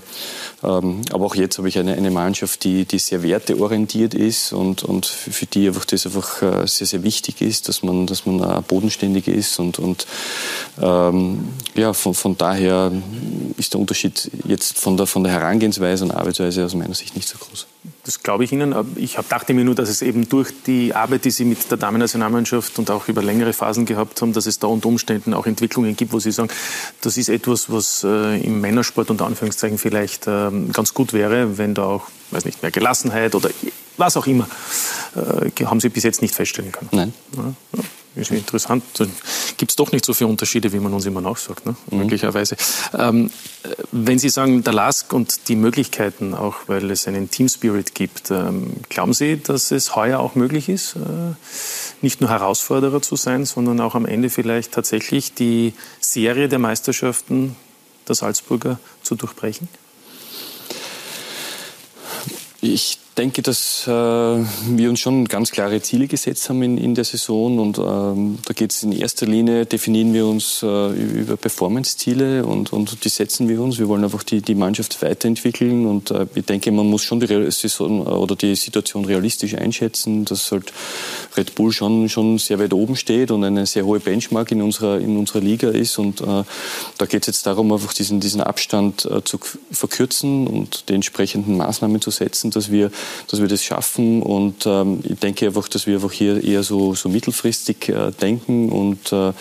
ähm, 0.62 1.02
aber 1.12 1.26
auch 1.26 1.34
jetzt 1.34 1.58
habe 1.58 1.68
ich 1.68 1.78
eine, 1.78 1.94
eine 1.94 2.10
Mannschaft, 2.10 2.64
die, 2.64 2.84
die 2.84 2.98
sehr 2.98 3.22
werteorientiert 3.22 4.14
ist 4.14 4.52
und, 4.52 4.84
und 4.84 5.06
für 5.06 5.46
die 5.46 5.68
einfach 5.68 5.84
das 5.84 6.06
einfach 6.06 6.42
äh, 6.42 6.66
sehr, 6.66 6.86
sehr 6.86 7.02
wichtig 7.02 7.40
ist, 7.40 7.68
dass 7.68 7.82
man, 7.82 8.06
dass 8.06 8.26
man 8.26 8.62
bodenständig 8.64 9.28
ist 9.28 9.58
und, 9.66 9.78
und 9.78 10.06
ähm, 10.80 11.48
ja, 11.74 11.92
von, 11.92 12.14
von 12.14 12.36
daher 12.36 12.92
ist 13.56 13.74
der 13.74 13.80
Unterschied 13.80 14.30
jetzt 14.46 14.78
von 14.78 14.96
der, 14.96 15.06
von 15.06 15.24
der 15.24 15.32
Herangehensweise 15.32 16.04
und 16.04 16.12
Arbeitsweise 16.12 16.64
aus 16.64 16.74
meiner 16.74 16.94
Sicht 16.94 17.16
nicht 17.16 17.28
so 17.28 17.38
groß. 17.38 17.66
Das 18.04 18.22
glaube 18.22 18.44
ich 18.44 18.52
Ihnen. 18.52 18.74
Ich 18.96 19.16
dachte 19.28 19.54
mir 19.54 19.64
nur, 19.64 19.74
dass 19.74 19.88
es 19.88 20.02
eben 20.02 20.28
durch 20.28 20.48
die 20.66 20.94
Arbeit, 20.94 21.24
die 21.24 21.30
Sie 21.30 21.44
mit 21.44 21.70
der 21.70 21.78
Damen-Nationalmannschaft 21.78 22.78
und 22.78 22.90
auch 22.90 23.08
über 23.08 23.22
längere 23.22 23.52
Phasen 23.52 23.84
gehabt 23.84 24.22
haben, 24.22 24.32
dass 24.32 24.46
es 24.46 24.58
da 24.58 24.66
unter 24.66 24.88
Umständen 24.88 25.34
auch 25.34 25.46
Entwicklungen 25.46 25.96
gibt, 25.96 26.12
wo 26.12 26.18
Sie 26.18 26.32
sagen, 26.32 26.48
das 27.00 27.16
ist 27.16 27.28
etwas, 27.28 27.70
was 27.70 28.04
äh, 28.04 28.40
im 28.40 28.60
Männersport 28.60 29.10
unter 29.10 29.26
Anführungszeichen 29.26 29.78
vielleicht 29.78 30.26
ähm, 30.26 30.72
ganz 30.72 30.94
gut 30.94 31.12
wäre, 31.12 31.58
wenn 31.58 31.74
da 31.74 31.84
auch, 31.84 32.02
weiß 32.30 32.44
nicht, 32.44 32.62
mehr 32.62 32.70
Gelassenheit 32.70 33.34
oder 33.34 33.50
was 33.96 34.16
auch 34.16 34.26
immer, 34.26 34.48
äh, 35.14 35.64
haben 35.64 35.80
Sie 35.80 35.88
bis 35.88 36.04
jetzt 36.04 36.22
nicht 36.22 36.34
feststellen 36.34 36.72
können. 36.72 36.90
Nein. 36.92 37.14
Ja, 37.36 37.54
ja 37.76 37.84
ist 38.16 38.30
interessant. 38.30 38.82
Gibt 39.56 39.72
es 39.72 39.76
doch 39.76 39.92
nicht 39.92 40.04
so 40.04 40.14
viele 40.14 40.28
Unterschiede, 40.28 40.72
wie 40.72 40.80
man 40.80 40.92
uns 40.92 41.06
immer 41.06 41.20
nachsagt, 41.20 41.66
ne? 41.66 41.76
Mhm. 41.90 41.98
möglicherweise. 41.98 42.56
Ähm, 42.96 43.30
wenn 43.92 44.18
Sie 44.18 44.28
sagen, 44.28 44.64
der 44.64 44.72
LASK 44.72 45.12
und 45.12 45.48
die 45.48 45.56
Möglichkeiten, 45.56 46.34
auch 46.34 46.56
weil 46.66 46.90
es 46.90 47.06
einen 47.06 47.30
Team 47.30 47.48
Spirit 47.48 47.94
gibt, 47.94 48.30
ähm, 48.30 48.72
glauben 48.88 49.12
Sie, 49.12 49.36
dass 49.38 49.70
es 49.70 49.94
heuer 49.94 50.18
auch 50.20 50.34
möglich 50.34 50.68
ist, 50.68 50.96
äh, 50.96 50.98
nicht 52.02 52.20
nur 52.20 52.30
Herausforderer 52.30 53.02
zu 53.02 53.16
sein, 53.16 53.44
sondern 53.44 53.80
auch 53.80 53.94
am 53.94 54.06
Ende 54.06 54.30
vielleicht 54.30 54.72
tatsächlich 54.72 55.34
die 55.34 55.74
Serie 56.00 56.48
der 56.48 56.58
Meisterschaften 56.58 57.56
der 58.08 58.14
Salzburger 58.14 58.78
zu 59.02 59.14
durchbrechen? 59.14 59.68
Ich 62.60 62.98
denke, 63.16 63.40
dass 63.40 63.86
äh, 63.86 63.90
wir 63.90 64.90
uns 64.90 65.00
schon 65.00 65.24
ganz 65.26 65.50
klare 65.50 65.80
Ziele 65.80 66.06
gesetzt 66.06 66.48
haben 66.48 66.62
in, 66.62 66.76
in 66.76 66.94
der 66.94 67.04
Saison 67.04 67.58
und 67.58 67.78
ähm, 67.78 68.38
da 68.44 68.52
geht 68.52 68.72
es 68.72 68.82
in 68.82 68.92
erster 68.92 69.26
Linie, 69.26 69.64
definieren 69.64 70.12
wir 70.12 70.26
uns 70.26 70.62
äh, 70.62 70.90
über 70.92 71.36
Performance-Ziele 71.36 72.44
und, 72.44 72.72
und 72.72 73.04
die 73.04 73.08
setzen 73.08 73.48
wir 73.48 73.60
uns. 73.62 73.78
Wir 73.78 73.88
wollen 73.88 74.04
einfach 74.04 74.22
die, 74.22 74.42
die 74.42 74.54
Mannschaft 74.54 75.00
weiterentwickeln 75.02 75.86
und 75.86 76.10
äh, 76.10 76.26
ich 76.34 76.44
denke, 76.44 76.70
man 76.72 76.86
muss 76.86 77.02
schon 77.02 77.20
die 77.20 77.50
Saison 77.50 78.06
oder 78.06 78.36
die 78.36 78.54
Situation 78.54 79.04
realistisch 79.06 79.54
einschätzen, 79.54 80.24
dass 80.26 80.52
halt 80.52 80.72
Red 81.36 81.54
Bull 81.54 81.72
schon, 81.72 82.08
schon 82.08 82.38
sehr 82.38 82.58
weit 82.58 82.74
oben 82.74 82.96
steht 82.96 83.30
und 83.30 83.44
eine 83.44 83.66
sehr 83.66 83.86
hohe 83.86 84.00
Benchmark 84.00 84.52
in 84.52 84.60
unserer, 84.60 84.98
in 84.98 85.16
unserer 85.16 85.40
Liga 85.40 85.70
ist 85.70 85.98
und 85.98 86.20
äh, 86.20 86.44
da 86.98 87.06
geht 87.06 87.22
es 87.22 87.26
jetzt 87.28 87.46
darum, 87.46 87.72
einfach 87.72 87.94
diesen, 87.94 88.20
diesen 88.20 88.42
Abstand 88.42 89.06
äh, 89.06 89.24
zu 89.24 89.38
verkürzen 89.70 90.46
und 90.46 90.88
die 90.90 90.94
entsprechenden 90.94 91.56
Maßnahmen 91.56 92.00
zu 92.02 92.10
setzen, 92.10 92.50
dass 92.50 92.70
wir 92.70 92.90
dass 93.28 93.40
wir 93.40 93.48
das 93.48 93.62
schaffen. 93.62 94.22
Und 94.22 94.66
ähm, 94.66 95.00
ich 95.04 95.18
denke 95.18 95.46
einfach, 95.46 95.68
dass 95.68 95.86
wir 95.86 95.94
einfach 95.94 96.12
hier 96.12 96.42
eher 96.42 96.62
so, 96.62 96.94
so 96.94 97.08
mittelfristig 97.08 97.88
äh, 97.88 98.10
denken 98.12 98.70
und 98.70 99.12
äh, 99.12 99.32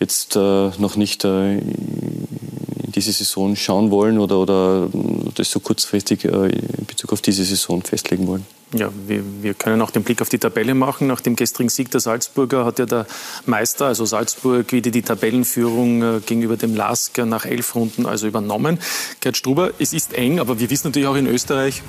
jetzt 0.00 0.36
äh, 0.36 0.70
noch 0.78 0.96
nicht 0.96 1.24
äh, 1.24 1.58
in 1.58 2.92
diese 2.94 3.12
Saison 3.12 3.56
schauen 3.56 3.90
wollen 3.90 4.18
oder, 4.18 4.38
oder 4.38 4.88
das 5.34 5.50
so 5.50 5.60
kurzfristig 5.60 6.24
äh, 6.24 6.48
in 6.48 6.86
Bezug 6.86 7.12
auf 7.12 7.20
diese 7.20 7.44
Saison 7.44 7.82
festlegen 7.82 8.26
wollen. 8.26 8.46
Ja, 8.74 8.90
wir, 9.06 9.22
wir, 9.42 9.54
können 9.54 9.80
auch 9.80 9.92
den 9.92 10.02
Blick 10.02 10.20
auf 10.20 10.28
die 10.28 10.38
Tabelle 10.38 10.74
machen. 10.74 11.06
Nach 11.06 11.20
dem 11.20 11.36
gestrigen 11.36 11.68
Sieg 11.68 11.90
der 11.92 12.00
Salzburger 12.00 12.64
hat 12.64 12.80
ja 12.80 12.86
der 12.86 13.06
Meister, 13.46 13.86
also 13.86 14.04
Salzburg, 14.04 14.72
wieder 14.72 14.90
die 14.90 15.02
Tabellenführung 15.02 16.02
äh, 16.02 16.20
gegenüber 16.20 16.56
dem 16.56 16.74
LASK 16.74 17.18
nach 17.18 17.46
elf 17.46 17.76
Runden 17.76 18.06
also 18.06 18.26
übernommen. 18.26 18.80
Gerd 19.20 19.36
Struber, 19.36 19.70
es 19.78 19.92
ist 19.92 20.14
eng, 20.14 20.40
aber 20.40 20.58
wir 20.58 20.68
wissen 20.68 20.88
natürlich 20.88 21.06
auch 21.06 21.14
in 21.14 21.28
Österreich, 21.28 21.82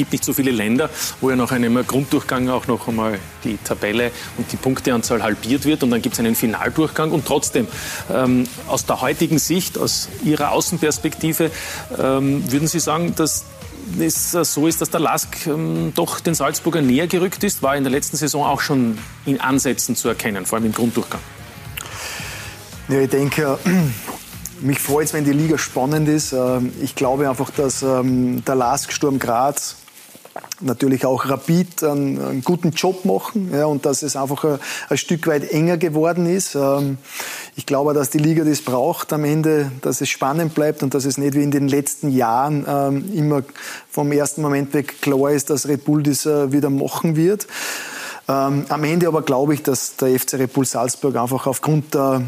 gibt 0.00 0.12
nicht 0.12 0.24
so 0.24 0.32
viele 0.32 0.50
Länder, 0.50 0.88
wo 1.20 1.28
ja 1.28 1.36
nach 1.36 1.52
einem 1.52 1.86
Grunddurchgang 1.86 2.48
auch 2.48 2.66
noch 2.66 2.88
einmal 2.88 3.18
die 3.44 3.58
Tabelle 3.58 4.12
und 4.38 4.50
die 4.50 4.56
Punkteanzahl 4.56 5.22
halbiert 5.22 5.66
wird 5.66 5.82
und 5.82 5.90
dann 5.90 6.00
gibt 6.00 6.14
es 6.14 6.20
einen 6.20 6.34
Finaldurchgang 6.34 7.10
und 7.10 7.26
trotzdem 7.26 7.68
ähm, 8.10 8.44
aus 8.66 8.86
der 8.86 9.02
heutigen 9.02 9.38
Sicht, 9.38 9.76
aus 9.76 10.08
Ihrer 10.24 10.52
Außenperspektive, 10.52 11.50
ähm, 11.98 12.50
würden 12.50 12.66
Sie 12.66 12.80
sagen, 12.80 13.14
dass 13.14 13.44
es 13.98 14.30
so 14.30 14.66
ist, 14.66 14.80
dass 14.80 14.88
der 14.88 15.00
Lask 15.00 15.46
ähm, 15.46 15.92
doch 15.94 16.20
den 16.20 16.32
Salzburger 16.32 16.80
näher 16.80 17.08
gerückt 17.08 17.44
ist, 17.44 17.62
war 17.62 17.76
in 17.76 17.84
der 17.84 17.90
letzten 17.90 18.16
Saison 18.16 18.46
auch 18.46 18.62
schon 18.62 18.96
in 19.26 19.38
Ansätzen 19.38 19.96
zu 19.96 20.08
erkennen, 20.08 20.46
vor 20.46 20.56
allem 20.56 20.66
im 20.66 20.72
Grunddurchgang. 20.72 21.20
Ja, 22.88 23.00
ich 23.00 23.10
denke, 23.10 23.58
mich 24.62 24.78
freut 24.78 25.08
es, 25.08 25.12
wenn 25.12 25.24
die 25.24 25.32
Liga 25.32 25.58
spannend 25.58 26.08
ist. 26.08 26.32
Ähm, 26.32 26.72
ich 26.80 26.94
glaube 26.94 27.28
einfach, 27.28 27.50
dass 27.50 27.82
ähm, 27.82 28.42
der 28.46 28.54
Lask 28.54 28.92
Sturm 28.92 29.18
Graz 29.18 29.76
natürlich 30.60 31.06
auch 31.06 31.28
Rapid 31.28 31.82
einen, 31.84 32.20
einen, 32.22 32.44
guten 32.44 32.70
Job 32.70 33.04
machen 33.04 33.50
ja, 33.52 33.66
und 33.66 33.86
dass 33.86 34.02
es 34.02 34.16
einfach 34.16 34.44
ein, 34.44 34.58
ein, 34.88 34.98
Stück 34.98 35.26
weit 35.26 35.50
enger 35.50 35.76
geworden 35.76 36.26
ist. 36.26 36.54
Ähm, 36.54 36.98
ich 37.56 37.66
glaube, 37.66 37.94
dass 37.94 38.10
die 38.10 38.18
Liga 38.18 38.44
das 38.44 38.62
braucht 38.62 39.12
am 39.12 39.24
Ende, 39.24 39.70
dass 39.82 40.00
es 40.00 40.08
spannend 40.08 40.54
bleibt 40.54 40.82
und 40.82 40.94
dass 40.94 41.04
es 41.04 41.18
nicht 41.18 41.34
wie 41.34 41.42
in 41.42 41.50
den 41.50 41.68
letzten 41.68 42.10
Jahren 42.10 42.64
ähm, 42.68 43.12
immer 43.14 43.42
vom 43.90 44.12
ersten 44.12 44.42
Moment 44.42 44.72
weg 44.74 45.00
klar 45.00 45.30
ist, 45.30 45.50
dass 45.50 45.66
Red 45.66 45.84
Bull 45.84 46.02
das 46.02 46.26
äh, 46.26 46.52
wieder 46.52 46.70
machen 46.70 47.16
wird. 47.16 47.46
Ähm, 48.28 48.66
am 48.68 48.84
Ende 48.84 49.08
aber 49.08 49.22
glaube 49.22 49.54
ich, 49.54 49.62
dass 49.62 49.96
der 49.96 50.18
FC 50.18 50.34
Red 50.34 50.52
Bull 50.52 50.64
Salzburg 50.64 51.16
einfach 51.16 51.46
aufgrund 51.46 51.94
der 51.94 52.22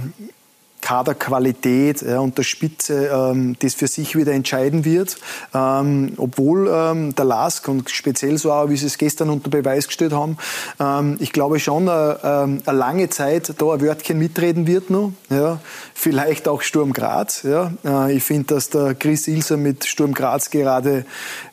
Kaderqualität 0.82 2.02
ja, 2.02 2.18
und 2.18 2.36
der 2.36 2.42
Spitze 2.42 3.06
ähm, 3.06 3.56
das 3.60 3.74
für 3.74 3.86
sich 3.86 4.16
wieder 4.16 4.32
entscheiden 4.32 4.84
wird. 4.84 5.16
Ähm, 5.54 6.12
obwohl 6.18 6.68
ähm, 6.70 7.14
der 7.14 7.24
LASK 7.24 7.68
und 7.68 7.88
speziell 7.88 8.36
so 8.36 8.52
auch, 8.52 8.68
wie 8.68 8.76
Sie 8.76 8.86
es 8.86 8.98
gestern 8.98 9.30
unter 9.30 9.48
Beweis 9.48 9.86
gestellt 9.86 10.12
haben, 10.12 10.36
ähm, 10.78 11.16
ich 11.20 11.32
glaube 11.32 11.60
schon 11.60 11.88
äh, 11.88 11.90
ähm, 12.22 12.62
eine 12.66 12.78
lange 12.78 13.08
Zeit 13.08 13.54
da 13.56 13.72
ein 13.72 13.80
Wörtchen 13.80 14.18
mitreden 14.18 14.66
wird 14.66 14.90
noch. 14.90 15.12
Ja. 15.30 15.60
Vielleicht 15.94 16.48
auch 16.48 16.62
Sturm 16.62 16.92
Graz. 16.92 17.44
Ja. 17.44 17.72
Äh, 17.84 18.16
ich 18.16 18.24
finde, 18.24 18.54
dass 18.54 18.68
der 18.68 18.94
Chris 18.94 19.28
Ilser 19.28 19.56
mit 19.56 19.84
Sturm 19.84 20.12
Graz 20.12 20.50
gerade 20.50 21.06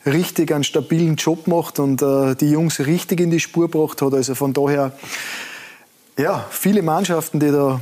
richtig 0.04 0.52
einen 0.52 0.64
stabilen 0.64 1.14
Job 1.16 1.46
macht 1.46 1.78
und 1.78 2.02
äh, 2.02 2.34
die 2.34 2.50
Jungs 2.50 2.80
richtig 2.80 3.20
in 3.20 3.30
die 3.30 3.40
Spur 3.40 3.70
gebracht 3.70 4.02
hat. 4.02 4.12
Also 4.12 4.34
von 4.34 4.52
daher, 4.52 4.92
ja, 6.18 6.46
viele 6.50 6.82
Mannschaften, 6.82 7.38
die 7.38 7.52
da 7.52 7.80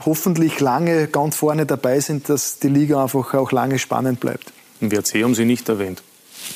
hoffentlich 0.00 0.60
lange 0.60 1.06
ganz 1.08 1.36
vorne 1.36 1.66
dabei 1.66 2.00
sind, 2.00 2.28
dass 2.28 2.58
die 2.58 2.68
Liga 2.68 3.02
einfach 3.02 3.34
auch 3.34 3.52
lange 3.52 3.78
spannend 3.78 4.20
bleibt. 4.20 4.52
Den 4.80 4.90
WRC 4.90 5.22
haben 5.22 5.34
Sie 5.34 5.44
nicht 5.44 5.68
erwähnt. 5.68 6.02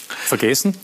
Vergessen? 0.09 0.75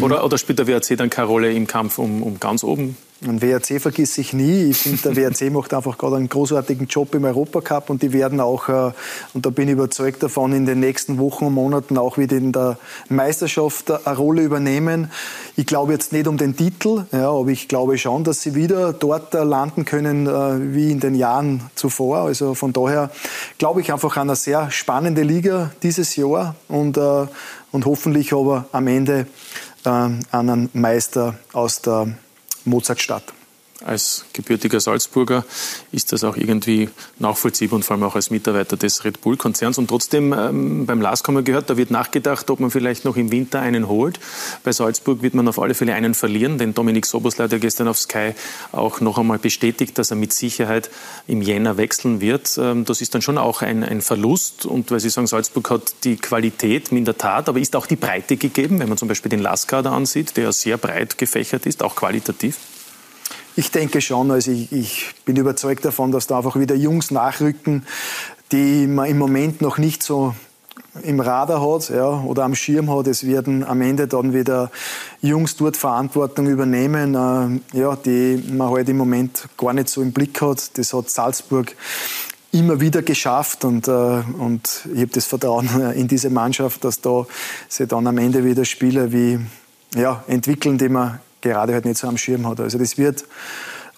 Oder, 0.00 0.24
oder 0.24 0.38
spielt 0.38 0.58
der 0.58 0.66
WRC 0.66 0.96
dann 0.96 1.10
keine 1.10 1.28
Rolle 1.28 1.52
im 1.52 1.66
Kampf 1.66 1.98
um, 1.98 2.22
um 2.22 2.40
ganz 2.40 2.64
oben? 2.64 2.96
Ein 3.22 3.40
WRC 3.40 3.80
vergiss 3.80 4.18
ich 4.18 4.32
nie. 4.32 4.64
Ich 4.70 4.78
finde, 4.78 5.14
der 5.14 5.16
WRC 5.16 5.50
macht 5.52 5.72
einfach 5.72 5.96
gerade 5.96 6.16
einen 6.16 6.28
großartigen 6.28 6.88
Job 6.88 7.14
im 7.14 7.24
Europacup 7.24 7.88
und 7.88 8.02
die 8.02 8.12
werden 8.12 8.40
auch, 8.40 8.68
äh, 8.68 8.92
und 9.32 9.46
da 9.46 9.50
bin 9.50 9.68
ich 9.68 9.74
überzeugt 9.74 10.22
davon, 10.22 10.52
in 10.52 10.66
den 10.66 10.80
nächsten 10.80 11.16
Wochen 11.18 11.46
und 11.46 11.54
Monaten 11.54 11.96
auch 11.96 12.18
wieder 12.18 12.36
in 12.36 12.52
der 12.52 12.76
Meisterschaft 13.08 13.90
eine 13.90 14.16
Rolle 14.16 14.42
übernehmen. 14.42 15.10
Ich 15.56 15.66
glaube 15.66 15.92
jetzt 15.92 16.12
nicht 16.12 16.26
um 16.26 16.36
den 16.36 16.56
Titel, 16.56 17.06
ja, 17.12 17.30
aber 17.30 17.48
ich 17.48 17.68
glaube 17.68 17.96
schon, 17.98 18.24
dass 18.24 18.42
sie 18.42 18.56
wieder 18.56 18.92
dort 18.92 19.34
äh, 19.34 19.44
landen 19.44 19.84
können 19.84 20.26
äh, 20.26 20.74
wie 20.74 20.90
in 20.90 20.98
den 20.98 21.14
Jahren 21.14 21.70
zuvor. 21.76 22.18
Also 22.18 22.54
von 22.54 22.72
daher 22.72 23.10
glaube 23.58 23.80
ich 23.80 23.92
einfach 23.92 24.16
an 24.16 24.28
eine 24.28 24.36
sehr 24.36 24.70
spannende 24.72 25.22
Liga 25.22 25.70
dieses 25.82 26.16
Jahr 26.16 26.56
und, 26.68 26.98
und 26.98 27.86
hoffentlich 27.86 28.32
aber 28.32 28.66
am 28.72 28.86
Ende 28.86 29.26
einen 29.84 30.70
Meister 30.72 31.34
aus 31.52 31.82
der 31.82 32.08
Mozartstadt. 32.64 33.32
Als 33.84 34.24
gebürtiger 34.32 34.80
Salzburger 34.80 35.44
ist 35.92 36.12
das 36.12 36.24
auch 36.24 36.38
irgendwie 36.38 36.88
nachvollziehbar 37.18 37.76
und 37.76 37.82
vor 37.82 37.96
allem 37.96 38.04
auch 38.04 38.14
als 38.14 38.30
Mitarbeiter 38.30 38.78
des 38.78 39.04
Red 39.04 39.20
Bull-Konzerns. 39.20 39.76
Und 39.76 39.88
trotzdem, 39.88 40.32
ähm, 40.32 40.86
beim 40.86 41.02
LASK 41.02 41.28
haben 41.28 41.34
wir 41.34 41.42
gehört, 41.42 41.68
da 41.68 41.76
wird 41.76 41.90
nachgedacht, 41.90 42.48
ob 42.48 42.60
man 42.60 42.70
vielleicht 42.70 43.04
noch 43.04 43.16
im 43.16 43.30
Winter 43.30 43.60
einen 43.60 43.86
holt. 43.86 44.18
Bei 44.62 44.72
Salzburg 44.72 45.20
wird 45.20 45.34
man 45.34 45.46
auf 45.48 45.58
alle 45.58 45.74
Fälle 45.74 45.92
einen 45.92 46.14
verlieren, 46.14 46.56
denn 46.56 46.72
Dominik 46.72 47.04
Sobos 47.04 47.38
hat 47.38 47.52
ja 47.52 47.58
gestern 47.58 47.86
auf 47.86 47.98
Sky 47.98 48.32
auch 48.72 49.02
noch 49.02 49.18
einmal 49.18 49.38
bestätigt, 49.38 49.98
dass 49.98 50.10
er 50.10 50.16
mit 50.16 50.32
Sicherheit 50.32 50.88
im 51.26 51.42
Jänner 51.42 51.76
wechseln 51.76 52.22
wird. 52.22 52.56
Ähm, 52.56 52.86
das 52.86 53.02
ist 53.02 53.14
dann 53.14 53.20
schon 53.20 53.36
auch 53.36 53.60
ein, 53.60 53.84
ein 53.84 54.00
Verlust. 54.00 54.64
Und 54.64 54.90
weil 54.92 55.00
Sie 55.00 55.10
sagen, 55.10 55.26
Salzburg 55.26 55.68
hat 55.68 55.94
die 56.04 56.16
Qualität 56.16 56.90
in 56.90 57.04
der 57.04 57.18
Tat, 57.18 57.50
aber 57.50 57.58
ist 57.58 57.76
auch 57.76 57.86
die 57.86 57.96
Breite 57.96 58.38
gegeben, 58.38 58.78
wenn 58.78 58.88
man 58.88 58.96
zum 58.96 59.08
Beispiel 59.08 59.28
den 59.28 59.40
LASK-Kader 59.40 59.92
ansieht, 59.92 60.38
der 60.38 60.52
sehr 60.52 60.78
breit 60.78 61.18
gefächert 61.18 61.66
ist, 61.66 61.82
auch 61.82 61.96
qualitativ? 61.96 62.56
Ich 63.56 63.70
denke 63.70 64.00
schon. 64.00 64.30
Also 64.30 64.50
ich, 64.50 64.72
ich 64.72 65.14
bin 65.24 65.36
überzeugt 65.36 65.84
davon, 65.84 66.10
dass 66.10 66.26
da 66.26 66.38
einfach 66.38 66.56
wieder 66.58 66.74
Jungs 66.74 67.10
nachrücken, 67.10 67.86
die 68.52 68.86
man 68.86 69.06
im 69.06 69.18
Moment 69.18 69.60
noch 69.60 69.78
nicht 69.78 70.02
so 70.02 70.34
im 71.02 71.20
Radar 71.20 71.60
hat 71.60 71.88
ja, 71.90 72.20
oder 72.22 72.44
am 72.44 72.54
Schirm 72.54 72.90
hat. 72.90 73.06
Es 73.06 73.26
werden 73.26 73.64
am 73.64 73.80
Ende 73.80 74.06
dann 74.06 74.32
wieder 74.32 74.70
Jungs 75.22 75.56
dort 75.56 75.76
Verantwortung 75.76 76.48
übernehmen, 76.48 77.14
äh, 77.14 77.78
ja, 77.78 77.96
die 77.96 78.42
man 78.50 78.70
halt 78.70 78.88
im 78.88 78.96
Moment 78.96 79.48
gar 79.56 79.72
nicht 79.72 79.88
so 79.88 80.02
im 80.02 80.12
Blick 80.12 80.40
hat. 80.40 80.76
Das 80.78 80.92
hat 80.92 81.10
Salzburg 81.10 81.74
immer 82.52 82.80
wieder 82.80 83.02
geschafft 83.02 83.64
und, 83.64 83.88
äh, 83.88 83.90
und 83.90 84.88
ich 84.94 85.00
habe 85.00 85.10
das 85.12 85.26
Vertrauen 85.26 85.92
in 85.94 86.08
diese 86.08 86.30
Mannschaft, 86.30 86.84
dass 86.84 87.00
da 87.00 87.26
sie 87.68 87.86
dann 87.86 88.06
am 88.06 88.18
Ende 88.18 88.44
wieder 88.44 88.64
Spieler 88.64 89.12
wie 89.12 89.38
ja, 89.94 90.24
entwickeln, 90.26 90.78
die 90.78 90.88
man 90.88 91.20
gerade 91.44 91.74
halt 91.74 91.84
nicht 91.84 91.98
so 91.98 92.08
am 92.08 92.16
Schirm 92.16 92.48
hat. 92.48 92.60
Also 92.60 92.78
das 92.78 92.98
wird 92.98 93.24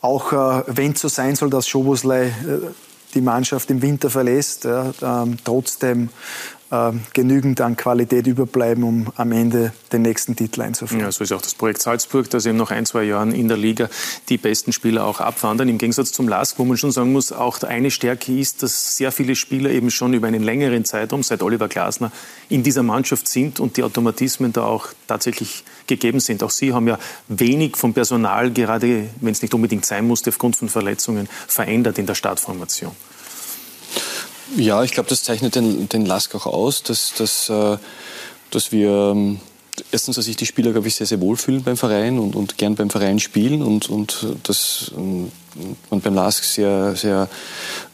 auch, 0.00 0.32
äh, 0.32 0.62
wenn 0.66 0.92
es 0.92 1.00
so 1.00 1.08
sein 1.08 1.34
soll, 1.36 1.50
dass 1.50 1.68
Schoboslei 1.68 2.26
äh, 2.26 2.32
die 3.14 3.20
Mannschaft 3.20 3.70
im 3.70 3.80
Winter 3.80 4.10
verlässt, 4.10 4.64
ja, 4.64 4.92
ähm, 5.00 5.38
trotzdem 5.42 6.10
genügend 7.12 7.60
an 7.60 7.76
Qualität 7.76 8.26
überbleiben, 8.26 8.82
um 8.82 9.12
am 9.16 9.30
Ende 9.30 9.72
den 9.92 10.02
nächsten 10.02 10.34
Titel 10.34 10.62
einzuführen. 10.62 11.02
Ja, 11.02 11.12
so 11.12 11.22
ist 11.22 11.32
auch 11.32 11.40
das 11.40 11.54
Projekt 11.54 11.80
Salzburg, 11.80 12.28
dass 12.30 12.44
eben 12.44 12.58
nach 12.58 12.72
ein, 12.72 12.84
zwei 12.86 13.04
Jahren 13.04 13.32
in 13.32 13.46
der 13.46 13.56
Liga 13.56 13.88
die 14.28 14.36
besten 14.36 14.72
Spieler 14.72 15.04
auch 15.04 15.20
abwandern. 15.20 15.68
Im 15.68 15.78
Gegensatz 15.78 16.10
zum 16.10 16.28
LASK, 16.28 16.58
wo 16.58 16.64
man 16.64 16.76
schon 16.76 16.90
sagen 16.90 17.12
muss, 17.12 17.30
auch 17.30 17.62
eine 17.62 17.92
Stärke 17.92 18.36
ist, 18.36 18.64
dass 18.64 18.96
sehr 18.96 19.12
viele 19.12 19.36
Spieler 19.36 19.70
eben 19.70 19.90
schon 19.92 20.12
über 20.12 20.26
einen 20.26 20.42
längeren 20.42 20.84
Zeitraum, 20.84 21.22
seit 21.22 21.40
Oliver 21.42 21.68
Glasner, 21.68 22.10
in 22.48 22.64
dieser 22.64 22.82
Mannschaft 22.82 23.28
sind 23.28 23.60
und 23.60 23.76
die 23.76 23.84
Automatismen 23.84 24.52
da 24.52 24.64
auch 24.64 24.88
tatsächlich 25.06 25.62
gegeben 25.86 26.18
sind. 26.18 26.42
Auch 26.42 26.50
Sie 26.50 26.72
haben 26.72 26.88
ja 26.88 26.98
wenig 27.28 27.76
vom 27.76 27.94
Personal, 27.94 28.50
gerade 28.50 29.08
wenn 29.20 29.32
es 29.32 29.42
nicht 29.42 29.54
unbedingt 29.54 29.86
sein 29.86 30.06
musste, 30.06 30.30
aufgrund 30.30 30.56
von 30.56 30.68
Verletzungen, 30.68 31.28
verändert 31.46 31.98
in 31.98 32.06
der 32.06 32.14
Startformation. 32.14 32.92
Ja, 34.54 34.84
ich 34.84 34.92
glaube, 34.92 35.08
das 35.08 35.24
zeichnet 35.24 35.56
den, 35.56 35.88
den 35.88 36.06
Lask 36.06 36.34
auch 36.34 36.46
aus, 36.46 36.82
dass, 36.82 37.14
dass, 37.14 37.48
äh, 37.48 37.78
dass 38.50 38.70
wir 38.70 38.90
ähm, 39.12 39.40
erstens, 39.90 40.16
dass 40.16 40.26
sich 40.26 40.36
die 40.36 40.46
Spieler, 40.46 40.72
glaube 40.72 40.88
ich, 40.88 40.94
sehr, 40.94 41.06
sehr 41.06 41.20
wohlfühlen 41.20 41.62
beim 41.62 41.76
Verein 41.76 42.18
und, 42.18 42.36
und 42.36 42.58
gern 42.58 42.74
beim 42.74 42.90
Verein 42.90 43.18
spielen 43.18 43.62
und, 43.62 43.90
und 43.90 44.26
dass 44.44 44.92
man 45.90 46.00
beim 46.00 46.14
LASK 46.14 46.44
sehr, 46.44 46.96
sehr 46.96 47.28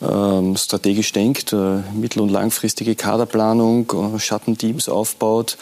ähm, 0.00 0.56
strategisch 0.56 1.12
denkt, 1.12 1.52
äh, 1.52 1.80
mittel- 1.94 2.20
und 2.20 2.30
langfristige 2.30 2.94
Kaderplanung, 2.94 3.90
äh, 4.14 4.18
Schattenteams 4.18 4.88
aufbaut 4.88 5.56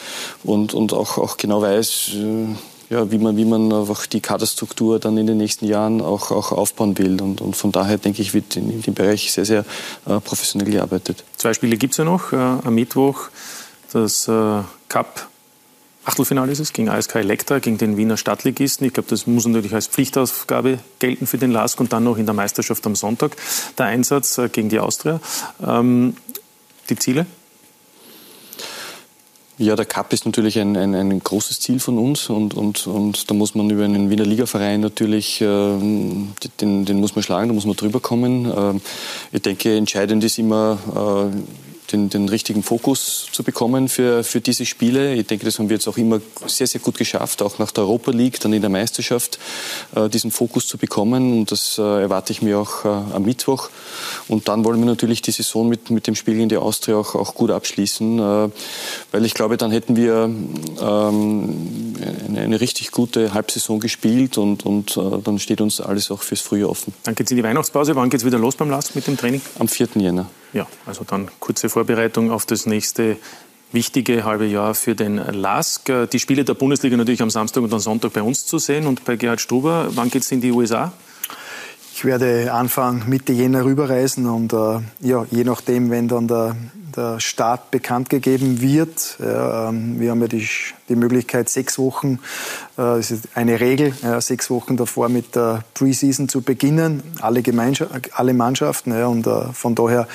und, 0.45 0.75
und 0.75 0.93
auch, 0.93 1.19
auch 1.19 1.37
genau 1.37 1.63
weiß, 1.63 2.11
äh, 2.15 2.47
ja, 2.91 3.11
wie 3.11 3.19
man, 3.19 3.37
wie 3.37 3.45
man 3.45 3.73
einfach 3.73 4.07
die 4.07 4.21
Kaderstruktur 4.21 4.99
dann 4.99 5.17
in 5.17 5.27
den 5.27 5.39
nächsten 5.39 5.65
Jahren 5.65 6.01
auch, 6.01 6.33
auch 6.33 6.51
aufbauen 6.51 6.99
will. 6.99 7.23
Und, 7.23 7.41
und 7.41 7.57
von 7.57 7.71
daher 7.71 7.99
denke 7.99 8.21
ich, 8.21 8.35
wird 8.35 8.57
in, 8.57 8.69
in 8.69 8.83
dem 8.83 8.95
Bereich 8.95 9.33
sehr, 9.33 9.45
sehr 9.45 9.65
äh, 10.07 10.19
professionell 10.21 10.71
gearbeitet. 10.71 11.25
Zwei 11.37 11.55
Spiele 11.55 11.77
gibt 11.77 11.93
es 11.95 11.99
ja 11.99 12.05
noch. 12.05 12.33
Äh, 12.33 12.37
am 12.37 12.75
Mittwoch 12.75 13.29
das 13.93 14.27
äh, 14.29 14.63
Cup. 14.89 15.29
Achtelfinale 16.05 16.51
ist 16.51 16.59
es, 16.59 16.73
gegen 16.73 16.89
ASK 16.89 17.17
Elektra, 17.17 17.61
gegen 17.61 17.79
den 17.79 17.97
Wiener 17.97 18.17
Stadtligisten. 18.17 18.87
Ich 18.87 18.93
glaube, 18.93 19.09
das 19.09 19.27
muss 19.27 19.47
natürlich 19.47 19.75
als 19.75 19.87
Pflichtaufgabe 19.87 20.79
gelten 20.99 21.27
für 21.27 21.39
den 21.39 21.53
LASK 21.53 21.79
und 21.79 21.93
dann 21.93 22.05
noch 22.05 22.17
in 22.17 22.27
der 22.27 22.35
Meisterschaft 22.35 22.85
am 22.87 22.97
Sonntag 22.97 23.37
der 23.79 23.87
Einsatz 23.87 24.39
äh, 24.39 24.49
gegen 24.49 24.69
die 24.69 24.81
Austria. 24.81 25.21
Ähm, 25.65 26.17
die 26.89 26.97
Ziele? 26.97 27.27
Ja, 29.61 29.77
der 29.77 29.85
Cup 29.85 30.15
ist 30.15 30.25
natürlich 30.25 30.59
ein, 30.59 30.75
ein, 30.75 30.95
ein 30.95 31.19
großes 31.19 31.61
Ziel 31.61 31.81
von 31.81 31.99
uns 31.99 32.31
und, 32.31 32.55
und, 32.55 32.87
und 32.87 33.31
da 33.31 33.35
muss 33.35 33.55
man 33.55 33.69
über 33.69 33.85
einen 33.85 34.09
Wiener 34.09 34.25
Ligaverein 34.25 34.81
natürlich, 34.81 35.43
äh, 35.43 35.45
den, 35.45 36.87
den 36.87 36.99
muss 36.99 37.15
man 37.15 37.23
schlagen, 37.23 37.49
da 37.49 37.55
muss 37.55 37.67
man 37.67 37.77
drüber 37.77 38.01
kommen. 38.01 38.47
Äh, 38.47 38.81
ich 39.33 39.43
denke, 39.43 39.77
entscheidend 39.77 40.25
ist 40.25 40.39
immer, 40.39 40.79
äh, 41.35 41.70
den, 41.93 42.09
den 42.09 42.29
richtigen 42.29 42.63
Fokus 42.63 43.29
zu 43.33 43.43
bekommen 43.43 43.89
für, 43.89 44.25
für 44.25 44.41
diese 44.41 44.67
Spiele. 44.67 45.15
Ich 45.15 45.27
denke, 45.27 45.45
das 45.45 45.59
haben 45.59 45.69
wir 45.69 45.77
jetzt 45.77 45.89
auch 45.89 45.97
immer 45.97 46.21
sehr, 46.47 46.67
sehr 46.67 46.81
gut 46.81 46.97
geschafft, 46.99 47.43
auch 47.43 47.59
nach 47.59 47.71
der 47.71 47.85
Europa 47.85 48.11
League, 48.11 48.41
dann 48.41 48.53
in 48.53 48.61
der 48.61 48.71
Meisterschaft, 48.71 49.39
äh, 49.95 50.09
diesen 50.09 50.31
Fokus 50.31 50.67
zu 50.67 50.79
bekommen. 50.79 51.39
Und 51.39 51.51
das 51.51 51.79
äh, 51.79 51.83
erwarte 51.83 52.33
ich 52.33 52.43
mir 52.43 52.59
auch 52.59 52.85
äh, 52.85 52.89
am 52.89 53.25
Mittwoch. 53.25 53.71
Und 54.29 54.49
dann 54.49 54.65
wollen 54.65 54.81
wir 54.81 54.87
natürlich 54.87 55.23
die 55.23 55.31
Saison 55.31 55.69
mit, 55.69 55.91
mit 55.91 56.07
dem 56.07 56.15
Spiel 56.15 56.41
in 56.41 56.49
der 56.49 56.63
Austria 56.63 56.97
auch, 56.97 57.15
auch 57.15 57.35
gut 57.35 57.51
abschließen, 57.51 58.19
weil 59.13 59.25
ich 59.25 59.35
glaube, 59.35 59.57
dann 59.57 59.71
hätten 59.71 59.97
wir 59.97 60.31
ähm, 60.81 61.95
eine, 62.29 62.41
eine, 62.41 62.61
richtig 62.61 62.91
gute 62.91 63.35
Halbsaison 63.35 63.81
gespielt 63.81 64.39
und, 64.39 64.65
und 64.65 64.97
dann 64.97 65.39
steht 65.39 65.61
uns 65.61 65.81
alles 65.81 66.11
auch 66.11 66.23
fürs 66.23 66.41
Frühjahr 66.41 66.71
offen. 66.71 66.95
Dann 67.05 67.15
geht 67.15 67.27
es 67.27 67.31
in 67.31 67.37
die 67.37 67.43
Weihnachtspause. 67.43 67.97
Wann 67.97 68.11
geht 68.11 68.21
es 68.21 68.27
wieder 68.27 68.39
los 68.39 68.57
beim 68.57 68.71
LASK 68.71 68.95
mit 68.95 69.07
dem 69.07 69.17
Training? 69.17 69.41
Am 69.59 69.69
4. 69.69 69.89
Jänner. 69.97 70.27
Ja, 70.53 70.67
also 70.87 71.05
dann 71.05 71.29
kurze 71.39 71.69
Vorbereitung 71.69 72.31
auf 72.31 72.47
das 72.47 72.67
nächste 72.67 73.17
wichtige 73.73 74.25
halbe 74.25 74.47
Jahr 74.47 74.75
für 74.75 74.95
den 74.95 75.17
LASK. 75.17 76.11
Die 76.11 76.19
Spiele 76.19 76.45
der 76.45 76.55
Bundesliga 76.55 76.97
natürlich 76.97 77.23
am 77.23 77.31
Samstag 77.31 77.63
und 77.63 77.73
am 77.73 77.79
Sonntag 77.79 78.13
bei 78.13 78.23
uns 78.23 78.47
zu 78.47 78.59
sehen 78.59 78.87
und 78.87 79.05
bei 79.05 79.17
Gerhard 79.17 79.41
Struber. 79.41 79.89
Wann 79.91 80.11
geht 80.11 80.23
es 80.23 80.33
in 80.33 80.41
die 80.41 80.51
USA? 80.51 80.93
Ich 82.01 82.07
werde 82.07 82.51
Anfang 82.51 83.11
Mitte 83.11 83.35
Jänner 83.35 83.67
rüberreisen 83.67 84.25
und 84.25 84.55
äh, 84.55 84.79
ja, 85.01 85.27
je 85.31 85.45
nachdem, 85.45 85.91
wenn 85.91 86.09
dann 86.09 86.29
der, 86.29 86.57
der 86.97 87.21
Start 87.21 87.71
bekannt 87.71 88.09
gegeben 88.09 88.63
wird. 88.63 89.19
Ja, 89.19 89.69
ähm, 89.69 90.01
wir 90.01 90.13
haben 90.13 90.23
ja 90.23 90.29
die, 90.29 90.49
die 90.89 90.97
Möglichkeit, 90.97 91.51
sechs 91.51 91.79
Wochen, 91.79 92.15
äh, 92.79 92.97
das 92.97 93.11
ist 93.11 93.29
eine 93.35 93.61
Regel, 93.61 93.93
ja, 94.01 94.19
sechs 94.23 94.49
Wochen 94.49 94.79
davor 94.79 95.11
mit 95.11 95.37
der 95.37 95.63
Preseason 95.75 96.31
zu 96.31 96.41
beginnen, 96.41 97.03
alle, 97.21 97.43
alle 98.13 98.33
Mannschaften. 98.33 98.93
Ja, 98.95 99.07
und 99.09 99.27
äh, 99.27 99.53
von 99.53 99.75
daher 99.75 100.09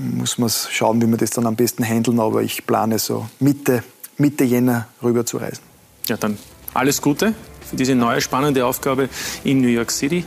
muss 0.00 0.36
man 0.38 0.50
schauen, 0.50 1.00
wie 1.00 1.06
wir 1.06 1.16
das 1.16 1.30
dann 1.30 1.46
am 1.46 1.54
besten 1.54 1.84
handeln. 1.84 2.18
Aber 2.18 2.42
ich 2.42 2.66
plane 2.66 2.98
so 2.98 3.28
Mitte, 3.38 3.84
Mitte 4.16 4.42
Jänner 4.42 4.88
rüber 5.00 5.24
zu 5.24 5.36
reisen. 5.36 5.62
Ja, 6.08 6.16
dann 6.16 6.38
alles 6.74 7.00
Gute 7.00 7.34
für 7.70 7.76
diese 7.76 7.94
neue 7.94 8.20
spannende 8.20 8.66
Aufgabe 8.66 9.08
in 9.44 9.60
New 9.60 9.68
York 9.68 9.90
City. 9.90 10.24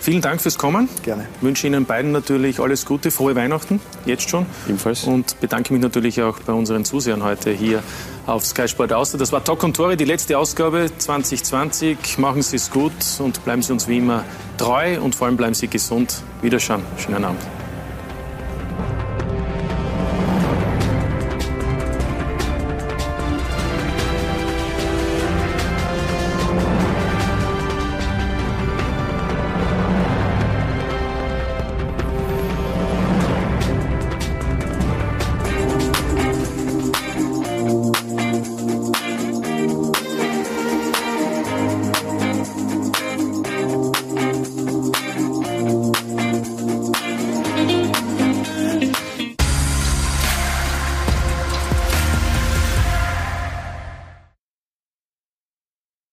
Vielen 0.00 0.20
Dank 0.22 0.40
fürs 0.40 0.56
Kommen. 0.58 0.88
Gerne. 1.02 1.26
Ich 1.36 1.42
wünsche 1.42 1.66
Ihnen 1.66 1.84
beiden 1.84 2.12
natürlich 2.12 2.60
alles 2.60 2.86
Gute, 2.86 3.10
frohe 3.10 3.34
Weihnachten, 3.34 3.80
jetzt 4.06 4.30
schon. 4.30 4.46
Ebenfalls. 4.68 5.04
Und 5.04 5.40
bedanke 5.40 5.72
mich 5.72 5.82
natürlich 5.82 6.22
auch 6.22 6.38
bei 6.40 6.52
unseren 6.52 6.84
Zusehern 6.84 7.24
heute 7.24 7.50
hier 7.50 7.82
auf 8.26 8.46
Sky 8.46 8.68
Sport 8.68 8.92
Austria. 8.92 9.18
Das 9.18 9.32
war 9.32 9.42
Talk 9.42 9.64
und 9.64 9.76
Tore, 9.76 9.96
die 9.96 10.04
letzte 10.04 10.38
Ausgabe 10.38 10.90
2020. 10.96 12.18
Machen 12.18 12.42
Sie 12.42 12.56
es 12.56 12.70
gut 12.70 12.92
und 13.18 13.44
bleiben 13.44 13.62
Sie 13.62 13.72
uns 13.72 13.88
wie 13.88 13.98
immer 13.98 14.24
treu 14.56 15.00
und 15.00 15.14
vor 15.14 15.26
allem 15.26 15.36
bleiben 15.36 15.54
Sie 15.54 15.66
gesund. 15.66 16.22
Wiederschauen. 16.42 16.82
Schönen 16.96 17.24
Abend. 17.24 17.40